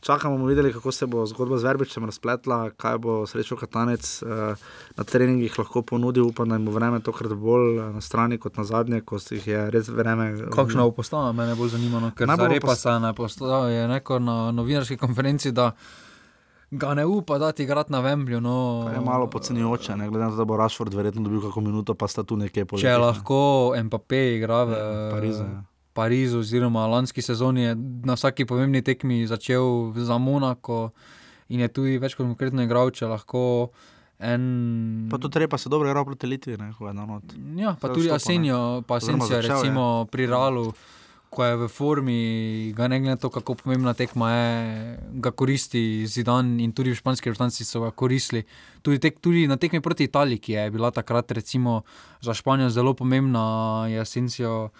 čakamo, 0.00 0.38
bomo 0.38 0.48
videli, 0.48 0.72
kako 0.72 0.92
se 0.92 1.06
bo 1.06 1.26
zgodba 1.26 1.58
z 1.58 1.68
Verbičem 1.68 2.04
razpletla, 2.08 2.70
kaj 2.80 2.96
bo 3.04 3.26
srečo 3.28 3.58
Katanec 3.60 4.22
uh, 4.22 4.56
na 4.96 5.04
treningih 5.04 5.58
lahko 5.58 5.82
ponudil. 5.82 6.24
Upam, 6.32 6.48
da 6.48 6.56
jim 6.56 6.64
bo 6.64 6.72
vreme 6.72 7.02
tokrat 7.04 7.36
bolj 7.36 7.76
eh, 7.76 7.92
na 7.92 8.00
strani 8.00 8.40
kot 8.40 8.56
na 8.56 8.64
zadnje, 8.64 9.02
ko 9.04 9.20
si 9.20 9.36
jih 9.36 9.46
je 9.46 9.60
res 9.70 9.92
vreme. 9.92 10.32
Kakšna 10.56 10.88
bo 10.88 10.96
postava, 10.96 11.36
mene 11.36 11.52
bolj 11.54 11.76
zanima. 11.76 12.00
No, 12.00 12.14
ker 12.16 12.32
Najbolj 12.32 12.48
za 12.48 12.54
repa 12.54 12.76
se 12.80 12.96
je 12.96 13.14
postavil, 13.20 13.76
je 13.76 13.86
rekel 13.92 14.24
na 14.24 14.38
novinarski 14.56 14.96
konferenci, 14.96 15.52
da 15.52 15.74
ga 16.70 16.94
ne 16.94 17.04
upa 17.06 17.38
dati 17.38 17.62
igrati 17.62 17.92
na 17.92 18.00
Vemblju. 18.00 18.40
No, 18.40 18.84
To 18.86 18.92
je 18.94 19.00
malo 19.00 19.30
podcenjujoče, 19.30 19.96
ne 19.96 20.08
glede 20.08 20.24
na 20.24 20.30
to, 20.30 20.36
da 20.36 20.44
bo 20.44 20.56
Rašford 20.56 20.94
verjetno 20.94 21.22
dobil 21.22 21.40
kako 21.40 21.60
minuto, 21.60 21.94
pa 21.94 22.08
sta 22.08 22.22
tu 22.22 22.36
nekje 22.36 22.64
poleg. 22.64 22.82
Če 22.82 22.96
lahko 22.98 23.72
Mbappé 23.84 24.36
igra 24.36 24.64
v 24.64 24.78
Parizu, 25.12 25.42
ja. 25.42 25.62
Parizu, 25.96 26.38
oziroma 26.38 26.86
lanski 26.86 27.22
sezoni 27.22 27.62
je 27.62 27.76
na 28.04 28.14
vsaki 28.14 28.44
pomembni 28.44 28.82
tekmi 28.82 29.26
začel 29.26 29.92
za 29.96 30.18
Monako 30.18 30.90
in 31.48 31.60
je 31.60 31.68
tudi 31.68 31.98
več 31.98 32.14
kot 32.14 32.26
konkretno 32.26 32.62
igral, 32.66 32.90
če 32.90 33.06
lahko 33.08 33.70
en. 34.18 35.08
Pa 35.10 35.16
tudi 35.18 35.32
treba 35.32 35.58
se 35.58 35.68
dobro 35.68 35.88
igrati 35.88 36.06
proti 36.06 36.26
Litvi, 36.26 36.56
ne, 36.58 36.72
je 36.80 36.92
na 36.92 37.06
not. 37.06 37.22
Ja, 37.56 37.76
pa 37.80 37.88
Vse 37.88 37.94
tudi. 37.94 38.10
Asenjo, 38.10 38.82
pa 38.82 38.96
Asencio, 38.96 39.26
začel 39.26 39.42
je. 39.42 39.48
recimo 39.54 40.04
pri 40.10 40.26
Ralu, 40.26 40.72
ko 41.30 41.44
je 41.44 41.56
v 41.56 41.68
formi, 41.68 42.20
ga 42.72 42.88
ne 42.88 43.00
glede 43.00 43.10
na 43.10 43.16
to, 43.16 43.30
kako 43.30 43.54
pomembna 43.54 43.94
tekma 43.94 44.30
je, 44.30 44.50
ga 45.12 45.30
koristi 45.30 46.06
Zidan 46.06 46.60
in 46.60 46.72
tudi 46.72 46.90
v 46.90 46.94
španski 46.94 47.28
reprezentanci 47.28 47.64
so 47.64 47.80
ga 47.80 47.90
koristili. 47.90 48.44
Tudi, 48.82 48.98
tek, 48.98 49.18
tudi 49.20 49.46
na 49.46 49.56
tekmi 49.56 49.80
proti 49.80 50.04
Italiji, 50.04 50.38
ki 50.38 50.52
je 50.52 50.70
bila 50.70 50.90
takrat 50.90 51.30
recimo 51.30 51.82
za 52.20 52.34
Španijo 52.34 52.70
zelo 52.70 52.94
pomembna, 52.94 53.44
je 53.88 54.00
Asencio. 54.00 54.70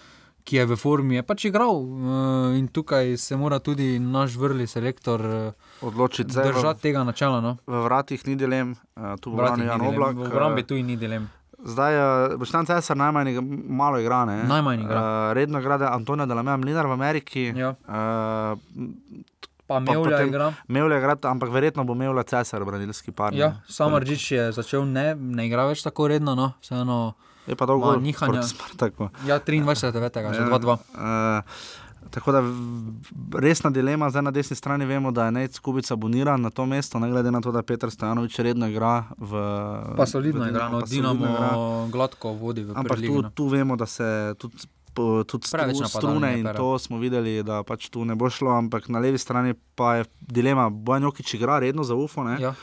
Ki 0.46 0.56
je 0.56 0.64
v 0.64 0.76
formi, 0.78 1.16
je 1.18 1.22
pač 1.26 1.44
igral 1.44 1.74
eh, 1.74 2.58
in 2.58 2.68
tukaj 2.68 3.16
se 3.18 3.34
mora 3.36 3.58
tudi 3.58 3.98
naš 3.98 4.36
vrli 4.38 4.66
selektor 4.66 5.18
eh, 5.20 5.82
Odločiti 5.82 6.30
v- 6.30 6.44
držati 6.44 6.82
tega 6.82 7.02
načela. 7.02 7.40
No. 7.40 7.56
V 7.66 7.82
vratih 7.82 8.22
ni 8.26 8.36
dilem, 8.36 8.76
uh, 8.94 9.18
tu 9.18 9.34
bo 9.34 9.42
branil 9.42 9.66
ni 9.66 9.66
Jan 9.66 9.82
Oblak. 9.82 10.14
v 10.14 10.22
obrambi 10.22 10.62
eh, 10.62 10.64
tu 10.64 10.78
ni 10.78 10.94
dilem. 10.96 11.26
Zdaj 11.66 11.92
je 11.92 12.04
Boštan 12.36 12.62
Cesar 12.64 12.96
najmanj 12.96 13.28
igra- 13.28 13.42
malo 13.68 13.98
igra. 13.98 14.24
Ne? 14.24 14.44
Najmanj 14.44 14.80
igra. 14.80 14.96
Uh, 14.96 15.32
redno 15.32 15.58
igra 15.58 15.90
Antonija 15.90 16.26
Delameja 16.26 16.56
Mlinar 16.56 16.86
v 16.86 16.92
Ameriki. 16.92 17.44
Ja. 17.52 17.74
Uh, 17.82 18.58
Pa 19.66 19.80
Mevlja 19.80 20.22
igra. 20.22 20.52
Mevlja 20.68 20.98
igra, 20.98 21.16
ampak 21.24 21.50
verjetno 21.50 21.82
bo 21.82 21.94
Mevlja 21.94 22.22
Cesar, 22.22 22.62
branilski 22.62 23.10
par. 23.10 23.32
ne. 23.32 23.38
Ja, 23.38 23.48
Samardžič 23.66 24.30
je 24.30 24.52
začel 24.52 24.86
ne, 24.86 25.14
ne 25.14 25.46
igra 25.46 25.66
več 25.66 25.82
tako 25.82 26.06
redno, 26.06 26.34
no, 26.34 26.52
vseeno. 26.62 27.14
Je 27.46 27.54
pa 27.54 27.66
dolgo 27.66 27.96
nihanja. 27.96 28.42
Ja, 29.26 29.38
23. 29.38 29.90
9. 29.90 30.34
že 30.34 30.42
2-2. 30.42 30.78
Uh, 30.94 31.42
tako 32.10 32.32
da 32.32 32.42
resna 33.38 33.70
dilema, 33.70 34.10
zdaj 34.10 34.22
na 34.22 34.30
desni 34.30 34.56
strani 34.56 34.84
vemo, 34.84 35.10
da 35.10 35.24
je 35.24 35.32
Nec 35.32 35.58
Kubica 35.58 35.94
aboniran 35.94 36.40
na 36.40 36.50
to 36.50 36.66
mesto, 36.66 36.98
ne 36.98 37.10
glede 37.10 37.30
na 37.30 37.40
to, 37.40 37.52
da 37.52 37.62
Petr 37.62 37.90
Stojanovič 37.90 38.38
redno 38.38 38.68
igra 38.68 39.04
v. 39.18 39.42
Pa 39.96 40.06
solidno 40.06 40.44
v 40.44 40.48
igra, 40.48 40.68
no, 40.68 40.80
pa 40.80 40.86
Dinamo 40.86 41.24
igra. 41.24 41.50
gladko 41.92 42.32
vodi 42.32 42.64
v 42.64 42.72
Ampak 42.76 43.00
tu, 43.00 43.22
no. 43.22 43.30
tu 43.30 43.48
vemo, 43.48 43.76
da 43.76 43.86
se 43.86 44.34
tudi. 44.38 44.56
Tudi 44.96 45.44
stru, 45.44 45.84
strune 45.88 46.38
in 46.40 46.46
to 46.56 46.78
smo 46.78 46.96
videli, 46.96 47.42
da 47.44 47.60
pač 47.62 47.90
tu 47.92 48.04
ne 48.04 48.14
bo 48.16 48.30
šlo, 48.32 48.48
ampak 48.56 48.88
na 48.88 48.98
levi 48.98 49.18
strani 49.20 49.52
pa 49.74 49.94
je 49.94 50.04
dilema. 50.20 50.70
Bojan 50.70 51.02
Jokič 51.02 51.34
igra 51.34 51.58
redno 51.60 51.84
za 51.84 51.92
UFO. 51.94 52.24
Ne? 52.24 52.40
Ja. 52.40 52.54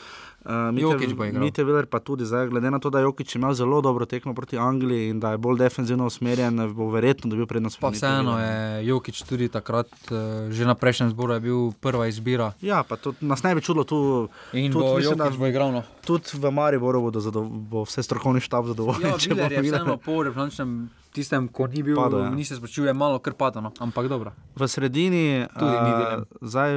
Uh, 0.44 0.76
bo 1.10 1.24
igral. 1.24 1.40
Mite 1.40 1.64
Viler 1.64 1.86
pa 1.86 1.98
tudi, 1.98 2.24
zdaj, 2.24 2.48
glede 2.48 2.68
na 2.68 2.78
to, 2.78 2.90
da 2.90 2.98
je 2.98 3.04
Jokič 3.04 3.34
imel 3.34 3.54
zelo 3.54 3.80
dobro 3.80 4.04
tekmo 4.04 4.34
proti 4.34 4.58
Angliji 4.58 5.08
in 5.08 5.20
da 5.20 5.30
je 5.30 5.38
bolj 5.38 5.58
defensivno 5.58 6.04
usmerjen, 6.04 6.74
bo 6.74 6.90
verjetno 6.90 7.30
dobil 7.30 7.46
prednost. 7.46 7.80
Pa 7.80 7.88
vseeno 7.88 8.36
je 8.36 8.52
Jokič 8.84 9.22
tudi 9.22 9.48
takrat, 9.48 9.88
eh, 10.06 10.14
že 10.50 10.64
na 10.64 10.74
prejšnjem 10.74 11.10
zboru 11.10 11.32
je 11.32 11.40
bil 11.40 11.72
prva 11.74 12.06
izbira. 12.06 12.52
Ja, 12.60 12.82
pa 12.82 12.96
to 12.96 13.14
nas 13.20 13.42
ne 13.42 13.54
bi 13.54 13.60
čudilo 13.60 13.84
tu. 13.84 14.28
In 14.52 14.68
tudi 14.68 14.84
bo 14.84 14.96
mislim, 14.96 15.18
da 15.18 15.30
bo 15.30 15.46
igral. 15.46 15.72
No. 15.72 15.82
Tudi 16.02 16.28
v 16.34 16.50
Mariboru 16.50 17.08
zadov, 17.14 17.48
bo 17.48 17.82
vse 17.82 18.02
strokovni 18.02 18.40
štab 18.40 18.66
zadovoljen. 18.66 19.08
Ja, 19.08 19.18
če 19.18 19.30
bo 19.30 19.34
Viler 19.38 19.52
je 19.52 19.62
Viler- 19.62 19.80
vseeno 19.80 19.96
po 19.96 20.20
reprezentančnem 20.22 20.74
tistem, 21.10 21.48
ko 21.48 21.66
ni 21.66 21.80
bil, 21.80 21.96
Padel, 21.96 22.20
ja. 22.20 22.30
ni 22.30 22.44
se 22.44 22.56
spočil, 22.56 22.84
je 22.84 22.92
malo 22.92 23.18
kar 23.18 23.32
padano, 23.32 23.72
ampak 23.78 24.08
dobro. 24.08 24.32
V 24.52 24.68
sredini, 24.68 25.46
Tudi 25.48 25.72
ni 25.72 25.90
eh, 25.90 25.96
dilem. 25.96 26.20
zdaj 26.42 26.70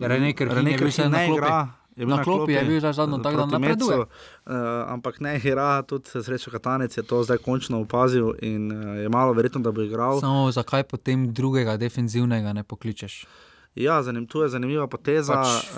René 0.00 0.32
Krhin 0.32 0.50
René 0.50 0.70
je 0.70 0.76
bil 0.76 0.80
Krhin 0.80 0.90
vseeno 0.90 1.10
na 1.10 1.18
ne 1.18 1.26
klopi. 1.26 1.38
igra. 1.38 1.85
Je 1.96 2.04
bil 2.04 2.12
Na 2.12 2.22
klopi 2.22 2.52
je 2.52 2.62
bil 2.62 2.76
zdaj 2.78 2.92
zadnjo, 2.94 3.18
tako 3.18 3.36
da 3.38 3.46
napreduje. 3.48 3.98
Metzu, 3.98 4.12
Uh, 4.46 4.52
ampak 4.86 5.18
ne 5.18 5.36
igra, 5.36 5.82
tudi 5.82 6.06
srečo 6.12 6.50
Katanec 6.50 6.92
je 6.92 7.02
to 7.02 7.22
zdaj 7.22 7.38
končno 7.38 7.80
opazil 7.80 8.30
in 8.38 8.68
uh, 8.68 8.96
je 8.96 9.08
malo 9.08 9.32
verjetno, 9.32 9.60
da 9.60 9.72
bo 9.72 9.82
igral. 9.82 10.20
Samo 10.20 10.52
zakaj 10.52 10.82
potem 10.84 11.32
drugega 11.32 11.76
defenzivnega 11.76 12.52
ne 12.52 12.62
pokličeš? 12.62 13.26
Ja, 13.74 14.02
zanim, 14.02 14.26
tu 14.26 14.40
je 14.40 14.48
zanimiva 14.48 14.86
poteza. 14.86 15.34
Pač- 15.34 15.72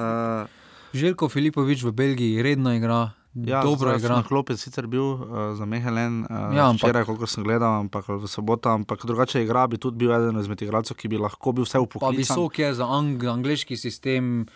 uh, 0.44 0.48
Željko 0.92 1.28
Filipovič 1.28 1.82
v 1.82 1.92
Belgiji 1.92 2.42
redno 2.42 2.74
igra, 2.74 3.10
Ja, 3.36 3.62
dobro 3.62 3.94
igra. 3.94 4.16
Na 4.16 4.22
klopi 4.22 4.52
je 4.52 4.56
sicer 4.58 4.86
bil 4.86 5.02
uh, 5.02 5.20
za 5.54 5.64
Mehelen, 5.64 6.20
uh, 6.22 6.50
Ja, 6.50 6.70
včeraj, 6.70 7.04
koliko 7.04 7.26
sem 7.26 7.44
gledal, 7.44 7.78
ampak 7.78 8.08
v 8.08 8.26
soboto, 8.26 8.68
ampak 8.68 9.06
drugače 9.06 9.44
igra, 9.44 9.66
bi 9.66 9.78
tudi 9.78 9.96
bil 9.96 10.12
eden 10.12 10.40
izmed 10.40 10.58
igralcev, 10.58 10.96
ki 10.96 11.08
bi 11.08 11.16
lahko 11.16 11.52
bil 11.52 11.62
vse 11.62 11.72
Pa 11.72 11.80
upoklican. 11.80 12.18
visok 12.18 12.58
je 12.58 12.74
za 12.74 12.84
ang 12.84 13.14
angliški 13.16 13.76
sistem. 13.76 14.46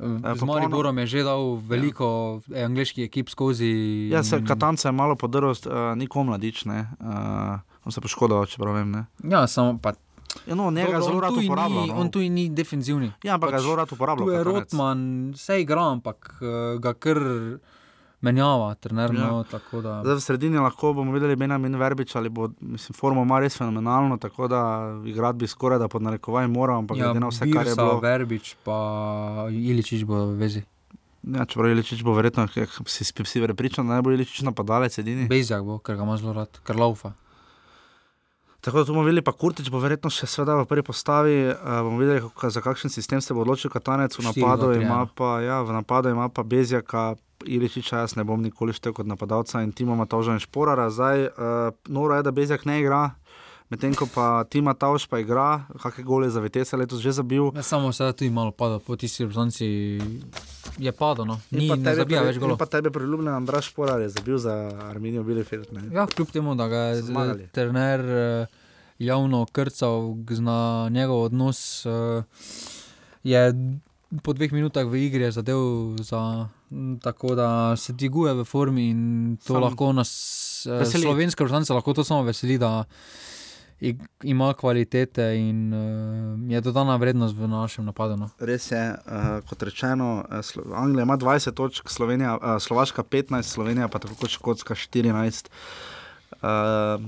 Z 0.00 0.40
popolno- 0.40 0.64
Mariborom 0.64 0.98
je 0.98 1.06
že 1.06 1.20
dal 1.22 1.60
veliko 1.60 2.40
ja. 2.48 2.64
angliških 2.64 3.04
ekip 3.04 3.28
skozi. 3.28 4.08
Ja, 4.08 4.22
se 4.24 4.40
Katanca 4.44 4.88
je 4.88 4.92
malo 4.92 5.16
podrl, 5.16 5.52
uh, 5.52 5.92
nikom 5.96 6.26
mladič, 6.26 6.64
ne. 6.64 6.88
Uh, 7.00 7.60
on 7.84 7.92
se 7.92 8.00
poškodoval, 8.00 8.46
čeprav 8.46 8.74
vem. 8.74 8.90
Ne. 8.90 9.04
Ja, 9.24 9.46
samo 9.46 9.76
pa. 9.76 9.92
Ja, 10.46 10.54
no, 10.54 10.70
njega 10.70 10.92
Dobro, 10.92 11.02
zelo 11.02 11.20
rad 11.20 11.32
uporablja. 11.44 11.86
No. 11.86 12.00
On 12.00 12.10
tu 12.10 12.18
ni 12.18 12.48
defenzivni. 12.48 13.12
Ja, 13.22 13.34
ampak 13.34 13.50
ga 13.50 13.58
zelo 13.58 13.76
rad 13.76 13.92
uporablja, 13.92 14.24
Tu 14.26 14.32
je. 14.32 14.44
Rotman, 14.44 15.30
vse 15.34 15.60
igra, 15.60 15.90
ampak 15.90 16.38
eh, 16.42 16.78
ga 16.78 16.94
kar 16.94 17.18
menjava, 18.20 18.74
trener. 18.74 19.14
Ja. 19.14 19.30
Tako 19.50 19.80
da. 19.80 20.00
Zdaj 20.04 20.18
v 20.18 20.24
sredini 20.24 20.58
lahko 20.60 20.92
bomo 20.96 21.12
videli 21.12 21.36
Benjamin 21.36 21.76
Verbič, 21.80 22.16
ali 22.16 22.28
bo, 22.28 22.50
mislim, 22.60 22.96
formo 22.96 23.22
ima 23.22 23.40
res 23.40 23.56
fenomenalno, 23.58 24.18
tako 24.20 24.48
da 24.48 24.60
igrati 25.06 25.38
bi 25.38 25.46
skoraj 25.46 25.78
da 25.78 25.88
pod 25.88 26.02
narekovaj 26.02 26.48
moral, 26.48 26.78
ampak 26.84 26.98
Ja, 26.98 27.04
glede 27.08 27.20
na 27.20 27.30
vse, 27.32 27.46
kar 27.48 27.66
je 27.66 27.72
Birsa, 27.72 27.82
bilo. 27.82 28.00
Verbič, 28.00 28.54
pa 28.64 28.76
Iličič 29.50 30.04
bo 30.04 30.26
v 30.32 30.36
vezi. 30.40 30.62
Ja, 31.22 31.44
čeprav 31.44 31.72
Iličič 31.72 32.04
bo 32.04 32.14
verjetno, 32.16 32.46
si, 32.86 33.04
si 33.04 33.42
prepričan, 33.42 33.88
da 33.88 34.00
ne 34.00 34.02
bo 34.04 34.12
Iličič 34.12 34.44
napadalec 34.48 34.98
edini. 34.98 35.28
Bezjak 35.28 35.64
bo, 35.64 35.78
ker 35.78 35.96
ga 35.96 36.04
ima 36.08 36.16
zelo 36.20 36.36
rad, 36.36 36.60
ker 36.64 36.76
laufa. 36.80 37.12
Tako 38.60 38.78
da 38.78 38.84
bomo 38.92 39.02
videli, 39.02 39.22
pa 39.24 39.32
Kurtič 39.32 39.70
bo 39.72 39.80
verjetno 39.80 40.10
še 40.12 40.26
sveda 40.28 40.58
v 40.58 40.66
prvi 40.68 40.84
postavi. 40.84 41.36
Uh, 41.48 41.80
bomo 41.86 42.00
videli, 42.00 42.20
kako, 42.20 42.50
za 42.52 42.60
kakšen 42.60 42.92
sistem 42.92 43.22
se 43.24 43.34
bo 43.34 43.40
odločil 43.40 43.72
Katanec. 43.72 44.12
V 44.12 44.20
Štiri, 44.20 44.44
napadu, 44.44 44.68
tri, 44.74 44.84
ima 44.84 45.00
ena. 45.06 45.08
pa, 45.16 45.30
ja, 45.40 45.62
v 45.64 45.72
napadu 45.72 46.12
ima 46.12 46.28
pa 46.28 46.44
Bezjaka, 46.44 47.14
Iličiča, 47.40 48.02
jaz 48.04 48.18
ne 48.20 48.24
bom 48.28 48.42
nikoli 48.44 48.74
štel 48.76 48.92
kot 48.92 49.08
napadalca 49.08 49.62
in 49.64 49.72
Timo 49.72 49.96
Matavža 49.96 50.36
in 50.36 50.44
Šporara. 50.44 50.90
Zdaj, 50.92 51.24
uh, 51.24 51.72
noro 51.88 52.18
je, 52.18 52.26
da 52.28 52.34
Bezjak 52.36 52.68
ne 52.68 52.82
igra. 52.82 53.00
Medtem 53.70 53.94
ko 53.94 54.02
pa 54.04 54.42
Tima 54.44 54.74
Tauš 54.74 55.06
pa 55.06 55.18
igra, 55.18 55.44
kakšne 55.72 56.02
gole 56.02 56.26
za 56.26 56.40
VTS 56.40 56.74
letos 56.74 56.98
že 56.98 57.12
zabil. 57.12 57.54
Ja, 57.54 57.62
samo 57.62 57.92
se 57.92 58.02
je 58.02 58.12
tudi 58.14 58.30
malo 58.30 58.50
padal, 58.50 58.80
po 58.80 58.96
tisti 58.96 59.22
reprezentanci 59.22 59.66
je 60.76 60.92
padal, 60.92 61.24
no. 61.24 61.36
Ni 61.50 61.68
pa 61.68 61.76
ne 61.76 61.84
tebi 61.84 61.96
zabija 61.96 62.22
več 62.22 62.36
golov. 62.36 62.58
Pa 62.58 62.66
tebi 62.66 62.90
priljubljen 62.90 63.30
Andraš 63.32 63.68
Šporar 63.68 64.00
je 64.00 64.08
zabil 64.10 64.38
za 64.38 64.54
Arminijo 64.84 65.22
Bielefeld. 65.22 65.70
Ja, 65.88 66.02
kljub 66.04 66.28
temu, 66.28 66.54
da 66.54 66.66
ga 66.66 66.76
je 66.90 67.02
trener 67.48 68.00
eh, 68.02 68.46
javno 69.00 69.46
krcal 69.48 70.14
g- 70.16 70.40
na 70.40 70.58
njegov 70.88 71.22
odnos, 71.24 71.86
eh, 71.86 72.22
je 73.22 73.54
po 74.18 74.32
dveh 74.32 74.50
minutah 74.50 74.82
v 74.84 74.98
igri 75.00 75.30
zadev 75.30 75.62
za. 76.00 76.48
Tako 77.00 77.34
da 77.34 77.48
se 77.76 77.92
dviguje 77.92 78.34
v 78.34 78.44
formi 78.44 78.88
in 78.88 79.00
to 79.38 79.54
Sam- 79.54 79.62
lahko 79.62 79.92
nas, 79.92 80.10
eh, 80.66 80.70
Veseli. 80.76 81.02
slovenska 81.02 81.38
reprezentanca 81.40 81.74
lahko 81.74 81.92
to 81.92 82.02
samo 82.02 82.22
veseli, 82.24 82.58
da 82.58 82.84
ima 84.22 84.52
kvalitete 84.54 85.22
in 85.38 85.74
uh, 85.74 86.52
je 86.52 86.60
dodana 86.60 86.96
vrednost 86.96 87.36
v 87.36 87.48
našem 87.48 87.84
napadu. 87.84 88.16
No. 88.16 88.28
Res 88.38 88.70
je, 88.70 88.82
uh, 88.92 89.40
kot 89.48 89.62
rečeno, 89.62 90.24
Slo 90.42 90.62
Anglija 90.74 91.02
ima 91.02 91.16
20 91.16 91.54
točk, 91.54 91.88
Slovenija, 91.88 92.36
uh, 92.36 92.62
Slovaška 92.62 93.02
15, 93.02 93.42
Slovenija 93.42 93.88
pa 93.88 93.98
tako 93.98 94.14
kot 94.14 94.30
Škotska 94.30 94.74
14. 94.74 95.48
Uh, 96.30 97.00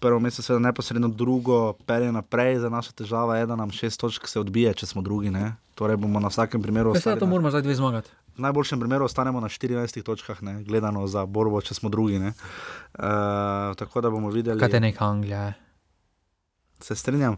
prvo 0.00 0.20
mesto, 0.20 0.42
seveda 0.42 0.62
neposredno, 0.66 1.08
drugo 1.08 1.72
pelje 1.86 2.12
naprej, 2.12 2.58
za 2.58 2.68
naša 2.68 2.92
težava 2.92 3.36
je, 3.36 3.46
da 3.46 3.56
nam 3.56 3.70
šest 3.70 4.00
točk 4.00 4.28
se 4.28 4.40
odbije, 4.40 4.74
če 4.74 4.86
smo 4.86 5.02
drugi. 5.02 5.30
Ne? 5.30 5.54
Torej 5.74 5.96
bomo 5.96 6.20
na 6.20 6.28
vsakem 6.28 6.62
primeru 6.62 6.92
Vse 6.96 7.16
to 7.18 7.26
moramo 7.26 7.50
zdaj 7.50 7.62
dve 7.62 7.74
zmagati. 7.74 8.10
V 8.36 8.42
najboljšem 8.42 8.80
primeru 8.80 9.04
ostanemo 9.04 9.40
na 9.40 9.48
14 9.48 10.02
točkah, 10.02 10.42
ne? 10.42 10.62
gledano 10.64 11.06
za 11.06 11.26
borbo, 11.26 11.60
če 11.60 11.74
smo 11.74 11.90
drugi. 11.90 12.18
ne. 12.18 12.32
Uh, 12.98 13.76
tako 13.76 14.00
da 14.00 14.10
bomo 14.10 14.30
videli. 14.30 14.60
Kaj 14.60 14.68
te 14.68 14.80
neka 14.80 15.04
Anglija 15.04 15.42
je? 15.42 15.69
Se 16.80 16.94
strinjam. 16.94 17.36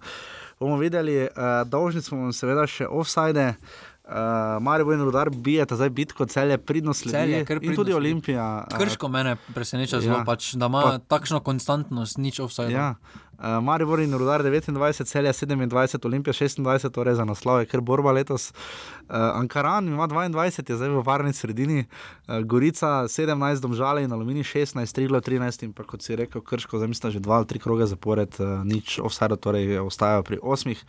Bomo 0.60 0.76
videli, 0.76 1.22
uh, 1.22 1.62
dolžni 1.66 2.02
smo 2.02 2.18
vam 2.18 2.32
seveda 2.32 2.66
še 2.66 2.86
offside. 2.86 3.54
Uh, 4.02 4.58
Marijo 4.60 4.92
in 4.92 5.00
Rudar 5.00 5.30
bijeta 5.30 5.76
zdaj 5.76 5.90
bitko, 5.90 6.26
celje 6.26 6.58
pridno 6.58 6.94
sledi. 6.94 7.12
Celje, 7.12 7.44
kar 7.46 7.56
in 7.56 7.60
pridno 7.60 7.76
tudi 7.76 7.92
sledi. 7.92 7.96
Olimpija. 7.96 8.66
uh, 8.72 8.78
Krško 8.78 9.08
mene 9.08 9.36
preseneča 9.54 10.00
zelo, 10.00 10.18
ja. 10.18 10.24
pač, 10.26 10.54
da 10.54 10.66
ima 10.66 10.82
Pa- 10.82 10.98
takšno 10.98 11.40
konstantnost, 11.40 12.18
nič 12.18 12.40
offside. 12.40 12.72
Ja. 12.74 12.94
Uh, 13.42 13.64
Marijo 13.64 13.98
in 13.98 14.14
Rudar 14.14 14.42
29, 14.42 15.04
celje 15.04 15.32
27, 15.32 16.06
Olimpija 16.06 16.32
26, 16.32 16.90
torej 16.90 17.14
za 17.14 17.24
naslov 17.24 17.60
je 17.60 17.66
kar 17.66 17.80
borba 17.80 18.12
letos. 18.12 18.52
Uh, 18.52 19.16
Ankaran 19.34 19.88
ima 19.88 20.06
22, 20.06 20.70
je 20.70 20.76
zdaj 20.76 20.88
v 20.88 21.02
varni 21.02 21.32
sredini, 21.32 21.84
uh, 22.28 22.38
Gorica 22.46 23.08
17, 23.08 23.60
Domžale 23.60 24.04
in 24.04 24.12
Alumini 24.12 24.44
16, 24.44 24.94
Triglo 24.94 25.20
13 25.20 25.64
in 25.64 25.72
pa 25.72 25.82
kot 25.82 26.02
si 26.02 26.16
rekel, 26.16 26.40
Krško, 26.40 26.78
zdaj 26.78 26.88
mislim, 26.88 27.12
že 27.12 27.20
dva 27.20 27.42
ali 27.42 27.46
tri 27.46 27.58
kroge 27.58 27.86
zapored, 27.86 28.38
uh, 28.38 28.62
nič 28.64 29.00
offside, 29.02 29.36
torej 29.36 29.78
ostajajo 29.78 30.22
pri 30.22 30.38
osmih. 30.42 30.84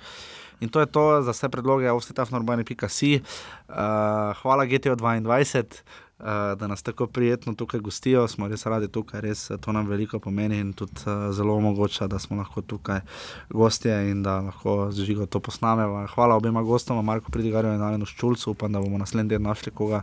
In 0.61 0.69
to 0.69 0.79
je 0.79 0.85
to 0.85 1.21
za 1.21 1.33
vse 1.33 1.49
predloge, 1.49 1.89
offsetafnorbani.ca. 1.91 2.85
Uh, 2.85 4.37
hvala 4.41 4.65
GTO 4.65 4.95
22. 4.95 5.81
Uh, 6.23 6.59
da 6.59 6.67
nas 6.67 6.83
tako 6.83 7.07
prijetno 7.07 7.53
tukaj 7.53 7.79
gostijo, 7.79 8.27
smo 8.27 8.47
res 8.47 8.65
radi 8.65 8.87
tukaj, 8.87 9.21
res 9.21 9.41
to 9.61 9.71
nam 9.75 9.89
veliko 9.91 10.19
pomeni 10.23 10.55
in 10.63 10.69
tudi 10.73 11.03
uh, 11.03 11.33
zelo 11.35 11.57
omogoča, 11.59 12.07
da 12.07 12.19
smo 12.19 12.37
lahko 12.37 12.61
tukaj 12.61 13.01
gostje 13.49 13.97
in 14.11 14.21
da 14.23 14.37
lahko 14.39 14.87
z 14.91 15.03
žigo 15.03 15.25
to 15.25 15.41
posnamemo. 15.43 16.05
Hvala 16.15 16.37
obema 16.39 16.63
gostoma, 16.63 17.01
Marko 17.01 17.31
Pridigarju 17.31 17.73
in 17.75 17.83
Alenu 17.83 18.07
Ščulcu, 18.07 18.53
upam, 18.55 18.71
da 18.71 18.79
bomo 18.79 19.03
naslednji 19.03 19.35
teden 19.35 19.43
našli 19.43 19.75
koga 19.75 20.01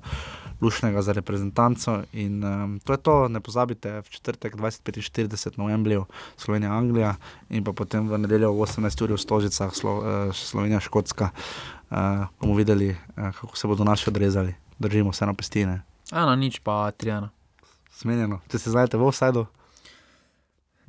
lušnega 0.60 1.02
za 1.02 1.16
reprezentanco. 1.16 2.02
In 2.12 2.44
um, 2.44 2.78
to 2.84 2.92
je 2.92 3.00
to, 3.00 3.28
ne 3.28 3.40
pozabite, 3.40 4.00
v 4.04 4.08
četrtek 4.10 4.60
25-40 4.60 5.56
na 5.56 5.72
Wembleyju, 5.72 6.04
Slovenija, 6.36 6.76
Anglija 6.76 7.16
in 7.48 7.64
pa 7.64 7.72
potem 7.72 8.08
v 8.08 8.18
nedeljo 8.18 8.52
v 8.52 8.68
18 8.68 9.04
uri 9.08 9.16
v 9.16 9.24
Stožicah, 9.24 9.72
Slo 9.72 10.02
Slovenija, 10.36 10.84
Škotska. 10.84 11.32
Uh, 11.90 12.28
bomo 12.40 12.60
videli, 12.60 12.92
uh, 12.92 13.32
kako 13.32 13.56
se 13.56 13.68
bodo 13.68 13.88
naši 13.88 14.10
odrezali. 14.10 14.54
Držimo 14.78 15.12
se 15.12 15.26
na 15.26 15.34
pestine. 15.34 15.89
Ena 16.12 16.34
nič, 16.36 16.58
pa 16.58 16.90
tri 16.90 17.14
ena. 17.14 17.30
Smenjeno, 17.94 18.40
če 18.50 18.58
se 18.58 18.74
znajdete 18.74 18.98
v 18.98 19.06
offsajdu. 19.06 19.46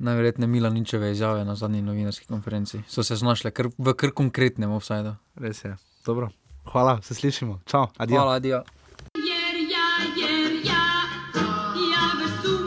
Najverjetneje 0.02 0.50
Mila 0.50 0.70
ničeve 0.70 1.12
izjave 1.12 1.44
na 1.44 1.54
zadnji 1.54 1.82
novinarski 1.82 2.26
konferenci. 2.26 2.82
So 2.88 3.04
se 3.06 3.16
znašle 3.16 3.52
kr 3.54 3.70
v 3.78 3.94
kar 3.94 4.10
konkretnem 4.10 4.72
offsajdu. 4.74 5.14
Res 5.38 5.62
je. 5.64 5.76
Dobro. 6.06 6.32
Hvala, 6.72 6.98
se 7.02 7.14
slišimo. 7.14 7.60
Čau, 7.66 7.86
adijo. 7.98 8.18
Hvala, 8.18 8.34
adijo. 8.40 8.62